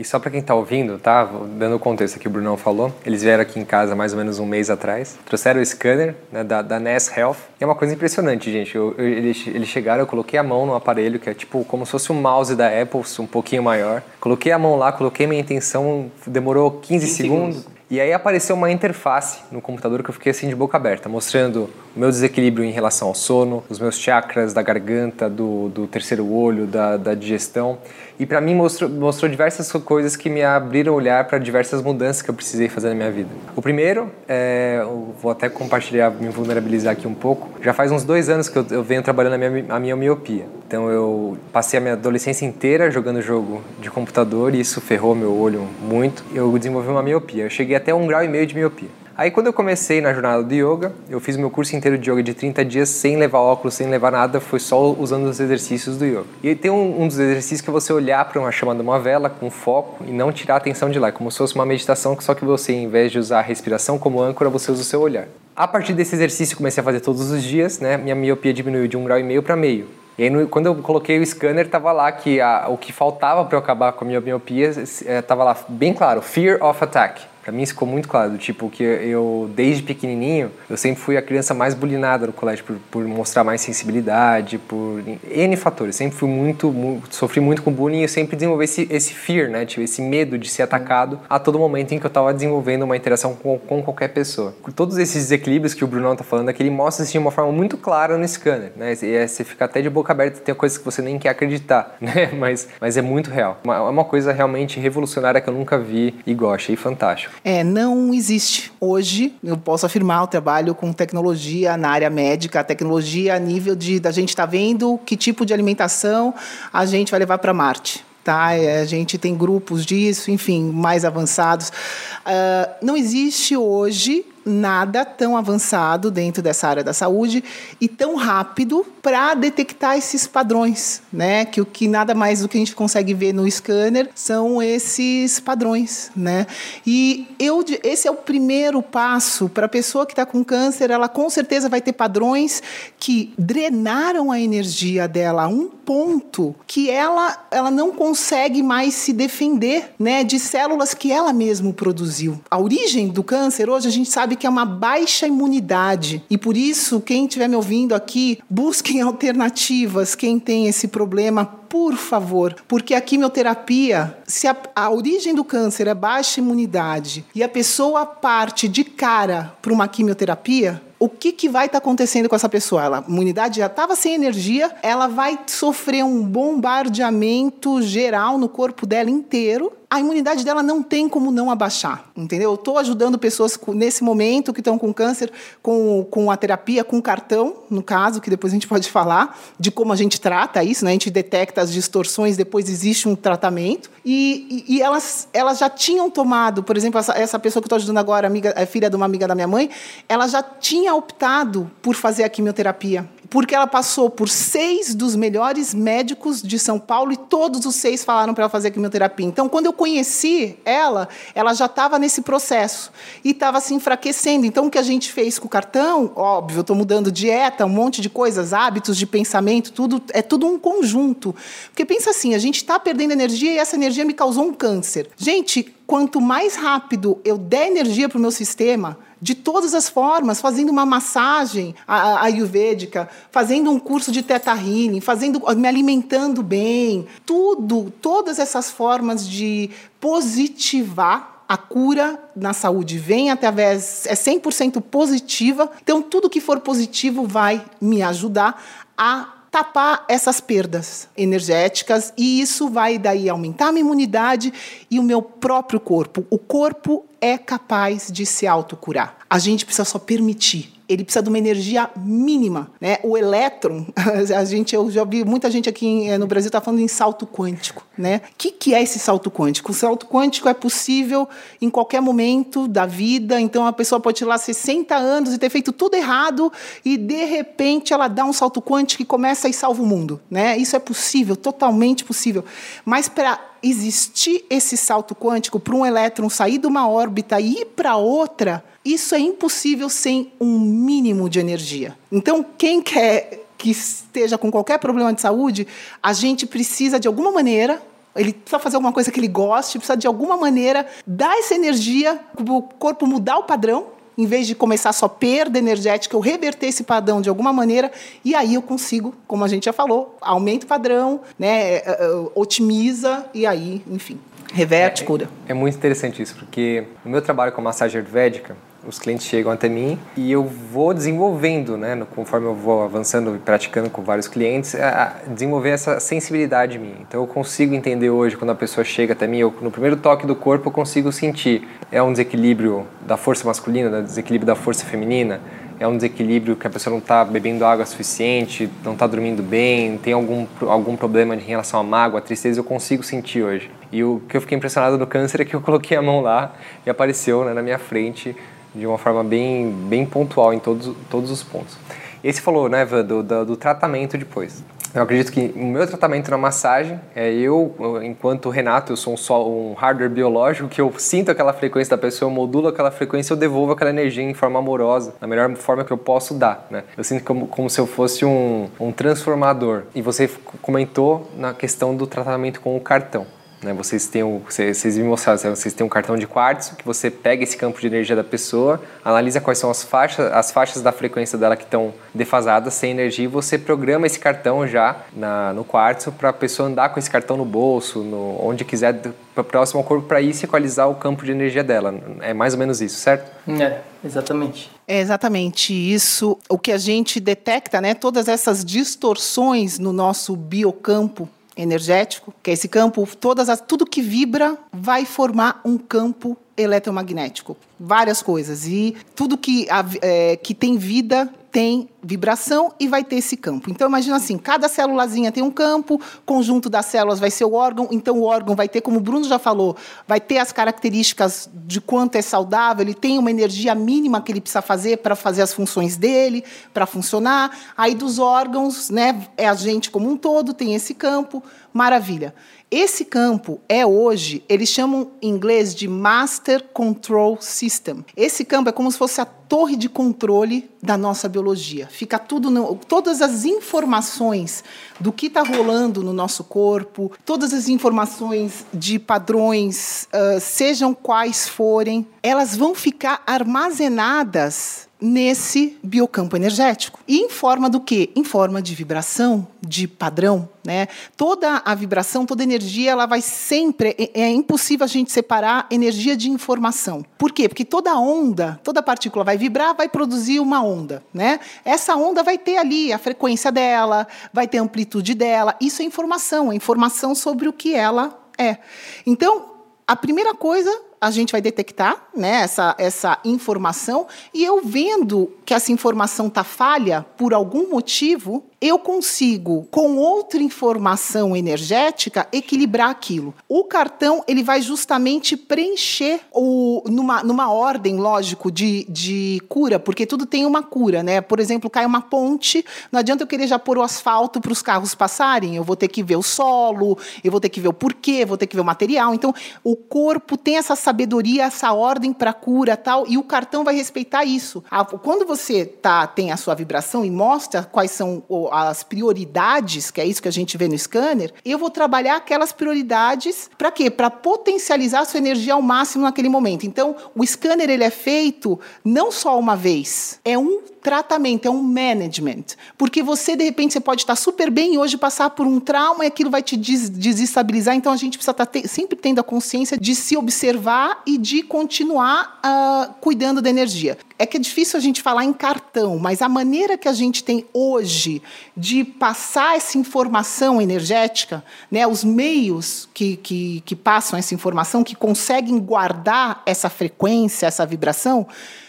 E 0.00 0.04
só 0.04 0.18
para 0.18 0.30
quem 0.30 0.40
está 0.40 0.54
ouvindo, 0.54 0.96
tá? 0.96 1.28
Dando 1.58 1.76
o 1.76 1.78
contexto 1.78 2.18
que 2.18 2.26
o 2.26 2.30
Brunão 2.30 2.56
falou, 2.56 2.90
eles 3.04 3.22
vieram 3.22 3.42
aqui 3.42 3.60
em 3.60 3.66
casa 3.66 3.94
mais 3.94 4.12
ou 4.12 4.18
menos 4.18 4.38
um 4.38 4.46
mês 4.46 4.70
atrás, 4.70 5.18
trouxeram 5.26 5.60
o 5.60 5.66
scanner 5.66 6.14
né, 6.32 6.42
da, 6.42 6.62
da 6.62 6.80
Ness 6.80 7.14
Health. 7.14 7.36
E 7.60 7.64
é 7.64 7.66
uma 7.66 7.74
coisa 7.74 7.92
impressionante, 7.92 8.50
gente. 8.50 8.74
Eu, 8.74 8.94
eu, 8.96 9.06
eles, 9.06 9.46
eles 9.46 9.68
chegaram, 9.68 10.00
eu 10.00 10.06
coloquei 10.06 10.38
a 10.38 10.42
mão 10.42 10.64
no 10.64 10.74
aparelho, 10.74 11.18
que 11.18 11.28
é 11.28 11.34
tipo 11.34 11.62
como 11.66 11.84
se 11.84 11.92
fosse 11.92 12.10
um 12.10 12.18
mouse 12.18 12.56
da 12.56 12.68
Apple, 12.68 13.02
um 13.18 13.26
pouquinho 13.26 13.62
maior. 13.62 14.02
Coloquei 14.18 14.50
a 14.52 14.58
mão 14.58 14.76
lá, 14.76 14.90
coloquei 14.90 15.26
minha 15.26 15.42
intenção, 15.42 16.10
demorou 16.26 16.70
15, 16.70 17.04
15 17.04 17.06
segundos. 17.14 17.56
segundos. 17.56 17.80
E 17.90 18.00
aí 18.00 18.12
apareceu 18.12 18.54
uma 18.54 18.70
interface 18.70 19.40
no 19.50 19.60
computador 19.60 20.00
que 20.04 20.10
eu 20.10 20.14
fiquei 20.14 20.30
assim 20.30 20.48
de 20.48 20.54
boca 20.54 20.76
aberta, 20.76 21.08
mostrando 21.08 21.68
o 21.94 21.98
meu 21.98 22.08
desequilíbrio 22.08 22.64
em 22.64 22.70
relação 22.70 23.08
ao 23.08 23.16
sono, 23.16 23.64
os 23.68 23.80
meus 23.80 23.98
chakras 23.98 24.54
da 24.54 24.62
garganta, 24.62 25.28
do, 25.28 25.68
do 25.70 25.88
terceiro 25.88 26.24
olho, 26.32 26.68
da, 26.68 26.96
da 26.96 27.14
digestão. 27.14 27.78
E 28.20 28.26
para 28.26 28.38
mim 28.38 28.54
mostrou, 28.54 28.90
mostrou 28.90 29.30
diversas 29.30 29.72
coisas 29.72 30.14
que 30.14 30.28
me 30.28 30.42
abriram 30.42 30.92
o 30.92 30.96
olhar 30.96 31.26
para 31.26 31.38
diversas 31.38 31.80
mudanças 31.80 32.20
que 32.20 32.28
eu 32.28 32.34
precisei 32.34 32.68
fazer 32.68 32.90
na 32.90 32.94
minha 32.94 33.10
vida. 33.10 33.30
O 33.56 33.62
primeiro, 33.62 34.12
é, 34.28 34.84
vou 35.22 35.32
até 35.32 35.48
compartilhar, 35.48 36.10
me 36.10 36.28
vulnerabilizar 36.28 36.92
aqui 36.92 37.08
um 37.08 37.14
pouco. 37.14 37.48
Já 37.62 37.72
faz 37.72 37.90
uns 37.90 38.04
dois 38.04 38.28
anos 38.28 38.46
que 38.46 38.58
eu, 38.58 38.66
eu 38.72 38.82
venho 38.82 39.02
trabalhando 39.02 39.42
a 39.42 39.50
minha, 39.50 39.64
a 39.70 39.80
minha 39.80 39.96
miopia. 39.96 40.44
Então 40.68 40.90
eu 40.90 41.38
passei 41.50 41.78
a 41.78 41.80
minha 41.80 41.94
adolescência 41.94 42.44
inteira 42.44 42.90
jogando 42.90 43.22
jogo 43.22 43.62
de 43.80 43.90
computador 43.90 44.54
e 44.54 44.60
isso 44.60 44.82
ferrou 44.82 45.14
meu 45.14 45.34
olho 45.34 45.66
muito. 45.80 46.22
Eu 46.34 46.58
desenvolvi 46.58 46.90
uma 46.90 47.02
miopia. 47.02 47.44
Eu 47.44 47.50
cheguei 47.50 47.74
até 47.74 47.94
um 47.94 48.06
grau 48.06 48.22
e 48.22 48.28
meio 48.28 48.46
de 48.46 48.54
miopia. 48.54 48.90
Aí 49.16 49.30
quando 49.30 49.48
eu 49.48 49.52
comecei 49.52 50.00
na 50.00 50.12
jornada 50.12 50.42
do 50.42 50.54
yoga, 50.54 50.92
eu 51.08 51.20
fiz 51.20 51.36
meu 51.36 51.50
curso 51.50 51.76
inteiro 51.76 51.98
de 51.98 52.10
yoga 52.10 52.22
de 52.22 52.32
30 52.32 52.64
dias 52.64 52.88
sem 52.88 53.16
levar 53.16 53.40
óculos, 53.40 53.74
sem 53.74 53.88
levar 53.88 54.10
nada, 54.12 54.40
foi 54.40 54.58
só 54.58 54.92
usando 54.92 55.26
os 55.26 55.40
exercícios 55.40 55.96
do 55.96 56.06
yoga. 56.06 56.24
E 56.42 56.54
tem 56.54 56.70
um, 56.70 57.02
um 57.02 57.08
dos 57.08 57.18
exercícios 57.18 57.60
que 57.60 57.68
é 57.68 57.72
você 57.72 57.92
olhar 57.92 58.24
para 58.24 58.40
uma 58.40 58.50
chama 58.50 58.74
de 58.74 58.80
uma 58.80 58.98
vela 58.98 59.28
com 59.28 59.50
foco 59.50 60.04
e 60.06 60.12
não 60.12 60.32
tirar 60.32 60.54
a 60.54 60.56
atenção 60.58 60.88
de 60.88 60.98
lá, 60.98 61.12
como 61.12 61.30
se 61.30 61.38
fosse 61.38 61.54
uma 61.54 61.66
meditação, 61.66 62.16
só 62.20 62.34
que 62.34 62.44
você, 62.44 62.72
em 62.72 62.88
vez 62.88 63.12
de 63.12 63.18
usar 63.18 63.40
a 63.40 63.42
respiração 63.42 63.98
como 63.98 64.22
âncora, 64.22 64.48
você 64.48 64.70
usa 64.70 64.82
o 64.82 64.84
seu 64.84 65.00
olhar. 65.00 65.26
A 65.54 65.68
partir 65.68 65.92
desse 65.92 66.14
exercício, 66.14 66.56
comecei 66.56 66.80
a 66.80 66.84
fazer 66.84 67.00
todos 67.00 67.30
os 67.30 67.42
dias, 67.42 67.80
né? 67.80 67.96
Minha 67.96 68.14
miopia 68.14 68.52
diminuiu 68.52 68.88
de 68.88 68.96
um 68.96 69.04
grau 69.04 69.18
e 69.18 69.22
meio 69.22 69.42
para 69.42 69.56
meio. 69.56 69.86
E 70.16 70.24
aí, 70.24 70.46
quando 70.46 70.66
eu 70.66 70.74
coloquei 70.76 71.18
o 71.18 71.26
scanner, 71.26 71.68
tava 71.68 71.92
lá 71.92 72.10
que 72.12 72.40
a, 72.40 72.66
o 72.68 72.76
que 72.76 72.92
faltava 72.92 73.44
para 73.44 73.56
eu 73.56 73.58
acabar 73.58 73.92
com 73.92 74.04
a 74.04 74.06
minha 74.06 74.20
miopia, 74.20 74.70
estava 74.70 75.44
lá 75.44 75.56
bem 75.68 75.92
claro, 75.92 76.22
Fear 76.22 76.62
of 76.64 76.82
Attack. 76.82 77.22
Para 77.42 77.52
mim 77.52 77.64
ficou 77.64 77.86
muito 77.86 78.08
claro, 78.08 78.32
do 78.32 78.38
tipo 78.38 78.68
que 78.68 78.82
eu 78.82 79.50
desde 79.54 79.82
pequenininho, 79.82 80.50
eu 80.68 80.76
sempre 80.76 81.00
fui 81.00 81.16
a 81.16 81.22
criança 81.22 81.54
mais 81.54 81.74
bulinada 81.74 82.26
no 82.26 82.32
colégio 82.32 82.64
por, 82.64 82.76
por 82.90 83.04
mostrar 83.04 83.44
mais 83.44 83.60
sensibilidade, 83.60 84.58
por 84.58 85.02
N 85.30 85.56
fatores. 85.56 85.96
Sempre 85.96 86.16
fui 86.16 86.28
muito, 86.28 86.70
muito, 86.70 87.14
sofri 87.14 87.40
muito 87.40 87.62
com 87.62 87.72
bullying 87.72 88.00
e 88.00 88.02
eu 88.02 88.08
sempre 88.08 88.36
desenvolvi 88.36 88.64
esse, 88.64 88.86
esse 88.90 89.14
fear, 89.14 89.48
né, 89.48 89.64
tipo, 89.64 89.82
esse 89.82 90.02
medo 90.02 90.38
de 90.38 90.48
ser 90.48 90.62
atacado 90.62 91.18
a 91.28 91.38
todo 91.38 91.58
momento 91.58 91.92
em 91.92 91.98
que 91.98 92.06
eu 92.06 92.08
estava 92.08 92.32
desenvolvendo 92.32 92.82
uma 92.82 92.96
interação 92.96 93.34
com, 93.34 93.58
com 93.58 93.82
qualquer 93.82 94.08
pessoa. 94.08 94.54
Todos 94.74 94.98
esses 94.98 95.24
desequilíbrios 95.24 95.74
que 95.74 95.84
o 95.84 95.86
Brunão 95.86 96.14
tá 96.16 96.24
falando 96.24 96.48
aqui, 96.48 96.62
ele 96.62 96.70
mostra 96.70 97.04
assim, 97.04 97.12
de 97.12 97.18
uma 97.18 97.30
forma 97.30 97.52
muito 97.52 97.76
clara 97.76 98.16
no 98.16 98.26
scanner, 98.26 98.72
né? 98.76 98.94
E 99.02 99.14
é, 99.14 99.26
você 99.26 99.44
fica 99.44 99.64
até 99.64 99.80
de 99.82 99.90
boca 99.90 100.12
aberta, 100.12 100.40
tem 100.40 100.54
coisas 100.54 100.78
que 100.78 100.84
você 100.84 101.02
nem 101.02 101.18
quer 101.18 101.30
acreditar, 101.30 101.96
né? 102.00 102.30
Mas, 102.32 102.68
mas 102.80 102.96
é 102.96 103.02
muito 103.02 103.30
real. 103.30 103.58
É 103.64 103.80
uma 103.80 104.04
coisa 104.04 104.32
realmente 104.32 104.78
revolucionária 104.78 105.40
que 105.40 105.48
eu 105.48 105.54
nunca 105.54 105.78
vi 105.78 106.14
igual, 106.26 106.52
achei 106.52 106.76
fantástico. 106.76 107.29
É, 107.44 107.64
não 107.64 108.12
existe. 108.12 108.72
Hoje, 108.80 109.34
eu 109.42 109.56
posso 109.56 109.86
afirmar, 109.86 110.22
eu 110.22 110.26
trabalho 110.26 110.74
com 110.74 110.92
tecnologia 110.92 111.76
na 111.76 111.90
área 111.90 112.10
médica, 112.10 112.62
tecnologia 112.62 113.34
a 113.34 113.38
nível 113.38 113.74
de 113.74 113.98
da 113.98 114.10
gente 114.10 114.30
estar 114.30 114.46
tá 114.46 114.50
vendo 114.50 114.98
que 115.04 115.16
tipo 115.16 115.46
de 115.46 115.54
alimentação 115.54 116.34
a 116.72 116.84
gente 116.86 117.10
vai 117.10 117.20
levar 117.20 117.38
para 117.38 117.54
Marte. 117.54 118.04
Tá? 118.22 118.54
É, 118.54 118.80
a 118.80 118.84
gente 118.84 119.16
tem 119.16 119.34
grupos 119.34 119.86
disso, 119.86 120.30
enfim, 120.30 120.70
mais 120.70 121.04
avançados. 121.04 121.70
Uh, 121.70 122.84
não 122.84 122.96
existe 122.96 123.56
hoje 123.56 124.26
nada 124.44 125.04
tão 125.04 125.36
avançado 125.36 126.10
dentro 126.10 126.42
dessa 126.42 126.68
área 126.68 126.84
da 126.84 126.92
saúde 126.92 127.42
e 127.80 127.88
tão 127.88 128.16
rápido 128.16 128.86
para 129.02 129.34
detectar 129.34 129.96
esses 129.96 130.26
padrões, 130.26 131.02
né? 131.12 131.44
Que 131.44 131.60
o 131.60 131.66
que 131.66 131.88
nada 131.88 132.14
mais 132.14 132.40
do 132.40 132.48
que 132.48 132.56
a 132.56 132.60
gente 132.60 132.74
consegue 132.74 133.14
ver 133.14 133.32
no 133.32 133.50
scanner 133.50 134.10
são 134.14 134.62
esses 134.62 135.40
padrões, 135.40 136.10
né? 136.14 136.46
E 136.86 137.26
eu, 137.38 137.64
esse 137.82 138.06
é 138.06 138.10
o 138.10 138.16
primeiro 138.16 138.82
passo 138.82 139.48
para 139.48 139.66
a 139.66 139.68
pessoa 139.68 140.06
que 140.06 140.12
está 140.12 140.26
com 140.26 140.44
câncer, 140.44 140.90
ela 140.90 141.08
com 141.08 141.28
certeza 141.30 141.68
vai 141.68 141.80
ter 141.80 141.92
padrões 141.92 142.62
que 142.98 143.32
drenaram 143.38 144.30
a 144.30 144.40
energia 144.40 145.06
dela 145.08 145.44
a 145.44 145.48
um 145.48 145.66
ponto 145.66 146.54
que 146.66 146.90
ela, 146.90 147.46
ela 147.50 147.70
não 147.70 147.92
consegue 147.92 148.62
mais 148.62 148.94
se 148.94 149.12
defender, 149.12 149.92
né? 149.98 150.24
De 150.24 150.38
células 150.38 150.94
que 150.94 151.10
ela 151.10 151.32
mesma 151.32 151.72
produziu. 151.72 152.40
A 152.50 152.58
origem 152.58 153.08
do 153.08 153.22
câncer 153.22 153.68
hoje 153.68 153.88
a 153.88 153.90
gente 153.90 154.10
sabe 154.10 154.29
que 154.36 154.46
é 154.46 154.50
uma 154.50 154.64
baixa 154.64 155.26
imunidade. 155.26 156.22
E 156.28 156.36
por 156.36 156.56
isso 156.56 157.00
quem 157.00 157.24
estiver 157.24 157.48
me 157.48 157.56
ouvindo 157.56 157.94
aqui 157.94 158.38
busque 158.48 158.80
busquem 158.80 159.00
alternativas. 159.02 160.14
Quem 160.14 160.38
tem 160.38 160.66
esse 160.66 160.88
problema, 160.88 161.44
por 161.44 161.94
favor, 161.96 162.56
porque 162.66 162.94
a 162.94 163.00
quimioterapia, 163.00 164.16
se 164.26 164.48
a, 164.48 164.56
a 164.74 164.90
origem 164.90 165.34
do 165.34 165.44
câncer 165.44 165.86
é 165.86 165.94
baixa 165.94 166.40
imunidade 166.40 167.24
e 167.34 167.42
a 167.42 167.48
pessoa 167.48 168.04
parte 168.04 168.66
de 168.66 168.82
cara 168.82 169.54
para 169.62 169.72
uma 169.72 169.86
quimioterapia, 169.86 170.82
o 170.98 171.08
que, 171.08 171.32
que 171.32 171.48
vai 171.48 171.66
estar 171.66 171.80
tá 171.80 171.84
acontecendo 171.84 172.28
com 172.28 172.36
essa 172.36 172.48
pessoa? 172.48 172.84
Ela, 172.84 172.98
a 172.98 173.10
imunidade 173.10 173.58
já 173.58 173.66
estava 173.66 173.96
sem 173.96 174.14
energia, 174.14 174.70
ela 174.82 175.06
vai 175.06 175.38
sofrer 175.46 176.04
um 176.04 176.22
bombardeamento 176.22 177.80
geral 177.80 178.36
no 178.36 178.48
corpo 178.48 178.86
dela 178.86 179.10
inteiro 179.10 179.72
a 179.90 179.98
imunidade 179.98 180.44
dela 180.44 180.62
não 180.62 180.84
tem 180.84 181.08
como 181.08 181.32
não 181.32 181.50
abaixar, 181.50 182.04
entendeu? 182.16 182.50
Eu 182.50 182.54
estou 182.54 182.78
ajudando 182.78 183.18
pessoas 183.18 183.58
nesse 183.74 184.04
momento 184.04 184.52
que 184.52 184.60
estão 184.60 184.78
com 184.78 184.94
câncer, 184.94 185.32
com, 185.60 186.06
com 186.08 186.30
a 186.30 186.36
terapia, 186.36 186.84
com 186.84 187.02
cartão, 187.02 187.56
no 187.68 187.82
caso, 187.82 188.20
que 188.20 188.30
depois 188.30 188.52
a 188.52 188.54
gente 188.54 188.68
pode 188.68 188.88
falar 188.88 189.36
de 189.58 189.68
como 189.72 189.92
a 189.92 189.96
gente 189.96 190.20
trata 190.20 190.62
isso, 190.62 190.84
né? 190.84 190.92
A 190.92 190.94
gente 190.94 191.10
detecta 191.10 191.60
as 191.60 191.72
distorções, 191.72 192.36
depois 192.36 192.68
existe 192.68 193.08
um 193.08 193.16
tratamento. 193.16 193.90
E, 194.04 194.64
e, 194.68 194.76
e 194.76 194.80
elas, 194.80 195.26
elas 195.32 195.58
já 195.58 195.68
tinham 195.68 196.08
tomado, 196.08 196.62
por 196.62 196.76
exemplo, 196.76 197.00
essa, 197.00 197.12
essa 197.14 197.38
pessoa 197.40 197.60
que 197.60 197.66
estou 197.66 197.76
ajudando 197.76 197.98
agora, 197.98 198.28
amiga, 198.28 198.54
é 198.56 198.64
filha 198.66 198.88
de 198.88 198.94
uma 198.94 199.06
amiga 199.06 199.26
da 199.26 199.34
minha 199.34 199.48
mãe, 199.48 199.70
ela 200.08 200.28
já 200.28 200.40
tinha 200.40 200.94
optado 200.94 201.68
por 201.82 201.96
fazer 201.96 202.22
a 202.22 202.28
quimioterapia 202.28 203.08
porque 203.30 203.54
ela 203.54 203.66
passou 203.66 204.10
por 204.10 204.28
seis 204.28 204.92
dos 204.92 205.14
melhores 205.14 205.72
médicos 205.72 206.42
de 206.42 206.58
São 206.58 206.80
Paulo 206.80 207.12
e 207.12 207.16
todos 207.16 207.64
os 207.64 207.76
seis 207.76 208.04
falaram 208.04 208.34
para 208.34 208.42
ela 208.42 208.50
fazer 208.50 208.72
quimioterapia. 208.72 209.24
Então, 209.24 209.48
quando 209.48 209.66
eu 209.66 209.72
conheci 209.80 210.58
ela, 210.62 211.08
ela 211.34 211.54
já 211.54 211.64
estava 211.64 211.98
nesse 211.98 212.20
processo 212.20 212.92
e 213.24 213.30
estava 213.30 213.62
se 213.62 213.72
enfraquecendo. 213.72 214.44
Então, 214.44 214.66
o 214.66 214.70
que 214.70 214.76
a 214.76 214.82
gente 214.82 215.10
fez 215.10 215.38
com 215.38 215.46
o 215.46 215.48
cartão, 215.48 216.12
óbvio, 216.14 216.60
estou 216.60 216.76
mudando 216.76 217.10
dieta, 217.10 217.64
um 217.64 217.70
monte 217.70 218.02
de 218.02 218.10
coisas, 218.10 218.52
hábitos 218.52 218.94
de 218.94 219.06
pensamento, 219.06 219.72
tudo 219.72 220.02
é 220.12 220.20
tudo 220.20 220.46
um 220.46 220.58
conjunto. 220.58 221.34
Porque 221.68 221.86
pensa 221.86 222.10
assim, 222.10 222.34
a 222.34 222.38
gente 222.38 222.56
está 222.56 222.78
perdendo 222.78 223.12
energia 223.12 223.54
e 223.54 223.56
essa 223.56 223.74
energia 223.74 224.04
me 224.04 224.12
causou 224.12 224.44
um 224.44 224.52
câncer. 224.52 225.08
Gente, 225.16 225.74
quanto 225.90 226.20
mais 226.20 226.54
rápido 226.54 227.18
eu 227.24 227.36
der 227.36 227.66
energia 227.66 228.08
para 228.08 228.16
o 228.16 228.20
meu 228.20 228.30
sistema, 228.30 228.96
de 229.20 229.34
todas 229.34 229.74
as 229.74 229.88
formas, 229.88 230.40
fazendo 230.40 230.70
uma 230.70 230.86
massagem 230.86 231.74
ayurvédica, 231.88 233.08
fazendo 233.32 233.72
um 233.72 233.78
curso 233.80 234.12
de 234.12 234.22
teta 234.22 234.52
healing, 234.52 235.00
fazendo, 235.00 235.42
me 235.56 235.66
alimentando 235.66 236.44
bem, 236.44 237.08
tudo, 237.26 237.92
todas 238.00 238.38
essas 238.38 238.70
formas 238.70 239.28
de 239.28 239.68
positivar 240.00 241.42
a 241.48 241.56
cura 241.56 242.22
na 242.36 242.52
saúde 242.52 242.96
vem 242.96 243.32
através 243.32 244.06
é 244.06 244.14
100% 244.14 244.80
positiva. 244.80 245.68
Então 245.82 246.00
tudo 246.00 246.30
que 246.30 246.40
for 246.40 246.60
positivo 246.60 247.26
vai 247.26 247.64
me 247.80 248.00
ajudar 248.00 248.62
a 248.96 249.39
tapar 249.50 250.04
essas 250.08 250.40
perdas 250.40 251.08
energéticas 251.16 252.12
e 252.16 252.40
isso 252.40 252.68
vai 252.68 252.98
daí 252.98 253.28
aumentar 253.28 253.68
a 253.68 253.72
minha 253.72 253.84
imunidade 253.84 254.52
e 254.90 254.98
o 254.98 255.02
meu 255.02 255.20
próprio 255.20 255.80
corpo. 255.80 256.24
O 256.30 256.38
corpo 256.38 257.04
é 257.20 257.36
capaz 257.36 258.10
de 258.10 258.24
se 258.24 258.46
autocurar. 258.46 259.18
A 259.28 259.38
gente 259.38 259.64
precisa 259.64 259.84
só 259.84 259.98
permitir 259.98 260.79
ele 260.90 261.04
precisa 261.04 261.22
de 261.22 261.28
uma 261.28 261.38
energia 261.38 261.88
mínima, 261.96 262.72
né? 262.80 262.98
O 263.04 263.16
elétron, 263.16 263.86
a 264.36 264.44
gente, 264.44 264.74
eu 264.74 264.90
já 264.90 265.04
vi 265.04 265.24
muita 265.24 265.48
gente 265.48 265.68
aqui 265.68 266.08
eh, 266.08 266.18
no 266.18 266.26
Brasil 266.26 266.48
está 266.48 266.60
falando 266.60 266.80
em 266.80 266.88
salto 266.88 267.24
quântico, 267.24 267.86
né? 267.96 268.20
O 268.24 268.34
que, 268.36 268.50
que 268.50 268.74
é 268.74 268.82
esse 268.82 268.98
salto 268.98 269.30
quântico? 269.30 269.70
O 269.70 269.74
salto 269.74 270.06
quântico 270.06 270.48
é 270.48 270.54
possível 270.54 271.28
em 271.62 271.70
qualquer 271.70 272.00
momento 272.02 272.66
da 272.66 272.86
vida, 272.86 273.40
então 273.40 273.64
a 273.64 273.72
pessoa 273.72 274.00
pode 274.00 274.24
ir 274.24 274.26
lá 274.26 274.36
60 274.36 274.96
anos 274.96 275.32
e 275.32 275.38
ter 275.38 275.48
feito 275.48 275.72
tudo 275.72 275.94
errado 275.94 276.52
e 276.84 276.96
de 276.96 277.24
repente 277.24 277.92
ela 277.92 278.08
dá 278.08 278.24
um 278.24 278.32
salto 278.32 278.60
quântico 278.60 279.02
e 279.02 279.06
começa 279.06 279.48
e 279.48 279.52
salva 279.52 279.80
o 279.80 279.86
mundo, 279.86 280.20
né? 280.28 280.58
Isso 280.58 280.74
é 280.74 280.80
possível, 280.80 281.36
totalmente 281.36 282.04
possível. 282.04 282.44
Mas 282.84 283.08
para 283.08 283.49
existir 283.62 284.44
esse 284.48 284.76
salto 284.76 285.14
quântico 285.14 285.60
para 285.60 285.74
um 285.74 285.84
elétron 285.84 286.28
sair 286.28 286.58
de 286.58 286.66
uma 286.66 286.88
órbita 286.88 287.40
e 287.40 287.60
ir 287.60 287.66
para 287.66 287.96
outra, 287.96 288.64
isso 288.84 289.14
é 289.14 289.18
impossível 289.18 289.88
sem 289.88 290.32
um 290.40 290.58
mínimo 290.58 291.28
de 291.28 291.38
energia. 291.38 291.96
Então, 292.10 292.44
quem 292.56 292.82
quer 292.82 293.44
que 293.58 293.70
esteja 293.70 294.38
com 294.38 294.50
qualquer 294.50 294.78
problema 294.78 295.12
de 295.12 295.20
saúde, 295.20 295.66
a 296.02 296.14
gente 296.14 296.46
precisa, 296.46 296.98
de 296.98 297.06
alguma 297.06 297.30
maneira, 297.30 297.82
ele 298.16 298.32
precisa 298.32 298.58
fazer 298.58 298.76
alguma 298.76 298.92
coisa 298.92 299.10
que 299.10 299.20
ele 299.20 299.28
goste, 299.28 299.78
precisa 299.78 299.96
de 299.96 300.06
alguma 300.06 300.36
maneira 300.36 300.86
dar 301.06 301.36
essa 301.38 301.54
energia, 301.54 302.18
o 302.38 302.62
corpo 302.62 303.06
mudar 303.06 303.36
o 303.36 303.44
padrão, 303.44 303.86
em 304.20 304.26
vez 304.26 304.46
de 304.46 304.54
começar 304.54 304.92
só 304.92 305.08
perda 305.08 305.58
energética, 305.58 306.14
eu 306.14 306.20
reverter 306.20 306.66
esse 306.66 306.84
padrão 306.84 307.22
de 307.22 307.30
alguma 307.30 307.54
maneira, 307.54 307.90
e 308.22 308.34
aí 308.34 308.52
eu 308.52 308.60
consigo, 308.60 309.14
como 309.26 309.42
a 309.42 309.48
gente 309.48 309.64
já 309.64 309.72
falou, 309.72 310.18
aumenta 310.20 310.66
o 310.66 310.68
padrão, 310.68 311.22
né, 311.38 311.76
é, 311.76 311.84
é, 311.86 312.28
otimiza, 312.34 313.24
e 313.32 313.46
aí, 313.46 313.82
enfim, 313.90 314.20
reverte, 314.52 315.02
é, 315.02 315.06
cura. 315.06 315.28
É 315.48 315.54
muito 315.54 315.76
interessante 315.76 316.22
isso, 316.22 316.34
porque 316.36 316.84
no 317.04 317.10
meu 317.10 317.22
trabalho 317.22 317.52
com 317.52 317.62
massagem 317.62 317.98
ayurvédica, 317.98 318.56
os 318.86 318.98
clientes 318.98 319.26
chegam 319.26 319.52
até 319.52 319.68
mim 319.68 319.98
e 320.16 320.32
eu 320.32 320.42
vou 320.42 320.94
desenvolvendo, 320.94 321.76
né, 321.76 322.00
conforme 322.14 322.46
eu 322.46 322.54
vou 322.54 322.82
avançando 322.82 323.36
e 323.36 323.38
praticando 323.38 323.90
com 323.90 324.02
vários 324.02 324.26
clientes, 324.26 324.74
a 324.74 325.16
desenvolver 325.26 325.70
essa 325.70 326.00
sensibilidade 326.00 326.78
em 326.78 326.80
mim. 326.80 326.94
Então 327.00 327.20
eu 327.20 327.26
consigo 327.26 327.74
entender 327.74 328.10
hoje 328.10 328.36
quando 328.36 328.50
a 328.50 328.54
pessoa 328.54 328.84
chega 328.84 329.12
até 329.12 329.26
mim, 329.26 329.38
eu, 329.38 329.54
no 329.60 329.70
primeiro 329.70 329.96
toque 329.96 330.26
do 330.26 330.34
corpo 330.34 330.68
eu 330.68 330.72
consigo 330.72 331.12
sentir 331.12 331.68
é 331.92 332.02
um 332.02 332.10
desequilíbrio 332.10 332.86
da 333.06 333.16
força 333.16 333.46
masculina, 333.46 333.98
um 333.98 334.02
desequilíbrio 334.02 334.46
da 334.46 334.54
força 334.54 334.84
feminina, 334.84 335.40
é 335.78 335.86
um 335.86 335.96
desequilíbrio 335.96 336.56
que 336.56 336.66
a 336.66 336.70
pessoa 336.70 336.92
não 336.92 337.00
está 337.00 337.24
bebendo 337.24 337.64
água 337.64 337.84
suficiente, 337.86 338.68
não 338.84 338.92
está 338.92 339.06
dormindo 339.06 339.42
bem, 339.42 339.96
tem 339.98 340.12
algum, 340.12 340.46
algum 340.62 340.94
problema 340.94 341.34
em 341.34 341.38
relação 341.38 341.80
à 341.80 341.82
mágoa, 341.82 342.18
à 342.18 342.22
tristeza, 342.22 342.60
eu 342.60 342.64
consigo 342.64 343.02
sentir 343.02 343.42
hoje. 343.42 343.70
E 343.92 344.04
o 344.04 344.22
que 344.28 344.36
eu 344.36 344.40
fiquei 344.40 344.56
impressionado 344.56 344.96
no 344.96 345.06
câncer 345.06 345.40
é 345.40 345.44
que 345.44 345.54
eu 345.54 345.60
coloquei 345.62 345.96
a 345.96 346.02
mão 346.02 346.20
lá 346.20 346.54
e 346.86 346.90
apareceu 346.90 347.44
né, 347.44 347.52
na 347.52 347.62
minha 347.62 347.78
frente 347.78 348.36
de 348.74 348.86
uma 348.86 348.98
forma 348.98 349.24
bem, 349.24 349.70
bem 349.88 350.06
pontual 350.06 350.54
em 350.54 350.58
todos, 350.58 350.94
todos 351.08 351.30
os 351.30 351.42
pontos. 351.42 351.76
E 352.22 352.32
você 352.32 352.40
falou, 352.40 352.68
né, 352.68 352.84
do, 352.84 353.22
do, 353.22 353.44
do 353.46 353.56
tratamento 353.56 354.16
depois. 354.16 354.62
Eu 354.92 355.02
acredito 355.02 355.30
que 355.30 355.52
o 355.54 355.64
meu 355.64 355.86
tratamento 355.86 356.30
na 356.32 356.36
massagem 356.36 357.00
é 357.14 357.32
eu, 357.32 358.00
enquanto 358.02 358.50
Renato, 358.50 358.92
eu 358.92 358.96
sou 358.96 359.14
um, 359.14 359.16
só, 359.16 359.48
um 359.48 359.72
hardware 359.74 360.10
biológico 360.10 360.68
que 360.68 360.80
eu 360.80 360.92
sinto 360.98 361.30
aquela 361.30 361.52
frequência 361.52 361.96
da 361.96 362.00
pessoa, 362.00 362.28
eu 362.28 362.34
modulo 362.34 362.66
aquela 362.66 362.90
frequência, 362.90 363.32
eu 363.32 363.36
devolvo 363.36 363.70
aquela 363.70 363.90
energia 363.90 364.24
em 364.24 364.34
forma 364.34 364.58
amorosa, 364.58 365.14
da 365.20 365.28
melhor 365.28 365.54
forma 365.54 365.84
que 365.84 365.92
eu 365.92 365.98
posso 365.98 366.34
dar, 366.34 366.66
né? 366.70 366.82
Eu 366.98 367.04
sinto 367.04 367.22
como, 367.22 367.46
como 367.46 367.70
se 367.70 367.80
eu 367.80 367.86
fosse 367.86 368.24
um, 368.24 368.68
um 368.80 368.90
transformador. 368.90 369.84
E 369.94 370.02
você 370.02 370.28
comentou 370.60 371.30
na 371.36 371.54
questão 371.54 371.94
do 371.94 372.04
tratamento 372.04 372.60
com 372.60 372.76
o 372.76 372.80
cartão. 372.80 373.26
Né? 373.62 373.74
Vocês, 373.74 374.06
têm 374.06 374.22
o, 374.22 374.40
vocês, 374.48 374.78
vocês 374.78 374.96
me 374.96 375.04
mostraram, 375.04 375.54
vocês 375.54 375.74
têm 375.74 375.84
um 375.84 375.88
cartão 375.88 376.16
de 376.16 376.26
quartzo 376.26 376.76
que 376.76 376.84
você 376.84 377.10
pega 377.10 377.42
esse 377.42 377.56
campo 377.56 377.80
de 377.80 377.86
energia 377.86 378.16
da 378.16 378.24
pessoa, 378.24 378.80
analisa 379.04 379.40
quais 379.40 379.58
são 379.58 379.70
as 379.70 379.82
faixas, 379.82 380.32
as 380.32 380.50
faixas 380.50 380.82
da 380.82 380.92
frequência 380.92 381.36
dela 381.36 381.56
que 381.56 381.64
estão 381.64 381.92
defasadas, 382.14 382.72
sem 382.74 382.90
energia, 382.90 383.24
e 383.24 383.28
você 383.28 383.58
programa 383.58 384.06
esse 384.06 384.18
cartão 384.18 384.66
já 384.66 384.96
na, 385.12 385.52
no 385.52 385.64
quartzo 385.64 386.10
para 386.12 386.30
a 386.30 386.32
pessoa 386.32 386.68
andar 386.68 386.88
com 386.88 386.98
esse 386.98 387.10
cartão 387.10 387.36
no 387.36 387.44
bolso, 387.44 388.00
no, 388.00 388.42
onde 388.42 388.64
quiser, 388.64 389.00
próximo 389.34 389.80
ao 389.80 389.84
corpo, 389.84 390.06
para 390.06 390.20
ir 390.20 390.32
se 390.32 390.44
equalizar 390.46 390.88
o 390.88 390.94
campo 390.94 391.24
de 391.24 391.30
energia 391.30 391.62
dela. 391.62 391.94
É 392.20 392.32
mais 392.32 392.54
ou 392.54 392.58
menos 392.58 392.80
isso, 392.80 392.98
certo? 392.98 393.30
É, 393.48 393.80
exatamente. 394.04 394.70
É 394.86 395.00
exatamente 395.00 395.72
isso. 395.72 396.38
O 396.48 396.58
que 396.58 396.72
a 396.72 396.78
gente 396.78 397.20
detecta, 397.20 397.80
né? 397.80 397.94
Todas 397.94 398.28
essas 398.28 398.64
distorções 398.64 399.78
no 399.78 399.92
nosso 399.92 400.34
biocampo 400.34 401.28
energético, 401.60 402.32
que 402.42 402.50
é 402.50 402.54
esse 402.54 402.68
campo, 402.68 403.06
todas 403.18 403.48
as, 403.48 403.60
tudo 403.60 403.84
que 403.84 404.00
vibra 404.00 404.58
vai 404.72 405.04
formar 405.04 405.60
um 405.64 405.76
campo 405.76 406.36
eletromagnético. 406.56 407.56
Várias 407.78 408.22
coisas. 408.22 408.66
E 408.66 408.96
tudo 409.14 409.36
que, 409.36 409.66
é, 410.00 410.36
que 410.36 410.54
tem 410.54 410.76
vida 410.76 411.32
tem 411.50 411.88
vibração 412.02 412.72
e 412.78 412.86
vai 412.86 413.04
ter 413.04 413.16
esse 413.16 413.36
campo. 413.36 413.70
Então 413.70 413.88
imagina 413.88 414.16
assim, 414.16 414.38
cada 414.38 414.68
célulazinha 414.68 415.32
tem 415.32 415.42
um 415.42 415.50
campo, 415.50 416.00
conjunto 416.24 416.70
das 416.70 416.86
células 416.86 417.18
vai 417.18 417.30
ser 417.30 417.44
o 417.44 417.52
órgão, 417.52 417.88
então 417.90 418.18
o 418.18 418.22
órgão 418.22 418.54
vai 418.54 418.68
ter, 418.68 418.80
como 418.80 418.98
o 418.98 419.00
Bruno 419.00 419.24
já 419.24 419.38
falou, 419.38 419.76
vai 420.06 420.20
ter 420.20 420.38
as 420.38 420.52
características 420.52 421.50
de 421.52 421.80
quanto 421.80 422.16
é 422.16 422.22
saudável, 422.22 422.82
ele 422.82 422.94
tem 422.94 423.18
uma 423.18 423.30
energia 423.30 423.74
mínima 423.74 424.20
que 424.20 424.32
ele 424.32 424.40
precisa 424.40 424.62
fazer 424.62 424.98
para 424.98 425.16
fazer 425.16 425.42
as 425.42 425.52
funções 425.52 425.96
dele, 425.96 426.44
para 426.72 426.86
funcionar. 426.86 427.56
Aí 427.76 427.94
dos 427.94 428.18
órgãos, 428.18 428.90
né, 428.90 429.26
é 429.36 429.48
a 429.48 429.54
gente 429.54 429.90
como 429.90 430.08
um 430.08 430.16
todo, 430.16 430.54
tem 430.54 430.74
esse 430.74 430.94
campo, 430.94 431.42
maravilha. 431.72 432.34
Esse 432.70 433.04
campo 433.04 433.60
é 433.68 433.84
hoje, 433.84 434.44
eles 434.48 434.68
chamam 434.68 435.10
em 435.20 435.28
inglês 435.28 435.74
de 435.74 435.88
Master 435.88 436.62
Control 436.72 437.36
System. 437.40 438.04
Esse 438.16 438.44
campo 438.44 438.68
é 438.68 438.72
como 438.72 438.88
se 438.92 438.96
fosse 438.96 439.20
a 439.20 439.24
torre 439.24 439.74
de 439.74 439.88
controle 439.88 440.70
da 440.80 440.96
nossa 440.96 441.28
biologia. 441.28 441.88
Fica 441.90 442.16
tudo, 442.16 442.48
no, 442.48 442.76
todas 442.76 443.20
as 443.20 443.44
informações 443.44 444.62
do 445.00 445.10
que 445.10 445.26
está 445.26 445.42
rolando 445.42 446.04
no 446.04 446.12
nosso 446.12 446.44
corpo, 446.44 447.10
todas 447.24 447.52
as 447.52 447.68
informações 447.68 448.64
de 448.72 449.00
padrões, 449.00 450.06
uh, 450.14 450.38
sejam 450.40 450.94
quais 450.94 451.48
forem, 451.48 452.06
elas 452.22 452.56
vão 452.56 452.72
ficar 452.72 453.20
armazenadas 453.26 454.88
nesse 455.00 455.78
biocampo 455.82 456.36
energético. 456.36 457.00
E 457.06 457.18
em 457.18 457.28
forma 457.28 457.70
do 457.70 457.80
quê? 457.80 458.10
Em 458.14 458.22
forma 458.22 458.60
de 458.60 458.74
vibração, 458.74 459.46
de 459.60 459.88
padrão, 459.88 460.48
né? 460.64 460.88
Toda 461.16 461.62
a 461.64 461.74
vibração, 461.74 462.26
toda 462.26 462.42
a 462.42 462.44
energia, 462.44 462.90
ela 462.90 463.06
vai 463.06 463.20
sempre 463.20 463.94
é, 463.98 464.22
é 464.22 464.30
impossível 464.30 464.84
a 464.84 464.88
gente 464.88 465.10
separar 465.10 465.66
energia 465.70 466.16
de 466.16 466.30
informação. 466.30 467.04
Por 467.16 467.32
quê? 467.32 467.48
Porque 467.48 467.64
toda 467.64 467.96
onda, 467.98 468.60
toda 468.62 468.82
partícula 468.82 469.24
vai 469.24 469.38
vibrar, 469.38 469.74
vai 469.74 469.88
produzir 469.88 470.40
uma 470.40 470.62
onda, 470.62 471.02
né? 471.12 471.40
Essa 471.64 471.96
onda 471.96 472.22
vai 472.22 472.36
ter 472.36 472.58
ali 472.58 472.92
a 472.92 472.98
frequência 472.98 473.50
dela, 473.50 474.06
vai 474.32 474.46
ter 474.46 474.58
a 474.58 474.62
amplitude 474.62 475.14
dela. 475.14 475.56
Isso 475.60 475.82
é 475.82 475.84
informação, 475.84 476.52
é 476.52 476.54
informação 476.54 477.14
sobre 477.14 477.48
o 477.48 477.52
que 477.52 477.74
ela 477.74 478.18
é. 478.38 478.58
Então, 479.06 479.50
a 479.86 479.96
primeira 479.96 480.34
coisa 480.34 480.70
a 481.00 481.10
gente 481.10 481.32
vai 481.32 481.40
detectar 481.40 482.08
né, 482.14 482.42
essa, 482.42 482.74
essa 482.78 483.18
informação 483.24 484.06
e 484.34 484.44
eu 484.44 484.60
vendo 484.62 485.32
que 485.46 485.54
essa 485.54 485.72
informação 485.72 486.26
está 486.26 486.44
falha 486.44 487.06
por 487.16 487.32
algum 487.32 487.70
motivo, 487.70 488.44
eu 488.60 488.78
consigo, 488.78 489.66
com 489.70 489.96
outra 489.96 490.42
informação 490.42 491.34
energética, 491.34 492.28
equilibrar 492.30 492.90
aquilo. 492.90 493.34
O 493.48 493.64
cartão 493.64 494.22
ele 494.28 494.42
vai 494.42 494.60
justamente 494.60 495.34
preencher 495.34 496.20
o, 496.30 496.82
numa, 496.86 497.22
numa 497.22 497.50
ordem, 497.50 497.96
lógico, 497.96 498.50
de, 498.50 498.84
de 498.86 499.40
cura, 499.48 499.78
porque 499.78 500.04
tudo 500.04 500.26
tem 500.26 500.44
uma 500.44 500.62
cura, 500.62 501.02
né? 501.02 501.22
Por 501.22 501.40
exemplo, 501.40 501.70
cai 501.70 501.86
uma 501.86 502.02
ponte, 502.02 502.62
não 502.92 503.00
adianta 503.00 503.22
eu 503.22 503.26
querer 503.26 503.46
já 503.46 503.58
pôr 503.58 503.78
o 503.78 503.82
asfalto 503.82 504.40
para 504.40 504.52
os 504.52 504.60
carros 504.60 504.94
passarem, 504.94 505.56
eu 505.56 505.64
vou 505.64 505.74
ter 505.74 505.88
que 505.88 506.02
ver 506.02 506.16
o 506.16 506.22
solo, 506.22 506.98
eu 507.24 507.30
vou 507.30 507.40
ter 507.40 507.48
que 507.48 507.60
ver 507.60 507.68
o 507.68 507.72
porquê, 507.72 508.26
vou 508.26 508.36
ter 508.36 508.46
que 508.46 508.56
ver 508.56 508.62
o 508.62 508.64
material. 508.64 509.14
Então, 509.14 509.34
o 509.64 509.74
corpo 509.74 510.36
tem 510.36 510.58
essa 510.58 510.76
sabedoria, 510.90 511.44
essa 511.44 511.72
ordem 511.72 512.12
para 512.12 512.32
cura 512.32 512.76
tal, 512.76 513.06
e 513.06 513.16
o 513.16 513.22
cartão 513.22 513.62
vai 513.62 513.74
respeitar 513.76 514.24
isso. 514.24 514.62
Quando 515.02 515.24
você 515.24 515.64
tá, 515.64 516.06
tem 516.06 516.32
a 516.32 516.36
sua 516.36 516.54
vibração 516.54 517.04
e 517.04 517.10
mostra 517.10 517.62
quais 517.62 517.92
são 517.92 518.22
as 518.50 518.82
prioridades, 518.82 519.90
que 519.90 520.00
é 520.00 520.06
isso 520.06 520.20
que 520.20 520.28
a 520.28 520.32
gente 520.32 520.58
vê 520.58 520.66
no 520.66 520.76
scanner, 520.76 521.32
eu 521.44 521.58
vou 521.58 521.70
trabalhar 521.70 522.16
aquelas 522.16 522.50
prioridades 522.52 523.48
para 523.56 523.70
quê? 523.70 523.88
Para 523.88 524.10
potencializar 524.10 525.00
a 525.00 525.04
sua 525.04 525.18
energia 525.18 525.54
ao 525.54 525.62
máximo 525.62 526.04
naquele 526.04 526.28
momento. 526.28 526.66
Então, 526.66 526.96
o 527.14 527.24
scanner 527.24 527.70
ele 527.70 527.84
é 527.84 527.90
feito 527.90 528.58
não 528.84 529.12
só 529.12 529.38
uma 529.38 529.54
vez, 529.54 530.18
é 530.24 530.36
um 530.36 530.60
tratamento, 530.82 531.46
é 531.46 531.50
um 531.50 531.62
management. 531.62 532.56
Porque 532.76 533.02
você, 533.02 533.36
de 533.36 533.44
repente, 533.44 533.74
você 533.74 533.80
pode 533.80 534.00
estar 534.00 534.16
super 534.16 534.50
bem 534.50 534.74
e 534.74 534.78
hoje 534.78 534.96
passar 534.96 535.30
por 535.30 535.46
um 535.46 535.60
trauma 535.60 536.04
e 536.04 536.08
aquilo 536.08 536.30
vai 536.30 536.42
te 536.42 536.56
des 536.56 536.88
desestabilizar. 536.88 537.76
Então, 537.76 537.92
a 537.92 537.96
gente 537.96 538.16
precisa 538.16 538.32
estar 538.32 538.46
te 538.46 538.66
sempre 538.66 538.96
tendo 538.96 539.20
a 539.20 539.22
consciência 539.22 539.78
de 539.78 539.94
se 539.94 540.16
observar 540.16 540.79
e 541.06 541.18
de 541.18 541.42
continuar 541.42 542.40
uh, 542.44 542.94
cuidando 543.00 543.42
da 543.42 543.50
energia. 543.50 543.98
É 544.18 544.26
que 544.26 544.36
é 544.36 544.40
difícil 544.40 544.78
a 544.78 544.80
gente 544.80 545.02
falar 545.02 545.24
em 545.24 545.32
cartão, 545.32 545.98
mas 545.98 546.22
a 546.22 546.28
maneira 546.28 546.76
que 546.76 546.88
a 546.88 546.92
gente 546.92 547.24
tem 547.24 547.46
hoje 547.52 548.22
de 548.56 548.84
passar 548.84 549.56
essa 549.56 549.78
informação 549.78 550.60
energética, 550.60 551.44
né, 551.70 551.86
os 551.86 552.04
meios 552.04 552.88
que, 552.92 553.16
que, 553.16 553.62
que 553.64 553.74
passam 553.74 554.18
essa 554.18 554.34
informação, 554.34 554.84
que 554.84 554.94
conseguem 554.94 555.58
guardar 555.58 556.42
essa 556.44 556.68
frequência, 556.68 557.46
essa 557.46 557.64
vibração, 557.66 558.26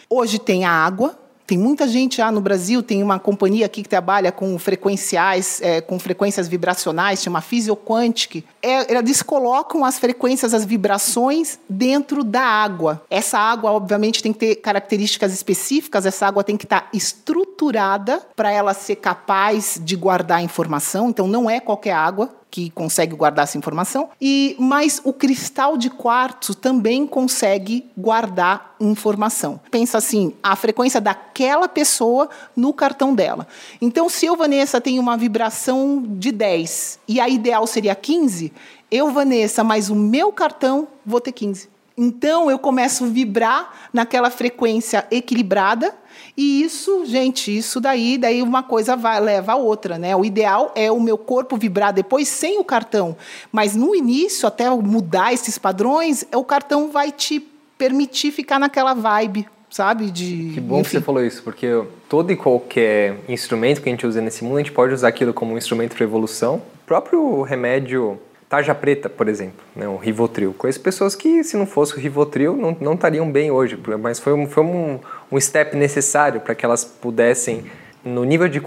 hoje 0.09 0.39
tem 0.39 0.65
a 0.65 0.71
água, 0.71 1.17
tem 1.51 1.57
muita 1.57 1.85
gente 1.85 2.15
já 2.15 2.31
no 2.31 2.39
Brasil, 2.39 2.81
tem 2.81 3.03
uma 3.03 3.19
companhia 3.19 3.65
aqui 3.65 3.83
que 3.83 3.89
trabalha 3.89 4.31
com 4.31 4.57
frequenciais, 4.57 5.59
é, 5.61 5.81
com 5.81 5.99
frequências 5.99 6.47
vibracionais, 6.47 7.21
chama 7.21 7.41
Physioquantic. 7.41 8.45
É, 8.63 8.95
eles 8.95 9.21
colocam 9.21 9.83
as 9.83 9.99
frequências, 9.99 10.53
as 10.53 10.63
vibrações 10.63 11.59
dentro 11.67 12.23
da 12.23 12.41
água. 12.41 13.03
Essa 13.09 13.37
água, 13.37 13.69
obviamente, 13.69 14.23
tem 14.23 14.31
que 14.31 14.39
ter 14.39 14.55
características 14.55 15.33
específicas, 15.33 16.05
essa 16.05 16.25
água 16.25 16.41
tem 16.41 16.55
que 16.55 16.63
estar 16.63 16.87
estruturada 16.93 18.21
para 18.33 18.49
ela 18.49 18.73
ser 18.73 18.95
capaz 18.95 19.77
de 19.83 19.97
guardar 19.97 20.41
informação, 20.41 21.09
então 21.09 21.27
não 21.27 21.49
é 21.49 21.59
qualquer 21.59 21.91
água 21.91 22.33
que 22.51 22.69
consegue 22.71 23.15
guardar 23.15 23.43
essa 23.43 23.57
informação, 23.57 24.09
e 24.19 24.57
mas 24.59 25.01
o 25.05 25.13
cristal 25.13 25.77
de 25.77 25.89
quartzo 25.89 26.53
também 26.53 27.07
consegue 27.07 27.89
guardar 27.97 28.75
informação. 28.79 29.59
Pensa 29.71 29.97
assim, 29.97 30.33
a 30.43 30.53
frequência 30.57 30.99
daquela 30.99 31.69
pessoa 31.69 32.29
no 32.53 32.73
cartão 32.73 33.15
dela. 33.15 33.47
Então, 33.81 34.09
se 34.09 34.25
eu, 34.25 34.35
Vanessa, 34.35 34.81
tenho 34.81 35.01
uma 35.01 35.15
vibração 35.15 36.03
de 36.05 36.31
10 36.31 36.99
e 37.07 37.21
a 37.21 37.29
ideal 37.29 37.65
seria 37.65 37.95
15, 37.95 38.51
eu, 38.91 39.09
Vanessa, 39.11 39.63
mais 39.63 39.89
o 39.89 39.95
meu 39.95 40.33
cartão, 40.33 40.89
vou 41.05 41.21
ter 41.21 41.31
15. 41.31 41.69
Então, 41.97 42.51
eu 42.51 42.59
começo 42.59 43.05
a 43.05 43.07
vibrar 43.07 43.73
naquela 43.93 44.29
frequência 44.29 45.07
equilibrada 45.09 45.95
e 46.41 46.63
isso, 46.63 47.05
gente, 47.05 47.55
isso 47.55 47.79
daí, 47.79 48.17
daí 48.17 48.41
uma 48.41 48.63
coisa 48.63 48.95
vai, 48.95 49.19
leva 49.19 49.51
a 49.51 49.55
outra, 49.55 49.99
né? 49.99 50.15
O 50.15 50.25
ideal 50.25 50.71
é 50.73 50.91
o 50.91 50.99
meu 50.99 51.15
corpo 51.15 51.55
vibrar 51.55 51.93
depois 51.93 52.27
sem 52.27 52.57
o 52.57 52.63
cartão, 52.63 53.15
mas 53.51 53.75
no 53.75 53.95
início, 53.95 54.47
até 54.47 54.67
mudar 54.71 55.31
esses 55.31 55.59
padrões, 55.59 56.25
o 56.33 56.43
cartão 56.43 56.89
vai 56.89 57.11
te 57.11 57.39
permitir 57.77 58.31
ficar 58.31 58.57
naquela 58.57 58.95
vibe, 58.95 59.47
sabe? 59.69 60.09
De, 60.09 60.53
que 60.55 60.59
bom 60.59 60.79
enfim. 60.79 60.85
que 60.85 60.89
você 60.97 61.01
falou 61.01 61.23
isso, 61.23 61.43
porque 61.43 61.83
todo 62.09 62.31
e 62.31 62.35
qualquer 62.35 63.19
instrumento 63.29 63.79
que 63.79 63.89
a 63.89 63.91
gente 63.91 64.07
usa 64.07 64.19
nesse 64.19 64.43
mundo, 64.43 64.55
a 64.55 64.59
gente 64.61 64.71
pode 64.71 64.95
usar 64.95 65.09
aquilo 65.09 65.35
como 65.35 65.53
um 65.53 65.59
instrumento 65.59 65.95
para 65.95 66.03
evolução. 66.03 66.55
O 66.55 66.87
próprio 66.87 67.43
remédio 67.43 68.19
tarja 68.51 68.75
preta, 68.75 69.09
por 69.09 69.29
exemplo, 69.29 69.63
né, 69.73 69.87
o 69.87 69.95
Rivotril. 69.95 70.53
Conheço 70.53 70.81
pessoas 70.81 71.15
que, 71.15 71.41
se 71.41 71.55
não 71.55 71.65
fosse 71.65 71.95
o 71.95 71.97
Rivotril, 71.97 72.57
não, 72.57 72.75
não 72.81 72.93
estariam 72.95 73.31
bem 73.31 73.49
hoje, 73.49 73.79
mas 73.97 74.19
foi 74.19 74.33
um, 74.33 74.45
foi 74.45 74.61
um, 74.61 74.99
um 75.31 75.39
step 75.39 75.73
necessário 75.77 76.41
para 76.41 76.53
que 76.53 76.65
elas 76.65 76.83
pudessem, 76.83 77.63
no 78.03 78.25
nível 78.25 78.49
de, 78.49 78.59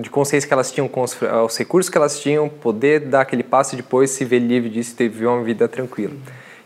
de 0.00 0.10
consciência 0.10 0.44
que 0.44 0.52
elas 0.52 0.72
tinham 0.72 0.88
com 0.88 1.02
os, 1.02 1.16
os, 1.46 1.56
recursos 1.56 1.88
que 1.88 1.96
elas 1.96 2.18
tinham, 2.18 2.48
poder 2.48 2.98
dar 2.98 3.20
aquele 3.20 3.44
passo 3.44 3.76
e 3.76 3.76
depois 3.76 4.10
se 4.10 4.24
ver 4.24 4.40
livre 4.40 4.68
disso 4.68 4.90
e 4.94 4.96
ter 4.96 5.08
viver 5.08 5.26
uma 5.26 5.44
vida 5.44 5.68
tranquila. 5.68 6.14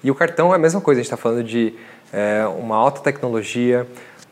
E 0.02 0.10
o 0.10 0.14
cartão 0.14 0.50
é 0.50 0.56
a 0.56 0.58
mesma 0.58 0.80
coisa, 0.80 0.98
a 0.98 1.02
gente 1.02 1.12
está 1.12 1.18
falando 1.18 1.44
de 1.44 1.74
é, 2.10 2.46
uma 2.58 2.76
alta 2.76 3.02
tecnologia, 3.02 3.86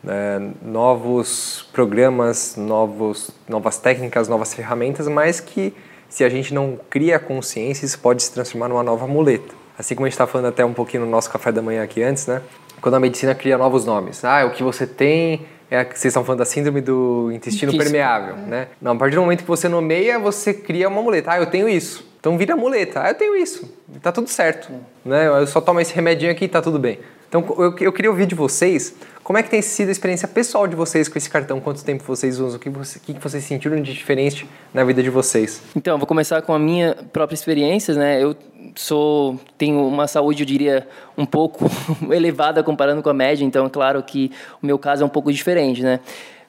é, 0.08 0.40
novos 0.62 1.68
programas, 1.74 2.56
novos, 2.56 3.32
novas 3.46 3.76
técnicas, 3.76 4.28
novas 4.28 4.54
ferramentas, 4.54 5.06
mas 5.08 5.40
que 5.40 5.74
se 6.10 6.24
a 6.24 6.28
gente 6.28 6.52
não 6.52 6.78
cria 6.90 7.18
consciência, 7.18 7.86
isso 7.86 7.98
pode 7.98 8.22
se 8.22 8.32
transformar 8.32 8.68
numa 8.68 8.82
nova 8.82 9.06
muleta. 9.06 9.54
Assim 9.78 9.94
como 9.94 10.04
a 10.04 10.08
gente 10.08 10.14
está 10.14 10.26
falando 10.26 10.48
até 10.48 10.62
um 10.62 10.74
pouquinho 10.74 11.06
no 11.06 11.10
nosso 11.10 11.30
café 11.30 11.50
da 11.50 11.62
manhã 11.62 11.82
aqui 11.82 12.02
antes, 12.02 12.26
né? 12.26 12.42
Quando 12.82 12.96
a 12.96 13.00
medicina 13.00 13.34
cria 13.34 13.56
novos 13.56 13.86
nomes. 13.86 14.22
Ah, 14.24 14.44
o 14.44 14.50
que 14.50 14.62
você 14.62 14.86
tem 14.86 15.46
é 15.70 15.84
vocês 15.84 16.06
estão 16.06 16.24
falando 16.24 16.40
da 16.40 16.44
síndrome 16.44 16.80
do 16.80 17.30
intestino 17.32 17.74
permeável, 17.76 18.36
né? 18.36 18.68
Não, 18.82 18.92
a 18.92 18.96
partir 18.96 19.14
do 19.14 19.22
momento 19.22 19.42
que 19.42 19.48
você 19.48 19.68
nomeia, 19.68 20.18
você 20.18 20.52
cria 20.52 20.88
uma 20.88 21.00
muleta. 21.00 21.32
Ah, 21.32 21.38
eu 21.38 21.46
tenho 21.46 21.68
isso. 21.68 22.04
Então 22.18 22.36
vira 22.36 22.56
muleta. 22.56 23.02
Ah, 23.02 23.10
eu 23.10 23.14
tenho 23.14 23.36
isso. 23.36 23.72
Tá 24.02 24.12
tudo 24.12 24.28
certo. 24.28 24.70
Né? 25.04 25.28
Eu 25.28 25.46
só 25.46 25.60
tomo 25.60 25.80
esse 25.80 25.94
remedinho 25.94 26.30
aqui 26.32 26.44
e 26.44 26.48
tá 26.48 26.60
tudo 26.60 26.78
bem. 26.78 26.98
Então 27.30 27.42
eu, 27.56 27.74
eu 27.78 27.92
queria 27.92 28.10
ouvir 28.10 28.26
de 28.26 28.34
vocês 28.34 28.94
como 29.30 29.38
é 29.38 29.44
que 29.44 29.48
tem 29.48 29.62
sido 29.62 29.90
a 29.90 29.92
experiência 29.92 30.26
pessoal 30.26 30.66
de 30.66 30.74
vocês 30.74 31.08
com 31.08 31.16
esse 31.16 31.30
cartão? 31.30 31.60
Quanto 31.60 31.84
tempo 31.84 32.02
vocês 32.02 32.40
usam? 32.40 32.56
O 32.56 32.58
que, 32.58 32.68
você, 32.68 32.98
o 32.98 33.00
que 33.00 33.12
vocês 33.12 33.44
sentiram 33.44 33.80
de 33.80 33.92
diferente 33.92 34.44
na 34.74 34.82
vida 34.82 35.00
de 35.00 35.08
vocês? 35.08 35.62
Então, 35.76 35.96
vou 35.98 36.06
começar 36.06 36.42
com 36.42 36.52
a 36.52 36.58
minha 36.58 36.96
própria 37.12 37.36
experiência, 37.36 37.94
né? 37.94 38.20
Eu 38.20 38.34
sou 38.74 39.38
tenho 39.56 39.86
uma 39.86 40.08
saúde, 40.08 40.42
eu 40.42 40.46
diria, 40.46 40.88
um 41.16 41.24
pouco 41.24 41.70
elevada 42.10 42.60
comparando 42.64 43.04
com 43.04 43.08
a 43.08 43.14
média, 43.14 43.44
então 43.44 43.66
é 43.66 43.70
claro 43.70 44.02
que 44.02 44.32
o 44.60 44.66
meu 44.66 44.80
caso 44.80 45.04
é 45.04 45.06
um 45.06 45.08
pouco 45.08 45.32
diferente, 45.32 45.80
né? 45.80 46.00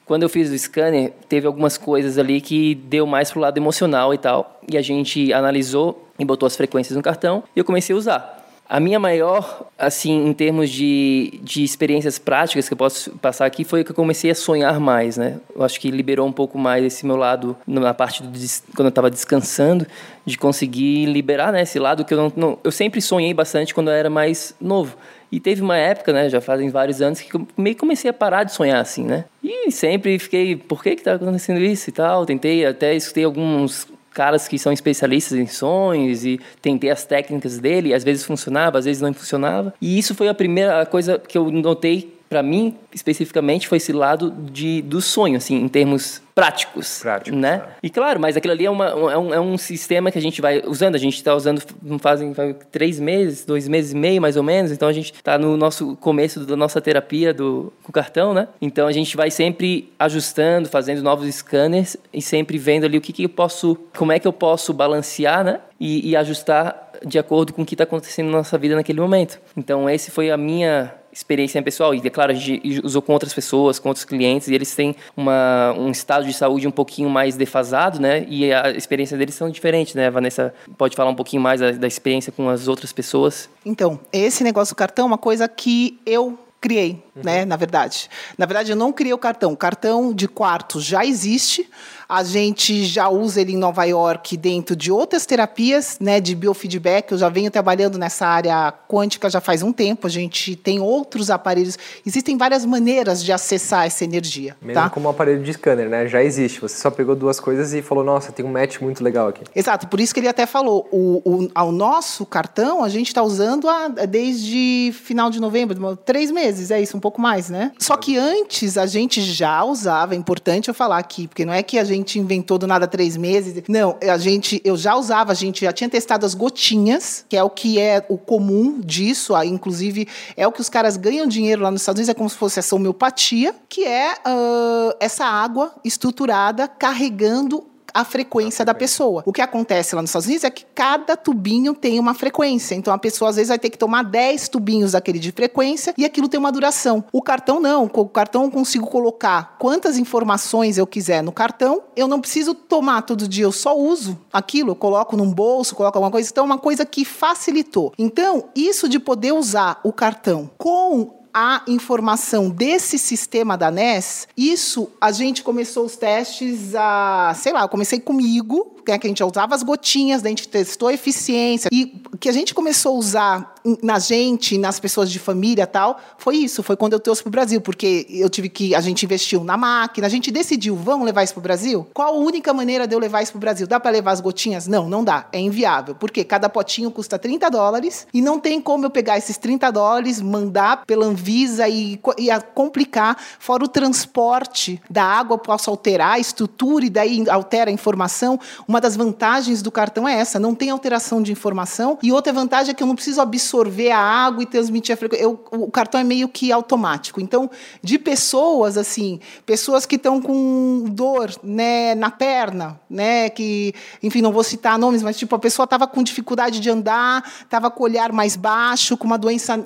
Quando 0.04 0.24
eu 0.24 0.30
fiz 0.30 0.50
o 0.50 0.58
scanner, 0.58 1.14
teve 1.30 1.46
algumas 1.46 1.78
coisas 1.78 2.18
ali 2.18 2.42
que 2.42 2.74
deu 2.74 3.06
mais 3.06 3.30
pro 3.30 3.40
lado 3.40 3.60
emocional 3.60 4.12
e 4.12 4.18
tal, 4.18 4.60
e 4.68 4.76
a 4.76 4.82
gente 4.82 5.32
analisou 5.32 6.10
e 6.18 6.26
botou 6.26 6.48
as 6.48 6.56
frequências 6.56 6.98
no 6.98 7.04
cartão 7.04 7.44
e 7.56 7.60
eu 7.60 7.64
comecei 7.64 7.96
a 7.96 8.00
usar. 8.00 8.41
A 8.72 8.80
minha 8.80 8.98
maior, 8.98 9.66
assim, 9.78 10.28
em 10.28 10.32
termos 10.32 10.70
de, 10.70 11.42
de 11.44 11.62
experiências 11.62 12.18
práticas 12.18 12.70
que 12.70 12.74
eu 12.74 12.78
posso 12.78 13.12
passar 13.18 13.46
aqui, 13.46 13.66
foi 13.66 13.84
que 13.84 13.92
eu 13.92 13.96
comecei 13.96 14.32
a 14.32 14.36
sonhar 14.36 14.80
mais, 14.80 15.18
né? 15.18 15.42
Eu 15.54 15.62
acho 15.62 15.78
que 15.78 15.92
liberou 15.92 16.26
um 16.26 16.32
pouco 16.32 16.58
mais 16.58 16.82
esse 16.82 17.06
meu 17.06 17.18
lado, 17.18 17.54
na 17.68 17.94
parte 17.94 18.24
do, 18.24 18.30
quando 18.74 18.86
eu 18.86 18.88
estava 18.88 19.12
descansando, 19.12 19.86
de 20.26 20.38
conseguir 20.38 21.06
liberar, 21.08 21.52
né? 21.52 21.64
Esse 21.64 21.80
lado 21.80 22.06
que 22.06 22.14
eu 22.14 22.18
não, 22.18 22.34
não, 22.34 22.60
Eu 22.64 22.72
sempre 22.72 23.02
sonhei 23.02 23.34
bastante 23.34 23.74
quando 23.74 23.90
eu 23.90 23.94
era 23.94 24.10
mais 24.10 24.56
novo. 24.62 24.96
E 25.30 25.38
teve 25.38 25.62
uma 25.62 25.76
época, 25.76 26.14
né, 26.14 26.30
já 26.30 26.40
fazem 26.40 26.70
vários 26.70 27.02
anos, 27.02 27.20
que 27.20 27.36
eu 27.36 27.46
meio 27.58 27.76
comecei 27.76 28.10
a 28.10 28.14
parar 28.14 28.46
de 28.46 28.54
sonhar 28.54 28.80
assim, 28.80 29.04
né? 29.04 29.26
E 29.44 29.70
sempre 29.70 30.18
fiquei, 30.18 30.56
por 30.56 30.82
que 30.82 30.96
que 30.96 31.04
tá 31.04 31.16
acontecendo 31.16 31.60
isso 31.60 31.90
e 31.90 31.94
tal? 31.94 32.26
Tentei, 32.26 32.66
até 32.66 32.96
escutei 32.96 33.26
alguns 33.26 33.86
caras 34.14 34.48
que 34.48 34.60
são 34.60 34.72
especialistas 34.72 35.38
em 35.38 35.48
sonhos 35.48 36.26
e 36.26 36.40
tentei 36.62 36.90
as 36.90 37.06
técnicas 37.06 37.58
dele, 37.60 37.94
às 37.94 38.04
vezes 38.04 38.24
funcionava, 38.24 38.78
às 38.78 38.86
vezes 38.86 39.02
não 39.02 39.14
funcionava. 39.14 39.74
E 39.82 39.98
isso 39.98 40.14
foi 40.14 40.28
a 40.28 40.34
primeira 40.34 40.86
coisa 40.86 41.18
que 41.20 41.38
eu 41.38 41.50
notei 41.50 42.21
para 42.32 42.42
mim 42.42 42.78
especificamente 42.94 43.68
foi 43.68 43.76
esse 43.76 43.92
lado 43.92 44.32
de 44.32 44.82
do 44.84 45.02
sonho 45.02 45.36
assim 45.36 45.56
em 45.56 45.68
termos 45.68 46.22
práticos, 46.34 47.00
práticos 47.02 47.38
né? 47.38 47.58
Tá. 47.58 47.70
E 47.84 47.90
claro, 47.90 48.22
mas 48.22 48.38
aquilo 48.38 48.54
ali 48.54 48.66
é, 48.66 48.70
uma, 48.70 48.86
é, 48.88 49.18
um, 49.18 49.34
é 49.34 49.40
um 49.42 49.58
sistema 49.58 50.10
que 50.10 50.18
a 50.18 50.22
gente 50.22 50.42
vai 50.42 50.64
usando. 50.66 50.96
A 50.96 50.98
gente 50.98 51.16
está 51.16 51.36
usando 51.36 51.62
não 51.84 52.00
fazem 52.00 52.34
três 52.72 53.02
meses, 53.02 53.44
dois 53.44 53.68
meses 53.68 53.92
e 53.92 53.98
meio 53.98 54.22
mais 54.22 54.38
ou 54.38 54.44
menos. 54.44 54.72
Então 54.72 54.88
a 54.88 54.94
gente 54.94 55.12
está 55.12 55.38
no 55.38 55.58
nosso 55.58 55.98
começo 55.98 56.46
da 56.46 56.56
nossa 56.56 56.80
terapia 56.80 57.34
do 57.34 57.74
com 57.84 57.92
cartão, 57.92 58.34
né? 58.34 58.48
Então 58.62 58.88
a 58.88 58.94
gente 58.94 59.18
vai 59.18 59.30
sempre 59.30 59.92
ajustando, 60.00 60.70
fazendo 60.70 61.04
novos 61.04 61.28
scanners 61.36 61.98
e 62.14 62.22
sempre 62.22 62.58
vendo 62.58 62.86
ali 62.86 62.98
o 62.98 63.02
que, 63.02 63.12
que 63.12 63.26
eu 63.26 63.30
posso, 63.30 63.78
como 63.98 64.14
é 64.14 64.20
que 64.20 64.28
eu 64.28 64.34
posso 64.34 64.72
balancear, 64.74 65.44
né? 65.44 65.60
E, 65.78 66.12
e 66.12 66.16
ajustar 66.16 66.92
de 67.06 67.20
acordo 67.20 67.52
com 67.52 67.64
o 67.64 67.66
que 67.66 67.74
está 67.74 67.84
acontecendo 67.84 68.28
na 68.28 68.38
nossa 68.38 68.58
vida 68.58 68.74
naquele 68.74 69.02
momento. 69.02 69.38
Então 69.58 69.90
esse 69.90 70.10
foi 70.10 70.32
a 70.32 70.38
minha 70.38 70.94
experiência 71.12 71.62
pessoal. 71.62 71.94
E, 71.94 72.02
é 72.06 72.10
claro, 72.10 72.32
a 72.32 72.36
gente 72.36 72.82
usou 72.84 73.02
com 73.02 73.14
outras 73.14 73.34
pessoas, 73.34 73.80
com 73.80 73.90
outros 73.90 74.06
clientes, 74.06 74.48
e 74.48 74.54
eles 74.54 74.74
têm 74.74 74.96
uma, 75.16 75.74
um 75.78 75.92
estado 75.92 76.26
de 76.26 76.34
saúde 76.34 76.68
um 76.68 76.72
pouquinho 76.72 77.10
mais 77.10 77.36
defasado, 77.36 78.00
né? 78.00 78.26
E 78.28 78.52
a 78.54 78.72
experiência 78.72 79.18
deles 79.18 79.36
são 79.36 79.50
diferentes, 79.50 79.96
né? 79.96 80.08
A 80.08 80.12
Vanessa 80.12 80.54
pode 80.78 80.96
falar 80.96 81.10
um 81.10 81.16
pouquinho 81.16 81.42
mais 81.42 81.60
da, 81.60 81.72
da 81.72 81.88
experiência 81.88 82.32
com 82.32 82.50
as 82.50 82.68
outras 82.68 82.92
pessoas? 82.94 83.50
Então, 83.66 84.00
esse 84.12 84.44
negócio 84.44 84.74
do 84.74 84.78
cartão 84.78 85.06
é 85.06 85.08
uma 85.08 85.18
coisa 85.18 85.48
que 85.48 86.00
eu 86.06 86.38
criei, 86.62 87.04
uhum. 87.16 87.24
né, 87.24 87.44
na 87.44 87.56
verdade. 87.56 88.08
Na 88.38 88.46
verdade, 88.46 88.72
eu 88.72 88.76
não 88.76 88.94
criei 88.94 89.14
o 89.14 89.18
cartão. 89.18 89.52
O 89.52 89.58
cartão 89.58 90.14
de 90.14 90.28
quarto 90.28 90.80
já 90.80 91.04
existe. 91.04 91.68
A 92.12 92.26
gente 92.26 92.84
já 92.84 93.08
usa 93.08 93.40
ele 93.40 93.54
em 93.54 93.58
Nova 93.58 93.86
York 93.86 94.36
dentro 94.36 94.76
de 94.76 94.92
outras 94.92 95.26
terapias, 95.26 95.98
né, 95.98 96.20
de 96.20 96.36
biofeedback. 96.36 97.10
Eu 97.14 97.18
já 97.18 97.30
venho 97.30 97.50
trabalhando 97.50 97.98
nessa 97.98 98.28
área 98.28 98.74
quântica 98.86 99.30
já 99.30 99.40
faz 99.40 99.64
um 99.64 99.72
tempo. 99.72 100.08
A 100.08 100.10
gente 100.10 100.58
tem 100.58 100.82
outros 100.82 101.30
aparelhos. 101.30 101.80
Existem 102.06 102.38
várias 102.38 102.66
maneiras 102.66 103.24
de 103.24 103.32
acessar 103.32 103.86
essa 103.86 104.04
energia. 104.04 104.58
Mesmo 104.62 104.82
tá? 104.82 104.90
como 104.90 105.08
um 105.08 105.10
aparelho 105.10 105.42
de 105.42 105.54
scanner, 105.54 105.88
né? 105.88 106.06
Já 106.06 106.22
existe. 106.22 106.60
Você 106.60 106.76
só 106.76 106.92
pegou 106.92 107.16
duas 107.16 107.40
coisas 107.40 107.74
e 107.74 107.82
falou: 107.82 108.04
Nossa, 108.04 108.34
tem 108.34 108.46
um 108.46 108.52
match 108.52 108.82
muito 108.82 109.02
legal 109.02 109.30
aqui. 109.30 109.46
Exato. 109.56 109.88
Por 109.88 110.02
isso 110.02 110.14
que 110.14 110.20
ele 110.20 110.28
até 110.28 110.46
falou: 110.46 110.90
o, 110.92 111.22
o 111.24 111.50
ao 111.56 111.72
nosso 111.72 112.26
cartão 112.26 112.84
a 112.84 112.90
gente 112.90 113.08
está 113.08 113.24
usando 113.24 113.70
a, 113.70 113.88
desde 113.88 114.92
final 115.02 115.30
de 115.30 115.40
novembro, 115.40 115.96
três 115.96 116.30
meses, 116.30 116.72
é 116.72 116.82
isso, 116.82 116.98
um 116.98 117.00
pouco 117.00 117.22
mais, 117.22 117.50
né? 117.50 117.72
Só 117.80 117.96
que 117.96 118.18
antes 118.18 118.78
a 118.78 118.86
gente 118.86 119.22
já 119.22 119.64
usava. 119.64 120.14
É 120.14 120.18
importante 120.18 120.68
eu 120.68 120.74
falar 120.74 120.98
aqui, 120.98 121.26
porque 121.26 121.46
não 121.46 121.54
é 121.54 121.64
que 121.64 121.80
a 121.80 121.86
gente 121.86 122.01
gente 122.02 122.20
inventou 122.20 122.58
do 122.58 122.68
nada 122.68 122.88
três 122.88 123.16
meses. 123.16 123.64
Não, 123.68 123.98
a 124.02 124.18
gente, 124.18 124.62
eu 124.64 124.76
já 124.76 124.96
usava, 124.96 125.32
a 125.32 125.36
gente 125.36 125.62
já 125.62 125.72
tinha 125.72 125.90
testado 125.90 126.26
as 126.26 126.34
gotinhas, 126.34 127.26
que 127.28 127.38
é 127.38 127.44
o 127.44 127.50
que 127.50 127.80
é 127.80 128.06
o 128.10 128.18
comum 128.18 128.80
disso, 128.80 129.34
inclusive 129.44 130.08
é 130.36 130.46
o 130.48 130.52
que 130.52 130.62
os 130.62 130.70
caras 130.70 130.98
ganham 130.98 131.26
dinheiro 131.26 131.62
lá 131.62 131.72
nos 131.72 131.82
Estados 131.82 132.00
Unidos, 132.00 132.10
é 132.10 132.14
como 132.14 132.30
se 132.30 132.36
fosse 132.36 132.60
essa 132.60 132.76
homeopatia, 132.76 133.56
que 133.70 133.86
é 133.86 134.14
uh, 134.14 134.96
essa 135.00 135.26
água 135.26 135.74
estruturada 135.84 136.68
carregando 136.68 137.71
a 137.94 138.04
frequência 138.04 138.64
da 138.64 138.74
pessoa. 138.74 139.24
O 139.26 139.34
que 139.34 139.42
acontece 139.42 139.96
lá 139.96 140.02
nos 140.02 140.10
Estados 140.10 140.28
Unidos 140.28 140.44
é 140.44 140.50
que 140.50 140.66
cada 140.74 141.16
tubinho 141.16 141.74
tem 141.74 142.00
uma 142.00 142.14
frequência. 142.14 142.76
Então 142.76 142.94
a 142.94 142.98
pessoa 142.98 143.30
às 143.30 143.36
vezes 143.36 143.50
vai 143.50 143.60
ter 143.60 143.70
que 143.70 143.78
tomar 143.78 144.04
10 144.04 144.50
tubinhos 144.50 144.92
daquele 144.94 145.20
de 145.20 145.32
frequência 145.32 145.94
e 145.98 146.06
aquilo 146.06 146.28
tem 146.28 146.40
uma 146.40 146.52
duração. 146.52 147.04
O 147.12 147.22
cartão 147.22 147.60
não. 147.60 147.88
Com 147.88 148.02
o 148.02 148.10
cartão 148.10 148.44
eu 148.44 148.52
consigo 148.52 148.88
colocar 148.88 149.56
quantas 149.60 149.98
informações 149.98 150.78
eu 150.78 150.88
quiser 150.88 151.22
no 151.24 151.32
cartão. 151.32 151.84
Eu 151.96 152.08
não 152.08 152.20
preciso 152.20 152.54
tomar 152.54 153.02
todo 153.04 153.28
dia, 153.28 153.44
eu 153.44 153.52
só 153.52 153.78
uso 153.78 154.20
aquilo. 154.32 154.72
Eu 154.72 154.76
coloco 154.76 155.16
num 155.16 155.32
bolso, 155.32 155.76
coloco 155.76 155.98
alguma 155.98 156.12
coisa. 156.12 156.30
Então 156.30 156.44
é 156.44 156.46
uma 156.46 156.58
coisa 156.58 156.86
que 156.86 157.06
facilitou. 157.06 157.94
Então, 157.98 158.50
isso 158.56 158.88
de 158.88 159.00
poder 159.00 159.32
usar 159.32 159.80
o 159.84 159.94
cartão 159.94 160.50
com 160.58 161.21
a 161.34 161.64
informação 161.68 162.50
desse 162.50 162.98
sistema 162.98 163.58
da 163.58 163.72
NES, 163.72 164.28
isso 164.36 164.90
a 165.00 165.12
gente 165.12 165.44
começou 165.44 165.86
os 165.86 165.96
testes 165.96 166.76
a, 166.76 167.34
sei 167.36 167.54
lá, 167.54 167.62
eu 167.62 167.70
comecei 167.70 168.00
comigo, 168.00 168.76
né, 168.88 168.98
que 168.98 169.08
a 169.08 169.10
gente 169.10 169.24
usava 169.24 169.56
as 169.56 169.64
gotinhas, 169.64 170.24
a 170.26 170.30
gente 170.30 170.48
testou 170.48 170.90
a 170.90 170.94
eficiência. 170.94 171.70
E 171.72 172.02
que 172.22 172.30
a 172.30 172.32
gente 172.32 172.54
começou 172.54 172.96
a 172.96 173.00
usar 173.00 173.56
na 173.82 173.98
gente, 173.98 174.56
nas 174.56 174.80
pessoas 174.80 175.10
de 175.12 175.18
família 175.18 175.66
tal, 175.66 176.00
foi 176.20 176.38
isso, 176.38 176.62
foi 176.62 176.76
quando 176.76 176.94
eu 176.94 177.00
trouxe 177.00 177.24
para 177.24 177.30
o 177.30 177.32
Brasil, 177.32 177.60
porque 177.60 178.06
eu 178.10 178.30
tive 178.30 178.48
que, 178.48 178.76
a 178.76 178.80
gente 178.80 179.04
investiu 179.04 179.44
na 179.44 179.58
máquina, 179.58 180.06
a 180.06 180.10
gente 180.10 180.30
decidiu, 180.30 180.76
vamos 180.76 181.06
levar 181.06 181.24
isso 181.24 181.34
para 181.34 181.40
o 181.40 181.44
Brasil? 181.44 181.88
Qual 181.94 182.14
a 182.14 182.18
única 182.18 182.54
maneira 182.54 182.88
de 182.88 182.94
eu 182.94 183.00
levar 183.00 183.24
isso 183.24 183.32
para 183.32 183.38
o 183.38 183.42
Brasil? 183.42 183.66
Dá 183.66 183.80
para 183.80 183.90
levar 183.90 184.12
as 184.12 184.22
gotinhas? 184.22 184.68
Não, 184.68 184.88
não 184.88 185.04
dá, 185.04 185.28
é 185.34 185.40
inviável, 185.40 185.96
porque 185.96 186.24
cada 186.24 186.48
potinho 186.48 186.92
custa 186.92 187.18
30 187.18 187.50
dólares 187.50 188.06
e 188.14 188.22
não 188.22 188.40
tem 188.40 188.62
como 188.62 188.86
eu 188.86 188.92
pegar 188.92 189.18
esses 189.18 189.38
30 189.38 189.72
dólares, 189.72 190.22
mandar 190.22 190.86
pela 190.86 191.08
Anvisa 191.08 191.68
e, 191.68 192.00
e 192.20 192.30
complicar, 192.54 193.18
fora 193.40 193.64
o 193.64 193.68
transporte 193.68 194.80
da 194.88 195.04
água, 195.04 195.40
posso 195.40 195.72
alterar 195.72 196.14
a 196.14 196.20
estrutura 196.20 196.86
e 196.86 196.90
daí 196.90 197.28
altera 197.30 197.72
a 197.72 197.74
informação. 197.74 198.40
Uma 198.68 198.80
das 198.80 198.96
vantagens 198.96 199.64
do 199.64 199.72
cartão 199.72 200.08
é 200.08 200.20
essa, 200.20 200.40
não 200.40 200.54
tem 200.54 200.70
alteração 200.70 201.20
de 201.20 201.32
informação. 201.32 201.98
E 202.04 202.11
outra 202.12 202.32
vantagem 202.34 202.72
é 202.72 202.74
que 202.74 202.84
eu 202.84 202.88
não 202.88 202.96
preciso 202.96 203.22
absorver 203.22 203.92
a 203.92 204.00
água 204.00 204.44
e 204.44 204.46
transmitir 204.46 204.94
a 204.94 204.98
frequência. 204.98 205.24
Eu, 205.24 205.44
o 205.52 205.70
cartão 205.70 206.00
é 206.00 206.04
meio 206.04 206.28
que 206.28 206.52
automático. 206.52 207.20
Então, 207.22 207.50
de 207.82 207.98
pessoas, 207.98 208.78
assim, 208.78 209.20
pessoas 209.46 209.86
que 209.86 209.96
estão 209.96 210.22
com 210.22 210.86
dor 210.90 211.32
né, 211.44 211.96
na 211.96 212.10
perna, 212.10 212.80
né, 212.90 213.30
que, 213.30 213.74
enfim, 214.02 214.22
não 214.22 214.32
vou 214.32 214.44
citar 214.44 214.78
nomes, 214.78 215.04
mas 215.04 215.18
tipo, 215.18 215.36
a 215.36 215.40
pessoa 215.40 215.64
estava 215.66 215.88
com 215.88 216.04
dificuldade 216.04 216.60
de 216.60 216.70
andar, 216.70 217.24
estava 217.42 217.70
com 217.70 217.84
o 217.84 217.86
olhar 217.86 218.12
mais 218.12 218.36
baixo, 218.36 218.98
com 218.98 219.06
uma 219.06 219.18
doença 219.18 219.62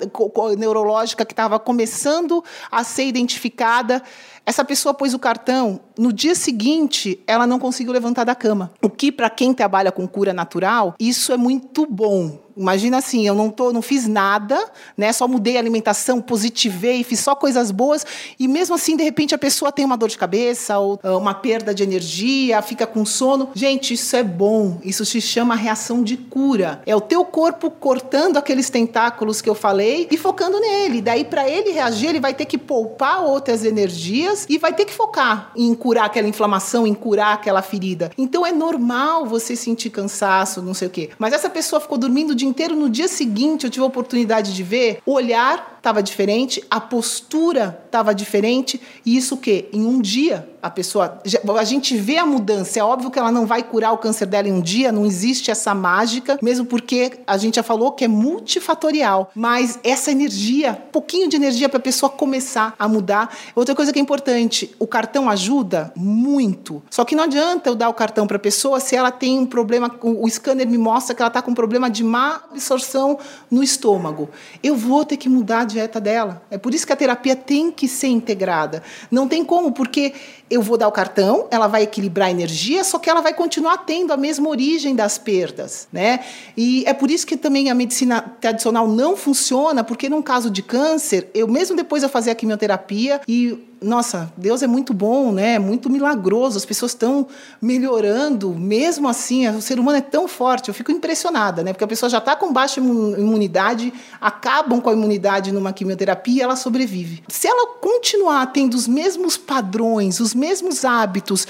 neurológica 0.58 1.24
que 1.24 1.32
estava 1.32 1.58
começando 1.58 2.42
a 2.70 2.84
ser 2.84 3.06
identificada. 3.06 4.02
Essa 4.46 4.64
pessoa 4.64 4.94
pôs 4.94 5.12
o 5.12 5.18
cartão, 5.18 5.80
no 5.98 6.12
dia 6.12 6.36
seguinte 6.36 7.20
ela 7.26 7.48
não 7.48 7.58
conseguiu 7.58 7.92
levantar 7.92 8.22
da 8.22 8.32
cama. 8.32 8.70
O 8.80 8.88
que 8.88 9.10
para 9.10 9.28
quem 9.28 9.52
trabalha 9.52 9.90
com 9.90 10.06
cura 10.06 10.32
natural, 10.32 10.94
isso 11.00 11.32
é 11.32 11.36
muito 11.36 11.84
bom, 11.84 12.38
Imagina 12.56 12.98
assim, 12.98 13.26
eu 13.26 13.34
não 13.34 13.50
tô, 13.50 13.72
não 13.72 13.82
fiz 13.82 14.06
nada, 14.06 14.58
né? 14.96 15.12
Só 15.12 15.28
mudei 15.28 15.56
a 15.56 15.60
alimentação, 15.60 16.20
positivei, 16.20 17.04
fiz 17.04 17.20
só 17.20 17.34
coisas 17.34 17.70
boas 17.70 18.06
e 18.38 18.48
mesmo 18.48 18.74
assim 18.74 18.96
de 18.96 19.02
repente 19.02 19.34
a 19.34 19.38
pessoa 19.38 19.70
tem 19.70 19.84
uma 19.84 19.96
dor 19.96 20.08
de 20.08 20.16
cabeça 20.16 20.78
ou 20.78 20.98
uh, 21.04 21.18
uma 21.18 21.34
perda 21.34 21.74
de 21.74 21.82
energia, 21.82 22.62
fica 22.62 22.86
com 22.86 23.04
sono. 23.04 23.50
Gente, 23.54 23.94
isso 23.94 24.16
é 24.16 24.22
bom. 24.22 24.78
Isso 24.82 25.04
se 25.04 25.20
chama 25.20 25.54
reação 25.54 26.02
de 26.02 26.16
cura. 26.16 26.80
É 26.86 26.96
o 26.96 27.00
teu 27.00 27.24
corpo 27.24 27.70
cortando 27.70 28.38
aqueles 28.38 28.70
tentáculos 28.70 29.42
que 29.42 29.50
eu 29.50 29.54
falei 29.54 30.08
e 30.10 30.16
focando 30.16 30.58
nele. 30.58 31.02
Daí 31.02 31.24
para 31.24 31.48
ele 31.48 31.70
reagir, 31.70 32.08
ele 32.08 32.20
vai 32.20 32.32
ter 32.32 32.46
que 32.46 32.56
poupar 32.56 33.22
outras 33.22 33.64
energias 33.64 34.46
e 34.48 34.56
vai 34.56 34.72
ter 34.72 34.84
que 34.84 34.94
focar 34.94 35.50
em 35.54 35.74
curar 35.74 36.06
aquela 36.06 36.28
inflamação, 36.28 36.86
em 36.86 36.94
curar 36.94 37.34
aquela 37.34 37.60
ferida. 37.60 38.10
Então 38.16 38.46
é 38.46 38.52
normal 38.52 39.26
você 39.26 39.54
sentir 39.54 39.90
cansaço, 39.90 40.62
não 40.62 40.72
sei 40.72 40.88
o 40.88 40.90
quê. 40.90 41.10
Mas 41.18 41.34
essa 41.34 41.50
pessoa 41.50 41.80
ficou 41.80 41.98
dormindo 41.98 42.34
de 42.34 42.45
dia 42.46 42.48
inteiro. 42.48 42.76
No 42.76 42.88
dia 42.88 43.08
seguinte, 43.08 43.64
eu 43.64 43.70
tive 43.70 43.82
a 43.82 43.88
oportunidade 43.88 44.54
de 44.54 44.62
ver 44.62 45.00
o 45.04 45.12
olhar 45.12 45.74
estava 45.76 46.02
diferente, 46.02 46.62
a 46.68 46.80
postura 46.80 47.80
estava 47.86 48.14
diferente, 48.14 48.80
e 49.04 49.16
isso 49.16 49.36
o 49.36 49.38
quê? 49.38 49.68
Em 49.72 49.86
um 49.86 50.00
dia 50.00 50.48
a 50.66 50.70
pessoa. 50.70 51.20
A 51.58 51.64
gente 51.64 51.96
vê 51.96 52.18
a 52.18 52.26
mudança. 52.26 52.80
É 52.80 52.82
óbvio 52.82 53.10
que 53.10 53.18
ela 53.18 53.30
não 53.30 53.46
vai 53.46 53.62
curar 53.62 53.92
o 53.92 53.98
câncer 53.98 54.26
dela 54.26 54.48
em 54.48 54.52
um 54.52 54.60
dia, 54.60 54.90
não 54.90 55.06
existe 55.06 55.50
essa 55.50 55.74
mágica, 55.74 56.38
mesmo 56.42 56.66
porque 56.66 57.12
a 57.26 57.36
gente 57.36 57.56
já 57.56 57.62
falou 57.62 57.92
que 57.92 58.04
é 58.04 58.08
multifatorial. 58.08 59.30
Mas 59.34 59.78
essa 59.84 60.10
energia, 60.10 60.74
pouquinho 60.92 61.28
de 61.28 61.36
energia 61.36 61.68
para 61.68 61.78
a 61.78 61.82
pessoa 61.82 62.10
começar 62.10 62.74
a 62.78 62.88
mudar. 62.88 63.34
Outra 63.54 63.74
coisa 63.74 63.92
que 63.92 63.98
é 63.98 64.02
importante: 64.02 64.74
o 64.78 64.86
cartão 64.86 65.30
ajuda 65.30 65.92
muito. 65.94 66.82
Só 66.90 67.04
que 67.04 67.14
não 67.14 67.24
adianta 67.24 67.70
eu 67.70 67.74
dar 67.74 67.88
o 67.88 67.94
cartão 67.94 68.26
para 68.26 68.36
a 68.36 68.40
pessoa 68.40 68.80
se 68.80 68.96
ela 68.96 69.12
tem 69.12 69.38
um 69.38 69.46
problema. 69.46 69.94
O 70.02 70.28
scanner 70.28 70.68
me 70.68 70.78
mostra 70.78 71.14
que 71.14 71.22
ela 71.22 71.28
está 71.28 71.40
com 71.40 71.52
um 71.52 71.54
problema 71.54 71.88
de 71.88 72.02
má 72.02 72.42
absorção 72.50 73.18
no 73.50 73.62
estômago. 73.62 74.28
Eu 74.62 74.74
vou 74.74 75.04
ter 75.04 75.16
que 75.16 75.28
mudar 75.28 75.64
de 75.64 75.76
dieta 75.76 76.00
dela. 76.00 76.42
É 76.50 76.56
por 76.56 76.74
isso 76.74 76.86
que 76.86 76.92
a 76.92 76.96
terapia 76.96 77.36
tem 77.36 77.70
que 77.70 77.86
ser 77.86 78.08
integrada. 78.08 78.82
Não 79.10 79.28
tem 79.28 79.44
como, 79.44 79.72
porque 79.72 80.14
eu 80.48 80.62
vou 80.62 80.76
dar 80.76 80.86
o 80.86 80.92
cartão, 80.92 81.48
ela 81.50 81.66
vai 81.66 81.82
equilibrar 81.82 82.28
a 82.28 82.30
energia, 82.30 82.84
só 82.84 82.98
que 82.98 83.10
ela 83.10 83.20
vai 83.20 83.34
continuar 83.34 83.78
tendo 83.78 84.12
a 84.12 84.16
mesma 84.16 84.48
origem 84.48 84.94
das 84.94 85.18
perdas, 85.18 85.88
né? 85.92 86.20
E 86.56 86.84
é 86.86 86.94
por 86.94 87.10
isso 87.10 87.26
que 87.26 87.36
também 87.36 87.70
a 87.70 87.74
medicina 87.74 88.20
tradicional 88.40 88.86
não 88.86 89.16
funciona, 89.16 89.82
porque 89.82 90.08
num 90.08 90.22
caso 90.22 90.50
de 90.50 90.62
câncer, 90.62 91.28
eu 91.34 91.48
mesmo 91.48 91.76
depois 91.76 92.02
de 92.02 92.08
fazer 92.08 92.30
a 92.30 92.34
quimioterapia 92.34 93.20
e 93.26 93.58
nossa, 93.80 94.32
Deus 94.36 94.62
é 94.62 94.66
muito 94.66 94.94
bom, 94.94 95.32
né? 95.32 95.54
É 95.54 95.58
muito 95.58 95.90
milagroso. 95.90 96.56
As 96.56 96.64
pessoas 96.64 96.92
estão 96.92 97.26
melhorando, 97.60 98.54
mesmo 98.54 99.08
assim. 99.08 99.46
O 99.48 99.60
ser 99.60 99.78
humano 99.78 99.98
é 99.98 100.00
tão 100.00 100.26
forte. 100.26 100.68
Eu 100.68 100.74
fico 100.74 100.90
impressionada, 100.90 101.62
né? 101.62 101.72
Porque 101.72 101.84
a 101.84 101.88
pessoa 101.88 102.08
já 102.08 102.18
está 102.18 102.34
com 102.34 102.52
baixa 102.52 102.80
imunidade, 102.80 103.92
acabam 104.20 104.80
com 104.80 104.88
a 104.88 104.92
imunidade 104.92 105.52
numa 105.52 105.72
quimioterapia, 105.72 106.44
ela 106.44 106.56
sobrevive. 106.56 107.22
Se 107.28 107.46
ela 107.46 107.74
continuar 107.78 108.46
tendo 108.46 108.74
os 108.74 108.88
mesmos 108.88 109.36
padrões, 109.36 110.20
os 110.20 110.34
mesmos 110.34 110.84
hábitos, 110.84 111.46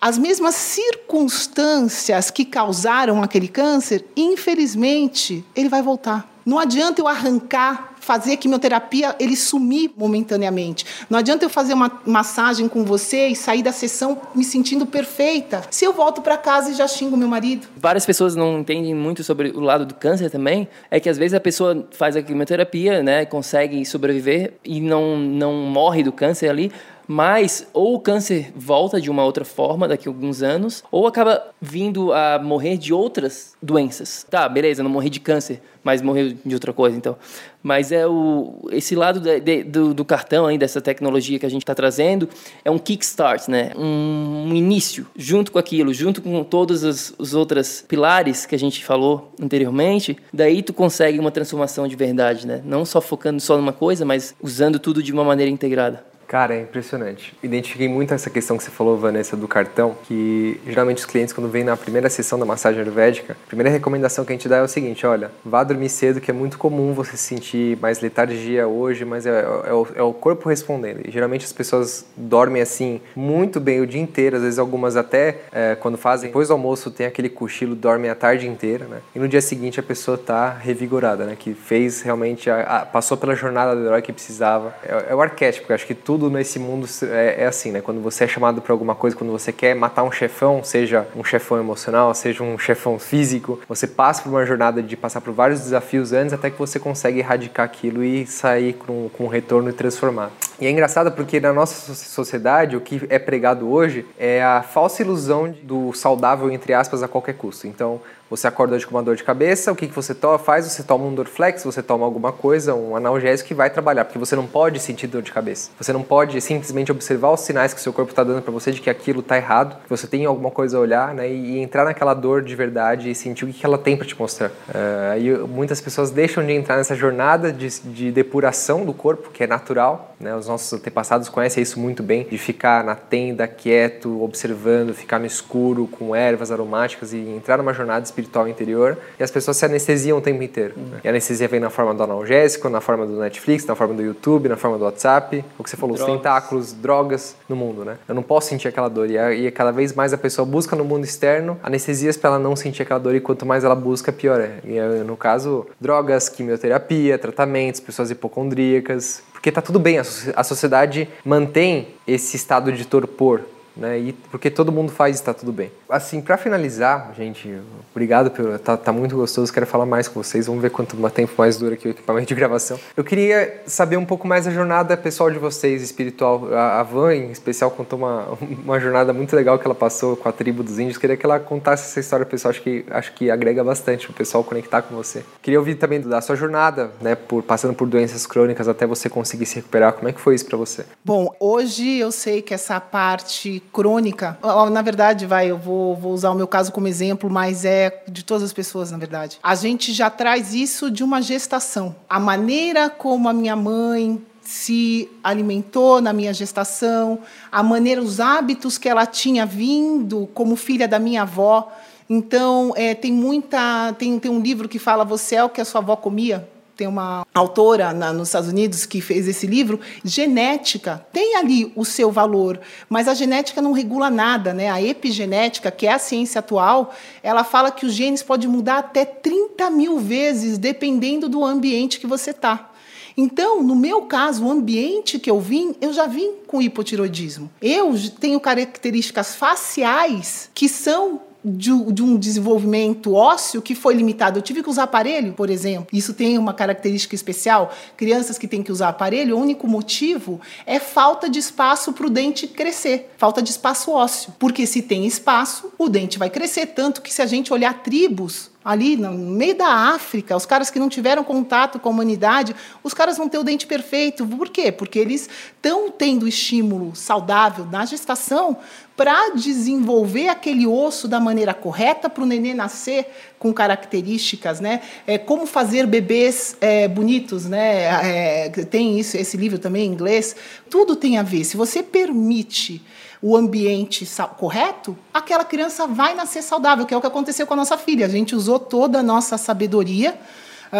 as 0.00 0.18
mesmas 0.18 0.54
circunstâncias 0.54 2.30
que 2.30 2.44
causaram 2.44 3.22
aquele 3.22 3.48
câncer, 3.48 4.04
infelizmente, 4.16 5.44
ele 5.54 5.68
vai 5.68 5.82
voltar. 5.82 6.28
Não 6.48 6.58
adianta 6.58 7.02
eu 7.02 7.06
arrancar 7.06 7.92
fazer 8.00 8.38
quimioterapia 8.38 9.14
ele 9.20 9.36
sumir 9.36 9.90
momentaneamente. 9.94 10.86
Não 11.10 11.18
adianta 11.18 11.44
eu 11.44 11.50
fazer 11.50 11.74
uma 11.74 12.00
massagem 12.06 12.66
com 12.66 12.86
você 12.86 13.26
e 13.26 13.36
sair 13.36 13.62
da 13.62 13.70
sessão 13.70 14.18
me 14.34 14.42
sentindo 14.42 14.86
perfeita. 14.86 15.60
Se 15.70 15.84
eu 15.84 15.92
volto 15.92 16.22
para 16.22 16.38
casa 16.38 16.70
e 16.70 16.74
já 16.74 16.88
xingo 16.88 17.18
meu 17.18 17.28
marido. 17.28 17.66
Várias 17.76 18.06
pessoas 18.06 18.34
não 18.34 18.60
entendem 18.60 18.94
muito 18.94 19.22
sobre 19.22 19.50
o 19.50 19.60
lado 19.60 19.84
do 19.84 19.92
câncer 19.92 20.30
também. 20.30 20.66
É 20.90 20.98
que 20.98 21.10
às 21.10 21.18
vezes 21.18 21.34
a 21.34 21.40
pessoa 21.40 21.86
faz 21.90 22.16
a 22.16 22.22
quimioterapia, 22.22 23.02
né, 23.02 23.26
consegue 23.26 23.84
sobreviver 23.84 24.54
e 24.64 24.80
não 24.80 25.18
não 25.18 25.52
morre 25.52 26.02
do 26.02 26.12
câncer 26.12 26.48
ali, 26.48 26.72
mas 27.08 27.66
ou 27.72 27.94
o 27.94 28.00
câncer 28.00 28.52
volta 28.54 29.00
de 29.00 29.10
uma 29.10 29.24
outra 29.24 29.44
forma 29.44 29.88
daqui 29.88 30.06
a 30.06 30.10
alguns 30.10 30.42
anos, 30.42 30.84
ou 30.92 31.06
acaba 31.06 31.42
vindo 31.58 32.12
a 32.12 32.38
morrer 32.38 32.76
de 32.76 32.92
outras 32.92 33.54
doenças. 33.62 34.26
Tá, 34.28 34.46
beleza, 34.46 34.82
não 34.82 34.90
morri 34.90 35.08
de 35.08 35.18
câncer, 35.18 35.62
mas 35.82 36.02
morreu 36.02 36.34
de 36.44 36.54
outra 36.54 36.70
coisa, 36.70 36.96
então. 36.96 37.16
Mas 37.62 37.90
é 37.92 38.06
o 38.06 38.68
esse 38.70 38.94
lado 38.94 39.20
de, 39.20 39.40
de, 39.40 39.64
do, 39.64 39.94
do, 39.94 40.04
cartão 40.04 40.46
aí 40.46 40.58
dessa 40.58 40.80
tecnologia 40.80 41.38
que 41.38 41.46
a 41.46 41.48
gente 41.48 41.62
está 41.62 41.74
trazendo 41.74 42.28
é 42.64 42.70
um 42.70 42.78
kickstart, 42.78 43.48
né? 43.48 43.72
Um, 43.76 44.48
um, 44.48 44.54
início 44.54 45.06
junto 45.16 45.50
com 45.50 45.58
aquilo, 45.58 45.92
junto 45.94 46.20
com 46.20 46.44
todos 46.44 46.84
os, 46.84 47.14
os 47.18 47.34
outros 47.34 47.84
pilares 47.88 48.44
que 48.44 48.54
a 48.54 48.58
gente 48.58 48.84
falou 48.84 49.32
anteriormente. 49.40 50.16
Daí 50.32 50.62
tu 50.62 50.72
consegue 50.72 51.18
uma 51.18 51.30
transformação 51.30 51.88
de 51.88 51.96
verdade, 51.96 52.46
né? 52.46 52.60
Não 52.64 52.84
só 52.84 53.00
focando 53.00 53.40
só 53.40 53.56
numa 53.56 53.72
coisa, 53.72 54.04
mas 54.04 54.34
usando 54.42 54.78
tudo 54.78 55.02
de 55.02 55.12
uma 55.12 55.24
maneira 55.24 55.50
integrada. 55.50 56.07
Cara, 56.28 56.54
é 56.54 56.60
impressionante. 56.60 57.34
Identifiquei 57.42 57.88
muito 57.88 58.12
essa 58.12 58.28
questão 58.28 58.58
que 58.58 58.62
você 58.62 58.70
falou, 58.70 58.98
Vanessa, 58.98 59.34
do 59.34 59.48
cartão, 59.48 59.96
que 60.04 60.60
geralmente 60.66 60.98
os 60.98 61.06
clientes, 61.06 61.32
quando 61.32 61.48
vêm 61.48 61.64
na 61.64 61.74
primeira 61.74 62.10
sessão 62.10 62.38
da 62.38 62.44
massagem 62.44 62.82
ayurvédica, 62.82 63.32
a 63.32 63.46
primeira 63.46 63.70
recomendação 63.70 64.26
que 64.26 64.32
a 64.32 64.36
gente 64.36 64.46
dá 64.46 64.58
é 64.58 64.62
o 64.62 64.68
seguinte: 64.68 65.06
olha, 65.06 65.30
vá 65.42 65.64
dormir 65.64 65.88
cedo, 65.88 66.20
que 66.20 66.30
é 66.30 66.34
muito 66.34 66.58
comum 66.58 66.92
você 66.92 67.16
sentir 67.16 67.78
mais 67.78 68.00
letargia 68.00 68.68
hoje, 68.68 69.06
mas 69.06 69.24
é, 69.24 69.40
é, 69.40 69.72
o, 69.72 69.88
é 69.94 70.02
o 70.02 70.12
corpo 70.12 70.50
respondendo. 70.50 71.00
E 71.08 71.10
geralmente 71.10 71.46
as 71.46 71.52
pessoas 71.52 72.04
dormem 72.14 72.60
assim 72.60 73.00
muito 73.16 73.58
bem 73.58 73.80
o 73.80 73.86
dia 73.86 74.00
inteiro, 74.00 74.36
às 74.36 74.42
vezes 74.42 74.58
algumas 74.58 74.96
até 74.96 75.38
é, 75.50 75.76
quando 75.76 75.96
fazem 75.96 76.28
depois 76.28 76.48
do 76.48 76.52
almoço 76.52 76.90
tem 76.90 77.06
aquele 77.06 77.30
cochilo, 77.30 77.74
dormem 77.74 78.10
a 78.10 78.14
tarde 78.14 78.46
inteira, 78.46 78.84
né? 78.84 79.00
E 79.16 79.18
no 79.18 79.26
dia 79.26 79.40
seguinte 79.40 79.80
a 79.80 79.82
pessoa 79.82 80.18
tá 80.18 80.50
revigorada, 80.50 81.24
né? 81.24 81.36
Que 81.38 81.54
fez 81.54 82.02
realmente, 82.02 82.50
a, 82.50 82.60
a, 82.60 82.80
passou 82.84 83.16
pela 83.16 83.34
jornada 83.34 83.74
do 83.74 83.86
herói 83.86 84.02
que 84.02 84.12
precisava. 84.12 84.74
É, 84.84 85.06
é 85.12 85.14
o 85.14 85.22
arquétipo, 85.22 85.72
eu 85.72 85.74
acho 85.74 85.86
que 85.86 85.94
tudo 85.94 86.17
tudo 86.18 86.30
nesse 86.30 86.58
mundo 86.58 86.86
é, 87.02 87.44
é 87.44 87.46
assim, 87.46 87.70
né? 87.70 87.80
Quando 87.80 88.00
você 88.00 88.24
é 88.24 88.26
chamado 88.26 88.60
para 88.60 88.72
alguma 88.72 88.94
coisa, 88.94 89.16
quando 89.16 89.30
você 89.30 89.52
quer 89.52 89.74
matar 89.74 90.02
um 90.02 90.10
chefão, 90.10 90.64
seja 90.64 91.06
um 91.14 91.22
chefão 91.22 91.58
emocional, 91.58 92.12
seja 92.12 92.42
um 92.42 92.58
chefão 92.58 92.98
físico, 92.98 93.60
você 93.68 93.86
passa 93.86 94.22
por 94.22 94.30
uma 94.30 94.44
jornada 94.44 94.82
de 94.82 94.96
passar 94.96 95.20
por 95.20 95.32
vários 95.32 95.60
desafios 95.60 96.12
antes 96.12 96.32
até 96.32 96.50
que 96.50 96.58
você 96.58 96.80
consegue 96.80 97.20
erradicar 97.20 97.64
aquilo 97.64 98.02
e 98.02 98.26
sair 98.26 98.72
com, 98.72 99.08
com 99.10 99.24
um 99.24 99.28
retorno 99.28 99.70
e 99.70 99.72
transformar. 99.72 100.32
E 100.60 100.66
é 100.66 100.70
engraçado 100.70 101.12
porque 101.12 101.38
na 101.38 101.52
nossa 101.52 101.94
sociedade 101.94 102.76
o 102.76 102.80
que 102.80 103.00
é 103.08 103.18
pregado 103.18 103.70
hoje 103.70 104.04
é 104.18 104.42
a 104.42 104.60
falsa 104.60 105.02
ilusão 105.02 105.54
do 105.62 105.92
saudável, 105.92 106.50
entre 106.50 106.74
aspas, 106.74 107.00
a 107.00 107.06
qualquer 107.06 107.34
custo. 107.34 107.68
Então, 107.68 108.00
você 108.30 108.46
acorda 108.46 108.78
com 108.84 108.90
uma 108.90 109.02
dor 109.02 109.16
de 109.16 109.24
cabeça, 109.24 109.72
o 109.72 109.76
que, 109.76 109.86
que 109.86 109.94
você 109.94 110.14
to 110.14 110.38
faz? 110.38 110.66
Você 110.66 110.82
toma 110.82 111.04
um 111.04 111.14
Dorflex, 111.14 111.64
você 111.64 111.82
toma 111.82 112.04
alguma 112.04 112.32
coisa, 112.32 112.74
um 112.74 112.94
analgésico 112.94 113.48
que 113.48 113.54
vai 113.54 113.70
trabalhar, 113.70 114.04
porque 114.04 114.18
você 114.18 114.36
não 114.36 114.46
pode 114.46 114.78
sentir 114.80 115.06
dor 115.06 115.22
de 115.22 115.32
cabeça. 115.32 115.70
Você 115.78 115.92
não 115.92 116.02
pode 116.02 116.40
simplesmente 116.40 116.92
observar 116.92 117.32
os 117.32 117.40
sinais 117.40 117.72
que 117.72 117.80
seu 117.80 117.92
corpo 117.92 118.10
está 118.10 118.22
dando 118.22 118.42
para 118.42 118.52
você 118.52 118.72
de 118.72 118.80
que 118.80 118.90
aquilo 118.90 119.20
está 119.20 119.36
errado, 119.36 119.76
que 119.82 119.88
você 119.88 120.06
tem 120.06 120.24
alguma 120.26 120.50
coisa 120.50 120.76
a 120.76 120.80
olhar, 120.80 121.14
né, 121.14 121.28
e 121.30 121.58
entrar 121.58 121.84
naquela 121.84 122.14
dor 122.14 122.42
de 122.42 122.54
verdade 122.54 123.10
e 123.10 123.14
sentir 123.14 123.44
o 123.44 123.48
que, 123.48 123.54
que 123.54 123.66
ela 123.66 123.78
tem 123.78 123.96
para 123.96 124.06
te 124.06 124.18
mostrar. 124.18 124.50
Uh, 124.68 125.48
muitas 125.48 125.80
pessoas 125.80 126.10
deixam 126.10 126.44
de 126.44 126.52
entrar 126.52 126.76
nessa 126.76 126.94
jornada 126.94 127.52
de, 127.52 127.68
de 127.80 128.12
depuração 128.12 128.84
do 128.84 128.92
corpo, 128.92 129.30
que 129.30 129.42
é 129.42 129.46
natural, 129.46 130.14
né, 130.20 130.34
os 130.34 130.48
nossos 130.48 130.72
antepassados 130.72 131.28
conhecem 131.28 131.62
isso 131.62 131.80
muito 131.80 132.02
bem, 132.02 132.26
de 132.28 132.38
ficar 132.38 132.84
na 132.84 132.94
tenda 132.94 133.46
quieto, 133.46 134.22
observando, 134.22 134.92
ficar 134.92 135.18
no 135.18 135.26
escuro 135.26 135.86
com 135.86 136.14
ervas 136.14 136.50
aromáticas 136.50 137.12
e 137.12 137.18
entrar 137.18 137.56
numa 137.56 137.72
jornada 137.72 138.00
espiritual 138.18 138.48
interior 138.48 138.98
e 139.18 139.22
as 139.22 139.30
pessoas 139.30 139.56
se 139.56 139.64
anestesiam 139.64 140.18
o 140.18 140.20
tempo 140.20 140.42
inteiro. 140.42 140.74
Uhum. 140.76 140.98
E 141.02 141.08
a 141.08 141.10
anestesia 141.10 141.46
vem 141.48 141.60
na 141.60 141.70
forma 141.70 141.94
do 141.94 142.02
analgésico, 142.02 142.68
na 142.68 142.80
forma 142.80 143.06
do 143.06 143.18
Netflix, 143.18 143.64
na 143.64 143.74
forma 143.74 143.94
do 143.94 144.02
YouTube, 144.02 144.48
na 144.48 144.56
forma 144.56 144.76
do 144.76 144.84
WhatsApp, 144.84 145.44
o 145.58 145.64
que 145.64 145.70
você 145.70 145.76
falou, 145.76 145.96
drogas. 145.96 146.14
os 146.14 146.18
tentáculos, 146.18 146.72
drogas 146.72 147.36
no 147.48 147.56
mundo, 147.56 147.84
né? 147.84 147.98
Eu 148.08 148.14
não 148.14 148.22
posso 148.22 148.48
sentir 148.48 148.68
aquela 148.68 148.88
dor 148.88 149.08
e, 149.08 149.16
e 149.16 149.50
cada 149.50 149.70
vez 149.70 149.94
mais 149.94 150.12
a 150.12 150.18
pessoa 150.18 150.44
busca 150.44 150.74
no 150.74 150.84
mundo 150.84 151.04
externo 151.04 151.58
anestesias 151.62 152.16
para 152.16 152.30
ela 152.30 152.38
não 152.38 152.56
sentir 152.56 152.82
aquela 152.82 153.00
dor 153.00 153.14
e 153.14 153.20
quanto 153.20 153.46
mais 153.46 153.64
ela 153.64 153.74
busca, 153.74 154.12
pior 154.12 154.40
é. 154.40 154.58
E 154.64 154.78
no 155.04 155.16
caso, 155.16 155.66
drogas, 155.80 156.28
quimioterapia, 156.28 157.18
tratamentos, 157.18 157.80
pessoas 157.80 158.10
hipocondríacas, 158.10 159.22
porque 159.32 159.52
tá 159.52 159.62
tudo 159.62 159.78
bem, 159.78 159.98
a 159.98 160.44
sociedade 160.44 161.08
mantém 161.24 161.88
esse 162.06 162.36
estado 162.36 162.72
de 162.72 162.84
torpor, 162.84 163.42
né? 163.78 163.98
E 163.98 164.12
porque 164.12 164.50
todo 164.50 164.72
mundo 164.72 164.90
faz, 164.90 165.16
está 165.16 165.32
tudo 165.32 165.52
bem. 165.52 165.70
Assim, 165.88 166.20
para 166.20 166.36
finalizar, 166.36 167.12
gente, 167.16 167.58
obrigado 167.92 168.30
pelo 168.30 168.58
tá, 168.58 168.76
tá, 168.76 168.92
muito 168.92 169.16
gostoso, 169.16 169.52
quero 169.52 169.66
falar 169.66 169.86
mais 169.86 170.08
com 170.08 170.22
vocês. 170.22 170.46
Vamos 170.46 170.60
ver 170.60 170.70
quanto 170.70 170.96
tempo 171.10 171.32
mais 171.38 171.56
dura 171.56 171.74
aqui 171.74 171.88
o 171.88 171.90
equipamento 171.90 172.26
de 172.26 172.34
gravação. 172.34 172.78
Eu 172.96 173.04
queria 173.04 173.62
saber 173.66 173.96
um 173.96 174.04
pouco 174.04 174.26
mais 174.26 174.44
da 174.44 174.50
jornada 174.50 174.96
pessoal 174.96 175.30
de 175.30 175.38
vocês, 175.38 175.82
espiritual. 175.82 176.52
A, 176.52 176.80
a 176.80 176.82
Van, 176.82 177.14
em 177.14 177.30
especial, 177.30 177.70
contou 177.70 177.98
uma, 177.98 178.26
uma 178.64 178.80
jornada 178.80 179.12
muito 179.12 179.34
legal 179.34 179.58
que 179.58 179.66
ela 179.66 179.74
passou 179.74 180.16
com 180.16 180.28
a 180.28 180.32
tribo 180.32 180.62
dos 180.62 180.78
índios. 180.78 180.98
Queria 180.98 181.16
que 181.16 181.24
ela 181.24 181.38
contasse 181.38 181.84
essa 181.84 182.00
história 182.00 182.26
pessoal, 182.26 182.50
acho 182.50 182.62
que 182.62 182.84
acho 182.90 183.12
que 183.14 183.30
agrega 183.30 183.62
bastante 183.62 184.10
o 184.10 184.12
pessoal 184.12 184.42
conectar 184.42 184.82
com 184.82 184.94
você. 184.94 185.24
Queria 185.40 185.58
ouvir 185.58 185.76
também 185.76 186.00
da 186.00 186.20
sua 186.20 186.36
jornada, 186.36 186.90
né, 187.00 187.14
por 187.14 187.42
passando 187.42 187.74
por 187.74 187.86
doenças 187.86 188.26
crônicas 188.26 188.68
até 188.68 188.86
você 188.86 189.08
conseguir 189.08 189.46
se 189.46 189.56
recuperar. 189.56 189.92
Como 189.92 190.08
é 190.08 190.12
que 190.12 190.20
foi 190.20 190.34
isso 190.34 190.46
para 190.46 190.56
você? 190.56 190.84
Bom, 191.04 191.34
hoje 191.40 191.98
eu 191.98 192.10
sei 192.10 192.42
que 192.42 192.52
essa 192.52 192.80
parte 192.80 193.62
crônica, 193.72 194.38
na 194.70 194.82
verdade, 194.82 195.26
vai, 195.26 195.50
eu 195.50 195.58
vou, 195.58 195.96
vou 195.96 196.12
usar 196.12 196.30
o 196.30 196.34
meu 196.34 196.46
caso 196.46 196.72
como 196.72 196.88
exemplo, 196.88 197.30
mas 197.30 197.64
é 197.64 198.02
de 198.08 198.24
todas 198.24 198.42
as 198.42 198.52
pessoas, 198.52 198.90
na 198.90 198.98
verdade. 198.98 199.38
A 199.42 199.54
gente 199.54 199.92
já 199.92 200.10
traz 200.10 200.54
isso 200.54 200.90
de 200.90 201.04
uma 201.04 201.20
gestação. 201.22 201.94
A 202.08 202.18
maneira 202.18 202.90
como 202.90 203.28
a 203.28 203.32
minha 203.32 203.56
mãe 203.56 204.20
se 204.42 205.10
alimentou 205.22 206.00
na 206.00 206.12
minha 206.12 206.32
gestação, 206.32 207.18
a 207.52 207.62
maneira, 207.62 208.00
os 208.00 208.18
hábitos 208.18 208.78
que 208.78 208.88
ela 208.88 209.04
tinha 209.04 209.44
vindo 209.44 210.28
como 210.32 210.56
filha 210.56 210.88
da 210.88 210.98
minha 210.98 211.22
avó. 211.22 211.70
Então, 212.08 212.72
é, 212.74 212.94
tem 212.94 213.12
muita. 213.12 213.92
Tem, 213.98 214.18
tem 214.18 214.30
um 214.30 214.40
livro 214.40 214.66
que 214.66 214.78
fala 214.78 215.04
Você 215.04 215.34
é 215.36 215.44
o 215.44 215.50
que 215.50 215.60
a 215.60 215.64
sua 215.66 215.82
avó 215.82 215.96
comia 215.96 216.48
tem 216.78 216.86
uma 216.86 217.26
autora 217.34 217.92
na, 217.92 218.12
nos 218.12 218.28
Estados 218.28 218.48
Unidos 218.48 218.86
que 218.86 219.00
fez 219.00 219.26
esse 219.26 219.48
livro. 219.48 219.80
Genética 220.04 221.04
tem 221.12 221.34
ali 221.34 221.72
o 221.74 221.84
seu 221.84 222.12
valor, 222.12 222.60
mas 222.88 223.08
a 223.08 223.14
genética 223.14 223.60
não 223.60 223.72
regula 223.72 224.08
nada, 224.08 224.54
né? 224.54 224.70
A 224.70 224.80
epigenética, 224.80 225.72
que 225.72 225.88
é 225.88 225.92
a 225.92 225.98
ciência 225.98 226.38
atual, 226.38 226.94
ela 227.20 227.42
fala 227.42 227.72
que 227.72 227.84
os 227.84 227.92
genes 227.92 228.22
podem 228.22 228.48
mudar 228.48 228.78
até 228.78 229.04
30 229.04 229.68
mil 229.70 229.98
vezes, 229.98 230.56
dependendo 230.56 231.28
do 231.28 231.44
ambiente 231.44 231.98
que 231.98 232.06
você 232.06 232.30
está. 232.30 232.70
Então, 233.16 233.60
no 233.64 233.74
meu 233.74 234.02
caso, 234.02 234.44
o 234.44 234.50
ambiente 234.50 235.18
que 235.18 235.28
eu 235.28 235.40
vim, 235.40 235.74
eu 235.80 235.92
já 235.92 236.06
vim 236.06 236.34
com 236.46 236.62
hipotiroidismo. 236.62 237.50
Eu 237.60 237.92
tenho 238.20 238.38
características 238.38 239.34
faciais 239.34 240.48
que 240.54 240.68
são 240.68 241.22
de, 241.44 241.70
de, 241.92 242.02
um 242.02 242.16
desenvolvimento 242.16 243.14
ósseo 243.14 243.62
que 243.62 243.74
foi 243.74 243.94
limitado. 243.94 244.38
Eu 244.38 244.42
tive 244.42 244.62
que 244.62 244.68
usar 244.68 244.84
aparelho, 244.84 245.32
por 245.32 245.48
exemplo. 245.48 245.86
Isso 245.92 246.12
tem 246.12 246.36
uma 246.36 246.52
característica 246.52 247.14
especial. 247.14 247.72
Crianças 247.96 248.36
que 248.36 248.48
têm 248.48 248.62
que 248.62 248.72
usar 248.72 248.88
aparelho, 248.88 249.36
o 249.36 249.40
único 249.40 249.66
motivo 249.66 250.40
é 250.66 250.80
falta 250.80 251.28
de 251.28 251.38
espaço 251.38 251.92
para 251.92 252.06
o 252.06 252.10
dente 252.10 252.46
crescer, 252.46 253.12
falta 253.16 253.40
de 253.40 253.50
espaço 253.50 253.92
ósseo. 253.92 254.34
Porque 254.38 254.66
se 254.66 254.82
tem 254.82 255.06
espaço, 255.06 255.72
o 255.78 255.88
dente 255.88 256.18
vai 256.18 256.28
crescer. 256.28 256.66
Tanto 256.66 257.00
que 257.00 257.12
se 257.12 257.22
a 257.22 257.26
gente 257.26 257.52
olhar 257.52 257.82
tribos, 257.82 258.50
ali 258.64 258.98
no 258.98 259.12
meio 259.12 259.56
da 259.56 259.68
África, 259.94 260.36
os 260.36 260.44
caras 260.44 260.68
que 260.68 260.78
não 260.78 260.90
tiveram 260.90 261.24
contato 261.24 261.78
com 261.78 261.88
a 261.88 261.92
humanidade, 261.92 262.54
os 262.82 262.92
caras 262.92 263.16
vão 263.16 263.28
ter 263.28 263.38
o 263.38 263.44
dente 263.44 263.66
perfeito. 263.66 264.26
Por 264.26 264.50
quê? 264.50 264.70
Porque 264.70 264.98
eles 264.98 265.28
estão 265.56 265.90
tendo 265.90 266.28
estímulo 266.28 266.94
saudável 266.94 267.64
na 267.64 267.86
gestação 267.86 268.58
para 268.98 269.30
desenvolver 269.30 270.26
aquele 270.26 270.66
osso 270.66 271.06
da 271.06 271.20
maneira 271.20 271.54
correta 271.54 272.10
para 272.10 272.24
o 272.24 272.26
nenê 272.26 272.52
nascer 272.52 273.08
com 273.38 273.52
características, 273.52 274.58
né? 274.58 274.82
É, 275.06 275.16
como 275.16 275.46
fazer 275.46 275.86
bebês 275.86 276.56
é, 276.60 276.88
bonitos, 276.88 277.44
né? 277.44 277.84
É, 278.04 278.48
tem 278.48 278.98
isso, 278.98 279.16
esse 279.16 279.36
livro 279.36 279.56
também 279.56 279.86
em 279.86 279.92
inglês. 279.92 280.34
Tudo 280.68 280.96
tem 280.96 281.16
a 281.16 281.22
ver. 281.22 281.44
Se 281.44 281.56
você 281.56 281.80
permite 281.80 282.82
o 283.22 283.36
ambiente 283.36 284.04
correto, 284.36 284.98
aquela 285.14 285.44
criança 285.44 285.86
vai 285.86 286.16
nascer 286.16 286.42
saudável, 286.42 286.84
que 286.84 286.92
é 286.92 286.96
o 286.96 287.00
que 287.00 287.06
aconteceu 287.06 287.46
com 287.46 287.54
a 287.54 287.58
nossa 287.58 287.78
filha. 287.78 288.04
A 288.04 288.08
gente 288.08 288.34
usou 288.34 288.58
toda 288.58 288.98
a 288.98 289.02
nossa 289.02 289.38
sabedoria 289.38 290.18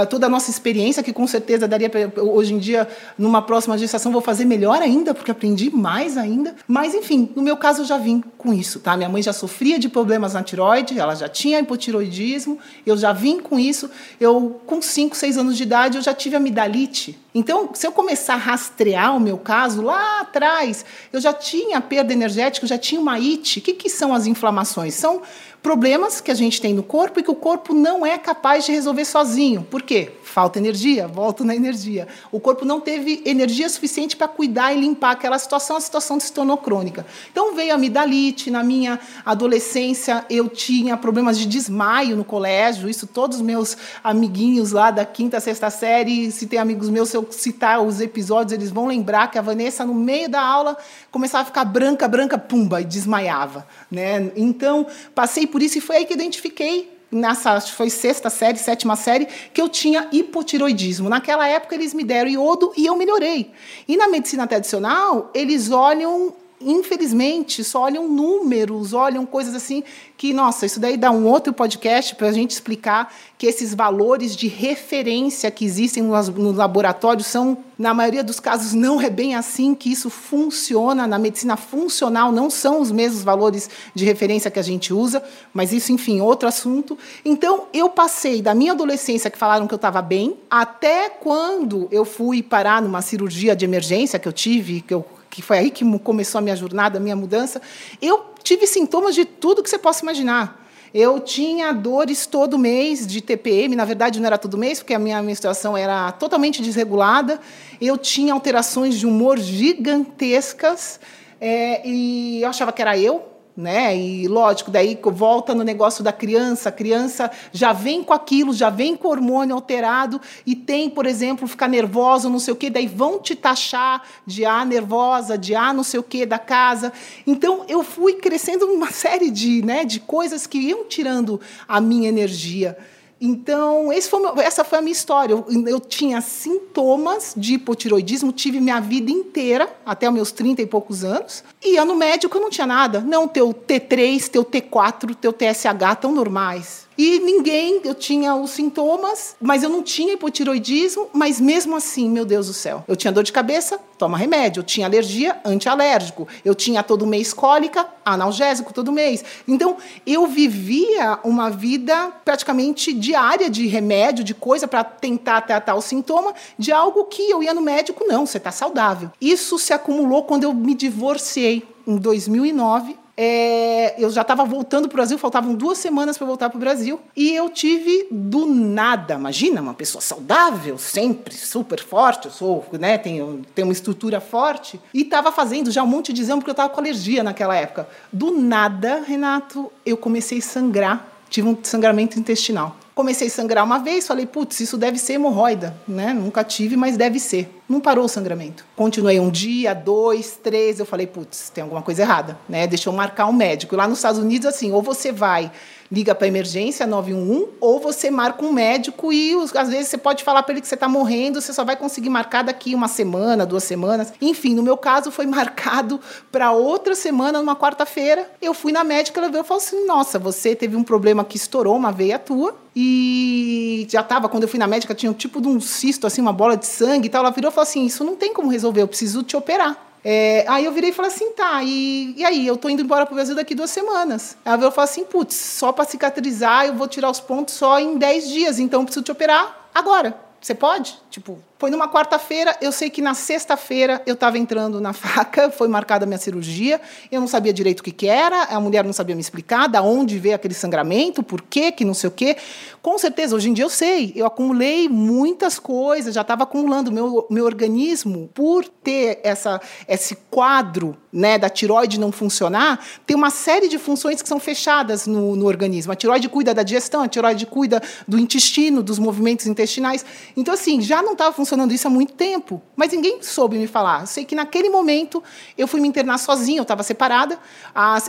toda 0.09 0.27
a 0.27 0.29
nossa 0.29 0.51
experiência, 0.51 1.03
que 1.03 1.13
com 1.13 1.27
certeza 1.27 1.67
daria 1.67 1.91
hoje 2.17 2.55
em 2.55 2.59
dia, 2.59 2.89
numa 3.17 3.43
próxima 3.43 3.77
gestação, 3.79 4.13
vou 4.13 4.21
fazer 4.21 4.45
melhor 4.45 4.81
ainda, 4.83 5.15
porque 5.15 5.31
aprendi 5.31 5.71
mais 5.71 6.17
ainda. 6.17 6.55
Mas, 6.67 6.95
enfim, 6.95 7.31
no 7.35 7.43
meu 7.43 7.57
caso 7.57 7.83
eu 7.83 7.87
já 7.87 7.99
vim 7.99 8.23
com 8.37 8.53
isso, 8.53 8.81
tá? 8.81 8.97
Minha 8.97 9.09
mãe 9.09 9.23
já 9.23 9.33
sofria 9.33 9.79
de 9.79 9.89
problemas 9.89 10.35
na 10.35 10.43
tiroide, 10.43 10.99
ela 10.99 11.15
já 11.15 11.29
tinha 11.29 11.59
hipotiroidismo, 11.59 12.59
eu 12.87 12.97
já 12.97 13.13
vim 13.13 13.41
com 13.41 13.59
isso. 13.59 13.91
Eu, 14.21 14.61
com 14.67 14.81
5, 14.81 15.17
6 15.17 15.39
anos 15.39 15.57
de 15.57 15.63
idade, 15.63 15.97
eu 15.97 16.03
já 16.03 16.15
tive 16.15 16.37
amidalite. 16.37 17.19
Então, 17.35 17.71
se 17.73 17.87
eu 17.87 17.93
começar 17.93 18.35
a 18.35 18.37
rastrear 18.37 19.17
o 19.17 19.21
meu 19.21 19.39
caso, 19.39 19.83
lá 19.83 20.21
atrás, 20.21 20.85
eu 21.13 21.21
já 21.21 21.33
tinha 21.33 21.81
perda 21.81 22.13
energética, 22.13 22.65
eu 22.65 22.69
já 22.69 22.79
tinha 22.79 23.01
uma 23.01 23.19
IT. 23.19 23.59
O 23.59 23.63
que, 23.63 23.75
que 23.75 23.89
são 23.89 24.13
as 24.13 24.27
inflamações? 24.27 24.95
São 24.95 25.23
problemas 25.63 26.21
que 26.21 26.31
a 26.31 26.35
gente 26.35 26.61
tem 26.61 26.73
no 26.73 26.83
corpo 26.83 27.19
e 27.19 27.23
que 27.23 27.31
o 27.31 27.35
corpo 27.35 27.75
não 27.75 28.07
é 28.07 28.17
capaz 28.17 28.65
de 28.65 28.73
resolver 28.73 29.05
sozinho. 29.05 29.63
Por 29.63 29.83
quê? 29.83 30.13
Falta 30.23 30.59
energia, 30.59 31.09
volto 31.09 31.45
na 31.45 31.55
energia. 31.55 32.07
O 32.31 32.39
corpo 32.39 32.65
não 32.65 32.81
teve 32.81 33.23
energia 33.25 33.69
suficiente 33.69 34.17
para 34.17 34.29
cuidar 34.29 34.73
e 34.73 34.81
limpar 34.81 35.13
aquela 35.13 35.39
situação, 35.39 35.77
a 35.77 35.81
situação 35.81 36.21
se 36.21 36.33
tornou 36.33 36.57
crônica. 36.59 37.05
Então 37.33 37.55
veio 37.55 37.73
a 37.73 37.75
amidalite, 37.75 38.51
na 38.51 38.63
minha 38.63 39.01
adolescência 39.25 40.25
eu 40.31 40.49
tinha 40.49 40.97
problemas 40.97 41.39
de 41.39 41.47
desmaio 41.47 42.17
no 42.17 42.25
colégio, 42.25 42.89
isso 42.89 43.07
todos 43.07 43.39
os 43.39 43.43
meus 43.43 43.77
amiguinhos 44.05 44.73
lá 44.73 44.91
da 44.91 45.05
quinta, 45.05 45.41
sexta 45.41 45.71
série, 45.71 46.31
se 46.31 46.47
tem 46.47 46.59
amigos 46.59 46.89
meus, 46.89 47.09
se 47.09 47.17
eu 47.17 47.27
citar 47.31 47.83
os 47.83 48.01
episódios, 48.01 48.53
eles 48.53 48.71
vão 48.71 48.87
lembrar 48.87 49.31
que 49.31 49.39
a 49.39 49.43
Vanessa, 49.43 49.85
no 49.85 49.95
meio 49.95 50.29
da 50.29 50.41
aula, 50.41 50.77
começava 51.11 51.43
a 51.43 51.47
ficar 51.47 51.65
branca, 51.65 52.07
branca, 52.07 52.39
pumba, 52.39 52.81
e 52.81 52.85
desmaiava. 52.85 53.67
Né? 53.91 54.31
Então, 54.37 54.87
passei 55.15 55.48
por 55.49 55.63
isso 55.63 55.79
e 55.79 55.81
foi 55.81 55.97
aí 55.97 56.05
que 56.05 56.15
identifiquei 56.15 56.99
nessa 57.11 57.61
foi 57.61 57.91
sexta 57.91 58.29
série, 58.31 58.59
sétima 58.59 58.95
série, 58.95 59.27
que 59.53 59.61
eu 59.61 59.69
tinha 59.69 60.09
hipotiroidismo. 60.13 61.09
Naquela 61.09 61.49
época 61.49 61.75
eles 61.75 61.95
me 61.95 62.05
deram 62.05 62.31
iodo 62.31 62.73
e 62.77 62.87
eu 62.87 62.97
melhorei. 62.97 63.51
E 63.87 63.97
na 63.97 64.09
medicina 64.09 64.47
tradicional, 64.47 65.31
eles 65.35 65.71
olham 65.71 66.35
infelizmente, 66.61 67.63
só 67.63 67.83
olham 67.83 68.09
números, 68.09 68.93
olham 68.93 69.25
coisas 69.25 69.55
assim 69.55 69.83
que, 70.17 70.33
nossa, 70.33 70.67
isso 70.67 70.81
daí 70.81 70.97
dá 70.97 71.13
um 71.13 71.27
outro 71.27 71.53
podcast 71.53 72.17
para 72.17 72.27
a 72.27 72.33
gente 72.33 72.51
explicar 72.51 73.15
que 73.39 73.47
esses 73.47 73.73
valores 73.73 74.35
de 74.35 74.49
referência 74.49 75.49
que 75.49 75.65
existem 75.65 76.03
no 76.03 76.53
laboratório 76.53 77.23
são, 77.23 77.59
na 77.79 77.95
maioria 77.95 78.25
dos 78.25 78.41
casos, 78.41 78.75
não 78.75 79.01
é 79.01 79.09
bem 79.09 79.37
assim 79.37 79.77
que 79.77 79.93
isso 79.93 80.11
funciona. 80.11 81.07
Na 81.07 81.21
medicina 81.21 81.57
funcional, 81.57 82.33
não 82.33 82.51
são 82.51 82.81
os 82.81 82.91
mesmos 82.91 83.23
valores 83.23 83.71
de 83.95 84.05
referência 84.05 84.51
que 84.51 84.59
a 84.59 84.63
gente 84.63 84.93
usa, 84.93 85.23
mas 85.55 85.73
isso, 85.73 85.93
enfim, 85.93 86.21
outro 86.21 86.49
assunto. 86.49 86.99
Então, 87.25 87.67
eu 87.73 87.89
passei 87.89 88.43
da 88.43 88.55
minha 88.55 88.73
adolescência, 88.73 89.31
que 89.31 89.39
falaram 89.39 89.69
que 89.69 89.75
eu 89.75 89.77
estava 89.77 90.03
bem, 90.03 90.37
até 90.51 91.09
quando 91.09 91.87
eu 91.93 92.05
fui 92.05 92.43
parar 92.43 92.83
numa 92.83 93.03
cirurgia 93.03 93.55
de 93.55 93.65
emergência 93.65 94.19
que 94.19 94.27
eu 94.27 94.33
tive, 94.33 94.81
que 94.81 94.93
eu 94.93 95.07
que 95.39 95.43
foi 95.43 95.59
aí 95.59 95.71
que 95.71 95.85
começou 96.01 96.41
a 96.41 96.43
minha 96.43 96.57
jornada, 96.57 96.99
a 96.99 97.01
minha 97.01 97.15
mudança, 97.15 97.63
eu 98.03 98.25
tive 98.43 98.67
sintomas 98.67 99.15
de 99.15 99.25
tudo 99.25 99.63
que 99.63 99.71
você 99.71 99.79
possa 99.79 100.05
imaginar. 100.05 100.67
Eu 100.93 101.21
tinha 101.21 101.73
dores 101.73 102.27
todo 102.27 102.59
mês 102.59 103.07
de 103.07 103.21
TPM, 103.21 103.77
na 103.77 103.85
verdade 103.85 104.19
não 104.19 104.27
era 104.27 104.37
todo 104.37 104.59
mês, 104.59 104.81
porque 104.81 104.95
a 104.95 104.99
minha 104.99 105.23
menstruação 105.23 105.77
era 105.77 106.11
totalmente 106.11 106.61
desregulada. 106.61 107.41
Eu 107.81 107.97
tinha 107.97 108.33
alterações 108.33 108.99
de 108.99 109.07
humor 109.07 109.39
gigantescas 109.39 110.99
é, 111.41 111.87
e 111.87 112.43
eu 112.43 112.49
achava 112.49 112.73
que 112.73 112.83
era 112.83 112.99
eu, 112.99 113.25
né? 113.59 113.97
E 113.97 114.29
lógico, 114.29 114.71
daí 114.71 114.97
volta 115.03 115.53
no 115.53 115.65
negócio 115.65 116.05
da 116.05 116.13
criança, 116.13 116.69
a 116.69 116.73
criança 116.73 117.29
já 117.53 117.73
vem 117.73 118.05
com 118.05 118.13
aquilo, 118.13 118.53
já 118.53 118.71
vem 118.71 118.97
com 118.97 119.09
hormônio 119.09 119.53
alterado 119.53 120.21
e 120.47 120.55
tem, 120.55 120.89
por 120.89 121.07
exemplo, 121.07 121.49
ficar 121.49 121.67
nervosa, 121.67 122.29
não 122.29 122.39
sei 122.39 122.53
o 122.55 122.57
quê, 122.57 122.71
daí 122.71 122.87
vão 122.87 123.19
te 123.19 123.35
taxar 123.35 124.05
de 124.25 124.45
ah, 124.45 124.65
nervosa, 124.65 125.37
de 125.37 125.57
ah, 125.57 125.73
não 125.73 125.83
sei 125.83 125.99
o 125.99 126.05
quê 126.05 126.25
da 126.25 126.39
casa. 126.39 126.93
Então 127.27 127.65
eu 127.69 127.83
fui 127.83 128.15
crescendo 128.15 128.65
uma 128.67 128.93
série 128.95 129.29
de, 129.29 129.61
né, 129.65 129.85
de 129.85 129.99
coisas 129.99 130.47
que 130.47 130.59
iam 130.59 130.85
tirando 130.85 131.41
a 131.67 131.81
minha 131.81 132.09
energia. 132.09 132.79
Então, 133.21 133.89
foi 134.09 134.45
essa 134.45 134.65
foi 134.65 134.79
a 134.79 134.83
minha 134.83 134.93
história. 134.93 135.33
Eu, 135.33 135.47
eu, 135.67 135.81
tinha 135.81 136.21
sintomas 136.21 137.35
de 137.37 137.55
hipotiroidismo, 137.55 138.33
tive 138.33 138.61
minha 138.61 138.81
vida 138.81 139.11
inteira, 139.11 139.69
até 139.85 140.09
os 140.09 140.15
meus 140.15 140.33
30 140.33 140.63
e 140.63 140.67
poucos 140.67 141.05
anos. 141.05 141.43
Ia 141.65 141.85
no 141.85 141.97
médico, 141.97 142.37
eu 142.37 142.41
não 142.41 142.51
tinha 142.51 142.67
nada. 142.67 143.01
Não, 143.01 143.27
teu 143.27 143.49
T3, 143.53 144.29
teu 144.29 144.45
T4, 144.45 145.15
teu 145.15 145.33
TSH 145.33 145.93
estão 145.93 146.13
normais. 146.13 146.88
E 146.99 147.21
ninguém, 147.21 147.81
eu 147.85 147.95
tinha 147.95 148.35
os 148.35 148.51
sintomas, 148.51 149.37
mas 149.41 149.63
eu 149.63 149.69
não 149.69 149.85
tinha 149.85 150.15
hipotiroidismo, 150.15 151.09
mas 151.13 151.41
mesmo 151.41 151.77
assim, 151.77 152.11
meu 152.11 152.25
Deus 152.25 152.49
do 152.49 152.53
céu. 152.53 152.83
Eu 152.89 152.97
tinha 152.97 153.13
dor 153.13 153.23
de 153.23 153.33
cabeça, 153.33 153.79
toma 153.97 154.19
remédio. 154.19 154.59
Eu 154.59 154.65
tinha 154.65 154.85
alergia, 154.85 155.41
antialérgico. 155.45 156.27
Eu 156.45 156.57
tinha 156.57 156.83
todo 156.83 157.07
mês 157.07 157.33
cólica, 157.33 157.87
analgésico 158.05 158.75
todo 158.75 158.91
mês. 158.91 159.25
Então, 159.47 159.77
eu 160.05 160.27
vivia 160.27 161.21
uma 161.23 161.51
vida 161.51 162.11
praticamente 162.25 162.93
diária 162.93 163.49
de 163.49 163.69
remédio, 163.69 164.25
de 164.25 164.35
coisa 164.35 164.67
para 164.67 164.83
tentar 164.83 165.43
tratar 165.43 165.77
o 165.77 165.81
sintoma, 165.81 166.35
de 166.59 166.73
algo 166.73 167.05
que 167.05 167.31
eu 167.31 167.41
ia 167.45 167.55
no 167.55 167.61
médico, 167.61 168.05
não, 168.09 168.27
você 168.27 168.39
está 168.39 168.51
saudável. 168.51 169.13
Isso 169.21 169.57
se 169.57 169.73
acumulou 169.73 170.25
quando 170.25 170.43
eu 170.43 170.53
me 170.53 170.75
divorciei 170.75 171.63
em 171.87 171.97
2009 171.97 172.98
é, 173.21 173.97
eu 173.99 174.09
já 174.11 174.23
estava 174.23 174.45
voltando 174.45 174.89
para 174.89 174.95
o 174.95 174.99
Brasil, 174.99 175.19
faltavam 175.19 175.53
duas 175.53 175.79
semanas 175.79 176.17
para 176.17 176.25
voltar 176.25 176.49
para 176.49 176.57
o 176.57 176.61
Brasil, 176.61 177.01
e 177.17 177.35
eu 177.35 177.51
tive 177.51 178.07
do 178.13 178.47
nada, 178.47 179.15
imagina, 179.15 179.61
uma 179.61 179.75
pessoa 179.75 180.01
saudável, 180.01 180.79
sempre 180.79 181.35
super 181.35 181.83
forte, 181.83 182.27
eu 182.27 182.31
sou, 182.31 182.65
né, 182.79 182.97
tenho, 182.97 183.43
tenho 183.57 183.67
uma 183.67 183.73
estrutura 183.73 184.21
forte, 184.21 184.81
e 184.95 185.03
estava 185.03 185.33
fazendo 185.33 185.69
já 185.73 185.83
um 185.83 185.87
monte 185.87 186.13
de 186.13 186.23
exame 186.23 186.41
porque 186.41 186.51
eu 186.51 186.53
estava 186.53 186.69
com 186.69 186.79
alergia 186.79 187.25
naquela 187.25 187.57
época. 187.57 187.89
Do 188.13 188.31
nada, 188.31 189.03
Renato, 189.05 189.73
eu 189.85 189.97
comecei 189.97 190.39
a 190.39 190.43
sangrar, 190.43 191.09
tive 191.29 191.49
um 191.49 191.59
sangramento 191.61 192.21
intestinal. 192.21 192.77
Comecei 192.99 193.29
a 193.29 193.31
sangrar 193.31 193.65
uma 193.65 193.79
vez, 193.79 194.09
falei, 194.09 194.27
putz, 194.27 194.59
isso 194.59 194.77
deve 194.77 194.99
ser 194.99 195.13
hemorroida, 195.13 195.73
né? 195.87 196.13
Nunca 196.13 196.43
tive, 196.43 196.77
mas 196.77 196.97
deve 196.97 197.21
ser. 197.21 197.49
Não 197.69 197.81
parou 197.81 198.07
o 198.07 198.09
sangramento. 198.09 198.65
Continuei 198.75 199.21
um 199.21 199.31
dia, 199.31 199.73
dois, 199.73 200.37
três, 200.43 200.81
eu 200.81 200.85
falei, 200.85 201.07
putz, 201.07 201.49
tem 201.49 201.63
alguma 201.63 201.81
coisa 201.81 202.03
errada, 202.03 202.37
né? 202.49 202.67
Deixa 202.67 202.89
eu 202.89 202.93
marcar 202.93 203.27
um 203.27 203.33
médico. 203.33 203.77
Lá 203.77 203.87
nos 203.87 203.99
Estados 203.99 204.21
Unidos, 204.21 204.49
assim, 204.49 204.73
ou 204.73 204.83
você 204.83 205.13
vai 205.13 205.49
liga 205.91 206.15
para 206.15 206.27
emergência 206.27 206.87
911 206.87 207.49
ou 207.61 207.81
você 207.81 208.11
marca 208.11 208.45
um 208.45 208.53
médico 208.53 209.13
e 209.13 209.35
às 209.55 209.69
vezes 209.69 209.89
você 209.89 209.99
pode 209.99 210.23
falar 210.23 210.43
para 210.43 210.53
ele 210.53 210.61
que 210.61 210.69
você 210.69 210.75
está 210.75 210.89
morrendo, 210.89 211.41
você 211.41 211.53
só 211.53 211.65
vai 211.65 211.77
conseguir 211.77 212.11
marcar 212.11 212.43
daqui 212.43 212.75
uma 212.75 212.89
semana, 212.89 213.47
duas 213.47 213.65
semanas. 213.65 214.13
Enfim, 214.21 214.55
no 214.55 214.63
meu 214.63 214.77
caso 214.77 215.11
foi 215.11 215.25
marcado 215.27 216.01
para 216.31 216.53
outra 216.53 216.95
semana, 216.95 217.39
numa 217.39 217.57
quarta-feira. 217.57 218.31
Eu 218.41 218.53
fui 218.53 218.73
na 218.73 218.85
médica, 218.85 219.21
ela 219.21 219.31
veio 219.31 219.43
e 219.43 219.47
falou 219.47 219.63
assim: 219.63 219.87
"Nossa, 219.87 220.19
você 220.19 220.55
teve 220.55 220.77
um 220.77 220.85
problema 220.85 221.25
que 221.25 221.37
estourou 221.37 221.77
uma 221.77 221.91
veia 221.91 222.19
tua 222.19 222.55
e 222.77 223.87
já 223.91 224.01
estava 224.01 224.29
quando 224.29 224.45
eu 224.45 224.49
fui 224.49 224.59
na 224.59 224.67
médica 224.67 224.95
tinha 224.95 225.11
um 225.11 225.15
tipo 225.15 225.41
de 225.41 225.49
um 225.49 225.61
cisto 225.61 226.07
assim, 226.07 226.21
uma 226.21 226.33
bola 226.33 226.57
de 226.57 226.67
sangue 226.67 227.07
e 227.07 227.11
tal. 227.11 227.23
Ela 227.23 227.31
virou 227.31 227.51
e 227.51 227.55
falou 227.55 227.69
assim: 227.69 227.85
"Isso 227.87 228.05
não 228.05 228.17
tem 228.17 228.33
como 228.33 228.51
resolver, 228.51 228.83
eu 228.83 228.89
preciso 228.89 229.23
te 229.23 229.37
operar". 229.37 229.88
É, 230.05 230.45
aí 230.49 230.65
eu 230.65 230.73
virei 230.73 230.91
e 230.91 230.93
falei 230.93 231.11
assim, 231.11 231.33
tá, 231.33 231.63
e, 231.63 232.15
e 232.17 232.25
aí? 232.25 232.47
Eu 232.47 232.57
tô 232.57 232.69
indo 232.69 232.83
embora 232.83 233.05
pro 233.05 233.15
Brasil 233.15 233.35
daqui 233.35 233.55
duas 233.55 233.71
semanas. 233.71 234.37
Ela 234.45 234.57
veio 234.57 234.71
e 234.71 234.73
falou 234.73 234.89
assim, 234.89 235.05
putz, 235.05 235.35
só 235.35 235.73
para 235.73 235.85
cicatrizar 235.85 236.67
eu 236.67 236.75
vou 236.75 236.89
tirar 236.89 237.11
os 237.11 237.21
pontos 237.21 237.55
só 237.55 237.79
em 237.79 237.97
10 237.97 238.29
dias, 238.29 238.59
então 238.59 238.81
eu 238.81 238.85
preciso 238.85 239.05
te 239.05 239.13
operar 239.13 239.69
agora. 239.75 240.17
Você 240.41 240.55
pode? 240.55 240.99
Tipo, 241.11 241.43
foi 241.59 241.71
numa 241.71 241.89
quarta-feira, 241.89 242.57
eu 242.61 242.71
sei 242.71 242.89
que 242.89 243.03
na 243.03 243.15
sexta-feira 243.15 244.01
eu 244.07 244.15
estava 244.15 244.39
entrando 244.39 244.81
na 244.81 244.93
faca, 244.93 245.51
foi 245.53 245.67
marcada 245.67 246.05
a 246.05 246.07
minha 246.07 246.19
cirurgia, 246.19 246.81
eu 247.11 247.21
não 247.21 247.27
sabia 247.27 247.53
direito 247.53 247.81
o 247.81 247.83
que, 247.83 247.91
que 247.91 248.07
era, 248.07 248.45
a 248.45 248.61
mulher 248.61 248.85
não 248.85 248.93
sabia 248.93 249.15
me 249.17 249.21
explicar, 249.21 249.67
da 249.67 249.83
onde 249.83 250.19
veio 250.21 250.37
aquele 250.37 250.55
sangramento, 250.55 251.21
por 251.21 251.43
quê, 251.43 251.73
que 251.73 251.85
não 251.85 251.95
sei 251.95 252.09
o 252.09 252.13
quê. 252.13 252.37
Com 252.81 252.97
certeza, 252.97 253.35
hoje 253.35 253.51
em 253.51 253.53
dia 253.53 253.65
eu 253.65 253.71
sei, 253.71 254.13
eu 254.15 254.25
acumulei 254.25 254.89
muitas 254.89 255.59
coisas, 255.59 256.15
já 256.15 256.21
estava 256.21 256.45
acumulando 256.45 256.93
meu, 256.93 257.27
meu 257.29 257.45
organismo, 257.45 258.31
por 258.33 258.65
ter 258.65 259.19
essa, 259.25 259.61
esse 259.89 260.15
quadro 260.31 260.97
né, 261.13 261.39
da 261.39 261.51
tiroide 261.51 261.99
não 261.99 262.13
funcionar, 262.13 262.79
tem 263.05 263.17
uma 263.17 263.31
série 263.31 263.67
de 263.67 263.79
funções 263.79 264.23
que 264.23 264.29
são 264.29 264.39
fechadas 264.39 265.09
no, 265.09 265.35
no 265.35 265.47
organismo. 265.47 265.93
A 265.93 265.97
tiroide 265.97 266.29
cuida 266.29 266.55
da 266.55 266.63
digestão, 266.63 267.03
a 267.03 267.09
tiroide 267.09 267.47
cuida 267.47 267.83
do 268.07 268.17
intestino, 268.17 268.81
dos 268.81 268.99
movimentos 268.99 269.47
intestinais. 269.47 270.05
Então, 270.37 270.55
assim, 270.55 270.81
já 270.81 271.03
não 271.03 271.13
estava 271.13 271.33
funcionando 271.33 271.48
isso 271.73 271.87
há 271.87 271.91
muito 271.91 272.13
tempo, 272.13 272.61
mas 272.77 272.93
ninguém 272.93 273.23
soube 273.23 273.57
me 273.57 273.67
falar. 273.67 274.03
Eu 274.03 274.07
sei 274.07 274.25
que 274.25 274.35
naquele 274.35 274.69
momento 274.69 275.23
eu 275.57 275.67
fui 275.69 275.81
me 275.81 275.89
internar 275.89 276.19
sozinha, 276.19 276.59
eu 276.59 276.63
estava 276.63 276.83
separada. 276.83 277.39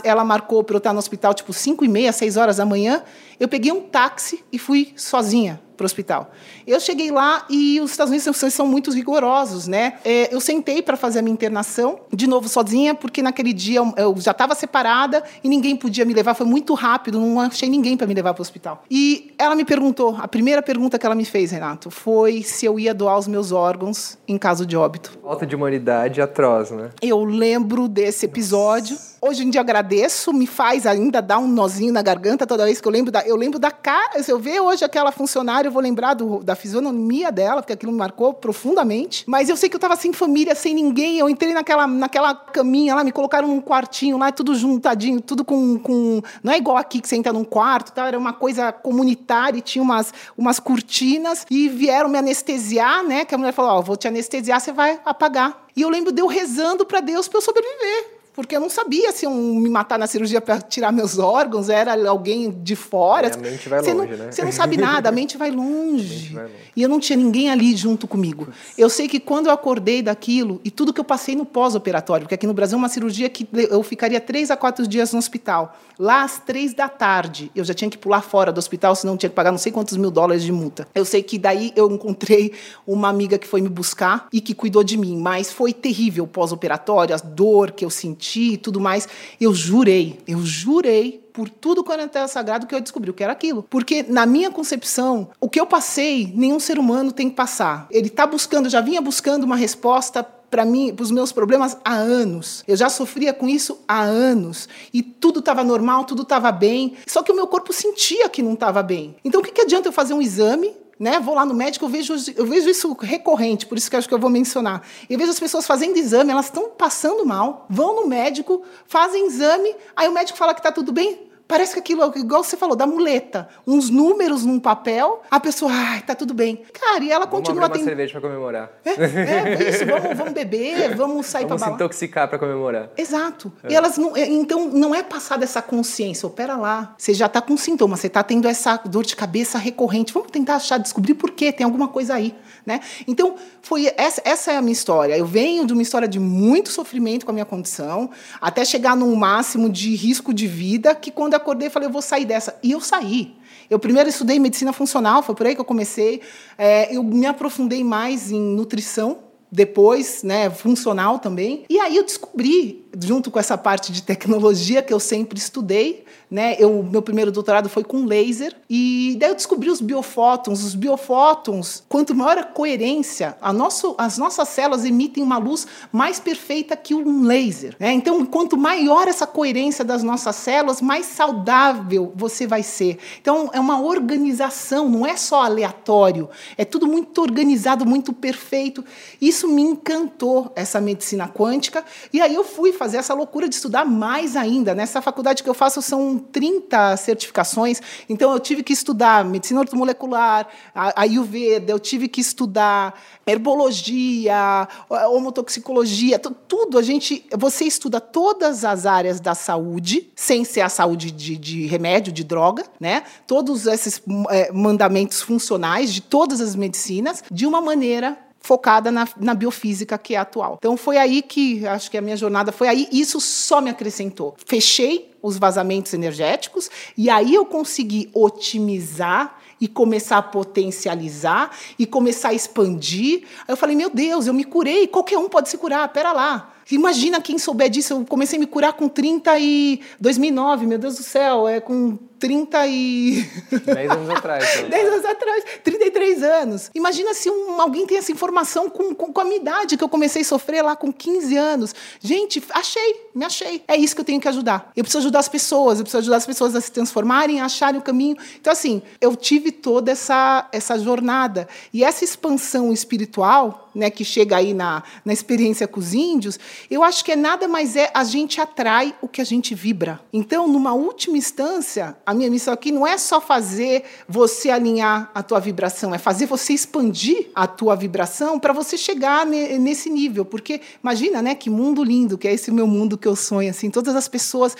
Ela 0.04 0.24
marcou 0.24 0.62
para 0.64 0.74
eu 0.74 0.78
estar 0.78 0.92
no 0.92 0.98
hospital 0.98 1.32
tipo 1.34 1.52
5 1.52 1.84
e 1.84 1.88
meia, 1.88 2.12
6 2.12 2.36
horas 2.36 2.56
da 2.56 2.66
manhã. 2.66 3.02
Eu 3.38 3.48
peguei 3.48 3.72
um 3.72 3.80
táxi 3.80 4.44
e 4.52 4.58
fui 4.58 4.92
sozinha 4.96 5.60
para 5.80 5.84
o 5.84 5.86
hospital. 5.86 6.30
Eu 6.66 6.78
cheguei 6.78 7.10
lá 7.10 7.46
e 7.48 7.80
os 7.80 7.90
Estados 7.90 8.10
Unidos 8.10 8.52
são 8.52 8.66
muito 8.66 8.90
rigorosos, 8.90 9.66
né? 9.66 9.94
É, 10.04 10.32
eu 10.34 10.38
sentei 10.38 10.82
para 10.82 10.94
fazer 10.94 11.20
a 11.20 11.22
minha 11.22 11.32
internação, 11.32 12.00
de 12.12 12.26
novo 12.26 12.50
sozinha, 12.50 12.94
porque 12.94 13.22
naquele 13.22 13.54
dia 13.54 13.80
eu 13.96 14.14
já 14.18 14.32
estava 14.32 14.54
separada 14.54 15.24
e 15.42 15.48
ninguém 15.48 15.74
podia 15.74 16.04
me 16.04 16.12
levar. 16.12 16.34
Foi 16.34 16.44
muito 16.44 16.74
rápido, 16.74 17.18
não 17.18 17.40
achei 17.40 17.68
ninguém 17.68 17.96
para 17.96 18.06
me 18.06 18.12
levar 18.12 18.34
para 18.34 18.42
o 18.42 18.42
hospital. 18.42 18.84
E 18.90 19.32
ela 19.38 19.54
me 19.54 19.64
perguntou, 19.64 20.16
a 20.20 20.28
primeira 20.28 20.60
pergunta 20.60 20.98
que 20.98 21.06
ela 21.06 21.14
me 21.14 21.24
fez, 21.24 21.50
Renato, 21.50 21.90
foi 21.90 22.42
se 22.42 22.66
eu 22.66 22.78
ia 22.78 22.92
doar 22.92 23.18
os 23.18 23.26
meus 23.26 23.50
órgãos 23.50 24.18
em 24.28 24.36
caso 24.36 24.66
de 24.66 24.76
óbito. 24.76 25.18
Falta 25.22 25.46
de 25.46 25.56
humanidade 25.56 26.20
atroz, 26.20 26.70
né? 26.70 26.90
Eu 27.00 27.24
lembro 27.24 27.88
desse 27.88 28.26
episódio. 28.26 28.96
Nossa 28.96 29.19
Hoje 29.22 29.44
em 29.44 29.50
dia 29.50 29.60
agradeço, 29.60 30.32
me 30.32 30.46
faz 30.46 30.86
ainda 30.86 31.20
dar 31.20 31.38
um 31.38 31.46
nozinho 31.46 31.92
na 31.92 32.00
garganta 32.00 32.46
toda 32.46 32.64
vez 32.64 32.80
que 32.80 32.88
eu 32.88 32.90
lembro 32.90 33.12
da. 33.12 33.20
Eu 33.20 33.36
lembro 33.36 33.58
da 33.58 33.70
cara. 33.70 34.22
Se 34.22 34.32
eu 34.32 34.38
ver 34.38 34.60
hoje 34.60 34.82
aquela 34.82 35.12
funcionária, 35.12 35.68
eu 35.68 35.72
vou 35.72 35.82
lembrar 35.82 36.14
do, 36.14 36.42
da 36.42 36.56
fisionomia 36.56 37.30
dela, 37.30 37.60
porque 37.60 37.74
aquilo 37.74 37.92
me 37.92 37.98
marcou 37.98 38.32
profundamente. 38.32 39.24
Mas 39.26 39.50
eu 39.50 39.58
sei 39.58 39.68
que 39.68 39.76
eu 39.76 39.78
estava 39.78 39.94
sem 39.94 40.10
família, 40.14 40.54
sem 40.54 40.74
ninguém. 40.74 41.18
Eu 41.18 41.28
entrei 41.28 41.52
naquela, 41.52 41.86
naquela 41.86 42.34
caminha 42.34 42.94
lá, 42.94 43.04
me 43.04 43.12
colocaram 43.12 43.46
num 43.46 43.60
quartinho 43.60 44.16
lá, 44.16 44.32
tudo 44.32 44.54
juntadinho, 44.54 45.20
tudo 45.20 45.44
com. 45.44 45.78
com 45.78 46.22
não 46.42 46.54
é 46.54 46.56
igual 46.56 46.78
aqui 46.78 46.98
que 46.98 47.06
você 47.06 47.16
entra 47.16 47.30
num 47.30 47.44
quarto, 47.44 47.92
tá? 47.92 48.06
era 48.06 48.18
uma 48.18 48.32
coisa 48.32 48.72
comunitária 48.72 49.58
e 49.58 49.60
tinha 49.60 49.82
umas, 49.82 50.14
umas 50.34 50.58
cortinas 50.58 51.46
e 51.50 51.68
vieram 51.68 52.08
me 52.08 52.16
anestesiar, 52.16 53.04
né? 53.04 53.26
Que 53.26 53.34
a 53.34 53.38
mulher 53.38 53.52
falou: 53.52 53.72
Ó, 53.72 53.78
oh, 53.80 53.82
vou 53.82 53.98
te 53.98 54.08
anestesiar, 54.08 54.58
você 54.58 54.72
vai 54.72 54.98
apagar. 55.04 55.66
E 55.76 55.82
eu 55.82 55.90
lembro 55.90 56.10
de 56.10 56.22
eu 56.22 56.26
rezando 56.26 56.86
para 56.86 57.00
Deus 57.00 57.28
para 57.28 57.36
eu 57.36 57.42
sobreviver 57.42 58.19
porque 58.32 58.56
eu 58.56 58.60
não 58.60 58.70
sabia 58.70 59.12
se 59.12 59.24
iam 59.24 59.34
me 59.34 59.68
matar 59.68 59.98
na 59.98 60.06
cirurgia 60.06 60.40
para 60.40 60.60
tirar 60.60 60.92
meus 60.92 61.18
órgãos, 61.18 61.68
era 61.68 62.08
alguém 62.08 62.50
de 62.50 62.76
fora. 62.76 63.28
É, 63.28 63.34
a 63.34 63.36
mente 63.36 63.68
vai 63.68 63.82
você 63.82 63.92
longe, 63.92 64.10
não, 64.12 64.18
né? 64.18 64.32
Você 64.32 64.44
não 64.44 64.52
sabe 64.52 64.76
nada, 64.76 65.08
a 65.08 65.12
mente 65.12 65.36
vai 65.36 65.50
longe. 65.50 66.02
Mente 66.02 66.32
vai 66.32 66.44
longe. 66.44 66.54
E 66.76 66.82
eu 66.82 66.88
não 66.88 67.00
tinha 67.00 67.16
ninguém 67.16 67.50
ali 67.50 67.76
junto 67.76 68.06
comigo. 68.06 68.48
Eu 68.78 68.88
sei 68.88 69.08
que 69.08 69.18
quando 69.18 69.46
eu 69.46 69.52
acordei 69.52 70.02
daquilo, 70.02 70.60
e 70.64 70.70
tudo 70.70 70.92
que 70.92 71.00
eu 71.00 71.04
passei 71.04 71.34
no 71.34 71.44
pós-operatório, 71.44 72.24
porque 72.24 72.34
aqui 72.34 72.46
no 72.46 72.54
Brasil 72.54 72.76
é 72.76 72.78
uma 72.78 72.88
cirurgia 72.88 73.28
que 73.28 73.48
eu 73.52 73.82
ficaria 73.82 74.20
três 74.20 74.50
a 74.50 74.56
quatro 74.56 74.86
dias 74.86 75.12
no 75.12 75.18
hospital. 75.18 75.76
Lá 75.98 76.22
às 76.22 76.38
três 76.38 76.72
da 76.72 76.88
tarde, 76.88 77.50
eu 77.54 77.64
já 77.64 77.74
tinha 77.74 77.90
que 77.90 77.98
pular 77.98 78.22
fora 78.22 78.52
do 78.52 78.58
hospital, 78.58 78.94
senão 78.94 79.16
tinha 79.16 79.28
que 79.28 79.36
pagar 79.36 79.50
não 79.50 79.58
sei 79.58 79.70
quantos 79.72 79.96
mil 79.96 80.10
dólares 80.10 80.42
de 80.42 80.52
multa. 80.52 80.88
Eu 80.94 81.04
sei 81.04 81.22
que 81.22 81.38
daí 81.38 81.72
eu 81.76 81.90
encontrei 81.90 82.54
uma 82.86 83.08
amiga 83.08 83.38
que 83.38 83.46
foi 83.46 83.60
me 83.60 83.68
buscar 83.68 84.28
e 84.32 84.40
que 84.40 84.54
cuidou 84.54 84.82
de 84.82 84.96
mim, 84.96 85.18
mas 85.18 85.52
foi 85.52 85.72
terrível 85.72 86.24
o 86.24 86.28
pós-operatório, 86.28 87.14
a 87.14 87.18
dor 87.18 87.72
que 87.72 87.84
eu 87.84 87.90
senti 87.90 88.19
e 88.20 88.56
tudo 88.56 88.80
mais. 88.80 89.08
Eu 89.40 89.54
jurei, 89.54 90.18
eu 90.26 90.38
jurei 90.44 91.20
por 91.32 91.48
tudo 91.48 91.82
quanto 91.84 92.02
é 92.02 92.08
terra 92.08 92.28
sagrado 92.28 92.66
que 92.66 92.74
eu 92.74 92.80
descobri 92.80 93.10
o 93.10 93.14
que 93.14 93.22
era 93.22 93.32
aquilo. 93.32 93.64
Porque, 93.70 94.02
na 94.02 94.26
minha 94.26 94.50
concepção, 94.50 95.30
o 95.40 95.48
que 95.48 95.60
eu 95.60 95.66
passei, 95.66 96.32
nenhum 96.34 96.60
ser 96.60 96.78
humano 96.78 97.12
tem 97.12 97.30
que 97.30 97.36
passar. 97.36 97.86
Ele 97.90 98.08
está 98.08 98.26
buscando, 98.26 98.68
já 98.68 98.80
vinha 98.80 99.00
buscando 99.00 99.44
uma 99.44 99.56
resposta 99.56 100.22
para 100.22 100.64
mim, 100.64 100.92
para 100.92 101.04
os 101.04 101.10
meus 101.10 101.30
problemas 101.30 101.76
há 101.84 101.94
anos. 101.94 102.64
Eu 102.66 102.76
já 102.76 102.90
sofria 102.90 103.32
com 103.32 103.48
isso 103.48 103.78
há 103.86 104.02
anos 104.02 104.68
e 104.92 105.02
tudo 105.02 105.38
estava 105.38 105.62
normal, 105.62 106.04
tudo 106.04 106.22
estava 106.22 106.50
bem. 106.50 106.94
Só 107.06 107.22
que 107.22 107.30
o 107.30 107.36
meu 107.36 107.46
corpo 107.46 107.72
sentia 107.72 108.28
que 108.28 108.42
não 108.42 108.54
estava 108.54 108.82
bem. 108.82 109.14
Então, 109.24 109.40
o 109.40 109.44
que, 109.44 109.52
que 109.52 109.62
adianta 109.62 109.88
eu 109.88 109.92
fazer 109.92 110.12
um 110.12 110.20
exame 110.20 110.74
né? 111.00 111.18
Vou 111.18 111.34
lá 111.34 111.46
no 111.46 111.54
médico, 111.54 111.86
eu 111.86 111.88
vejo, 111.88 112.14
eu 112.36 112.44
vejo 112.44 112.68
isso 112.68 112.94
recorrente, 113.00 113.64
por 113.64 113.78
isso 113.78 113.90
que 113.90 113.96
acho 113.96 114.06
que 114.06 114.12
eu 114.12 114.18
vou 114.18 114.28
mencionar. 114.28 114.86
Eu 115.08 115.18
vejo 115.18 115.30
as 115.30 115.40
pessoas 115.40 115.66
fazendo 115.66 115.96
exame, 115.96 116.30
elas 116.30 116.44
estão 116.44 116.68
passando 116.68 117.24
mal, 117.24 117.66
vão 117.70 117.96
no 117.96 118.06
médico, 118.06 118.62
fazem 118.84 119.26
exame, 119.26 119.74
aí 119.96 120.06
o 120.06 120.12
médico 120.12 120.36
fala 120.36 120.52
que 120.52 120.60
está 120.60 120.70
tudo 120.70 120.92
bem, 120.92 121.29
Parece 121.50 121.74
que 121.74 121.80
aquilo, 121.80 122.12
igual 122.14 122.44
você 122.44 122.56
falou, 122.56 122.76
da 122.76 122.86
muleta. 122.86 123.48
Uns 123.66 123.90
números 123.90 124.44
num 124.44 124.60
papel, 124.60 125.20
a 125.28 125.40
pessoa, 125.40 125.72
ai, 125.72 126.00
tá 126.00 126.14
tudo 126.14 126.32
bem. 126.32 126.62
Cara, 126.72 127.02
e 127.02 127.10
ela 127.10 127.26
vamos 127.26 127.40
continua... 127.40 127.66
Vamos 127.66 127.78
uma 127.78 127.84
cerveja 127.84 128.12
para 128.12 128.20
comemorar. 128.20 128.70
É, 128.84 128.90
é, 128.90 129.68
isso, 129.68 129.84
vamos, 129.84 130.16
vamos 130.16 130.32
beber, 130.32 130.94
vamos 130.94 131.26
sair 131.26 131.46
para 131.46 131.56
balada. 131.56 131.72
Vamos 131.72 131.96
se 131.96 132.04
intoxicar 132.04 132.28
para 132.28 132.38
comemorar. 132.38 132.90
Exato. 132.96 133.52
É. 133.64 133.72
E 133.72 133.74
elas 133.74 133.98
não... 133.98 134.16
É, 134.16 134.24
então, 134.28 134.68
não 134.68 134.94
é 134.94 135.02
passada 135.02 135.42
essa 135.42 135.60
consciência. 135.60 136.24
Oh, 136.24 136.30
pera 136.30 136.56
lá, 136.56 136.94
você 136.96 137.12
já 137.12 137.28
tá 137.28 137.42
com 137.42 137.56
sintoma, 137.56 137.96
você 137.96 138.08
tá 138.08 138.22
tendo 138.22 138.46
essa 138.46 138.76
dor 138.84 139.04
de 139.04 139.16
cabeça 139.16 139.58
recorrente. 139.58 140.12
Vamos 140.12 140.30
tentar 140.30 140.54
achar, 140.54 140.78
descobrir 140.78 141.14
por 141.14 141.32
quê, 141.32 141.50
tem 141.50 141.64
alguma 141.64 141.88
coisa 141.88 142.14
aí. 142.14 142.32
Né? 142.64 142.80
Então, 143.06 143.36
foi 143.62 143.92
essa, 143.96 144.22
essa 144.24 144.52
é 144.52 144.56
a 144.56 144.62
minha 144.62 144.72
história. 144.72 145.16
Eu 145.16 145.26
venho 145.26 145.66
de 145.66 145.72
uma 145.72 145.82
história 145.82 146.06
de 146.06 146.18
muito 146.18 146.70
sofrimento 146.70 147.24
com 147.24 147.30
a 147.30 147.34
minha 147.34 147.44
condição, 147.44 148.10
até 148.40 148.64
chegar 148.64 148.96
num 148.96 149.14
máximo 149.14 149.68
de 149.68 149.94
risco 149.94 150.32
de 150.32 150.46
vida, 150.46 150.94
que 150.94 151.10
quando 151.10 151.34
acordei, 151.34 151.70
falei, 151.70 151.88
eu 151.88 151.92
vou 151.92 152.02
sair 152.02 152.24
dessa. 152.24 152.58
E 152.62 152.70
eu 152.72 152.80
saí. 152.80 153.34
Eu 153.68 153.78
primeiro 153.78 154.08
estudei 154.08 154.38
medicina 154.38 154.72
funcional, 154.72 155.22
foi 155.22 155.34
por 155.34 155.46
aí 155.46 155.54
que 155.54 155.60
eu 155.60 155.64
comecei. 155.64 156.20
É, 156.58 156.94
eu 156.94 157.02
me 157.02 157.26
aprofundei 157.26 157.84
mais 157.84 158.32
em 158.32 158.40
nutrição, 158.40 159.18
depois, 159.50 160.22
né, 160.22 160.48
funcional 160.48 161.18
também. 161.18 161.64
E 161.68 161.78
aí 161.78 161.96
eu 161.96 162.04
descobri, 162.04 162.86
junto 162.98 163.30
com 163.30 163.38
essa 163.38 163.56
parte 163.56 163.92
de 163.92 164.02
tecnologia 164.02 164.82
que 164.82 164.92
eu 164.92 165.00
sempre 165.00 165.38
estudei, 165.38 166.04
né? 166.30 166.54
Eu, 166.58 166.82
meu 166.82 167.02
primeiro 167.02 167.32
doutorado 167.32 167.68
foi 167.68 167.82
com 167.82 168.04
laser 168.04 168.54
e 168.68 169.16
daí 169.18 169.30
eu 169.30 169.34
descobri 169.34 169.68
os 169.68 169.80
biofótons. 169.80 170.62
Os 170.62 170.74
biofótons, 170.74 171.82
quanto 171.88 172.14
maior 172.14 172.38
a 172.38 172.44
coerência, 172.44 173.36
a 173.40 173.52
nosso, 173.52 173.96
as 173.98 174.16
nossas 174.16 174.48
células 174.48 174.84
emitem 174.84 175.22
uma 175.22 175.38
luz 175.38 175.66
mais 175.92 176.20
perfeita 176.20 176.76
que 176.76 176.94
um 176.94 177.24
laser. 177.24 177.74
Né? 177.80 177.92
Então, 177.92 178.24
quanto 178.24 178.56
maior 178.56 179.08
essa 179.08 179.26
coerência 179.26 179.84
das 179.84 180.02
nossas 180.02 180.36
células, 180.36 180.80
mais 180.80 181.06
saudável 181.06 182.12
você 182.14 182.46
vai 182.46 182.62
ser. 182.62 182.98
Então, 183.20 183.50
é 183.52 183.58
uma 183.58 183.80
organização, 183.80 184.88
não 184.88 185.04
é 185.04 185.16
só 185.16 185.42
aleatório. 185.42 186.28
É 186.56 186.64
tudo 186.64 186.86
muito 186.86 187.20
organizado, 187.20 187.84
muito 187.84 188.12
perfeito. 188.12 188.84
Isso 189.20 189.48
me 189.48 189.62
encantou, 189.62 190.52
essa 190.54 190.80
medicina 190.80 191.28
quântica. 191.28 191.84
E 192.12 192.20
aí 192.20 192.34
eu 192.34 192.44
fui 192.44 192.72
fazer 192.80 192.96
essa 192.96 193.12
loucura 193.12 193.46
de 193.46 193.54
estudar 193.54 193.84
mais 193.84 194.34
ainda. 194.36 194.74
Nessa 194.74 195.02
faculdade 195.02 195.42
que 195.42 195.50
eu 195.50 195.52
faço 195.52 195.82
são 195.82 196.18
30 196.18 196.96
certificações, 196.96 197.78
então 198.08 198.32
eu 198.32 198.40
tive 198.40 198.62
que 198.62 198.72
estudar 198.72 199.22
medicina 199.22 199.60
ortomolecular, 199.60 200.48
a 200.74 201.02
Ayurveda, 201.02 201.70
eu 201.70 201.78
tive 201.78 202.08
que 202.08 202.22
estudar 202.22 202.98
herbologia, 203.26 204.66
homotoxicologia, 205.10 206.18
tudo. 206.18 206.78
A 206.78 206.82
gente, 206.82 207.26
você 207.36 207.66
estuda 207.66 208.00
todas 208.00 208.64
as 208.64 208.86
áreas 208.86 209.20
da 209.20 209.34
saúde, 209.34 210.10
sem 210.16 210.42
ser 210.42 210.62
a 210.62 210.70
saúde 210.70 211.10
de, 211.10 211.36
de 211.36 211.66
remédio, 211.66 212.10
de 212.10 212.24
droga, 212.24 212.64
né? 212.80 213.02
Todos 213.26 213.66
esses 213.66 214.00
é, 214.30 214.50
mandamentos 214.52 215.20
funcionais 215.20 215.92
de 215.92 216.00
todas 216.00 216.40
as 216.40 216.56
medicinas, 216.56 217.22
de 217.30 217.44
uma 217.44 217.60
maneira 217.60 218.16
focada 218.40 218.90
na, 218.90 219.06
na, 219.18 219.34
biofísica 219.34 219.96
que 219.98 220.14
é 220.14 220.18
atual. 220.18 220.56
Então 220.58 220.76
foi 220.76 220.96
aí 220.96 221.22
que 221.22 221.66
acho 221.66 221.90
que 221.90 221.98
a 221.98 222.00
minha 222.00 222.16
jornada 222.16 222.50
foi 222.50 222.68
aí. 222.68 222.88
Isso 222.90 223.20
só 223.20 223.60
me 223.60 223.70
acrescentou. 223.70 224.34
Fechei 224.44 225.10
os 225.22 225.36
vazamentos 225.38 225.92
energéticos 225.92 226.70
e 226.96 227.10
aí 227.10 227.34
eu 227.34 227.44
consegui 227.44 228.10
otimizar 228.14 229.38
e 229.60 229.68
começar 229.68 230.18
a 230.18 230.22
potencializar 230.22 231.50
e 231.78 231.84
começar 231.84 232.30
a 232.30 232.34
expandir. 232.34 233.24
Aí 233.46 233.52
eu 233.52 233.56
falei, 233.56 233.76
meu 233.76 233.90
Deus, 233.90 234.26
eu 234.26 234.32
me 234.32 234.44
curei, 234.44 234.86
qualquer 234.86 235.18
um 235.18 235.28
pode 235.28 235.50
se 235.50 235.58
curar, 235.58 235.86
pera 235.88 236.12
lá. 236.12 236.54
Imagina 236.70 237.20
quem 237.20 237.38
souber 237.38 237.68
disso, 237.68 237.92
eu 237.94 238.06
comecei 238.06 238.38
a 238.38 238.40
me 238.40 238.46
curar 238.46 238.72
com 238.72 238.88
30 238.88 239.38
e 239.38 239.80
2009, 240.00 240.66
meu 240.66 240.78
Deus 240.78 240.96
do 240.96 241.02
céu, 241.02 241.48
é 241.48 241.60
com 241.60 241.98
30 242.20 242.66
e... 242.66 243.26
10 243.64 243.90
anos 243.90 244.10
atrás. 244.10 244.44
Então. 244.60 244.70
10 244.70 244.92
anos 244.92 245.04
atrás, 245.04 245.44
33 245.64 246.22
anos. 246.22 246.70
Imagina 246.74 247.14
se 247.14 247.30
um, 247.30 247.60
alguém 247.60 247.86
tem 247.86 247.96
essa 247.96 248.12
informação 248.12 248.68
com, 248.68 248.94
com, 248.94 249.12
com, 249.12 249.20
a 249.20 249.24
minha 249.24 249.36
idade, 249.36 249.76
que 249.76 249.82
eu 249.82 249.88
comecei 249.88 250.22
a 250.22 250.24
sofrer 250.24 250.62
lá 250.62 250.76
com 250.76 250.92
15 250.92 251.36
anos. 251.36 251.74
Gente, 252.00 252.42
achei, 252.50 253.08
me 253.14 253.24
achei. 253.24 253.62
É 253.66 253.76
isso 253.76 253.94
que 253.94 254.00
eu 254.00 254.04
tenho 254.04 254.20
que 254.20 254.28
ajudar. 254.28 254.70
Eu 254.76 254.84
preciso 254.84 254.98
ajudar 254.98 255.20
as 255.20 255.28
pessoas, 255.28 255.78
eu 255.78 255.84
preciso 255.84 256.00
ajudar 256.00 256.16
as 256.16 256.26
pessoas 256.26 256.54
a 256.54 256.60
se 256.60 256.70
transformarem, 256.70 257.40
a 257.40 257.46
acharem 257.46 257.80
o 257.80 257.82
caminho. 257.82 258.16
Então, 258.38 258.52
assim, 258.52 258.82
eu 259.00 259.16
tive 259.16 259.50
toda 259.50 259.90
essa, 259.90 260.48
essa 260.52 260.78
jornada. 260.78 261.48
E 261.72 261.82
essa 261.82 262.04
expansão 262.04 262.72
espiritual, 262.72 263.70
né, 263.74 263.88
que 263.88 264.04
chega 264.04 264.36
aí 264.36 264.52
na, 264.52 264.82
na 265.04 265.12
experiência 265.12 265.66
com 265.66 265.80
os 265.80 265.94
índios, 265.94 266.38
eu 266.70 266.82
acho 266.82 267.04
que 267.04 267.12
é 267.12 267.16
nada 267.16 267.48
mais 267.48 267.76
é 267.76 267.90
a 267.94 268.04
gente 268.04 268.40
atrai 268.40 268.94
o 269.00 269.08
que 269.08 269.20
a 269.20 269.24
gente 269.24 269.54
vibra. 269.54 270.00
Então, 270.12 270.48
numa 270.48 270.72
última 270.72 271.16
instância, 271.16 271.96
a 272.04 272.14
minha 272.14 272.30
missão 272.30 272.52
aqui 272.52 272.72
não 272.72 272.86
é 272.86 272.96
só 272.98 273.20
fazer 273.20 273.84
você 274.08 274.50
alinhar 274.50 275.10
a 275.14 275.22
tua 275.22 275.40
vibração, 275.40 275.94
é 275.94 275.98
fazer 275.98 276.26
você 276.26 276.52
expandir 276.52 277.28
a 277.34 277.46
tua 277.46 277.74
vibração 277.74 278.38
para 278.38 278.52
você 278.52 278.76
chegar 278.76 279.26
nesse 279.26 279.90
nível. 279.90 280.24
Porque 280.24 280.60
imagina, 280.82 281.22
né, 281.22 281.34
que 281.34 281.50
mundo 281.50 281.82
lindo, 281.82 282.18
que 282.18 282.28
é 282.28 282.32
esse 282.32 282.50
meu 282.50 282.66
mundo 282.66 282.96
que 282.98 283.08
eu 283.08 283.16
sonho, 283.16 283.50
assim, 283.50 283.70
todas 283.70 283.94
as 283.96 284.08
pessoas 284.08 284.56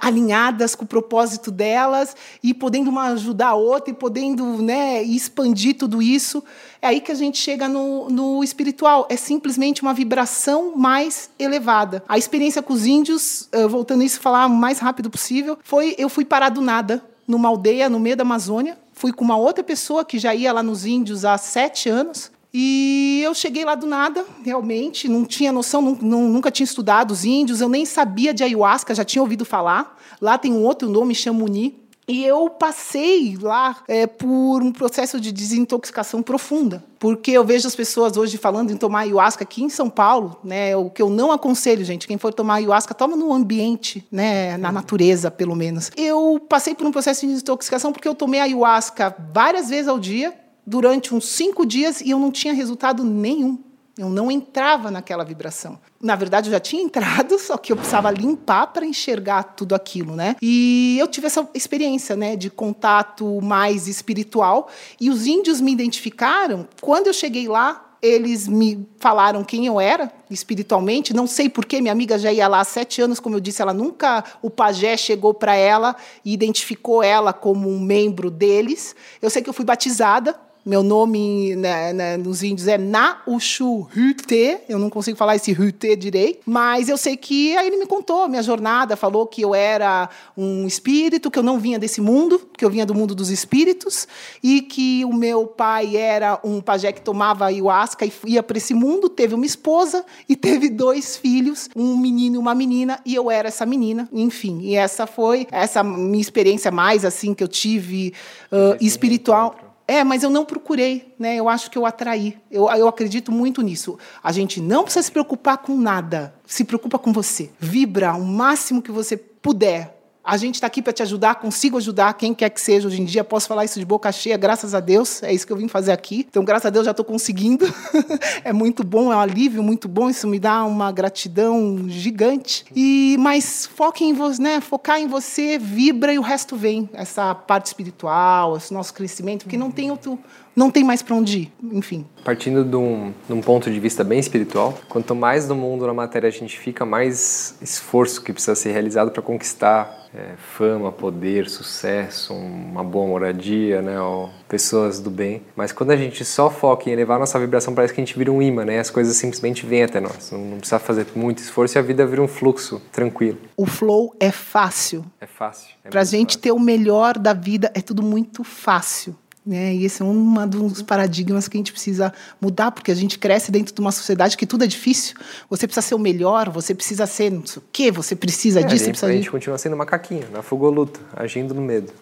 alinhadas 0.00 0.74
com 0.74 0.84
o 0.84 0.88
propósito 0.88 1.50
delas 1.50 2.16
e 2.42 2.52
podendo 2.52 2.90
uma 2.90 3.08
ajudar 3.12 3.48
a 3.48 3.54
outra 3.54 3.90
e 3.90 3.94
podendo, 3.94 4.62
né, 4.62 5.02
expandir 5.02 5.76
tudo 5.76 6.00
isso. 6.02 6.42
É 6.84 6.88
aí 6.88 7.00
que 7.00 7.10
a 7.10 7.14
gente 7.14 7.38
chega 7.38 7.66
no, 7.66 8.10
no 8.10 8.44
espiritual. 8.44 9.06
É 9.08 9.16
simplesmente 9.16 9.80
uma 9.80 9.94
vibração 9.94 10.76
mais 10.76 11.30
elevada. 11.38 12.04
A 12.06 12.18
experiência 12.18 12.62
com 12.62 12.74
os 12.74 12.84
índios, 12.84 13.48
voltando 13.70 14.02
a 14.02 14.04
isso, 14.04 14.20
falar 14.20 14.44
o 14.44 14.50
mais 14.50 14.80
rápido 14.80 15.08
possível, 15.08 15.58
foi 15.64 15.94
eu 15.96 16.10
fui 16.10 16.26
parar 16.26 16.50
do 16.50 16.60
nada 16.60 17.02
numa 17.26 17.48
aldeia 17.48 17.88
no 17.88 17.98
meio 17.98 18.18
da 18.18 18.22
Amazônia. 18.22 18.76
Fui 18.92 19.14
com 19.14 19.24
uma 19.24 19.38
outra 19.38 19.64
pessoa 19.64 20.04
que 20.04 20.18
já 20.18 20.34
ia 20.34 20.52
lá 20.52 20.62
nos 20.62 20.84
índios 20.84 21.24
há 21.24 21.38
sete 21.38 21.88
anos. 21.88 22.30
E 22.52 23.22
eu 23.24 23.32
cheguei 23.34 23.64
lá 23.64 23.74
do 23.74 23.86
nada, 23.86 24.22
realmente, 24.44 25.08
não 25.08 25.24
tinha 25.24 25.50
noção, 25.50 25.80
nunca 25.82 26.50
tinha 26.52 26.64
estudado 26.64 27.10
os 27.12 27.24
índios, 27.24 27.60
eu 27.60 27.68
nem 27.68 27.84
sabia 27.84 28.32
de 28.32 28.44
ayahuasca, 28.44 28.94
já 28.94 29.04
tinha 29.04 29.22
ouvido 29.22 29.44
falar. 29.44 29.98
Lá 30.20 30.38
tem 30.38 30.52
um 30.52 30.62
outro 30.62 30.88
nome, 30.88 31.14
chamuni, 31.16 31.82
E 32.06 32.24
eu 32.24 32.50
passei 32.50 33.36
lá 33.40 33.78
é, 33.88 34.06
por 34.06 34.62
um 34.62 34.70
processo 34.70 35.18
de 35.18 35.32
desintoxicação 35.32 36.22
profunda, 36.22 36.84
porque 36.98 37.30
eu 37.30 37.44
vejo 37.44 37.66
as 37.66 37.74
pessoas 37.74 38.16
hoje 38.16 38.36
falando 38.36 38.70
em 38.70 38.76
tomar 38.76 39.00
ayahuasca 39.00 39.42
aqui 39.42 39.62
em 39.62 39.70
São 39.70 39.88
Paulo, 39.88 40.36
né? 40.44 40.76
O 40.76 40.90
que 40.90 41.00
eu 41.00 41.08
não 41.08 41.32
aconselho, 41.32 41.82
gente, 41.84 42.06
quem 42.06 42.18
for 42.18 42.32
tomar 42.32 42.56
ayahuasca, 42.56 42.94
toma 42.94 43.16
no 43.16 43.32
ambiente, 43.32 44.06
né? 44.12 44.58
Na 44.58 44.70
natureza, 44.70 45.30
pelo 45.30 45.56
menos. 45.56 45.90
Eu 45.96 46.38
passei 46.46 46.74
por 46.74 46.86
um 46.86 46.92
processo 46.92 47.22
de 47.22 47.32
desintoxicação 47.32 47.90
porque 47.90 48.06
eu 48.06 48.14
tomei 48.14 48.40
ayahuasca 48.40 49.16
várias 49.32 49.70
vezes 49.70 49.88
ao 49.88 49.98
dia, 49.98 50.34
durante 50.66 51.14
uns 51.14 51.26
cinco 51.28 51.64
dias, 51.64 52.02
e 52.02 52.10
eu 52.10 52.18
não 52.18 52.30
tinha 52.30 52.52
resultado 52.52 53.02
nenhum. 53.02 53.58
Eu 53.96 54.08
não 54.08 54.28
entrava 54.30 54.90
naquela 54.90 55.24
vibração. 55.24 55.78
Na 56.02 56.16
verdade, 56.16 56.48
eu 56.48 56.52
já 56.52 56.58
tinha 56.58 56.82
entrado, 56.82 57.38
só 57.38 57.56
que 57.56 57.72
eu 57.72 57.76
precisava 57.76 58.10
limpar 58.10 58.66
para 58.68 58.84
enxergar 58.84 59.42
tudo 59.42 59.74
aquilo, 59.74 60.16
né? 60.16 60.34
E 60.42 60.96
eu 60.98 61.06
tive 61.06 61.28
essa 61.28 61.48
experiência, 61.54 62.16
né, 62.16 62.34
de 62.34 62.50
contato 62.50 63.40
mais 63.40 63.86
espiritual. 63.86 64.68
E 65.00 65.10
os 65.10 65.26
índios 65.26 65.60
me 65.60 65.72
identificaram 65.72 66.68
quando 66.80 67.06
eu 67.06 67.12
cheguei 67.12 67.46
lá. 67.48 67.82
Eles 68.02 68.46
me 68.46 68.86
falaram 68.98 69.42
quem 69.42 69.64
eu 69.64 69.80
era 69.80 70.12
espiritualmente. 70.28 71.14
Não 71.14 71.26
sei 71.26 71.48
porquê, 71.48 71.80
minha 71.80 71.92
amiga 71.92 72.18
já 72.18 72.30
ia 72.30 72.46
lá 72.46 72.60
há 72.60 72.64
sete 72.64 73.00
anos, 73.00 73.18
como 73.18 73.36
eu 73.36 73.40
disse, 73.40 73.62
ela 73.62 73.72
nunca, 73.72 74.22
o 74.42 74.50
pajé 74.50 74.94
chegou 74.94 75.32
para 75.32 75.56
ela 75.56 75.96
e 76.22 76.34
identificou 76.34 77.02
ela 77.02 77.32
como 77.32 77.66
um 77.66 77.80
membro 77.80 78.30
deles. 78.30 78.94
Eu 79.22 79.30
sei 79.30 79.40
que 79.40 79.48
eu 79.48 79.54
fui 79.54 79.64
batizada 79.64 80.38
meu 80.64 80.82
nome 80.82 81.54
né, 81.56 81.92
né, 81.92 82.16
nos 82.16 82.42
índios 82.42 82.66
é 82.66 82.78
Naushu 82.78 83.86
Hute, 83.94 84.60
eu 84.68 84.78
não 84.78 84.88
consigo 84.88 85.16
falar 85.16 85.36
esse 85.36 85.52
Hute 85.52 85.94
direito, 85.94 86.40
mas 86.46 86.88
eu 86.88 86.96
sei 86.96 87.16
que 87.16 87.54
aí 87.56 87.66
ele 87.66 87.76
me 87.76 87.86
contou 87.86 88.28
minha 88.28 88.42
jornada, 88.42 88.96
falou 88.96 89.26
que 89.26 89.42
eu 89.42 89.54
era 89.54 90.08
um 90.36 90.66
espírito, 90.66 91.30
que 91.30 91.38
eu 91.38 91.42
não 91.42 91.58
vinha 91.58 91.78
desse 91.78 92.00
mundo, 92.00 92.40
que 92.56 92.64
eu 92.64 92.70
vinha 92.70 92.86
do 92.86 92.94
mundo 92.94 93.14
dos 93.14 93.30
espíritos, 93.30 94.08
e 94.42 94.62
que 94.62 95.04
o 95.04 95.12
meu 95.12 95.46
pai 95.46 95.96
era 95.96 96.40
um 96.42 96.60
pajé 96.60 96.92
que 96.92 97.02
tomava 97.02 97.46
ayahuasca 97.46 98.06
e 98.06 98.12
ia 98.26 98.42
para 98.42 98.56
esse 98.56 98.72
mundo, 98.72 99.08
teve 99.08 99.34
uma 99.34 99.46
esposa 99.46 100.04
e 100.28 100.34
teve 100.34 100.70
dois 100.70 101.16
filhos, 101.16 101.68
um 101.76 101.96
menino 101.96 102.36
e 102.36 102.38
uma 102.38 102.54
menina, 102.54 103.00
e 103.04 103.14
eu 103.14 103.30
era 103.30 103.48
essa 103.48 103.66
menina, 103.66 104.08
enfim. 104.12 104.60
E 104.62 104.76
essa 104.76 105.06
foi 105.06 105.46
essa 105.50 105.82
minha 105.82 106.20
experiência 106.20 106.70
mais 106.70 107.04
assim 107.04 107.34
que 107.34 107.44
eu 107.44 107.48
tive 107.48 108.14
uh, 108.50 108.76
espiritual. 108.80 109.73
É, 109.86 110.02
mas 110.02 110.22
eu 110.22 110.30
não 110.30 110.44
procurei, 110.44 111.14
né? 111.18 111.36
Eu 111.36 111.48
acho 111.48 111.70
que 111.70 111.76
eu 111.76 111.84
atraí. 111.84 112.38
Eu, 112.50 112.70
eu 112.70 112.88
acredito 112.88 113.30
muito 113.30 113.60
nisso. 113.60 113.98
A 114.22 114.32
gente 114.32 114.60
não 114.60 114.82
precisa 114.82 115.02
se 115.02 115.12
preocupar 115.12 115.58
com 115.58 115.76
nada. 115.76 116.34
Se 116.46 116.64
preocupa 116.64 116.98
com 116.98 117.12
você. 117.12 117.50
Vibra 117.58 118.14
o 118.14 118.24
máximo 118.24 118.80
que 118.80 118.90
você 118.90 119.16
puder. 119.16 120.03
A 120.24 120.38
gente 120.38 120.54
está 120.54 120.66
aqui 120.66 120.80
para 120.80 120.92
te 120.94 121.02
ajudar, 121.02 121.34
consigo 121.34 121.76
ajudar 121.76 122.14
quem 122.14 122.32
quer 122.32 122.48
que 122.48 122.58
seja 122.58 122.88
hoje 122.88 122.98
em 122.98 123.04
dia. 123.04 123.22
Posso 123.22 123.46
falar 123.46 123.66
isso 123.66 123.78
de 123.78 123.84
boca 123.84 124.10
cheia, 124.10 124.38
graças 124.38 124.74
a 124.74 124.80
Deus. 124.80 125.22
É 125.22 125.30
isso 125.30 125.46
que 125.46 125.52
eu 125.52 125.56
vim 125.56 125.68
fazer 125.68 125.92
aqui. 125.92 126.26
Então, 126.26 126.42
graças 126.42 126.64
a 126.64 126.70
Deus, 126.70 126.86
já 126.86 126.92
estou 126.92 127.04
conseguindo. 127.04 127.66
é 128.42 128.50
muito 128.50 128.82
bom, 128.82 129.12
é 129.12 129.16
um 129.16 129.20
alívio 129.20 129.62
muito 129.62 129.86
bom. 129.86 130.08
Isso 130.08 130.26
me 130.26 130.38
dá 130.38 130.64
uma 130.64 130.90
gratidão 130.90 131.84
gigante. 131.88 132.64
E 132.74 133.16
mas 133.20 133.66
foque 133.66 134.02
em 134.02 134.14
você, 134.14 134.40
né? 134.40 134.60
Focar 134.62 134.98
em 134.98 135.06
você, 135.06 135.58
vibra 135.58 136.14
e 136.14 136.18
o 136.18 136.22
resto 136.22 136.56
vem. 136.56 136.88
Essa 136.94 137.34
parte 137.34 137.66
espiritual, 137.66 138.56
esse 138.56 138.72
nosso 138.72 138.94
crescimento, 138.94 139.42
porque 139.42 139.58
não 139.58 139.70
tem 139.70 139.90
outro 139.90 140.18
não 140.54 140.70
tem 140.70 140.84
mais 140.84 141.02
para 141.02 141.14
onde 141.14 141.38
ir, 141.38 141.52
enfim. 141.72 142.06
Partindo 142.24 142.64
de 142.64 142.76
um, 142.76 143.12
de 143.26 143.32
um, 143.32 143.40
ponto 143.40 143.70
de 143.70 143.80
vista 143.80 144.04
bem 144.04 144.18
espiritual, 144.18 144.78
quanto 144.88 145.14
mais 145.14 145.48
no 145.48 145.54
mundo, 145.54 145.86
na 145.86 145.94
matéria 145.94 146.28
a 146.28 146.32
gente 146.32 146.58
fica, 146.58 146.84
mais 146.84 147.56
esforço 147.60 148.22
que 148.22 148.32
precisa 148.32 148.54
ser 148.54 148.72
realizado 148.72 149.10
para 149.10 149.22
conquistar 149.22 150.04
é, 150.14 150.36
fama, 150.56 150.92
poder, 150.92 151.48
sucesso, 151.48 152.32
uma 152.32 152.84
boa 152.84 153.06
moradia, 153.06 153.82
né, 153.82 154.00
ó, 154.00 154.28
pessoas 154.48 155.00
do 155.00 155.10
bem. 155.10 155.42
Mas 155.56 155.72
quando 155.72 155.90
a 155.90 155.96
gente 155.96 156.24
só 156.24 156.48
foca 156.48 156.88
em 156.88 156.92
elevar 156.92 157.18
nossa 157.18 157.38
vibração, 157.38 157.74
parece 157.74 157.92
que 157.92 158.00
a 158.00 158.04
gente 158.04 158.16
vira 158.16 158.30
um 158.30 158.40
imã, 158.40 158.64
né? 158.64 158.78
As 158.78 158.90
coisas 158.90 159.16
simplesmente 159.16 159.66
vêm 159.66 159.82
até 159.82 159.98
nós. 159.98 160.30
Não, 160.30 160.38
não 160.38 160.58
precisa 160.58 160.78
fazer 160.78 161.06
muito 161.16 161.38
esforço 161.38 161.76
e 161.76 161.78
a 161.78 161.82
vida 161.82 162.06
vira 162.06 162.22
um 162.22 162.28
fluxo 162.28 162.80
tranquilo. 162.92 163.38
O 163.56 163.66
flow 163.66 164.14
é 164.20 164.30
fácil. 164.30 165.04
É 165.20 165.26
fácil. 165.26 165.74
É 165.84 165.90
para 165.90 166.02
a 166.02 166.04
gente 166.04 166.34
fácil. 166.34 166.40
ter 166.40 166.52
o 166.52 166.60
melhor 166.60 167.18
da 167.18 167.32
vida 167.32 167.72
é 167.74 167.80
tudo 167.80 168.02
muito 168.02 168.44
fácil. 168.44 169.16
Né? 169.46 169.74
E 169.74 169.84
esse 169.84 170.00
é 170.00 170.04
um 170.04 170.46
dos 170.48 170.80
paradigmas 170.80 171.48
que 171.48 171.56
a 171.56 171.60
gente 171.60 171.72
precisa 171.72 172.12
mudar, 172.40 172.70
porque 172.70 172.90
a 172.90 172.94
gente 172.94 173.18
cresce 173.18 173.52
dentro 173.52 173.74
de 173.74 173.80
uma 173.80 173.92
sociedade 173.92 174.36
que 174.36 174.46
tudo 174.46 174.64
é 174.64 174.66
difícil. 174.66 175.14
Você 175.50 175.66
precisa 175.66 175.86
ser 175.86 175.94
o 175.94 175.98
melhor, 175.98 176.48
você 176.48 176.74
precisa 176.74 177.06
ser 177.06 177.30
não 177.30 177.44
sei 177.44 177.60
o 177.60 177.64
quê, 177.70 177.90
você 177.90 178.16
precisa 178.16 178.60
é, 178.60 178.62
disso. 178.62 178.74
A 178.74 178.78
gente, 178.78 178.88
precisa 178.90 179.12
a 179.12 179.14
gente 179.14 179.30
continua 179.30 179.58
sendo 179.58 179.76
macaquinho, 179.76 180.26
na 180.32 180.42
fuga 180.42 180.64
ou 180.64 180.70
luta, 180.70 180.98
agindo 181.14 181.52
no 181.52 181.60
medo. 181.60 181.92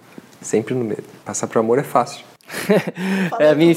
Sempre 0.40 0.74
no 0.74 0.84
medo. 0.84 1.04
Passar 1.24 1.46
pro 1.48 1.60
amor 1.60 1.78
é 1.78 1.82
fácil. 1.82 2.24
é, 3.40 3.50
a 3.50 3.54
minha, 3.54 3.74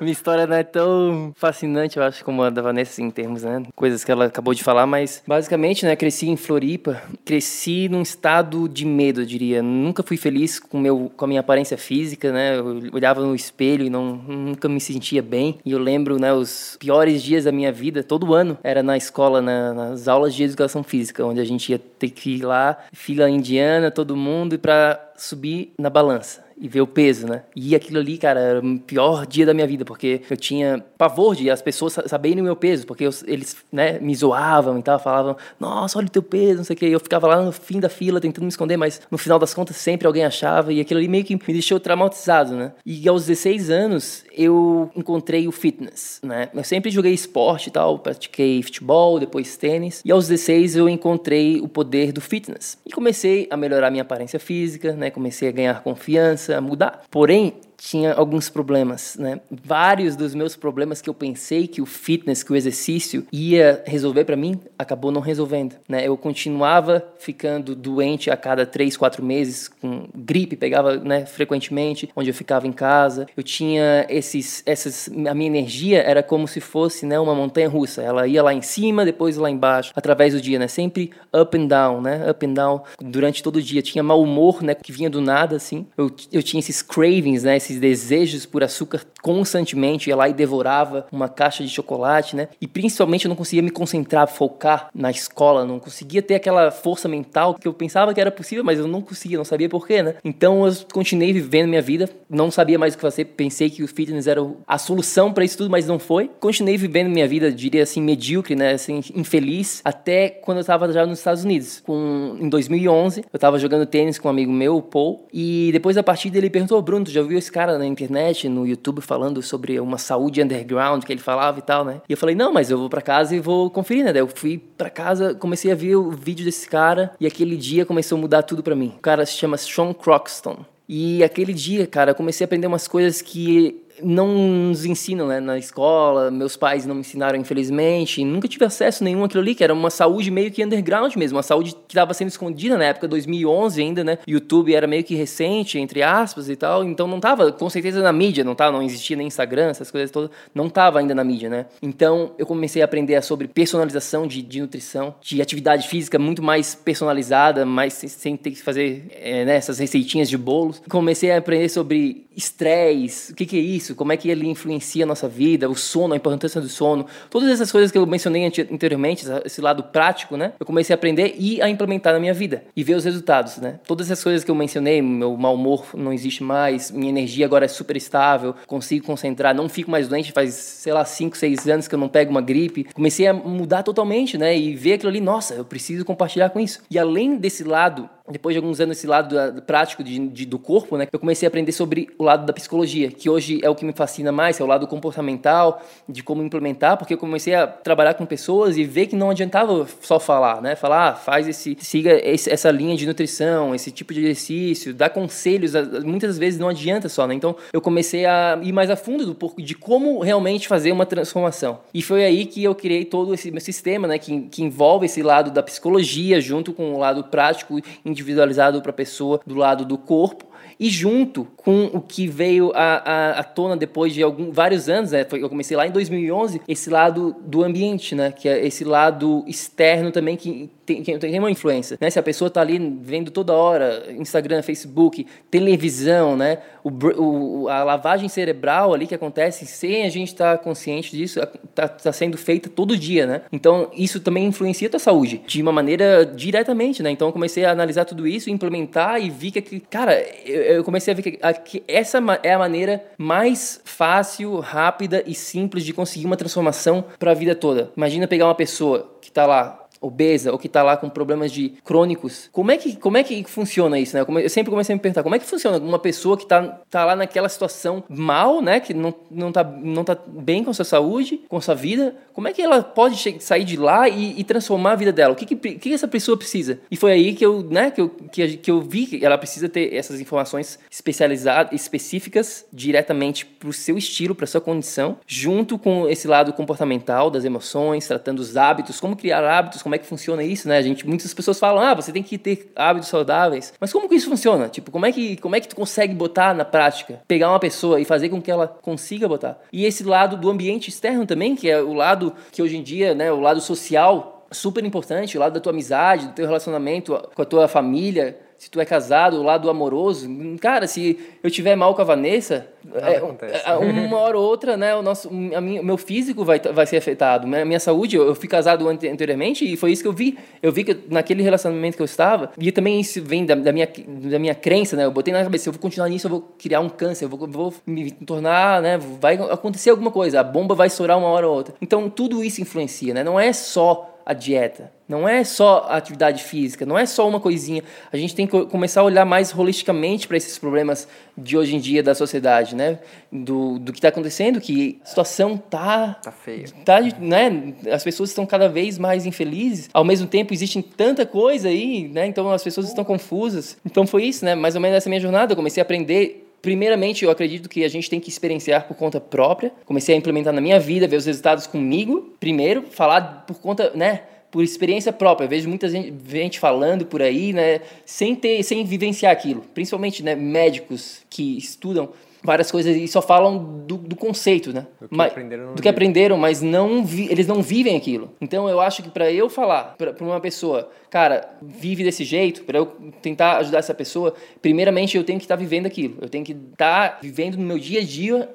minha 0.00 0.12
história 0.12 0.46
não 0.46 0.56
é 0.56 0.62
tão 0.62 1.32
fascinante, 1.36 1.96
eu 1.96 2.02
acho, 2.02 2.24
como 2.24 2.42
a 2.42 2.50
da 2.50 2.62
Vanessa, 2.62 2.92
assim, 2.92 3.04
em 3.04 3.10
termos, 3.10 3.42
né? 3.42 3.62
Coisas 3.74 4.04
que 4.04 4.10
ela 4.10 4.26
acabou 4.26 4.54
de 4.54 4.62
falar, 4.62 4.86
mas 4.86 5.22
basicamente, 5.26 5.84
né? 5.84 5.96
Cresci 5.96 6.28
em 6.28 6.36
Floripa, 6.36 7.02
cresci 7.24 7.88
num 7.88 8.02
estado 8.02 8.68
de 8.68 8.84
medo, 8.84 9.22
eu 9.22 9.26
diria. 9.26 9.62
Nunca 9.62 10.02
fui 10.02 10.16
feliz 10.16 10.58
com, 10.58 10.78
meu, 10.78 11.10
com 11.16 11.24
a 11.24 11.28
minha 11.28 11.40
aparência 11.40 11.76
física, 11.76 12.32
né? 12.32 12.58
Eu 12.58 12.90
olhava 12.92 13.20
no 13.20 13.34
espelho 13.34 13.84
e 13.84 13.90
não, 13.90 14.16
nunca 14.16 14.68
me 14.68 14.80
sentia 14.80 15.22
bem. 15.22 15.58
E 15.64 15.72
eu 15.72 15.78
lembro, 15.78 16.18
né? 16.18 16.32
Os 16.32 16.76
piores 16.78 17.22
dias 17.22 17.44
da 17.44 17.52
minha 17.52 17.72
vida, 17.72 18.02
todo 18.02 18.34
ano, 18.34 18.58
era 18.62 18.82
na 18.82 18.96
escola, 18.96 19.40
na, 19.40 19.72
nas 19.72 20.08
aulas 20.08 20.34
de 20.34 20.44
educação 20.44 20.82
física, 20.82 21.24
onde 21.24 21.40
a 21.40 21.44
gente 21.44 21.70
ia 21.70 21.78
ter 21.78 22.10
que 22.10 22.36
ir 22.36 22.42
lá, 22.42 22.78
fila 22.92 23.28
indiana, 23.28 23.90
todo 23.90 24.16
mundo, 24.16 24.58
para 24.58 25.00
subir 25.16 25.72
na 25.78 25.88
balança 25.88 26.45
e 26.58 26.68
ver 26.68 26.80
o 26.80 26.86
peso, 26.86 27.26
né? 27.26 27.42
E 27.54 27.74
aquilo 27.74 27.98
ali, 27.98 28.16
cara, 28.16 28.40
era 28.40 28.60
o 28.60 28.78
pior 28.78 29.26
dia 29.26 29.44
da 29.44 29.52
minha 29.52 29.66
vida, 29.66 29.84
porque 29.84 30.22
eu 30.28 30.36
tinha 30.36 30.82
pavor 30.96 31.36
de 31.36 31.50
as 31.50 31.60
pessoas 31.60 31.98
saberem 32.06 32.40
o 32.40 32.44
meu 32.44 32.56
peso, 32.56 32.86
porque 32.86 33.04
eu, 33.04 33.10
eles, 33.26 33.56
né, 33.70 33.98
me 33.98 34.14
zoavam 34.14 34.78
e 34.78 34.82
tal, 34.82 34.98
falavam, 34.98 35.36
nossa, 35.60 35.98
olha 35.98 36.06
o 36.06 36.10
teu 36.10 36.22
peso, 36.22 36.58
não 36.58 36.64
sei 36.64 36.74
o 36.74 36.78
quê. 36.78 36.86
Eu 36.86 37.00
ficava 37.00 37.26
lá 37.26 37.42
no 37.42 37.52
fim 37.52 37.78
da 37.78 37.88
fila 37.88 38.20
tentando 38.20 38.44
me 38.44 38.48
esconder, 38.48 38.76
mas 38.76 39.00
no 39.10 39.18
final 39.18 39.38
das 39.38 39.52
contas 39.52 39.76
sempre 39.76 40.06
alguém 40.06 40.24
achava, 40.24 40.72
e 40.72 40.80
aquilo 40.80 40.98
ali 40.98 41.08
meio 41.08 41.24
que 41.24 41.34
me 41.34 41.40
deixou 41.52 41.78
traumatizado, 41.78 42.54
né? 42.54 42.72
E 42.84 43.06
aos 43.08 43.26
16 43.26 43.70
anos 43.70 44.24
eu 44.32 44.90
encontrei 44.96 45.46
o 45.46 45.52
fitness, 45.52 46.20
né? 46.22 46.48
Eu 46.54 46.64
sempre 46.64 46.90
joguei 46.90 47.12
esporte 47.12 47.68
e 47.68 47.72
tal, 47.72 47.98
pratiquei 47.98 48.62
futebol, 48.62 49.18
depois 49.18 49.56
tênis, 49.56 50.00
e 50.04 50.10
aos 50.10 50.28
16 50.28 50.76
eu 50.76 50.88
encontrei 50.88 51.60
o 51.60 51.68
poder 51.68 52.12
do 52.12 52.20
fitness. 52.20 52.78
E 52.86 52.90
comecei 52.90 53.46
a 53.50 53.56
melhorar 53.56 53.90
minha 53.90 54.02
aparência 54.02 54.38
física, 54.38 54.92
né? 54.92 55.10
Comecei 55.10 55.48
a 55.48 55.52
ganhar 55.52 55.82
confiança 55.82 56.45
mudar. 56.60 57.02
Porém, 57.10 57.54
tinha 57.76 58.14
alguns 58.14 58.48
problemas, 58.48 59.16
né? 59.18 59.40
Vários 59.50 60.16
dos 60.16 60.34
meus 60.34 60.56
problemas 60.56 61.00
que 61.00 61.08
eu 61.08 61.14
pensei 61.14 61.66
que 61.66 61.80
o 61.80 61.86
fitness, 61.86 62.42
que 62.42 62.52
o 62.52 62.56
exercício 62.56 63.26
ia 63.32 63.82
resolver 63.86 64.24
para 64.24 64.36
mim, 64.36 64.60
acabou 64.78 65.12
não 65.12 65.20
resolvendo, 65.20 65.76
né? 65.88 66.06
Eu 66.06 66.16
continuava 66.16 67.06
ficando 67.18 67.74
doente 67.74 68.30
a 68.30 68.36
cada 68.36 68.64
três, 68.64 68.96
quatro 68.96 69.24
meses, 69.24 69.68
com 69.68 70.08
gripe, 70.14 70.56
pegava, 70.56 70.96
né, 70.96 71.26
frequentemente, 71.26 72.08
onde 72.16 72.30
eu 72.30 72.34
ficava 72.34 72.66
em 72.66 72.72
casa. 72.72 73.26
Eu 73.36 73.42
tinha 73.42 74.06
esses, 74.08 74.62
essas, 74.64 75.08
a 75.28 75.34
minha 75.34 75.46
energia 75.48 76.00
era 76.02 76.22
como 76.22 76.48
se 76.48 76.60
fosse, 76.60 77.04
né, 77.04 77.18
uma 77.18 77.34
montanha 77.34 77.68
russa. 77.68 78.02
Ela 78.02 78.26
ia 78.26 78.42
lá 78.42 78.54
em 78.54 78.62
cima, 78.62 79.04
depois 79.04 79.36
lá 79.36 79.50
embaixo, 79.50 79.92
através 79.94 80.32
do 80.34 80.40
dia, 80.40 80.58
né? 80.58 80.68
Sempre 80.68 81.10
up 81.34 81.56
and 81.56 81.66
down, 81.66 82.00
né? 82.00 82.30
Up 82.30 82.44
and 82.46 82.54
down 82.54 82.82
durante 83.00 83.42
todo 83.42 83.56
o 83.56 83.62
dia. 83.62 83.82
Tinha 83.82 84.02
mau 84.02 84.22
humor, 84.22 84.62
né, 84.62 84.74
que 84.74 84.92
vinha 84.92 85.10
do 85.10 85.20
nada, 85.20 85.56
assim. 85.56 85.86
Eu, 85.96 86.10
eu 86.32 86.42
tinha 86.42 86.60
esses 86.60 86.82
cravings, 86.82 87.42
né? 87.42 87.56
Esses 87.66 87.80
desejos 87.80 88.46
por 88.46 88.62
açúcar 88.62 89.00
constantemente, 89.26 90.08
ia 90.08 90.14
lá 90.14 90.28
e 90.28 90.32
devorava 90.32 91.04
uma 91.10 91.28
caixa 91.28 91.64
de 91.64 91.68
chocolate, 91.68 92.36
né? 92.36 92.48
E 92.60 92.68
principalmente 92.68 93.24
eu 93.24 93.28
não 93.28 93.34
conseguia 93.34 93.60
me 93.60 93.70
concentrar, 93.70 94.28
focar 94.28 94.88
na 94.94 95.10
escola, 95.10 95.64
não 95.64 95.80
conseguia 95.80 96.22
ter 96.22 96.36
aquela 96.36 96.70
força 96.70 97.08
mental 97.08 97.54
que 97.54 97.66
eu 97.66 97.74
pensava 97.74 98.14
que 98.14 98.20
era 98.20 98.30
possível, 98.30 98.62
mas 98.62 98.78
eu 98.78 98.86
não 98.86 99.02
conseguia, 99.02 99.36
não 99.36 99.44
sabia 99.44 99.68
porquê, 99.68 100.00
né? 100.00 100.14
Então 100.24 100.64
eu 100.64 100.72
continuei 100.92 101.32
vivendo 101.32 101.68
minha 101.68 101.82
vida, 101.82 102.08
não 102.30 102.52
sabia 102.52 102.78
mais 102.78 102.94
o 102.94 102.98
que 102.98 103.02
fazer, 103.02 103.24
pensei 103.24 103.68
que 103.68 103.82
o 103.82 103.88
fitness 103.88 104.28
era 104.28 104.40
a 104.64 104.78
solução 104.78 105.32
para 105.32 105.44
isso 105.44 105.58
tudo, 105.58 105.70
mas 105.70 105.88
não 105.88 105.98
foi. 105.98 106.30
Continuei 106.38 106.76
vivendo 106.76 107.08
minha 107.08 107.26
vida, 107.26 107.50
diria 107.50 107.82
assim, 107.82 108.00
medíocre, 108.00 108.54
né? 108.54 108.74
Assim, 108.74 109.00
infeliz, 109.12 109.80
até 109.84 110.28
quando 110.28 110.58
eu 110.58 110.60
estava 110.60 110.92
já 110.92 111.04
nos 111.04 111.18
Estados 111.18 111.42
Unidos. 111.42 111.82
Com, 111.84 112.36
em 112.40 112.48
2011, 112.48 113.22
eu 113.22 113.36
estava 113.36 113.58
jogando 113.58 113.86
tênis 113.86 114.20
com 114.20 114.28
um 114.28 114.30
amigo 114.30 114.52
meu, 114.52 114.76
o 114.76 114.82
Paul, 114.82 115.26
e 115.32 115.70
depois 115.72 115.96
da 115.96 116.02
partida 116.04 116.38
ele 116.38 116.48
perguntou: 116.48 116.80
Bruno, 116.80 117.06
tu 117.06 117.10
já 117.10 117.22
viu 117.22 117.36
esse 117.36 117.50
cara 117.56 117.78
na 117.78 117.86
internet, 117.86 118.50
no 118.50 118.66
YouTube, 118.66 119.00
falando 119.00 119.40
sobre 119.40 119.80
uma 119.80 119.96
saúde 119.96 120.42
underground 120.42 121.02
que 121.02 121.10
ele 121.10 121.22
falava 121.22 121.58
e 121.58 121.62
tal, 121.62 121.86
né? 121.86 122.02
E 122.06 122.12
eu 122.12 122.16
falei, 122.18 122.34
não, 122.34 122.52
mas 122.52 122.70
eu 122.70 122.76
vou 122.76 122.90
para 122.90 123.00
casa 123.00 123.34
e 123.34 123.40
vou 123.40 123.70
conferir, 123.70 124.04
né? 124.04 124.12
Daí 124.12 124.20
eu 124.20 124.28
fui 124.28 124.58
para 124.58 124.90
casa, 124.90 125.34
comecei 125.34 125.72
a 125.72 125.74
ver 125.74 125.96
o 125.96 126.10
vídeo 126.10 126.44
desse 126.44 126.68
cara 126.68 127.14
e 127.18 127.26
aquele 127.26 127.56
dia 127.56 127.86
começou 127.86 128.18
a 128.18 128.20
mudar 128.20 128.42
tudo 128.42 128.62
para 128.62 128.76
mim. 128.76 128.92
O 128.98 129.00
cara 129.00 129.24
se 129.24 129.32
chama 129.32 129.56
Sean 129.56 129.94
Croxton. 129.94 130.66
E 130.86 131.24
aquele 131.24 131.54
dia, 131.54 131.86
cara, 131.86 132.10
eu 132.10 132.14
comecei 132.14 132.44
a 132.44 132.46
aprender 132.46 132.66
umas 132.66 132.86
coisas 132.86 133.22
que 133.22 133.82
não 134.02 134.28
nos 134.28 134.84
ensinam 134.84 135.26
né, 135.26 135.40
na 135.40 135.58
escola, 135.58 136.30
meus 136.30 136.56
pais 136.56 136.86
não 136.86 136.94
me 136.94 137.00
ensinaram, 137.00 137.38
infelizmente, 137.38 138.24
nunca 138.24 138.48
tive 138.48 138.64
acesso 138.64 139.02
nenhum 139.04 139.24
àquilo 139.24 139.42
ali, 139.42 139.54
que 139.54 139.64
era 139.64 139.72
uma 139.72 139.90
saúde 139.90 140.30
meio 140.30 140.50
que 140.50 140.64
underground 140.64 141.14
mesmo, 141.16 141.36
uma 141.36 141.42
saúde 141.42 141.72
que 141.72 141.94
estava 141.94 142.14
sendo 142.14 142.28
escondida 142.28 142.76
na 142.76 142.84
época 142.84 143.08
2011 143.08 143.80
ainda, 143.80 144.04
né? 144.04 144.18
YouTube 144.26 144.74
era 144.74 144.86
meio 144.86 145.04
que 145.04 145.14
recente, 145.14 145.78
entre 145.78 146.02
aspas 146.02 146.48
e 146.48 146.56
tal, 146.56 146.84
então 146.84 147.06
não 147.06 147.16
estava 147.16 147.52
com 147.52 147.68
certeza 147.70 148.02
na 148.02 148.12
mídia, 148.12 148.44
não 148.44 148.54
tava, 148.54 148.72
não 148.72 148.82
existia 148.82 149.16
nem 149.16 149.26
Instagram, 149.26 149.68
essas 149.68 149.90
coisas 149.90 150.10
todas, 150.10 150.30
não 150.54 150.66
estava 150.66 150.98
ainda 150.98 151.14
na 151.14 151.24
mídia, 151.24 151.48
né? 151.48 151.66
Então 151.82 152.32
eu 152.38 152.46
comecei 152.46 152.82
a 152.82 152.84
aprender 152.84 153.20
sobre 153.22 153.48
personalização 153.48 154.26
de, 154.26 154.42
de 154.42 154.60
nutrição, 154.60 155.14
de 155.20 155.40
atividade 155.40 155.88
física 155.88 156.18
muito 156.18 156.42
mais 156.42 156.74
personalizada, 156.74 157.64
mais 157.64 157.94
sem, 157.94 158.08
sem 158.08 158.36
ter 158.36 158.50
que 158.50 158.62
fazer 158.62 159.06
é, 159.10 159.44
né, 159.44 159.56
essas 159.56 159.78
receitinhas 159.78 160.28
de 160.28 160.36
bolos. 160.36 160.82
Comecei 160.88 161.30
a 161.30 161.38
aprender 161.38 161.68
sobre 161.68 162.25
estresse, 162.36 163.32
o 163.32 163.34
que, 163.34 163.46
que 163.46 163.56
é 163.56 163.60
isso, 163.60 163.94
como 163.94 164.12
é 164.12 164.16
que 164.16 164.28
ele 164.28 164.46
influencia 164.46 165.04
a 165.04 165.06
nossa 165.06 165.26
vida, 165.26 165.68
o 165.68 165.74
sono, 165.74 166.12
a 166.12 166.16
importância 166.16 166.60
do 166.60 166.68
sono, 166.68 167.06
todas 167.30 167.48
essas 167.48 167.72
coisas 167.72 167.90
que 167.90 167.96
eu 167.96 168.06
mencionei 168.06 168.44
anteriormente, 168.70 169.26
esse 169.44 169.60
lado 169.60 169.82
prático, 169.82 170.36
né? 170.36 170.52
Eu 170.60 170.66
comecei 170.66 170.92
a 170.92 170.96
aprender 170.96 171.34
e 171.38 171.62
a 171.62 171.68
implementar 171.68 172.12
na 172.12 172.20
minha 172.20 172.34
vida 172.34 172.64
e 172.76 172.84
ver 172.84 172.94
os 172.94 173.04
resultados, 173.04 173.56
né? 173.56 173.80
Todas 173.86 174.10
essas 174.10 174.22
coisas 174.22 174.44
que 174.44 174.50
eu 174.50 174.54
mencionei, 174.54 175.00
meu 175.00 175.36
mau 175.36 175.54
humor 175.54 175.86
não 175.94 176.12
existe 176.12 176.42
mais, 176.42 176.90
minha 176.90 177.08
energia 177.08 177.46
agora 177.46 177.64
é 177.64 177.68
super 177.68 177.96
estável, 177.96 178.54
consigo 178.66 179.06
concentrar, 179.06 179.54
não 179.54 179.68
fico 179.68 179.90
mais 179.90 180.06
doente, 180.08 180.32
faz, 180.32 180.54
sei 180.54 180.92
lá, 180.92 181.04
5, 181.04 181.36
6 181.36 181.68
anos 181.68 181.88
que 181.88 181.94
eu 181.94 181.98
não 181.98 182.08
pego 182.08 182.30
uma 182.30 182.42
gripe. 182.42 182.84
Comecei 182.92 183.26
a 183.26 183.32
mudar 183.32 183.82
totalmente, 183.82 184.36
né? 184.36 184.56
E 184.56 184.74
ver 184.74 184.94
aquilo 184.94 185.08
ali, 185.08 185.20
nossa, 185.20 185.54
eu 185.54 185.64
preciso 185.64 186.04
compartilhar 186.04 186.50
com 186.50 186.60
isso. 186.60 186.80
E 186.90 186.98
além 186.98 187.36
desse 187.36 187.64
lado 187.64 188.08
depois 188.30 188.54
de 188.54 188.58
alguns 188.58 188.80
anos 188.80 188.98
esse 188.98 189.06
lado 189.06 189.52
do, 189.52 189.62
prático 189.62 190.02
de, 190.02 190.18
de, 190.28 190.46
do 190.46 190.58
corpo, 190.58 190.96
né, 190.96 191.06
eu 191.12 191.18
comecei 191.18 191.46
a 191.46 191.48
aprender 191.48 191.72
sobre 191.72 192.08
o 192.18 192.24
lado 192.24 192.44
da 192.44 192.52
psicologia, 192.52 193.10
que 193.10 193.28
hoje 193.28 193.60
é 193.62 193.70
o 193.70 193.74
que 193.74 193.84
me 193.84 193.92
fascina 193.92 194.32
mais, 194.32 194.58
é 194.60 194.64
o 194.64 194.66
lado 194.66 194.86
comportamental, 194.86 195.82
de 196.08 196.22
como 196.22 196.42
implementar, 196.42 196.96
porque 196.96 197.14
eu 197.14 197.18
comecei 197.18 197.54
a 197.54 197.66
trabalhar 197.66 198.14
com 198.14 198.26
pessoas 198.26 198.76
e 198.76 198.84
ver 198.84 199.06
que 199.06 199.16
não 199.16 199.30
adiantava 199.30 199.86
só 200.00 200.18
falar, 200.18 200.60
né, 200.60 200.74
falar, 200.74 201.10
ah, 201.10 201.14
faz 201.14 201.46
esse, 201.46 201.76
siga 201.80 202.20
esse, 202.26 202.50
essa 202.50 202.70
linha 202.70 202.96
de 202.96 203.06
nutrição, 203.06 203.74
esse 203.74 203.90
tipo 203.90 204.12
de 204.12 204.20
exercício, 204.20 204.92
dar 204.92 205.10
conselhos, 205.10 205.72
muitas 206.04 206.38
vezes 206.38 206.58
não 206.58 206.68
adianta 206.68 207.08
só, 207.08 207.26
né, 207.26 207.34
então 207.34 207.56
eu 207.72 207.80
comecei 207.80 208.26
a 208.26 208.58
ir 208.62 208.72
mais 208.72 208.90
a 208.90 208.96
fundo 208.96 209.24
do 209.24 209.34
porco 209.34 209.62
de 209.62 209.74
como 209.74 210.20
realmente 210.20 210.68
fazer 210.68 210.92
uma 210.92 211.06
transformação. 211.06 211.80
E 211.92 212.02
foi 212.02 212.24
aí 212.24 212.46
que 212.46 212.62
eu 212.62 212.74
criei 212.74 213.04
todo 213.04 213.34
esse 213.34 213.50
meu 213.50 213.60
sistema, 213.60 214.08
né, 214.08 214.18
que, 214.18 214.42
que 214.42 214.62
envolve 214.62 215.06
esse 215.06 215.22
lado 215.22 215.50
da 215.50 215.62
psicologia 215.62 216.40
junto 216.40 216.72
com 216.72 216.94
o 216.94 216.98
lado 216.98 217.24
prático 217.24 217.80
individualizado 218.16 218.80
para 218.80 218.90
a 218.90 218.94
pessoa 218.94 219.40
do 219.46 219.54
lado 219.54 219.84
do 219.84 219.98
corpo 219.98 220.46
e 220.80 220.88
junto 220.88 221.46
com 221.56 221.84
o 221.86 222.00
que 222.00 222.26
veio 222.26 222.72
à, 222.74 223.38
à, 223.38 223.44
tona 223.44 223.76
depois 223.76 224.12
de 224.12 224.22
algum, 224.22 224.50
vários 224.50 224.88
anos, 224.88 225.12
né? 225.12 225.26
eu 225.32 225.48
comecei 225.48 225.76
lá 225.76 225.86
em 225.86 225.90
2011, 225.90 226.60
esse 226.68 226.90
lado 226.90 227.34
do 227.40 227.62
ambiente, 227.62 228.14
né? 228.14 228.30
que 228.30 228.48
é 228.48 228.66
esse 228.66 228.84
lado 228.84 229.42
externo 229.46 230.10
também 230.10 230.36
que 230.36 230.70
tem, 230.86 231.18
tem 231.18 231.38
uma 231.38 231.50
influência. 231.50 231.98
Né? 232.00 232.08
Se 232.10 232.18
a 232.18 232.22
pessoa 232.22 232.48
está 232.48 232.60
ali 232.60 232.78
vendo 233.00 233.30
toda 233.30 233.52
hora 233.52 234.06
Instagram, 234.10 234.62
Facebook, 234.62 235.26
televisão, 235.50 236.36
né? 236.36 236.58
o, 236.84 236.90
o, 237.20 237.68
a 237.68 237.82
lavagem 237.82 238.28
cerebral 238.28 238.94
ali 238.94 239.06
que 239.06 239.14
acontece 239.14 239.66
sem 239.66 240.04
a 240.04 240.08
gente 240.08 240.28
estar 240.28 240.56
tá 240.56 240.62
consciente 240.62 241.10
disso, 241.10 241.40
está 241.40 241.88
tá 241.88 242.12
sendo 242.12 242.38
feita 242.38 242.68
todo 242.68 242.96
dia. 242.96 243.26
Né? 243.26 243.42
Então, 243.50 243.90
isso 243.92 244.20
também 244.20 244.46
influencia 244.46 244.86
a 244.86 244.90
tua 244.90 245.00
saúde 245.00 245.42
de 245.46 245.60
uma 245.60 245.72
maneira 245.72 246.24
diretamente. 246.24 247.02
Né? 247.02 247.10
Então, 247.10 247.28
eu 247.28 247.32
comecei 247.32 247.64
a 247.64 247.72
analisar 247.72 248.04
tudo 248.04 248.26
isso, 248.26 248.48
implementar 248.48 249.20
e 249.20 249.28
vi 249.28 249.50
que, 249.50 249.80
cara, 249.80 250.24
eu, 250.44 250.62
eu 250.62 250.84
comecei 250.84 251.12
a 251.12 251.16
ver 251.16 251.22
que, 251.22 251.38
a, 251.42 251.52
que 251.52 251.82
essa 251.88 252.18
é 252.42 252.52
a 252.52 252.58
maneira 252.58 253.04
mais 253.18 253.80
fácil, 253.84 254.60
rápida 254.60 255.22
e 255.26 255.34
simples 255.34 255.84
de 255.84 255.92
conseguir 255.92 256.26
uma 256.26 256.36
transformação 256.36 257.04
para 257.18 257.32
a 257.32 257.34
vida 257.34 257.54
toda. 257.54 257.90
Imagina 257.96 258.28
pegar 258.28 258.46
uma 258.46 258.54
pessoa 258.54 259.16
que 259.20 259.28
está 259.28 259.44
lá 259.44 259.85
obesa 260.06 260.52
ou 260.52 260.58
que 260.58 260.66
está 260.66 260.82
lá 260.82 260.96
com 260.96 261.08
problemas 261.08 261.52
de 261.52 261.74
crônicos, 261.84 262.48
como 262.52 262.70
é 262.70 262.76
que, 262.76 262.96
como 262.96 263.16
é 263.16 263.22
que 263.22 263.44
funciona 263.44 263.98
isso, 263.98 264.16
né? 264.16 264.24
Eu 264.42 264.50
sempre 264.50 264.70
comecei 264.70 264.92
a 264.92 264.96
me 264.96 265.00
perguntar, 265.00 265.22
como 265.22 265.34
é 265.34 265.38
que 265.38 265.46
funciona 265.46 265.78
uma 265.78 265.98
pessoa 265.98 266.36
que 266.36 266.44
está 266.44 266.62
tá 266.90 267.04
lá 267.04 267.16
naquela 267.16 267.48
situação 267.48 268.04
mal, 268.08 268.60
né? 268.60 268.80
Que 268.80 268.94
não, 268.94 269.14
não, 269.30 269.52
tá, 269.52 269.64
não 269.64 270.04
tá 270.04 270.16
bem 270.26 270.64
com 270.64 270.70
a 270.70 270.74
sua 270.74 270.84
saúde, 270.84 271.40
com 271.48 271.56
a 271.56 271.60
sua 271.60 271.74
vida, 271.74 272.14
como 272.36 272.48
é 272.48 272.52
que 272.52 272.60
ela 272.60 272.82
pode 272.82 273.40
sair 273.40 273.64
de 273.64 273.78
lá 273.78 274.10
e, 274.10 274.38
e 274.38 274.44
transformar 274.44 274.92
a 274.92 274.96
vida 274.96 275.10
dela? 275.10 275.32
O 275.32 275.36
que, 275.36 275.46
que, 275.46 275.56
que, 275.56 275.94
essa 275.94 276.06
pessoa 276.06 276.36
precisa? 276.36 276.80
E 276.90 276.94
foi 276.94 277.12
aí 277.12 277.34
que 277.34 277.46
eu, 277.46 277.62
né, 277.62 277.90
que 277.90 277.98
eu, 277.98 278.10
que, 278.10 278.58
que 278.58 278.70
eu 278.70 278.82
vi 278.82 279.06
que 279.06 279.24
ela 279.24 279.38
precisa 279.38 279.70
ter 279.70 279.94
essas 279.94 280.20
informações 280.20 280.78
especializadas, 280.90 281.72
específicas, 281.72 282.66
diretamente 282.70 283.46
para 283.46 283.70
o 283.70 283.72
seu 283.72 283.96
estilo, 283.96 284.34
para 284.34 284.46
sua 284.46 284.60
condição, 284.60 285.16
junto 285.26 285.78
com 285.78 286.06
esse 286.10 286.28
lado 286.28 286.52
comportamental 286.52 287.30
das 287.30 287.42
emoções, 287.42 288.06
tratando 288.06 288.40
os 288.40 288.54
hábitos, 288.54 289.00
como 289.00 289.16
criar 289.16 289.42
hábitos, 289.42 289.82
como 289.82 289.94
é 289.94 289.95
que 289.98 290.06
funciona 290.06 290.42
isso, 290.42 290.68
né? 290.68 290.78
A 290.78 290.82
gente, 290.82 291.06
muitas 291.06 291.32
pessoas 291.32 291.58
falam, 291.58 291.82
ah, 291.82 291.94
você 291.94 292.12
tem 292.12 292.22
que 292.22 292.38
ter 292.38 292.70
hábitos 292.76 293.08
saudáveis. 293.08 293.72
Mas 293.80 293.92
como 293.92 294.08
que 294.08 294.14
isso 294.14 294.28
funciona? 294.28 294.68
Tipo, 294.68 294.90
como 294.90 295.06
é 295.06 295.12
que, 295.12 295.36
como 295.36 295.56
é 295.56 295.60
que 295.60 295.68
tu 295.68 295.76
consegue 295.76 296.14
botar 296.14 296.54
na 296.54 296.64
prática? 296.64 297.20
Pegar 297.26 297.50
uma 297.50 297.60
pessoa 297.60 298.00
e 298.00 298.04
fazer 298.04 298.28
com 298.28 298.40
que 298.40 298.50
ela 298.50 298.66
consiga 298.66 299.28
botar. 299.28 299.58
E 299.72 299.84
esse 299.84 300.04
lado 300.04 300.36
do 300.36 300.50
ambiente 300.50 300.88
externo 300.88 301.26
também, 301.26 301.54
que 301.54 301.68
é 301.68 301.80
o 301.80 301.92
lado 301.92 302.32
que 302.52 302.62
hoje 302.62 302.76
em 302.76 302.82
dia, 302.82 303.14
né, 303.14 303.30
o 303.32 303.40
lado 303.40 303.60
social 303.60 304.35
super 304.50 304.84
importante, 304.84 305.36
o 305.36 305.40
lado 305.40 305.54
da 305.54 305.60
tua 305.60 305.72
amizade, 305.72 306.26
do 306.26 306.32
teu 306.32 306.46
relacionamento 306.46 307.18
com 307.34 307.42
a 307.42 307.44
tua 307.44 307.68
família, 307.68 308.38
se 308.58 308.70
tu 308.70 308.80
é 308.80 308.84
casado, 308.84 309.36
o 309.38 309.42
lado 309.42 309.68
amoroso, 309.68 310.28
cara, 310.60 310.86
se 310.86 311.18
eu 311.42 311.50
tiver 311.50 311.76
mal 311.76 311.94
com 311.94 312.00
a 312.00 312.04
Vanessa, 312.04 312.66
é, 312.94 313.16
é, 313.16 313.74
uma 313.74 314.16
hora 314.16 314.38
ou 314.38 314.44
outra, 314.44 314.76
né, 314.76 314.94
o 314.94 315.02
nosso, 315.02 315.28
a 315.28 315.60
minha, 315.60 315.82
meu 315.82 315.98
físico 315.98 316.42
vai, 316.42 316.58
vai 316.58 316.86
ser 316.86 316.96
afetado, 316.96 317.46
a 317.54 317.64
minha 317.64 317.80
saúde, 317.80 318.16
eu, 318.16 318.26
eu 318.26 318.34
fui 318.34 318.48
casado 318.48 318.88
anteriormente 318.88 319.70
e 319.70 319.76
foi 319.76 319.92
isso 319.92 320.02
que 320.02 320.08
eu 320.08 320.12
vi, 320.12 320.38
eu 320.62 320.72
vi 320.72 320.84
que 320.84 320.96
naquele 321.10 321.42
relacionamento 321.42 321.96
que 321.96 322.02
eu 322.02 322.06
estava, 322.06 322.50
e 322.58 322.72
também 322.72 322.98
isso 322.98 323.22
vem 323.22 323.44
da, 323.44 323.54
da 323.54 323.72
minha, 323.72 323.88
da 324.06 324.38
minha 324.38 324.54
crença, 324.54 324.96
né, 324.96 325.04
eu 325.04 325.10
botei 325.10 325.34
na 325.34 325.42
cabeça, 325.42 325.68
eu 325.68 325.72
vou 325.72 325.80
continuar 325.80 326.08
nisso, 326.08 326.26
eu 326.26 326.30
vou 326.30 326.54
criar 326.58 326.80
um 326.80 326.88
câncer, 326.88 327.26
eu 327.26 327.28
vou, 327.28 327.46
vou 327.46 327.74
me 327.86 328.10
tornar, 328.10 328.80
né, 328.80 328.98
vai 329.20 329.36
acontecer 329.36 329.90
alguma 329.90 330.10
coisa, 330.10 330.40
a 330.40 330.44
bomba 330.44 330.74
vai 330.74 330.86
estourar 330.86 331.18
uma 331.18 331.28
hora 331.28 331.46
ou 331.46 331.54
outra. 331.54 331.74
Então 331.80 332.08
tudo 332.08 332.42
isso 332.42 332.62
influencia, 332.62 333.12
né, 333.12 333.22
não 333.22 333.38
é 333.38 333.52
só 333.52 334.15
a 334.26 334.34
dieta. 334.34 334.90
Não 335.08 335.28
é 335.28 335.44
só 335.44 335.86
a 335.88 335.96
atividade 335.96 336.42
física, 336.42 336.84
não 336.84 336.98
é 336.98 337.06
só 337.06 337.28
uma 337.28 337.38
coisinha. 337.38 337.84
A 338.12 338.16
gente 338.16 338.34
tem 338.34 338.44
que 338.44 338.66
começar 338.66 339.02
a 339.02 339.04
olhar 339.04 339.24
mais 339.24 339.56
holisticamente 339.56 340.26
para 340.26 340.36
esses 340.36 340.58
problemas 340.58 341.06
de 341.38 341.56
hoje 341.56 341.76
em 341.76 341.78
dia 341.78 342.02
da 342.02 342.12
sociedade, 342.12 342.74
né? 342.74 342.98
Do, 343.30 343.78
do 343.78 343.92
que 343.92 343.98
está 343.98 344.08
acontecendo, 344.08 344.60
que 344.60 344.98
a 345.04 345.06
situação 345.06 345.56
tá 345.56 346.14
tá 346.14 346.32
feia. 346.32 346.64
Tá, 346.84 347.00
né? 347.20 347.72
As 347.92 348.02
pessoas 348.02 348.30
estão 348.30 348.44
cada 348.44 348.68
vez 348.68 348.98
mais 348.98 349.24
infelizes. 349.26 349.88
Ao 349.94 350.02
mesmo 350.02 350.26
tempo 350.26 350.52
existe 350.52 350.82
tanta 350.82 351.24
coisa 351.24 351.68
aí, 351.68 352.08
né? 352.08 352.26
Então 352.26 352.50
as 352.50 352.64
pessoas 352.64 352.88
estão 352.88 353.04
confusas. 353.04 353.78
Então 353.86 354.08
foi 354.08 354.24
isso, 354.24 354.44
né? 354.44 354.56
Mais 354.56 354.74
ou 354.74 354.80
menos 354.80 354.96
essa 354.96 355.08
minha 355.08 355.20
jornada. 355.20 355.52
Eu 355.52 355.56
comecei 355.56 355.80
a 355.80 355.84
aprender 355.84 356.45
Primeiramente, 356.66 357.24
eu 357.24 357.30
acredito 357.30 357.68
que 357.68 357.84
a 357.84 357.88
gente 357.88 358.10
tem 358.10 358.18
que 358.18 358.28
experienciar 358.28 358.88
por 358.88 358.96
conta 358.96 359.20
própria. 359.20 359.72
Comecei 359.84 360.16
a 360.16 360.18
implementar 360.18 360.52
na 360.52 360.60
minha 360.60 360.80
vida, 360.80 361.06
ver 361.06 361.14
os 361.14 361.24
resultados 361.24 361.64
comigo. 361.64 362.34
Primeiro, 362.40 362.82
falar 362.90 363.44
por 363.46 363.60
conta, 363.60 363.92
né? 363.94 364.22
por 364.50 364.64
experiência 364.64 365.12
própria. 365.12 365.44
Eu 365.44 365.48
vejo 365.48 365.68
muita 365.68 365.88
gente, 365.88 366.58
falando 366.58 367.06
por 367.06 367.22
aí, 367.22 367.52
né, 367.52 367.82
sem 368.04 368.34
ter, 368.34 368.64
sem 368.64 368.84
vivenciar 368.84 369.30
aquilo. 369.30 369.62
Principalmente, 369.74 370.24
né, 370.24 370.34
médicos 370.34 371.20
que 371.30 371.56
estudam 371.56 372.08
várias 372.42 372.70
coisas 372.70 372.96
e 372.96 373.06
só 373.08 373.20
falam 373.20 373.58
do, 373.86 373.96
do 373.96 374.16
conceito, 374.16 374.72
né? 374.72 374.86
Do 375.00 375.08
que, 375.08 375.16
mas, 375.16 375.32
aprenderam, 375.32 375.74
do 375.74 375.82
que 375.82 375.88
aprenderam, 375.88 376.36
mas 376.36 376.62
não 376.62 377.04
vi, 377.04 377.30
eles 377.30 377.46
não 377.46 377.62
vivem 377.62 377.96
aquilo. 377.96 378.32
Então 378.40 378.68
eu 378.68 378.80
acho 378.80 379.02
que 379.02 379.10
para 379.10 379.30
eu 379.30 379.48
falar 379.48 379.96
para 379.96 380.14
uma 380.20 380.40
pessoa, 380.40 380.90
cara, 381.10 381.48
vive 381.62 382.04
desse 382.04 382.24
jeito, 382.24 382.64
para 382.64 382.78
eu 382.78 382.86
tentar 383.20 383.58
ajudar 383.58 383.78
essa 383.78 383.94
pessoa, 383.94 384.34
primeiramente 384.62 385.16
eu 385.16 385.24
tenho 385.24 385.38
que 385.38 385.44
estar 385.44 385.56
tá 385.56 385.60
vivendo 385.60 385.86
aquilo. 385.86 386.18
Eu 386.20 386.28
tenho 386.28 386.44
que 386.44 386.52
estar 386.52 387.10
tá 387.10 387.18
vivendo 387.20 387.56
no 387.56 387.64
meu 387.64 387.78
dia 387.78 388.00
a 388.00 388.04
dia 388.04 388.48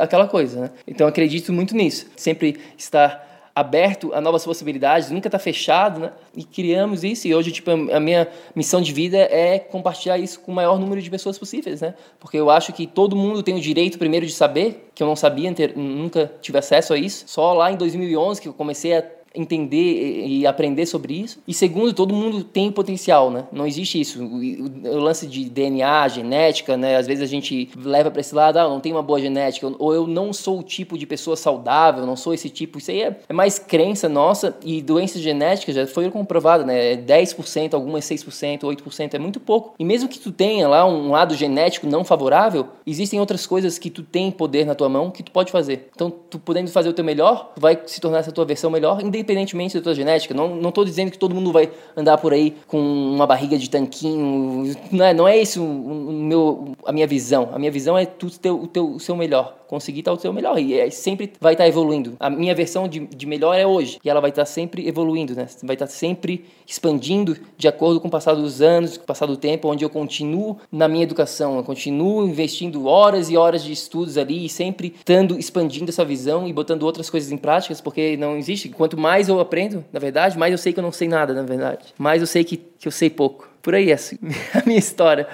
aquela 0.00 0.28
coisa, 0.28 0.60
né? 0.60 0.70
Então 0.86 1.06
eu 1.06 1.08
acredito 1.08 1.52
muito 1.52 1.74
nisso. 1.74 2.06
Sempre 2.16 2.58
estar 2.76 3.31
aberto 3.54 4.12
a 4.14 4.20
novas 4.20 4.44
possibilidades, 4.44 5.10
nunca 5.10 5.28
está 5.28 5.38
fechado, 5.38 6.00
né? 6.00 6.12
E 6.34 6.42
criamos 6.42 7.04
isso 7.04 7.28
e 7.28 7.34
hoje 7.34 7.52
tipo 7.52 7.70
a 7.70 8.00
minha 8.00 8.26
missão 8.54 8.80
de 8.80 8.92
vida 8.92 9.18
é 9.18 9.58
compartilhar 9.58 10.18
isso 10.18 10.40
com 10.40 10.52
o 10.52 10.54
maior 10.54 10.78
número 10.78 11.02
de 11.02 11.10
pessoas 11.10 11.38
possíveis, 11.38 11.80
né? 11.80 11.94
Porque 12.18 12.36
eu 12.36 12.50
acho 12.50 12.72
que 12.72 12.86
todo 12.86 13.14
mundo 13.14 13.42
tem 13.42 13.54
o 13.54 13.60
direito 13.60 13.98
primeiro 13.98 14.24
de 14.24 14.32
saber, 14.32 14.90
que 14.94 15.02
eu 15.02 15.06
não 15.06 15.16
sabia, 15.16 15.54
nunca 15.76 16.32
tive 16.40 16.58
acesso 16.58 16.94
a 16.94 16.96
isso. 16.96 17.24
Só 17.26 17.52
lá 17.52 17.70
em 17.70 17.76
2011 17.76 18.40
que 18.40 18.48
eu 18.48 18.54
comecei 18.54 18.96
a 18.96 19.04
entender 19.34 20.26
e 20.26 20.46
aprender 20.46 20.86
sobre 20.86 21.14
isso. 21.14 21.40
E 21.46 21.54
segundo, 21.54 21.92
todo 21.92 22.14
mundo 22.14 22.44
tem 22.44 22.70
potencial, 22.70 23.30
né? 23.30 23.44
Não 23.52 23.66
existe 23.66 24.00
isso. 24.00 24.22
O, 24.22 24.98
lance 24.98 25.26
de 25.26 25.44
DNA, 25.48 26.08
genética, 26.08 26.76
né? 26.76 26.96
Às 26.96 27.06
vezes 27.06 27.22
a 27.22 27.26
gente 27.26 27.68
leva 27.76 28.10
para 28.10 28.20
esse 28.20 28.34
lado, 28.34 28.58
ah, 28.58 28.68
não 28.68 28.80
tem 28.80 28.92
uma 28.92 29.02
boa 29.02 29.20
genética, 29.20 29.70
ou 29.78 29.94
eu 29.94 30.06
não 30.06 30.32
sou 30.32 30.60
o 30.60 30.62
tipo 30.62 30.96
de 30.96 31.06
pessoa 31.06 31.36
saudável, 31.36 32.06
não 32.06 32.16
sou 32.16 32.32
esse 32.34 32.48
tipo. 32.48 32.78
Isso 32.78 32.90
aí 32.90 33.02
é, 33.02 33.16
é 33.28 33.32
mais 33.32 33.58
crença 33.58 34.08
nossa 34.08 34.56
e 34.64 34.80
doenças 34.82 35.20
genéticas 35.20 35.74
já 35.74 35.86
foi 35.86 36.10
comprovado, 36.10 36.64
né? 36.64 36.96
10%, 36.96 37.72
é 37.72 37.76
algumas 37.76 38.04
6%, 38.04 38.60
8%, 38.60 39.14
é 39.14 39.18
muito 39.18 39.40
pouco. 39.40 39.74
E 39.78 39.84
mesmo 39.84 40.08
que 40.08 40.18
tu 40.18 40.30
tenha 40.30 40.68
lá 40.68 40.84
um 40.86 41.10
lado 41.10 41.34
genético 41.34 41.86
não 41.86 42.04
favorável, 42.04 42.68
existem 42.86 43.20
outras 43.20 43.46
coisas 43.46 43.78
que 43.78 43.90
tu 43.90 44.02
tem 44.02 44.30
poder 44.30 44.64
na 44.64 44.74
tua 44.74 44.88
mão 44.88 45.10
que 45.10 45.22
tu 45.22 45.30
pode 45.30 45.50
fazer. 45.50 45.88
Então, 45.94 46.10
tu 46.10 46.38
podendo 46.38 46.70
fazer 46.70 46.88
o 46.88 46.92
teu 46.92 47.04
melhor, 47.04 47.52
tu 47.54 47.60
vai 47.60 47.78
se 47.86 48.00
tornar 48.00 48.18
essa 48.18 48.32
tua 48.32 48.44
versão 48.44 48.70
melhor, 48.70 49.02
independentemente 49.22 49.76
da 49.76 49.82
tua 49.82 49.94
genética. 49.94 50.34
Não, 50.34 50.56
não 50.56 50.72
dizendo 50.84 51.10
que 51.10 51.18
todo 51.18 51.34
mundo 51.34 51.52
vai 51.52 51.70
andar 51.96 52.18
por 52.18 52.32
aí 52.32 52.54
com 52.66 52.78
uma 52.78 53.26
barriga 53.26 53.56
de 53.56 53.70
tanquinho. 53.70 54.74
Não 54.90 55.04
é, 55.04 55.14
não 55.14 55.28
é 55.28 55.38
isso 55.38 55.62
o 55.62 56.12
meu, 56.12 56.72
a 56.84 56.92
minha 56.92 57.06
visão. 57.06 57.50
A 57.52 57.58
minha 57.58 57.70
visão 57.70 57.96
é 57.96 58.04
tu 58.04 58.30
ter 58.38 58.50
o, 58.50 58.66
teu, 58.66 58.90
o 58.92 59.00
seu 59.00 59.16
melhor 59.16 59.62
conseguir 59.72 60.00
estar 60.00 60.12
o 60.12 60.18
seu 60.18 60.34
melhor. 60.34 60.58
E 60.58 60.78
é, 60.78 60.90
sempre 60.90 61.32
vai 61.40 61.54
estar 61.54 61.66
evoluindo. 61.66 62.14
A 62.20 62.28
minha 62.28 62.54
versão 62.54 62.86
de, 62.86 63.06
de 63.06 63.24
melhor 63.24 63.54
é 63.54 63.66
hoje. 63.66 63.98
E 64.04 64.10
ela 64.10 64.20
vai 64.20 64.28
estar 64.28 64.44
sempre 64.44 64.86
evoluindo, 64.86 65.34
né? 65.34 65.46
Vai 65.62 65.76
estar 65.76 65.86
sempre 65.86 66.44
expandindo 66.66 67.38
de 67.56 67.66
acordo 67.66 67.98
com 67.98 68.06
o 68.06 68.10
passar 68.10 68.34
dos 68.34 68.60
anos, 68.60 68.98
com 68.98 69.04
o 69.04 69.06
passar 69.06 69.24
do 69.24 69.34
tempo, 69.34 69.68
onde 69.68 69.82
eu 69.82 69.88
continuo 69.88 70.58
na 70.70 70.86
minha 70.88 71.02
educação, 71.04 71.56
eu 71.56 71.64
continuo 71.64 72.26
investindo 72.26 72.86
horas 72.86 73.30
e 73.30 73.36
horas 73.36 73.64
de 73.64 73.72
estudos 73.72 74.18
ali 74.18 74.44
e 74.44 74.48
sempre 74.48 74.94
estando 74.98 75.38
expandindo 75.38 75.90
essa 75.90 76.04
visão 76.04 76.46
e 76.46 76.52
botando 76.52 76.82
outras 76.82 77.08
coisas 77.08 77.32
em 77.32 77.38
práticas, 77.38 77.80
porque 77.80 78.14
não 78.18 78.36
existe. 78.36 78.68
Quanto 78.68 78.98
mais 78.98 79.11
eu 79.28 79.40
aprendo, 79.40 79.84
na 79.92 80.00
verdade, 80.00 80.38
mais 80.38 80.52
eu 80.52 80.58
sei 80.58 80.72
que 80.72 80.78
eu 80.78 80.82
não 80.82 80.92
sei 80.92 81.08
nada, 81.08 81.32
na 81.34 81.42
verdade. 81.42 81.94
Mais 81.98 82.20
eu 82.20 82.26
sei 82.26 82.44
que, 82.44 82.56
que 82.56 82.88
eu 82.88 82.92
sei 82.92 83.10
pouco. 83.10 83.48
Por 83.62 83.74
aí, 83.74 83.90
é 83.90 83.96
a 84.54 84.62
minha 84.66 84.78
história, 84.78 85.26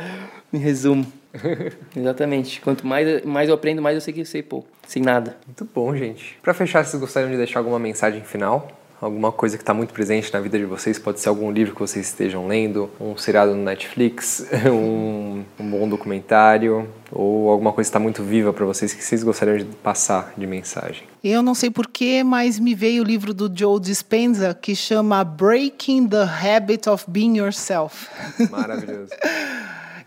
em 0.52 0.58
resumo. 0.58 1.10
Exatamente. 1.96 2.60
Quanto 2.60 2.86
mais, 2.86 3.22
mais 3.24 3.48
eu 3.48 3.54
aprendo, 3.54 3.82
mais 3.82 3.94
eu 3.94 4.00
sei 4.00 4.12
que 4.12 4.20
eu 4.20 4.26
sei 4.26 4.42
pouco. 4.42 4.68
Sem 4.86 5.02
nada. 5.02 5.36
Muito 5.46 5.68
bom, 5.74 5.94
gente. 5.94 6.38
Para 6.42 6.54
fechar, 6.54 6.84
vocês 6.84 7.00
gostariam 7.00 7.30
de 7.30 7.36
deixar 7.36 7.60
alguma 7.60 7.78
mensagem 7.78 8.22
final? 8.22 8.70
Alguma 9.00 9.30
coisa 9.30 9.56
que 9.56 9.62
está 9.62 9.72
muito 9.72 9.94
presente 9.94 10.32
na 10.32 10.40
vida 10.40 10.58
de 10.58 10.64
vocês? 10.64 10.98
Pode 10.98 11.20
ser 11.20 11.28
algum 11.28 11.52
livro 11.52 11.72
que 11.72 11.80
vocês 11.80 12.06
estejam 12.06 12.48
lendo, 12.48 12.90
um 13.00 13.16
seriado 13.16 13.54
no 13.54 13.62
Netflix, 13.62 14.44
um, 14.66 15.44
um 15.58 15.70
bom 15.70 15.88
documentário, 15.88 16.88
ou 17.12 17.48
alguma 17.48 17.72
coisa 17.72 17.88
que 17.88 17.90
está 17.90 18.00
muito 18.00 18.24
viva 18.24 18.52
para 18.52 18.66
vocês 18.66 18.92
que 18.92 19.04
vocês 19.04 19.22
gostariam 19.22 19.58
de 19.58 19.64
passar 19.64 20.32
de 20.36 20.46
mensagem? 20.48 21.04
Eu 21.22 21.42
não 21.42 21.54
sei 21.54 21.70
porquê, 21.70 22.24
mas 22.24 22.58
me 22.58 22.74
veio 22.74 23.02
o 23.02 23.06
livro 23.06 23.32
do 23.32 23.50
Joe 23.56 23.78
Dispenza 23.80 24.52
que 24.52 24.74
chama 24.74 25.22
Breaking 25.22 26.08
the 26.08 26.24
Habit 26.24 26.88
of 26.88 27.04
Being 27.06 27.38
Yourself. 27.38 28.08
Maravilhoso. 28.50 29.12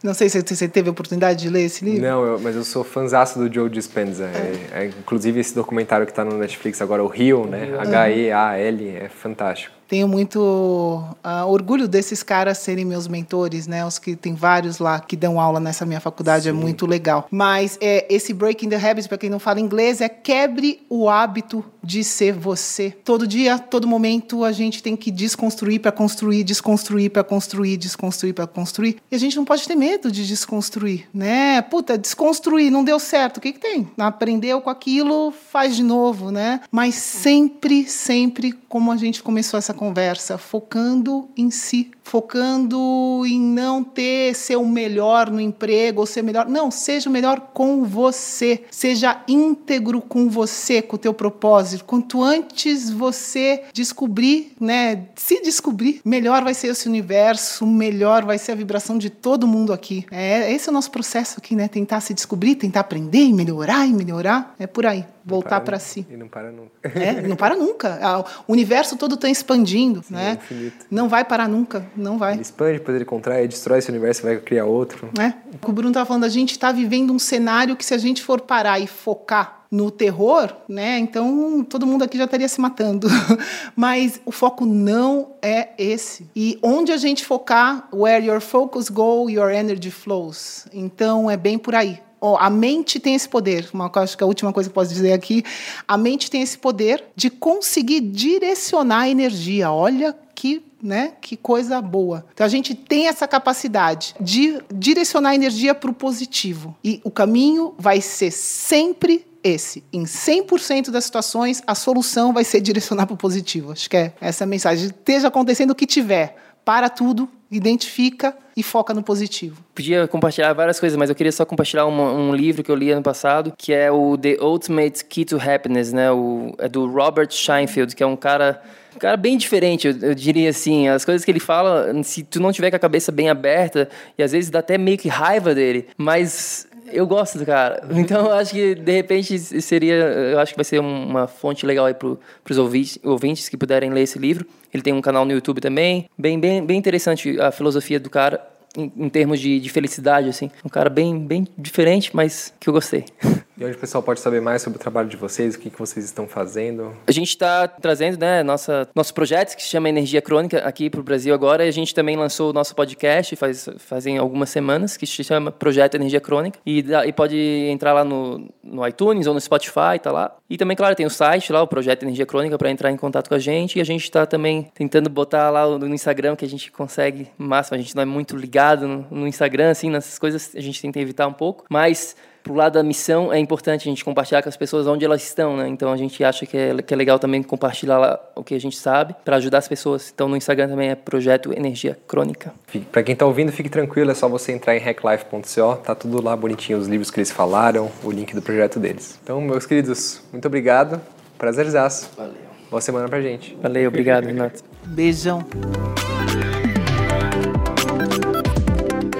Não 0.04 0.14
sei 0.14 0.30
se 0.30 0.42
você 0.42 0.68
teve 0.68 0.90
a 0.90 0.92
oportunidade 0.92 1.40
de 1.44 1.50
ler 1.50 1.64
esse 1.64 1.86
livro. 1.86 2.02
Não, 2.02 2.26
eu, 2.26 2.40
mas 2.40 2.56
eu 2.56 2.64
sou 2.64 2.84
fãzaço 2.84 3.38
do 3.38 3.54
Joe 3.54 3.70
Dispenza. 3.70 4.26
É. 4.26 4.80
É, 4.80 4.84
é, 4.84 4.86
inclusive 4.88 5.40
esse 5.40 5.54
documentário 5.54 6.06
que 6.06 6.12
está 6.12 6.26
no 6.26 6.38
Netflix 6.38 6.82
agora, 6.82 7.04
o 7.04 7.08
Rio, 7.08 7.46
né? 7.46 7.76
H-E-A-L, 7.80 8.90
é 8.90 9.10
fantástico 9.10 9.81
tenho 9.92 10.08
muito 10.08 10.40
uh, 10.40 11.46
orgulho 11.48 11.86
desses 11.86 12.24
caras 12.24 12.60
serem 12.60 12.86
meus 12.86 13.10
mentores, 13.10 13.68
né? 13.68 13.86
Os 13.86 14.00
que 14.00 14.16
tem 14.16 14.34
vários 14.34 14.80
lá 14.80 15.02
que 15.02 15.18
dão 15.18 15.38
aula 15.38 15.60
nessa 15.60 15.86
minha 15.86 16.00
faculdade, 16.00 16.48
é 16.48 16.52
Sim. 16.54 16.58
é 16.58 16.62
muito 16.62 16.86
legal. 16.86 17.28
Mas 17.30 17.78
é, 17.82 18.06
esse 18.10 18.34
Breaking 18.34 18.70
the 18.70 18.78
Habits, 18.78 19.06
para 19.06 19.18
quem 19.18 19.30
não 19.30 19.38
fala 19.38 19.60
inglês, 19.60 20.00
é 20.00 20.08
quebre 20.08 20.80
o 20.90 21.10
hábito 21.10 21.66
de 21.84 22.06
ser 22.06 22.32
você. 22.32 22.92
Todo 23.04 23.28
dia, 23.28 23.60
todo 23.60 23.86
momento, 23.86 24.46
a 24.46 24.54
gente 24.54 24.82
tem 24.82 24.96
que 24.96 25.12
desconstruir 25.12 25.82
para 25.82 25.92
construir, 25.92 26.46
desconstruir 26.46 27.10
para 27.10 27.24
construir, 27.24 27.76
desconstruir 27.76 28.34
para 28.34 28.48
construir. 28.48 28.98
E 29.12 29.16
a 29.16 29.20
gente 29.20 29.36
não 29.36 29.44
pode 29.44 29.68
ter 29.68 29.76
medo 29.76 30.10
de 30.10 30.26
desconstruir, 30.26 31.10
né? 31.14 31.62
Puta, 31.64 31.98
desconstruir, 31.98 32.72
não 32.72 32.86
deu 32.86 32.98
certo. 32.98 33.38
O 33.38 33.42
que, 33.42 33.52
que 33.52 33.60
tem? 33.60 33.90
Aprendeu 33.98 34.62
com 34.62 34.70
aquilo, 34.70 35.32
faz 35.32 35.76
de 35.76 35.84
novo, 35.84 36.32
né? 36.32 36.62
Mas 36.72 36.96
sempre, 36.96 37.86
sempre, 37.86 38.54
como 38.70 38.90
a 38.90 38.96
gente 38.96 39.22
começou 39.22 39.58
essa 39.58 39.74
conversa, 39.82 40.38
focando 40.38 41.28
em 41.36 41.50
si, 41.50 41.90
focando 42.12 43.24
em 43.26 43.40
não 43.40 43.82
ter 43.82 44.36
ser 44.36 44.58
o 44.58 44.68
melhor 44.68 45.30
no 45.30 45.40
emprego 45.40 46.02
ou 46.02 46.06
ser 46.06 46.22
melhor. 46.22 46.46
Não, 46.46 46.70
seja 46.70 47.10
o 47.10 47.14
melhor 47.14 47.40
com 47.54 47.86
você. 47.86 48.66
Seja 48.70 49.24
íntegro 49.30 50.02
com 50.02 50.30
você, 50.30 50.82
com 50.82 50.98
o 50.98 51.00
teu 51.00 51.14
propósito. 51.14 51.86
Quanto 51.86 52.22
antes 52.22 52.90
você 52.90 53.64
descobrir, 53.74 54.52
né, 54.60 55.06
se 55.16 55.42
descobrir, 55.42 56.02
melhor 56.04 56.44
vai 56.44 56.54
ser 56.54 56.68
esse 56.68 56.90
universo, 56.90 57.66
melhor 57.66 58.26
vai 58.26 58.38
ser 58.38 58.52
a 58.52 58.56
vibração 58.56 58.98
de 58.98 59.10
todo 59.10 59.48
mundo 59.48 59.72
aqui. 59.72 60.06
É, 60.12 60.52
esse 60.52 60.68
é 60.68 60.70
o 60.70 60.74
nosso 60.74 60.92
processo 60.92 61.36
aqui, 61.38 61.56
né? 61.56 61.70
Tentar 61.70 62.02
se 62.02 62.14
descobrir, 62.14 62.56
tentar 62.56 62.82
aprender 62.82 63.24
e 63.24 63.32
melhorar 63.32 63.88
e 63.88 63.94
melhorar. 63.94 64.54
É 64.60 64.68
por 64.68 64.86
aí 64.86 65.06
voltar 65.24 65.62
para 65.62 65.80
si. 65.80 66.06
E 66.10 66.18
não 66.18 66.28
para 66.28 66.52
nunca. 66.52 66.72
É, 66.84 67.22
não 67.28 67.36
para 67.36 67.56
nunca. 67.56 68.00
Ah, 68.02 68.26
o 68.48 68.52
universo 68.52 68.98
todo 68.98 69.16
está 69.16 69.30
expandindo, 69.30 70.04
Sim, 70.04 70.16
né? 70.16 70.32
É 70.32 70.34
infinito. 70.34 70.86
Não 70.90 71.08
vai 71.08 71.24
parar 71.24 71.48
nunca, 71.48 71.86
não 72.02 72.18
vai. 72.18 72.34
Ele 72.34 72.42
expande, 72.42 72.80
depois 72.80 72.96
ele 72.96 73.06
contrai, 73.06 73.48
destrói 73.48 73.80
esse 73.80 73.90
universo 73.90 74.22
e 74.22 74.24
vai 74.24 74.38
criar 74.38 74.66
outro. 74.66 75.10
É. 75.20 75.34
O 75.66 75.72
Bruno 75.72 75.90
estava 75.90 76.06
falando, 76.06 76.24
a 76.24 76.30
gente 76.30 76.52
está 76.52 76.72
vivendo 76.72 77.14
um 77.14 77.20
cenário 77.20 77.76
que 77.76 77.86
se 77.86 77.94
a 77.94 77.98
gente 77.98 78.22
for 78.22 78.42
parar 78.42 78.80
e 78.80 78.88
focar 78.88 79.66
no 79.72 79.90
terror, 79.90 80.54
né? 80.68 81.00
Então 81.00 81.64
todo 81.64 81.88
mundo 81.88 82.04
aqui 82.04 82.18
já 82.18 82.26
estaria 82.26 82.48
se 82.48 82.60
matando. 82.60 83.08
Mas 83.76 84.20
o 84.26 84.32
foco 84.32 84.66
não 84.66 85.32
é 85.42 85.70
esse. 85.78 86.30
E 86.36 86.60
onde 86.62 86.92
a 86.92 86.98
gente 86.98 87.26
focar, 87.26 87.88
where 87.94 88.26
your 88.26 88.42
focus 88.42 88.90
go, 88.90 89.30
your 89.30 89.50
energy 89.50 89.90
flows. 89.90 90.68
Então 90.74 91.32
é 91.32 91.38
bem 91.38 91.58
por 91.58 91.74
aí 91.74 92.02
oh, 92.22 92.38
a 92.40 92.50
mente 92.50 93.00
tem 93.00 93.16
esse 93.16 93.28
poder, 93.28 93.68
uma, 93.74 93.92
acho 93.96 94.16
que 94.16 94.24
a 94.24 94.28
última 94.28 94.54
coisa 94.54 94.70
que 94.70 94.72
eu 94.72 94.76
posso 94.76 94.94
dizer 94.94 95.12
aqui, 95.12 95.44
a 95.88 95.98
mente 95.98 96.30
tem 96.30 96.44
esse 96.44 96.58
poder 96.58 97.04
de 97.16 97.32
conseguir 97.32 98.00
direcionar 98.00 99.02
a 99.02 99.10
energia. 99.10 99.72
Olha 99.72 100.16
que 100.36 100.64
né? 100.82 101.14
Que 101.22 101.36
coisa 101.36 101.82
boa. 101.82 102.26
Então 102.34 102.46
a 102.46 102.50
gente 102.50 102.74
tem 102.76 103.08
essa 103.08 103.28
capacidade 103.28 104.16
de 104.20 104.62
direcionar 104.74 105.30
a 105.30 105.36
energia 105.36 105.74
para 105.74 105.90
o 105.90 105.94
positivo. 105.94 106.76
E 106.84 107.02
o 107.04 107.12
caminho 107.12 107.74
vai 107.78 108.02
ser 108.02 108.32
sempre 108.32 109.26
esse. 109.44 109.84
Em 109.92 110.04
100% 110.04 110.92
das 110.92 111.06
situações, 111.06 111.62
a 111.66 111.76
solução 111.76 112.34
vai 112.34 112.44
ser 112.44 112.62
direcionar 112.62 113.06
para 113.06 113.14
o 113.14 113.18
positivo. 113.18 113.72
Acho 113.72 113.90
que 113.90 113.98
é 113.98 114.14
essa 114.22 114.44
a 114.44 114.48
mensagem. 114.48 114.86
Esteja 114.88 115.28
acontecendo 115.28 115.72
o 115.72 115.76
que 115.76 115.86
tiver, 115.86 116.36
para 116.64 116.90
tudo, 116.90 117.28
identifica 117.50 118.36
e 118.56 118.64
foca 118.64 118.94
no 118.94 119.04
positivo. 119.04 119.64
Podia 119.74 120.08
compartilhar 120.08 120.54
várias 120.54 120.80
coisas, 120.80 120.98
mas 120.98 121.10
eu 121.10 121.16
queria 121.16 121.32
só 121.32 121.46
compartilhar 121.46 121.86
um 121.86 122.34
livro 122.34 122.64
que 122.64 122.72
eu 122.72 122.76
li 122.76 122.92
ano 122.92 123.02
passado, 123.02 123.54
que 123.58 123.74
é 123.74 123.92
o 123.92 124.18
The 124.18 124.38
Ultimate 124.42 125.04
Key 125.06 125.26
to 125.26 125.38
Happiness, 125.38 125.92
né? 125.92 126.12
O, 126.12 126.54
é 126.58 126.70
do 126.70 126.88
Robert 126.88 127.32
Scheinfeld, 127.32 127.96
que 127.96 128.04
é 128.04 128.06
um 128.06 128.16
cara 128.16 128.62
cara 129.02 129.18
bem 129.18 129.38
diferente, 129.38 129.88
eu, 129.88 129.98
eu, 130.02 130.16
diria 130.16 130.50
assim. 130.50 130.88
As 130.88 131.04
coisas 131.04 131.26
que 131.26 131.32
ele 131.32 131.40
fala, 131.40 131.92
se 132.04 132.24
tu 132.24 132.40
não 132.40 132.52
tiver 132.52 132.70
com 132.70 132.76
a 132.76 132.80
cabeça 132.80 133.12
bem 133.12 133.30
aberta, 133.30 133.90
e 134.18 134.24
às 134.24 134.32
vezes 134.32 134.50
dá 134.50 134.60
até 134.60 134.78
meio 134.78 134.98
que 134.98 135.10
raiva 135.10 135.56
dele, 135.56 135.88
mas 135.98 136.68
eu 136.94 137.08
gosto 137.08 137.38
do 137.38 137.46
cara. 137.46 137.84
Então 137.92 138.28
eu 138.28 138.34
acho 138.34 138.52
que 138.52 138.76
de 138.76 138.92
repente 138.92 139.38
seria, 139.40 139.96
eu 139.96 140.40
acho 140.40 140.54
que 140.54 140.58
vai 140.58 140.66
ser 140.66 140.80
uma 140.80 141.28
fonte 141.28 141.66
legal 141.66 141.86
aí 141.86 141.94
para 141.94 142.18
os 142.50 142.58
ouvintes, 142.58 143.00
ouvintes 143.04 143.50
que 143.50 143.58
puderem 143.58 143.90
ler 143.90 144.02
esse 144.02 144.20
livro. 144.20 144.46
Ele 144.74 144.84
tem 144.84 144.94
um 144.94 145.02
canal 145.02 145.26
no 145.26 145.32
YouTube 145.32 145.60
também, 145.60 146.10
bem 146.18 146.40
bem 146.40 146.66
bem 146.66 146.78
interessante 146.78 147.40
a 147.40 147.52
filosofia 147.52 148.00
do 148.00 148.10
cara 148.10 148.42
em, 148.78 148.92
em 148.96 149.10
termos 149.10 149.40
de, 149.40 149.60
de 149.60 149.70
felicidade 149.70 150.30
assim. 150.30 150.50
Um 150.64 150.70
cara 150.70 150.90
bem 150.90 151.20
bem 151.20 151.48
diferente, 151.58 152.12
mas 152.14 152.54
que 152.60 152.70
eu 152.70 152.74
gostei. 152.74 153.06
E 153.62 153.64
onde 153.64 153.76
o 153.76 153.80
pessoal 153.80 154.02
pode 154.02 154.20
saber 154.20 154.42
mais 154.42 154.64
sobre 154.64 154.78
o 154.78 154.80
trabalho 154.80 155.08
de 155.08 155.16
vocês, 155.16 155.54
o 155.54 155.60
que, 155.60 155.70
que 155.70 155.78
vocês 155.78 156.04
estão 156.04 156.28
fazendo? 156.28 156.98
A 157.06 157.12
gente 157.12 157.28
está 157.28 157.68
trazendo 157.68 158.18
né, 158.18 158.42
nossa, 158.42 158.90
nosso 158.96 159.14
projeto 159.14 159.56
que 159.56 159.62
se 159.62 159.70
chama 159.70 159.88
Energia 159.88 160.20
Crônica 160.20 160.58
aqui 160.66 160.90
para 160.90 161.00
o 161.00 161.04
Brasil 161.04 161.32
agora. 161.32 161.64
E 161.64 161.70
a 161.70 161.72
gente 161.72 161.94
também 161.94 162.18
lançou 162.18 162.50
o 162.50 162.54
nosso 162.54 162.76
podcast 162.76 163.36
faz, 163.36 163.70
fazem 163.78 164.18
algumas 164.18 164.50
semanas, 164.50 164.98
que 164.98 165.06
se 165.06 165.24
chama 165.24 165.52
Projeto 165.52 165.94
Energia 165.94 166.20
Crônica. 166.20 166.58
E, 166.66 166.84
e 167.06 167.14
pode 167.14 167.38
entrar 167.38 167.94
lá 167.94 168.04
no, 168.04 168.50
no 168.64 168.88
iTunes 168.88 169.28
ou 169.28 169.34
no 169.36 169.40
Spotify, 169.40 170.00
tá 170.02 170.12
lá. 170.12 170.36
E 170.50 170.58
também, 170.58 170.76
claro, 170.76 170.96
tem 170.96 171.06
o 171.06 171.10
site 171.12 171.54
lá, 171.54 171.62
o 171.62 171.68
Projeto 171.68 172.02
Energia 172.02 172.26
Crônica, 172.26 172.58
para 172.58 172.72
entrar 172.72 172.90
em 172.90 172.98
contato 172.98 173.30
com 173.30 173.36
a 173.36 173.40
gente. 173.40 173.78
E 173.78 173.82
a 173.82 173.86
gente 173.86 174.06
está 174.06 174.26
também 174.26 174.72
tentando 174.74 175.08
botar 175.08 175.52
lá 175.52 175.68
no 175.78 175.94
Instagram 175.94 176.36
que 176.36 176.46
a 176.46 176.50
gente 176.50 176.72
consegue 176.72 177.28
máximo. 177.38 177.76
A 177.76 177.80
gente 177.80 177.96
não 177.96 178.02
é 178.02 178.06
muito 178.06 178.36
ligado 178.36 178.88
no, 178.88 179.06
no 179.12 179.28
Instagram, 179.28 179.70
assim, 179.70 179.92
nessas 179.92 180.18
coisas 180.18 180.52
a 180.56 180.60
gente 180.60 180.82
tenta 180.82 181.00
evitar 181.00 181.28
um 181.28 181.34
pouco. 181.34 181.64
Mas 181.70 182.16
pro 182.44 182.54
lado 182.54 182.74
da 182.74 182.84
missão, 182.84 183.32
é 183.32 183.40
importante 183.40 183.88
a 183.88 183.92
gente 183.92 184.04
compartilhar 184.04 184.42
com 184.42 184.50
as 184.50 184.58
pessoas 184.58 184.88
onde 184.88 185.06
elas 185.06 185.24
estão, 185.24 185.58
né? 185.58 185.68
Então 185.68 185.92
a 185.92 185.98
gente 185.98 186.24
acha 186.24 186.46
que 186.46 186.58
é, 186.58 186.82
que 186.82 186.94
é 186.94 186.98
legal 186.98 187.20
também 187.20 187.42
compartilhar 187.44 187.98
lá 187.98 188.20
o 188.36 188.44
que 188.44 188.54
a 188.54 188.60
gente 188.60 188.78
sabe 188.78 189.16
para 189.24 189.36
ajudar 189.38 189.60
as 189.60 189.68
pessoas. 189.68 190.12
Então 190.14 190.28
no 190.28 190.36
Instagram 190.36 190.70
também 190.70 190.90
é 190.90 190.96
Projeto 190.96 191.54
Energia 191.54 191.98
Crônica. 192.08 192.54
Para 192.92 193.04
quem 193.04 193.14
está 193.14 193.26
ouvindo, 193.26 193.52
fique 193.52 193.70
tranquilo, 193.70 194.12
é 194.12 194.16
só 194.16 194.28
você 194.28 194.52
entrar 194.52 194.76
em 194.76 194.80
hacklife.co, 194.80 195.76
tá 195.84 195.96
tudo 195.96 196.22
lá 196.22 196.36
bonitinho, 196.36 196.78
os 196.78 196.88
livros 196.88 197.12
que 197.12 197.20
eles 197.20 197.32
falaram, 197.32 197.92
o 198.04 198.12
link 198.12 198.34
do 198.34 198.42
projeto 198.42 198.80
deles. 198.80 199.20
Então, 199.24 199.40
meus 199.42 199.66
queridos, 199.66 200.22
muito 200.32 200.46
obrigado. 200.46 201.02
Prazerzaço. 201.38 202.10
Valeu. 202.16 202.52
Boa 202.70 202.82
semana 202.82 203.10
pra 203.10 203.22
gente. 203.22 203.58
Valeu, 203.62 203.90
obrigado, 203.90 204.26
Renato. 204.26 204.64
Beijão. 204.86 205.46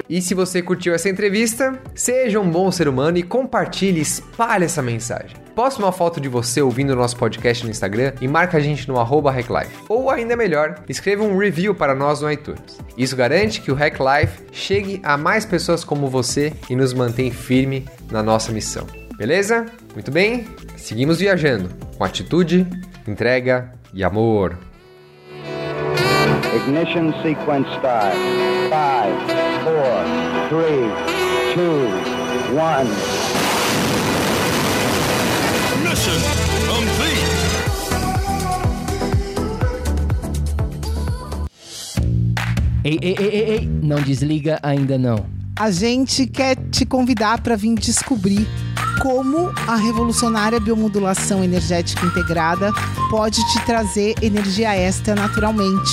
E 0.08 0.20
se 0.20 0.34
você 0.34 0.60
curtiu 0.60 0.94
essa 0.94 1.08
entrevista, 1.08 1.80
seja 1.94 2.40
um 2.40 2.50
bom 2.50 2.70
ser 2.70 2.88
humano 2.88 3.18
e 3.18 3.22
compartilhe, 3.22 4.00
espalhe 4.00 4.64
essa 4.64 4.82
mensagem. 4.82 5.36
Poste 5.54 5.80
uma 5.80 5.92
foto 5.92 6.20
de 6.20 6.28
você 6.28 6.62
ouvindo 6.62 6.90
o 6.90 6.96
nosso 6.96 7.16
podcast 7.16 7.64
no 7.64 7.70
Instagram 7.70 8.14
e 8.20 8.26
marca 8.26 8.56
a 8.56 8.60
gente 8.60 8.88
no 8.88 8.98
arroba 8.98 9.30
HackLife. 9.30 9.84
Ou 9.88 10.10
ainda 10.10 10.34
melhor, 10.34 10.82
escreva 10.88 11.22
um 11.22 11.36
review 11.36 11.74
para 11.74 11.94
nós 11.94 12.22
no 12.22 12.32
iTunes. 12.32 12.78
Isso 12.96 13.14
garante 13.14 13.60
que 13.60 13.70
o 13.70 13.74
Hack 13.74 13.98
Life 14.00 14.44
chegue 14.50 15.00
a 15.04 15.16
mais 15.16 15.44
pessoas 15.44 15.84
como 15.84 16.08
você 16.08 16.52
e 16.70 16.76
nos 16.76 16.94
mantém 16.94 17.30
firme 17.30 17.86
na 18.10 18.22
nossa 18.22 18.50
missão. 18.50 18.86
Beleza? 19.16 19.66
Muito 19.92 20.10
bem? 20.10 20.46
Seguimos 20.76 21.18
viajando 21.18 21.68
com 21.96 22.04
atitude, 22.04 22.66
entrega 23.06 23.72
e 23.92 24.02
amor. 24.02 24.56
Ignition 26.54 27.12
sequence 27.22 27.68
start. 27.76 29.41
Four, 29.64 29.94
three, 30.48 30.82
two, 31.54 31.86
one. 32.56 32.88
Mission 35.84 36.20
complete. 36.66 37.42
Ei, 42.84 42.98
ei, 43.00 43.14
ei, 43.16 43.28
ei, 43.28 43.50
ei, 43.50 43.68
não 43.82 44.02
desliga 44.02 44.58
ainda 44.62 44.98
não. 44.98 45.24
A 45.56 45.70
gente 45.70 46.26
quer 46.26 46.56
te 46.56 46.84
convidar 46.84 47.40
para 47.40 47.56
vir 47.56 47.76
descobrir 47.76 48.48
como 49.00 49.52
a 49.68 49.76
revolucionária 49.76 50.58
biomodulação 50.58 51.44
energética 51.44 52.04
integrada 52.04 52.72
pode 53.10 53.40
te 53.52 53.64
trazer 53.64 54.14
energia 54.22 54.74
extra 54.74 55.14
naturalmente, 55.14 55.92